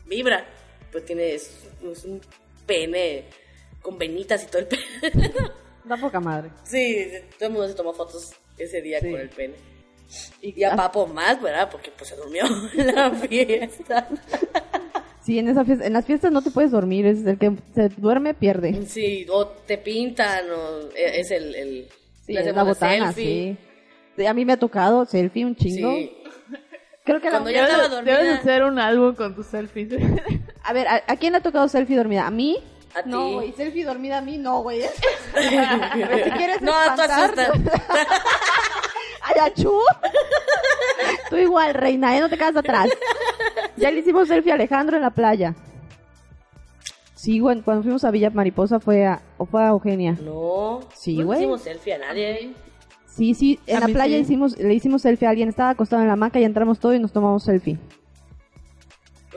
vibra. 0.06 0.44
Pues 0.92 1.04
tienes 1.04 1.68
es 1.92 2.04
un 2.04 2.20
pene 2.66 3.24
con 3.82 3.98
venitas 3.98 4.42
y 4.44 4.46
todo 4.46 4.58
el 4.60 4.66
pene. 4.68 5.32
Da 5.84 5.96
poca 5.96 6.18
madre. 6.20 6.50
sí, 6.64 7.06
todo 7.38 7.46
el 7.48 7.52
mundo 7.52 7.68
se 7.68 7.74
tomó 7.74 7.92
fotos 7.92 8.32
ese 8.58 8.80
día 8.82 8.98
Sí. 9.00 9.10
con 9.10 9.20
el 9.20 9.28
pene. 9.28 9.54
Y, 10.40 10.60
Y 10.60 10.64
a 10.64 10.74
Papo 10.74 11.06
más, 11.06 11.40
¿verdad? 11.42 11.68
Porque 11.70 11.90
pues 11.96 12.08
se 12.10 12.16
durmió 12.16 12.44
en 12.76 12.94
la 12.94 13.10
fiesta. 13.12 14.08
Sí, 15.26 15.40
en, 15.40 15.48
esa 15.48 15.64
fiesta, 15.64 15.84
en 15.86 15.92
las 15.92 16.04
fiestas 16.06 16.30
no 16.30 16.40
te 16.40 16.52
puedes 16.52 16.70
dormir, 16.70 17.04
es 17.04 17.26
el 17.26 17.36
que 17.36 17.52
se 17.74 17.88
duerme 17.90 18.32
pierde. 18.32 18.86
Sí, 18.86 19.26
o 19.28 19.48
te 19.48 19.76
pintan, 19.76 20.44
o 20.50 20.80
e- 20.94 21.18
es 21.20 21.30
el... 21.32 21.52
el 21.54 21.88
Sí, 22.24 22.36
es 22.36 22.54
la 22.54 22.62
botana, 22.62 23.12
selfie. 23.12 23.56
sí. 24.16 24.24
A 24.26 24.32
mí 24.34 24.44
me 24.44 24.52
ha 24.54 24.56
tocado 24.56 25.04
selfie 25.04 25.44
un 25.44 25.54
chingo. 25.56 25.94
Sí. 25.96 26.12
Creo 27.04 27.20
que 27.20 27.26
la- 27.26 27.30
Cuando 27.32 27.50
ya 27.50 27.64
estaba 27.66 27.82
Debes, 27.88 28.04
debes 28.04 28.18
dormida. 28.20 28.38
hacer 28.38 28.64
un 28.64 28.78
álbum 28.78 29.14
con 29.16 29.34
tus 29.34 29.46
selfies. 29.46 29.88
A 30.64 30.72
ver, 30.72 30.86
¿a, 30.88 31.02
a 31.06 31.16
quién 31.16 31.32
le 31.32 31.38
ha 31.38 31.42
tocado 31.42 31.68
selfie 31.68 31.96
dormida? 31.96 32.26
¿A 32.26 32.30
mí? 32.30 32.58
A 32.94 33.02
No, 33.06 33.34
güey, 33.34 33.52
selfie 33.52 33.84
dormida 33.84 34.18
a 34.18 34.20
mí 34.22 34.38
no, 34.38 34.62
güey. 34.62 34.80
si 35.34 36.30
quieres 36.36 36.62
No, 36.62 36.72
tú 36.72 37.02
espantar- 37.02 37.10
asustas. 37.10 37.50
Ay, 39.28 39.34
achú. 39.50 39.72
Tú 41.30 41.36
igual, 41.36 41.74
reina, 41.74 42.16
¿eh? 42.16 42.20
No 42.20 42.28
te 42.28 42.36
quedas 42.38 42.56
atrás. 42.56 42.88
Ya 43.76 43.90
le 43.90 44.00
hicimos 44.00 44.28
selfie 44.28 44.52
a 44.52 44.54
Alejandro 44.54 44.96
en 44.96 45.02
la 45.02 45.10
playa. 45.10 45.54
Sí, 47.14 47.40
güey, 47.40 47.60
cuando 47.62 47.82
fuimos 47.82 48.04
a 48.04 48.10
Villa 48.10 48.30
Mariposa 48.30 48.78
fue 48.78 49.04
a, 49.06 49.20
o 49.38 49.46
fue 49.46 49.62
a 49.64 49.68
Eugenia. 49.68 50.16
No. 50.22 50.80
Sí, 50.94 51.14
no 51.14 51.18
le 51.20 51.24
güey. 51.24 51.38
hicimos 51.40 51.60
selfie 51.62 51.94
a 51.94 51.98
nadie. 51.98 52.52
Sí, 53.06 53.34
sí, 53.34 53.58
en 53.66 53.78
A 53.78 53.80
la 53.80 53.86
playa 53.88 54.16
sí. 54.16 54.22
hicimos, 54.22 54.56
le 54.58 54.74
hicimos 54.74 55.02
selfie 55.02 55.26
a 55.26 55.30
alguien, 55.30 55.48
estaba 55.48 55.70
acostado 55.70 56.02
en 56.02 56.08
la 56.08 56.14
hamaca 56.14 56.38
y 56.38 56.44
entramos 56.44 56.78
todos 56.78 56.94
y 56.94 56.98
nos 57.00 57.12
tomamos 57.12 57.42
selfie. 57.42 57.78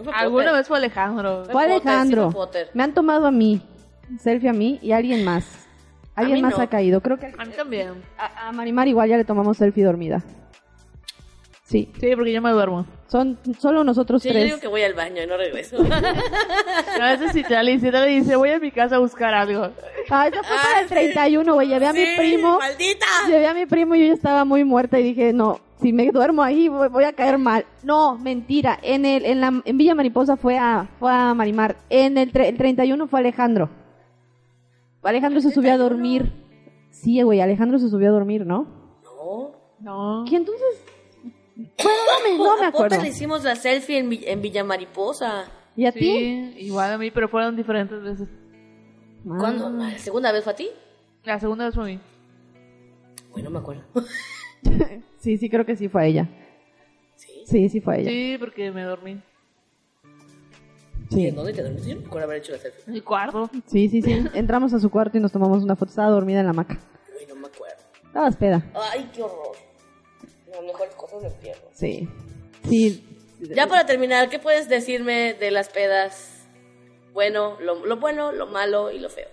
No 0.03 0.11
Alguna 0.13 0.51
vez 0.51 0.67
fue 0.67 0.77
Alejandro. 0.77 1.45
Fue 1.45 1.53
Potter, 1.53 1.71
Alejandro. 1.71 2.27
sí 2.27 2.33
fue 2.33 2.45
Potter. 2.45 2.69
Me 2.73 2.83
han 2.83 2.93
tomado 2.93 3.25
a 3.25 3.31
mí, 3.31 3.61
selfie 4.19 4.49
a 4.49 4.53
mí 4.53 4.79
y 4.81 4.91
a 4.91 4.97
alguien 4.97 5.23
más. 5.25 5.45
Alguien 6.19 6.35
mí 6.37 6.41
más 6.43 6.57
no. 6.57 6.63
ha 6.63 6.67
caído. 6.67 7.01
Creo 7.01 7.17
que 7.17 7.27
A 7.37 7.45
mí 7.45 7.51
también. 7.55 7.89
a, 8.17 8.47
a 8.47 8.51
Marimar 8.51 8.87
igual 8.87 9.09
ya 9.09 9.17
le 9.17 9.23
tomamos 9.25 9.57
selfie 9.57 9.83
dormida. 9.83 10.23
Sí, 11.63 11.87
Sí, 11.99 12.15
porque 12.15 12.31
yo 12.33 12.41
me 12.41 12.49
duermo. 12.49 12.87
son 13.07 13.37
solo 13.59 13.83
nosotros 13.83 14.23
Sí, 14.23 14.29
yo 14.29 14.33
tres. 14.33 14.45
digo 14.45 14.59
que 14.59 14.67
voy 14.67 14.81
al 14.81 14.95
baño 14.95 15.21
y 15.21 15.27
no 15.27 15.37
regreso. 15.37 15.77
A 16.99 17.05
veces 17.11 17.31
si 17.31 17.43
te 17.43 17.79
si 17.79 17.91
te 17.91 18.05
dice, 18.07 18.35
voy 18.35 18.49
a 18.49 18.59
mi 18.59 18.71
casa 18.71 18.95
a 18.95 18.99
buscar 18.99 19.35
algo. 19.35 19.69
Ah, 20.09 20.27
eso 20.27 20.41
fue 20.43 20.57
para 20.57 20.81
el 20.81 20.87
31, 20.87 21.53
güey. 21.53 21.67
Llevé 21.67 21.85
a 21.87 21.93
mi 21.93 22.05
primo. 22.17 22.57
¡Maldita! 22.57 23.05
Llevé 23.27 23.47
a 23.47 23.53
mi 23.53 23.67
primo 23.67 23.93
y 23.93 23.99
yo 24.01 24.07
ya 24.07 24.13
estaba 24.13 24.45
muy 24.45 24.63
muerta 24.63 24.99
y 24.99 25.03
dije, 25.03 25.31
no, 25.31 25.59
si 25.79 25.93
me 25.93 26.09
duermo 26.11 26.41
ahí 26.41 26.67
voy, 26.69 26.87
voy 26.89 27.03
a 27.03 27.13
caer 27.13 27.37
mal. 27.37 27.65
No, 27.83 28.17
mentira. 28.17 28.79
En 28.81 29.05
el 29.05 29.23
en 29.25 29.39
la 29.39 29.61
en 29.63 29.77
Villa 29.77 29.93
Mariposa 29.93 30.37
fue 30.37 30.57
a 30.57 30.87
fue 30.99 31.11
a 31.11 31.35
Marimar. 31.35 31.75
En 31.91 32.17
el, 32.17 32.33
tre- 32.33 32.47
el 32.47 32.57
31 32.57 33.07
fue 33.07 33.19
Alejandro. 33.19 33.69
Alejandro 35.03 35.41
se 35.41 35.51
subió 35.51 35.73
a 35.73 35.77
dormir. 35.77 36.31
Sí, 36.91 37.21
güey, 37.21 37.39
Alejandro 37.41 37.79
se 37.79 37.89
subió 37.89 38.09
a 38.09 38.11
dormir, 38.11 38.45
¿no? 38.45 38.67
No. 39.03 39.51
No. 39.79 40.25
¿Quién 40.27 40.41
entonces? 40.41 40.83
Bueno, 41.55 41.99
no 42.07 42.23
me, 42.23 42.37
no 42.37 42.57
me 42.59 42.65
¿A 42.67 42.71
poco 42.71 42.83
acuerdo. 42.85 43.03
le 43.03 43.09
hicimos 43.09 43.43
la 43.43 43.55
selfie 43.55 43.97
en, 43.99 44.09
Vi- 44.09 44.23
en 44.25 44.41
Villa 44.41 44.63
Mariposa? 44.63 45.45
¿Y 45.75 45.85
a 45.85 45.91
ti? 45.91 45.99
Sí, 45.99 46.53
igual 46.65 46.91
a 46.93 46.97
mí, 46.97 47.11
pero 47.11 47.29
fueron 47.29 47.55
diferentes 47.55 48.01
veces. 48.01 48.27
Ah. 49.29 49.35
¿Cuándo? 49.39 49.69
¿La 49.69 49.97
segunda 49.97 50.31
vez 50.31 50.43
fue 50.43 50.53
a 50.53 50.55
ti? 50.55 50.69
La 51.23 51.39
segunda 51.39 51.65
vez 51.65 51.75
fue 51.75 51.83
a 51.83 51.87
mí. 51.87 51.99
Bueno, 53.31 53.49
me 53.49 53.59
acuerdo. 53.59 53.83
Sí, 55.19 55.37
sí, 55.37 55.49
creo 55.49 55.65
que 55.65 55.75
sí 55.75 55.89
fue 55.89 56.01
a 56.01 56.05
ella. 56.05 56.29
¿Sí? 57.15 57.43
Sí, 57.45 57.69
sí 57.69 57.81
fue 57.81 57.95
a 57.95 57.97
ella. 57.99 58.09
Sí, 58.09 58.37
porque 58.39 58.71
me 58.71 58.83
dormí. 58.83 59.21
¿Y 61.11 61.27
en 61.27 61.35
dónde 61.35 61.53
te 61.53 61.63
dormiste? 61.63 61.89
Yo 61.89 61.95
no 61.95 62.01
recuerdo 62.03 62.25
haber 62.27 62.37
hecho 62.37 62.51
la 62.51 62.57
selfie. 62.59 62.83
En 62.87 62.93
el 62.95 63.03
cuarto. 63.03 63.49
Sí, 63.65 63.89
sí, 63.89 64.01
sí. 64.01 64.23
Entramos 64.33 64.73
a 64.73 64.79
su 64.79 64.89
cuarto 64.89 65.17
y 65.17 65.21
nos 65.21 65.31
tomamos 65.31 65.63
una 65.63 65.75
foto. 65.75 65.89
Estaba 65.89 66.09
dormida 66.09 66.39
en 66.39 66.45
la 66.45 66.51
hamaca. 66.51 66.79
Uy, 67.19 67.25
no 67.27 67.35
me 67.35 67.47
acuerdo. 67.47 67.77
Estabas 68.05 68.35
peda. 68.37 68.63
Ay, 68.91 69.09
qué 69.13 69.23
horror. 69.23 69.55
Las 70.51 70.63
mejores 70.63 70.95
cosas 70.95 71.23
me 71.23 71.31
pierdo. 71.31 71.67
Sí. 71.73 72.07
Sí. 72.67 73.05
Ya 73.55 73.67
para 73.67 73.85
terminar, 73.85 74.29
¿qué 74.29 74.37
puedes 74.37 74.67
decirme 74.69 75.33
de 75.33 75.51
las 75.51 75.69
pedas? 75.69 76.47
Bueno, 77.13 77.59
lo, 77.59 77.85
lo 77.85 77.97
bueno, 77.99 78.31
lo 78.31 78.47
malo 78.47 78.91
y 78.91 78.99
lo 78.99 79.09
feo. 79.09 79.27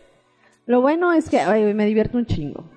Lo 0.64 0.80
bueno 0.80 1.12
es 1.12 1.28
que 1.28 1.40
ay, 1.40 1.74
me 1.74 1.86
divierto 1.86 2.16
un 2.16 2.26
chingo. 2.26 2.70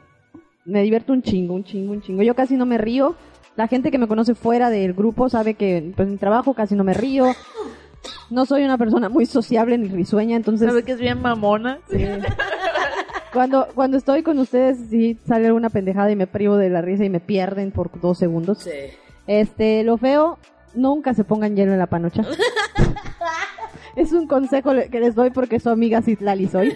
Me 0.65 0.84
divierto 0.84 1.13
un 1.13 1.21
chingo, 1.21 1.53
un 1.53 1.63
chingo, 1.63 1.93
un 1.93 2.01
chingo. 2.01 2.21
Yo 2.21 2.35
casi 2.35 2.55
no 2.55 2.65
me 2.65 2.77
río. 2.77 3.15
La 3.55 3.67
gente 3.67 3.91
que 3.91 3.97
me 3.97 4.07
conoce 4.07 4.35
fuera 4.35 4.69
del 4.69 4.93
grupo 4.93 5.30
sabe 5.30 5.53
que 5.55 5.91
pues, 5.95 6.07
en 6.07 6.13
mi 6.13 6.17
trabajo 6.17 6.53
casi 6.53 6.76
no 6.76 6.84
me 6.84 6.93
río. 6.93 7.26
No 8.30 8.45
soy 8.45 8.63
una 8.63 8.77
persona 8.77 9.09
muy 9.09 9.26
sociable 9.26 9.77
ni 9.77 9.88
risueña, 9.89 10.35
entonces 10.35 10.67
¿Sabe 10.67 10.84
que 10.84 10.93
es 10.93 10.99
bien 10.99 11.21
mamona? 11.21 11.80
sí. 11.89 12.05
cuando 13.34 13.67
cuando 13.76 13.97
estoy 13.97 14.23
con 14.23 14.39
ustedes 14.39 14.77
sí 14.89 15.17
sale 15.27 15.47
alguna 15.47 15.69
pendejada 15.69 16.11
y 16.11 16.15
me 16.15 16.27
privo 16.27 16.57
de 16.57 16.69
la 16.69 16.81
risa 16.81 17.05
y 17.05 17.09
me 17.09 17.19
pierden 17.19 17.71
por 17.71 17.99
dos 17.99 18.17
segundos. 18.17 18.59
Sí. 18.59 18.71
Este, 19.27 19.84
lo 19.84 19.97
feo, 19.97 20.39
nunca 20.73 21.13
se 21.13 21.23
pongan 21.23 21.55
hielo 21.55 21.71
en 21.73 21.80
la 21.80 21.88
panocha. 21.88 22.23
es 23.95 24.11
un 24.11 24.27
consejo 24.27 24.71
que 24.91 24.99
les 24.99 25.15
doy 25.15 25.30
porque 25.30 25.59
su 25.59 25.69
amiga 25.69 26.01
Citlali 26.01 26.47
soy. 26.47 26.73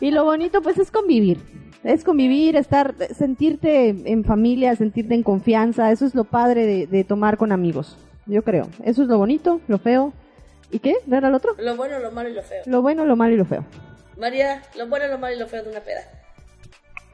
y 0.00 0.10
lo 0.10 0.24
bonito, 0.24 0.62
pues, 0.62 0.78
es 0.78 0.90
convivir. 0.90 1.38
Es 1.84 2.02
convivir, 2.02 2.56
estar, 2.56 2.94
sentirte 3.16 3.88
en 3.88 4.24
familia, 4.24 4.74
sentirte 4.74 5.14
en 5.14 5.22
confianza. 5.22 5.92
Eso 5.92 6.06
es 6.06 6.14
lo 6.14 6.24
padre 6.24 6.66
de, 6.66 6.86
de 6.86 7.04
tomar 7.04 7.36
con 7.36 7.52
amigos. 7.52 7.96
Yo 8.28 8.42
creo. 8.42 8.68
Eso 8.84 9.02
es 9.02 9.08
lo 9.08 9.18
bonito, 9.18 9.60
lo 9.66 9.78
feo. 9.78 10.12
¿Y 10.70 10.78
qué? 10.78 10.94
¿No 11.06 11.16
era 11.16 11.28
el 11.28 11.34
otro? 11.34 11.54
Lo 11.58 11.76
bueno, 11.76 11.98
lo 11.98 12.12
malo 12.12 12.28
y 12.28 12.34
lo 12.34 12.42
feo. 12.42 12.62
Lo 12.66 12.82
bueno, 12.82 13.04
lo 13.06 13.16
malo 13.16 13.34
y 13.34 13.38
lo 13.38 13.46
feo. 13.46 13.64
María, 14.18 14.62
lo 14.76 14.86
bueno, 14.86 15.08
lo 15.08 15.18
malo 15.18 15.34
y 15.34 15.38
lo 15.38 15.46
feo 15.46 15.62
de 15.62 15.70
una 15.70 15.80
peda. 15.80 16.02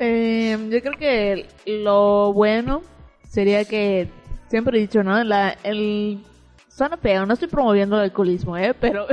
Eh, 0.01 0.59
yo 0.71 0.81
creo 0.81 0.99
que 0.99 1.47
lo 1.67 2.33
bueno 2.33 2.83
sería 3.29 3.65
que 3.65 4.09
siempre 4.49 4.77
he 4.77 4.81
dicho, 4.81 5.05
¿no? 5.05 5.23
La, 5.23 5.57
el 5.63 6.25
suena 6.69 6.97
feo, 6.97 7.25
no 7.27 7.35
estoy 7.35 7.49
promoviendo 7.49 7.97
el 7.97 8.03
alcoholismo, 8.03 8.57
¿eh? 8.57 8.75
Pero, 8.75 9.07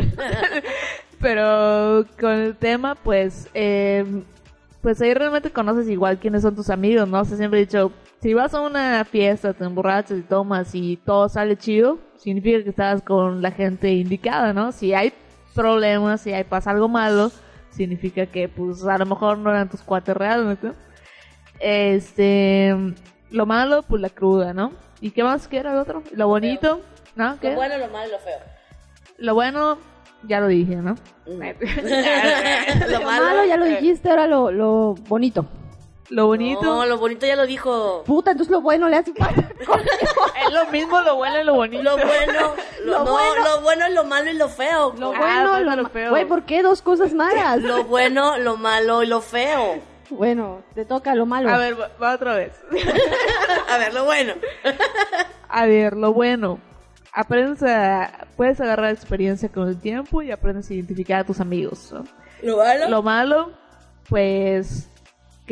pero 1.22 2.06
con 2.20 2.32
el 2.32 2.56
tema, 2.56 2.96
pues, 2.96 3.48
eh, 3.54 4.24
pues 4.82 5.00
ahí 5.02 5.14
realmente 5.14 5.52
conoces 5.52 5.88
igual 5.88 6.18
quiénes 6.18 6.42
son 6.42 6.56
tus 6.56 6.72
amigos, 6.72 7.08
¿no? 7.08 7.22
O 7.22 7.26
sea, 7.26 7.38
siempre 7.38 7.60
he 7.60 7.66
dicho, 7.66 7.92
si 8.22 8.36
vas 8.36 8.54
a 8.54 8.62
una 8.62 9.04
fiesta, 9.04 9.54
te 9.54 9.64
emborrachas 9.64 10.20
y 10.20 10.22
tomas 10.22 10.76
y 10.76 10.98
todo 10.98 11.28
sale 11.28 11.58
chido, 11.58 11.98
significa 12.18 12.64
que 12.64 12.70
estás 12.70 13.02
con 13.02 13.42
la 13.42 13.52
gente 13.52 13.92
indicada, 13.94 14.54
¿no? 14.54 14.72
Si 14.72 14.94
hay 14.94 15.12
problemas, 15.56 16.22
si 16.22 16.32
hay 16.32 16.44
pasa 16.44 16.70
algo 16.70 16.88
malo, 16.88 17.32
significa 17.72 18.28
que 18.28 18.48
pues 18.48 18.86
a 18.86 18.98
lo 19.00 19.08
mejor 19.08 19.40
no 19.40 19.50
eran 19.50 19.70
tus 19.70 19.82
cuates 19.82 20.16
reales, 20.16 20.58
¿no? 20.62 20.76
Este, 21.60 22.76
lo 23.32 23.46
malo, 23.48 23.82
pues 23.82 24.02
la 24.02 24.10
cruda, 24.10 24.54
¿no? 24.54 24.72
¿Y 25.00 25.12
qué 25.12 25.24
más 25.24 25.48
que 25.48 25.58
era 25.58 25.72
el 25.72 25.80
otro? 25.80 26.04
Lo 26.14 26.28
bonito, 26.28 26.82
¿no? 27.16 27.40
¿Qué? 27.40 27.50
Lo 27.50 27.56
bueno, 27.56 27.78
lo 27.80 27.88
malo 27.90 28.12
lo 28.12 28.20
feo. 28.20 28.40
Lo 29.18 29.34
bueno, 29.34 29.78
ya 30.28 30.40
lo 30.40 30.48
dije, 30.48 30.76
¿no? 30.76 30.96
lo 31.26 31.34
Lo 33.00 33.02
malo 33.02 33.46
ya 33.46 33.58
lo 33.58 33.66
dijiste, 33.66 34.12
ahora 34.12 34.28
lo, 34.28 34.52
lo 34.52 34.94
bonito. 35.08 35.48
Lo 36.12 36.28
bonito, 36.28 36.62
No, 36.62 36.86
lo 36.86 36.98
bonito 36.98 37.26
ya 37.26 37.36
lo 37.38 37.48
dijo. 37.48 38.04
Puta, 38.06 38.32
entonces 38.32 38.52
lo 38.52 38.60
bueno 38.62 38.90
le 38.90 38.98
hace 38.98 39.12
es 40.46 40.54
lo 40.54 40.66
mismo 40.70 41.00
lo 41.02 41.16
bueno 41.16 41.40
y 41.40 41.44
lo 41.46 41.56
bonito. 41.56 41.84
Lo 41.84 41.96
bueno, 41.96 42.54
lo, 42.84 42.86
Lo 42.86 43.06
no, 43.06 43.12
bueno. 43.12 43.44
lo 43.46 43.62
bueno, 43.62 43.90
lo 43.90 44.04
malo 44.04 44.30
y 44.30 44.34
lo 44.34 44.50
feo. 44.50 44.94
Lo 44.98 45.14
Ah, 45.14 45.18
bueno, 45.20 45.52
falta 45.52 45.76
lo, 45.78 45.84
lo 45.84 45.90
feo. 45.90 46.10
Güey, 46.10 46.26
¿por 46.26 46.44
qué 46.44 46.62
dos 46.64 46.82
cosas 46.82 47.14
malas? 47.14 47.62
Lo 47.62 47.86
bueno, 47.86 48.38
lo 48.38 48.58
malo 48.58 49.04
y 49.04 49.08
lo 49.08 49.22
feo. 49.22 49.80
Bueno, 50.10 50.62
te 50.76 50.84
toca 50.84 51.16
lo 51.16 51.26
malo. 51.26 51.50
A 51.50 51.58
ver, 51.58 51.80
va, 51.80 51.90
va 52.02 52.14
otra 52.16 52.36
vez. 52.36 52.52
A 53.70 53.78
ver, 53.78 53.94
lo 53.94 54.04
bueno. 54.04 54.34
A 55.48 55.66
ver, 55.66 55.96
lo 55.96 56.12
bueno. 56.12 56.60
Aprendes 57.14 57.64
a, 57.64 58.28
puedes 58.36 58.60
agarrar 58.60 58.92
experiencia 58.92 59.48
con 59.48 59.70
el 59.70 59.80
tiempo 59.80 60.22
y 60.22 60.32
aprendes 60.32 60.70
a 60.70 60.74
identificar 60.74 61.22
a 61.22 61.24
tus 61.24 61.40
amigos, 61.40 61.92
¿no? 61.94 62.04
Lo 62.42 62.58
malo. 62.58 62.90
Lo 62.90 63.02
malo, 63.02 63.52
pues 64.10 64.90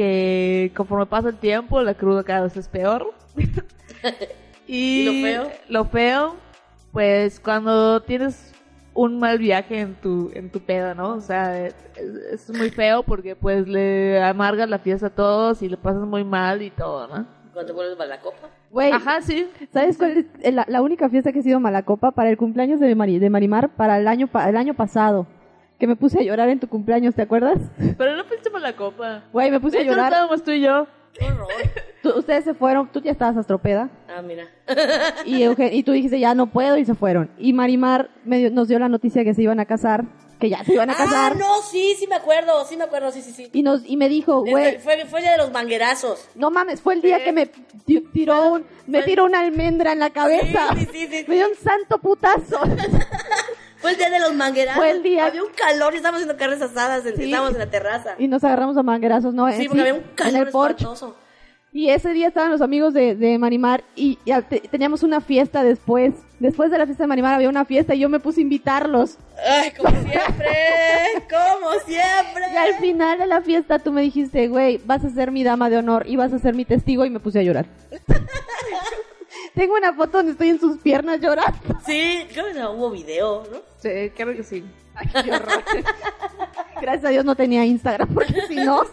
que 0.03 0.71
conforme 0.77 1.05
pasa 1.07 1.27
el 1.29 1.35
tiempo, 1.35 1.81
la 1.81 1.93
cruda 1.93 2.23
cada 2.23 2.43
vez 2.43 2.55
es 2.55 2.69
peor. 2.69 3.13
y 4.67 5.01
¿Y 5.01 5.05
lo 5.05 5.11
feo? 5.11 5.51
Lo 5.67 5.85
feo, 5.85 6.35
pues 6.93 7.39
cuando 7.39 8.01
tienes 8.01 8.53
un 8.93 9.19
mal 9.19 9.37
viaje 9.39 9.79
en 9.81 9.95
tu 9.95 10.31
en 10.33 10.49
tu 10.49 10.59
peda, 10.61 10.93
¿no? 10.93 11.15
O 11.15 11.21
sea, 11.21 11.65
es, 11.67 11.75
es 12.31 12.49
muy 12.49 12.69
feo 12.69 13.03
porque 13.03 13.35
pues 13.35 13.67
le 13.67 14.21
amargas 14.23 14.69
la 14.69 14.79
fiesta 14.79 15.07
a 15.07 15.09
todos 15.09 15.61
y 15.61 15.67
le 15.69 15.75
pasas 15.77 16.03
muy 16.03 16.23
mal 16.23 16.61
y 16.61 16.71
todo, 16.71 17.07
¿no? 17.07 17.25
Cuando 17.53 17.73
vuelves 17.73 17.99
a 17.99 18.05
la 18.05 18.19
copa. 18.21 18.47
Güey, 18.71 18.91
Ajá, 18.93 19.21
sí. 19.21 19.49
¿sabes 19.73 19.97
cuál 19.97 20.25
es 20.41 20.53
la, 20.53 20.63
la 20.69 20.81
única 20.81 21.09
fiesta 21.09 21.31
que 21.33 21.39
ha 21.39 21.43
sido 21.43 21.59
Malacopa? 21.59 22.11
Para 22.11 22.29
el 22.29 22.37
cumpleaños 22.37 22.79
de, 22.79 22.95
Mari- 22.95 23.19
de 23.19 23.29
Marimar, 23.29 23.69
para 23.75 23.97
el 23.97 24.07
año, 24.07 24.27
pa- 24.27 24.47
el 24.47 24.55
año 24.55 24.75
pasado. 24.75 25.27
Que 25.79 25.87
me 25.87 25.95
puse 25.95 26.19
a 26.19 26.23
llorar 26.23 26.49
en 26.49 26.59
tu 26.59 26.67
cumpleaños, 26.67 27.15
¿te 27.15 27.21
acuerdas? 27.21 27.57
Pero 27.97 28.15
no 28.17 28.25
fuiste 28.25 28.49
por 28.51 28.59
la 28.61 28.75
copa. 28.75 29.23
Güey, 29.31 29.49
me 29.49 29.59
puse 29.61 29.77
De 29.77 29.83
a 29.83 29.85
llorar. 29.87 30.11
estábamos 30.11 30.43
tú 30.43 30.51
y 30.51 30.61
yo. 30.61 30.87
Qué 31.17 31.25
horror. 31.25 31.47
Tú- 32.03 32.17
ustedes 32.17 32.43
se 32.45 32.53
fueron, 32.53 32.89
tú 32.91 33.01
ya 33.01 33.11
estabas 33.11 33.35
astropeda. 33.37 33.89
Ah, 34.07 34.21
mira. 34.21 34.45
Y, 35.25 35.41
Eugen- 35.43 35.73
y 35.73 35.83
tú 35.83 35.91
dijiste, 35.91 36.19
ya 36.19 36.33
no 36.35 36.47
puedo, 36.47 36.77
y 36.77 36.85
se 36.85 36.95
fueron. 36.95 37.29
Y 37.37 37.51
Marimar 37.53 38.09
me 38.23 38.37
dio- 38.37 38.51
nos 38.51 38.67
dio 38.69 38.77
la 38.79 38.87
noticia 38.87 39.23
que 39.25 39.33
se 39.33 39.41
iban 39.41 39.59
a 39.59 39.65
casar, 39.65 40.05
que 40.39 40.49
ya 40.49 40.63
se 40.63 40.73
iban 40.73 40.89
a 40.89 40.93
Ah, 40.93 40.97
casar. 40.97 41.35
no, 41.37 41.61
sí, 41.69 41.95
sí 41.99 42.07
me 42.07 42.15
acuerdo, 42.15 42.63
sí 42.65 42.77
me 42.77 42.83
acuerdo, 42.85 43.11
sí, 43.11 43.21
sí, 43.21 43.31
sí. 43.33 43.49
Y, 43.51 43.63
nos, 43.63 43.81
y 43.85 43.97
me 43.97 44.07
dijo, 44.07 44.43
Este, 44.45 44.51
güey, 44.51 44.77
fue, 44.79 45.05
fue 45.07 45.19
el 45.19 45.23
día 45.25 45.31
de 45.33 45.37
los 45.39 45.51
manguerazos. 45.51 46.29
no 46.35 46.51
mames, 46.51 46.79
fue 46.81 46.93
el 46.93 47.01
día 47.01 47.21
que 47.23 47.33
me 47.33 47.47
ti- 47.47 48.01
tiró 48.13 48.53
un, 48.53 48.65
me 48.87 49.01
tiró 49.03 49.25
una 49.25 49.39
almendra 49.41 49.91
en 49.91 49.99
la 49.99 50.11
cabeza. 50.11 50.67
Sí, 50.75 50.85
sí, 50.85 51.07
sí, 51.07 51.17
sí. 51.19 51.25
Me 51.27 51.35
dio 51.35 51.47
un 51.49 51.55
santo 51.55 51.97
putazo. 51.97 52.59
Fue 53.79 53.91
el 53.91 53.97
día 53.97 54.09
de 54.09 54.19
los 54.19 54.33
manguerazos. 54.35 54.77
Fue 54.77 54.91
el 54.91 55.03
día- 55.03 55.25
Había 55.25 55.43
un 55.43 55.51
calor 55.53 55.93
y 55.93 55.97
estábamos 55.97 56.21
haciendo 56.21 56.37
carnes 56.39 56.61
asadas, 56.61 57.05
en- 57.05 57.15
Sí. 57.15 57.23
estábamos 57.25 57.53
en 57.53 57.59
la 57.59 57.69
terraza. 57.69 58.15
y 58.17 58.27
nos 58.27 58.43
agarramos 58.43 58.75
a 58.77 58.83
manguerazos, 58.83 59.33
¿no? 59.33 59.47
Sí, 59.51 59.61
En- 59.63 59.67
porque 59.67 59.81
había 59.81 59.93
un 59.93 59.99
en 60.01 60.15
calor 60.15 60.47
el 60.47 60.51
porche. 60.51 60.83
espantoso. 60.83 61.15
Y 61.71 61.89
ese 61.91 62.13
día 62.13 62.27
estaban 62.29 62.49
los 62.49 62.61
amigos 62.61 62.95
de, 62.95 63.13
de 63.15 63.37
Marimar 63.37 63.83
y, 63.95 64.17
y 64.25 64.31
al- 64.31 64.47
te- 64.49 64.59
teníamos 64.61 65.03
una 65.03 65.21
fiesta 65.21 65.63
después. 65.63 66.13
Después 66.39 66.71
de 66.71 66.79
la 66.79 66.85
fiesta 66.87 67.03
de 67.03 67.07
Marimar 67.07 67.35
había 67.35 67.47
una 67.47 67.63
fiesta 67.63 67.93
y 67.93 67.99
yo 67.99 68.09
me 68.09 68.19
puse 68.19 68.39
a 68.39 68.43
invitarlos. 68.43 69.17
Ay, 69.47 69.71
como 69.77 69.89
siempre, 69.91 70.47
como 71.29 71.71
siempre. 71.85 72.43
Y 72.53 72.57
al 72.57 72.73
final 72.79 73.19
de 73.19 73.27
la 73.27 73.41
fiesta 73.41 73.77
tú 73.77 73.91
me 73.91 74.01
dijiste, 74.01 74.47
güey, 74.47 74.81
vas 74.85 75.05
a 75.05 75.09
ser 75.11 75.29
mi 75.31 75.43
dama 75.43 75.69
de 75.69 75.77
honor 75.77 76.07
y 76.07 76.15
vas 76.15 76.33
a 76.33 76.39
ser 76.39 76.55
mi 76.55 76.65
testigo 76.65 77.05
y 77.05 77.11
me 77.11 77.19
puse 77.19 77.37
a 77.39 77.43
llorar. 77.43 77.67
Tengo 79.53 79.75
una 79.75 79.93
foto 79.93 80.17
donde 80.17 80.31
estoy 80.33 80.49
en 80.49 80.59
sus 80.59 80.77
piernas 80.79 81.19
llorando. 81.21 81.59
Sí, 81.85 82.25
creo 82.31 82.45
que 82.47 82.53
no 82.53 82.71
hubo 82.71 82.91
video, 82.91 83.43
¿no? 83.51 83.59
Sí, 83.81 84.11
creo 84.15 84.35
que 84.35 84.43
sí. 84.43 84.65
Ay, 84.93 85.07
qué 85.23 85.31
horror. 85.31 85.63
Gracias 86.81 87.05
a 87.05 87.09
Dios 87.09 87.25
no 87.25 87.35
tenía 87.35 87.65
Instagram, 87.65 88.13
porque 88.13 88.41
si 88.47 88.55
no... 88.55 88.83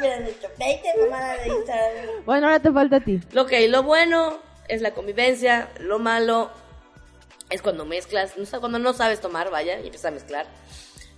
Mira, 0.00 0.20
nuestro 0.20 0.50
20 0.58 0.88
mamada 1.04 1.36
de 1.38 1.48
Instagram. 1.48 2.24
Bueno, 2.24 2.46
ahora 2.46 2.60
te 2.60 2.70
falta 2.70 2.96
a 2.96 3.00
ti. 3.00 3.20
Lo 3.32 3.46
que 3.46 3.66
lo 3.68 3.82
bueno 3.82 4.38
es 4.68 4.82
la 4.82 4.92
convivencia, 4.92 5.70
lo 5.80 5.98
malo 5.98 6.50
es 7.50 7.62
cuando 7.62 7.84
mezclas, 7.84 8.36
no 8.36 8.44
sé, 8.44 8.58
cuando 8.58 8.78
no 8.78 8.92
sabes 8.92 9.20
tomar, 9.20 9.50
vaya, 9.50 9.78
y 9.80 9.86
empiezas 9.86 10.06
a 10.06 10.10
mezclar. 10.10 10.46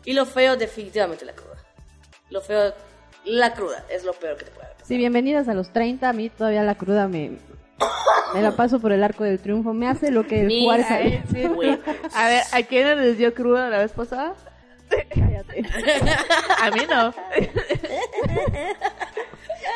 Y 0.04 0.12
lo 0.12 0.26
feo, 0.26 0.56
definitivamente 0.56 1.24
la 1.24 1.34
cruda. 1.34 1.64
Lo 2.30 2.40
feo, 2.40 2.74
la 3.24 3.54
cruda, 3.54 3.84
es 3.88 4.04
lo 4.04 4.12
peor 4.12 4.36
que 4.36 4.44
te 4.44 4.50
puede 4.50 4.68
pasar. 4.68 4.86
Sí, 4.86 4.96
bienvenidas 4.96 5.48
a 5.48 5.54
los 5.54 5.72
30. 5.72 6.08
A 6.08 6.12
mí 6.12 6.30
todavía 6.30 6.62
la 6.62 6.76
cruda 6.76 7.08
me, 7.08 7.38
Me 8.34 8.42
la 8.42 8.52
paso 8.52 8.80
por 8.80 8.92
el 8.92 9.02
arco 9.02 9.24
del 9.24 9.38
triunfo. 9.38 9.72
Me 9.72 9.88
hace 9.88 10.10
lo 10.10 10.26
que 10.26 10.42
el 10.42 10.46
Mira, 10.48 10.64
Juárez 10.64 10.86
eh, 11.34 11.48
güey. 11.48 11.78
A 12.14 12.26
ver, 12.28 12.42
¿a 12.52 12.62
quién 12.62 13.00
les 13.00 13.16
dio 13.18 13.32
cruda 13.34 13.68
la 13.70 13.78
vez 13.78 13.92
pasada? 13.92 14.34
Cállate. 14.88 15.62
A 16.62 16.70
mí 16.70 16.80
no. 16.88 17.14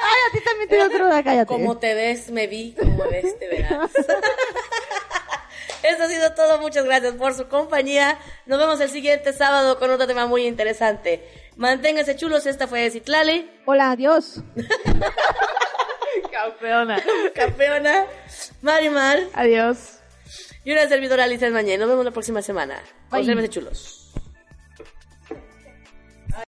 Ay, 0.04 0.18
a 0.28 0.32
ti 0.32 0.40
también 0.44 0.68
te 0.68 0.76
dio 0.76 0.90
cruda, 0.90 1.22
cállate. 1.22 1.46
Como 1.46 1.76
te 1.78 1.94
ves, 1.94 2.30
me 2.30 2.46
vi, 2.46 2.74
como 2.78 2.96
me 2.96 3.10
ves, 3.10 3.38
te 3.38 3.48
verás. 3.48 3.90
Eso 5.82 6.02
ha 6.04 6.08
sido 6.08 6.32
todo. 6.34 6.58
Muchas 6.60 6.84
gracias 6.84 7.14
por 7.14 7.34
su 7.34 7.48
compañía. 7.48 8.18
Nos 8.46 8.58
vemos 8.58 8.80
el 8.80 8.88
siguiente 8.88 9.32
sábado 9.32 9.78
con 9.78 9.90
otro 9.90 10.06
tema 10.06 10.26
muy 10.26 10.46
interesante. 10.46 11.28
Manténganse 11.56 12.16
chulos. 12.16 12.46
Esta 12.46 12.66
fue 12.68 12.88
Citlali, 12.90 13.50
Hola, 13.66 13.90
adiós. 13.90 14.42
Campeona. 16.30 17.02
campeona, 17.34 18.06
Marimar 18.60 19.18
Adiós. 19.34 19.98
y 20.64 20.72
una 20.72 20.89
servidora 20.89 21.24
Alicia 21.24 21.51
Mañé. 21.51 21.78
Nos 21.78 21.89
vemos 21.89 22.05
la 22.05 22.10
próxima 22.10 22.43
semana. 22.43 22.76
Bye. 23.10 23.20
Consérvense 23.20 23.51
chulos. 23.51 24.01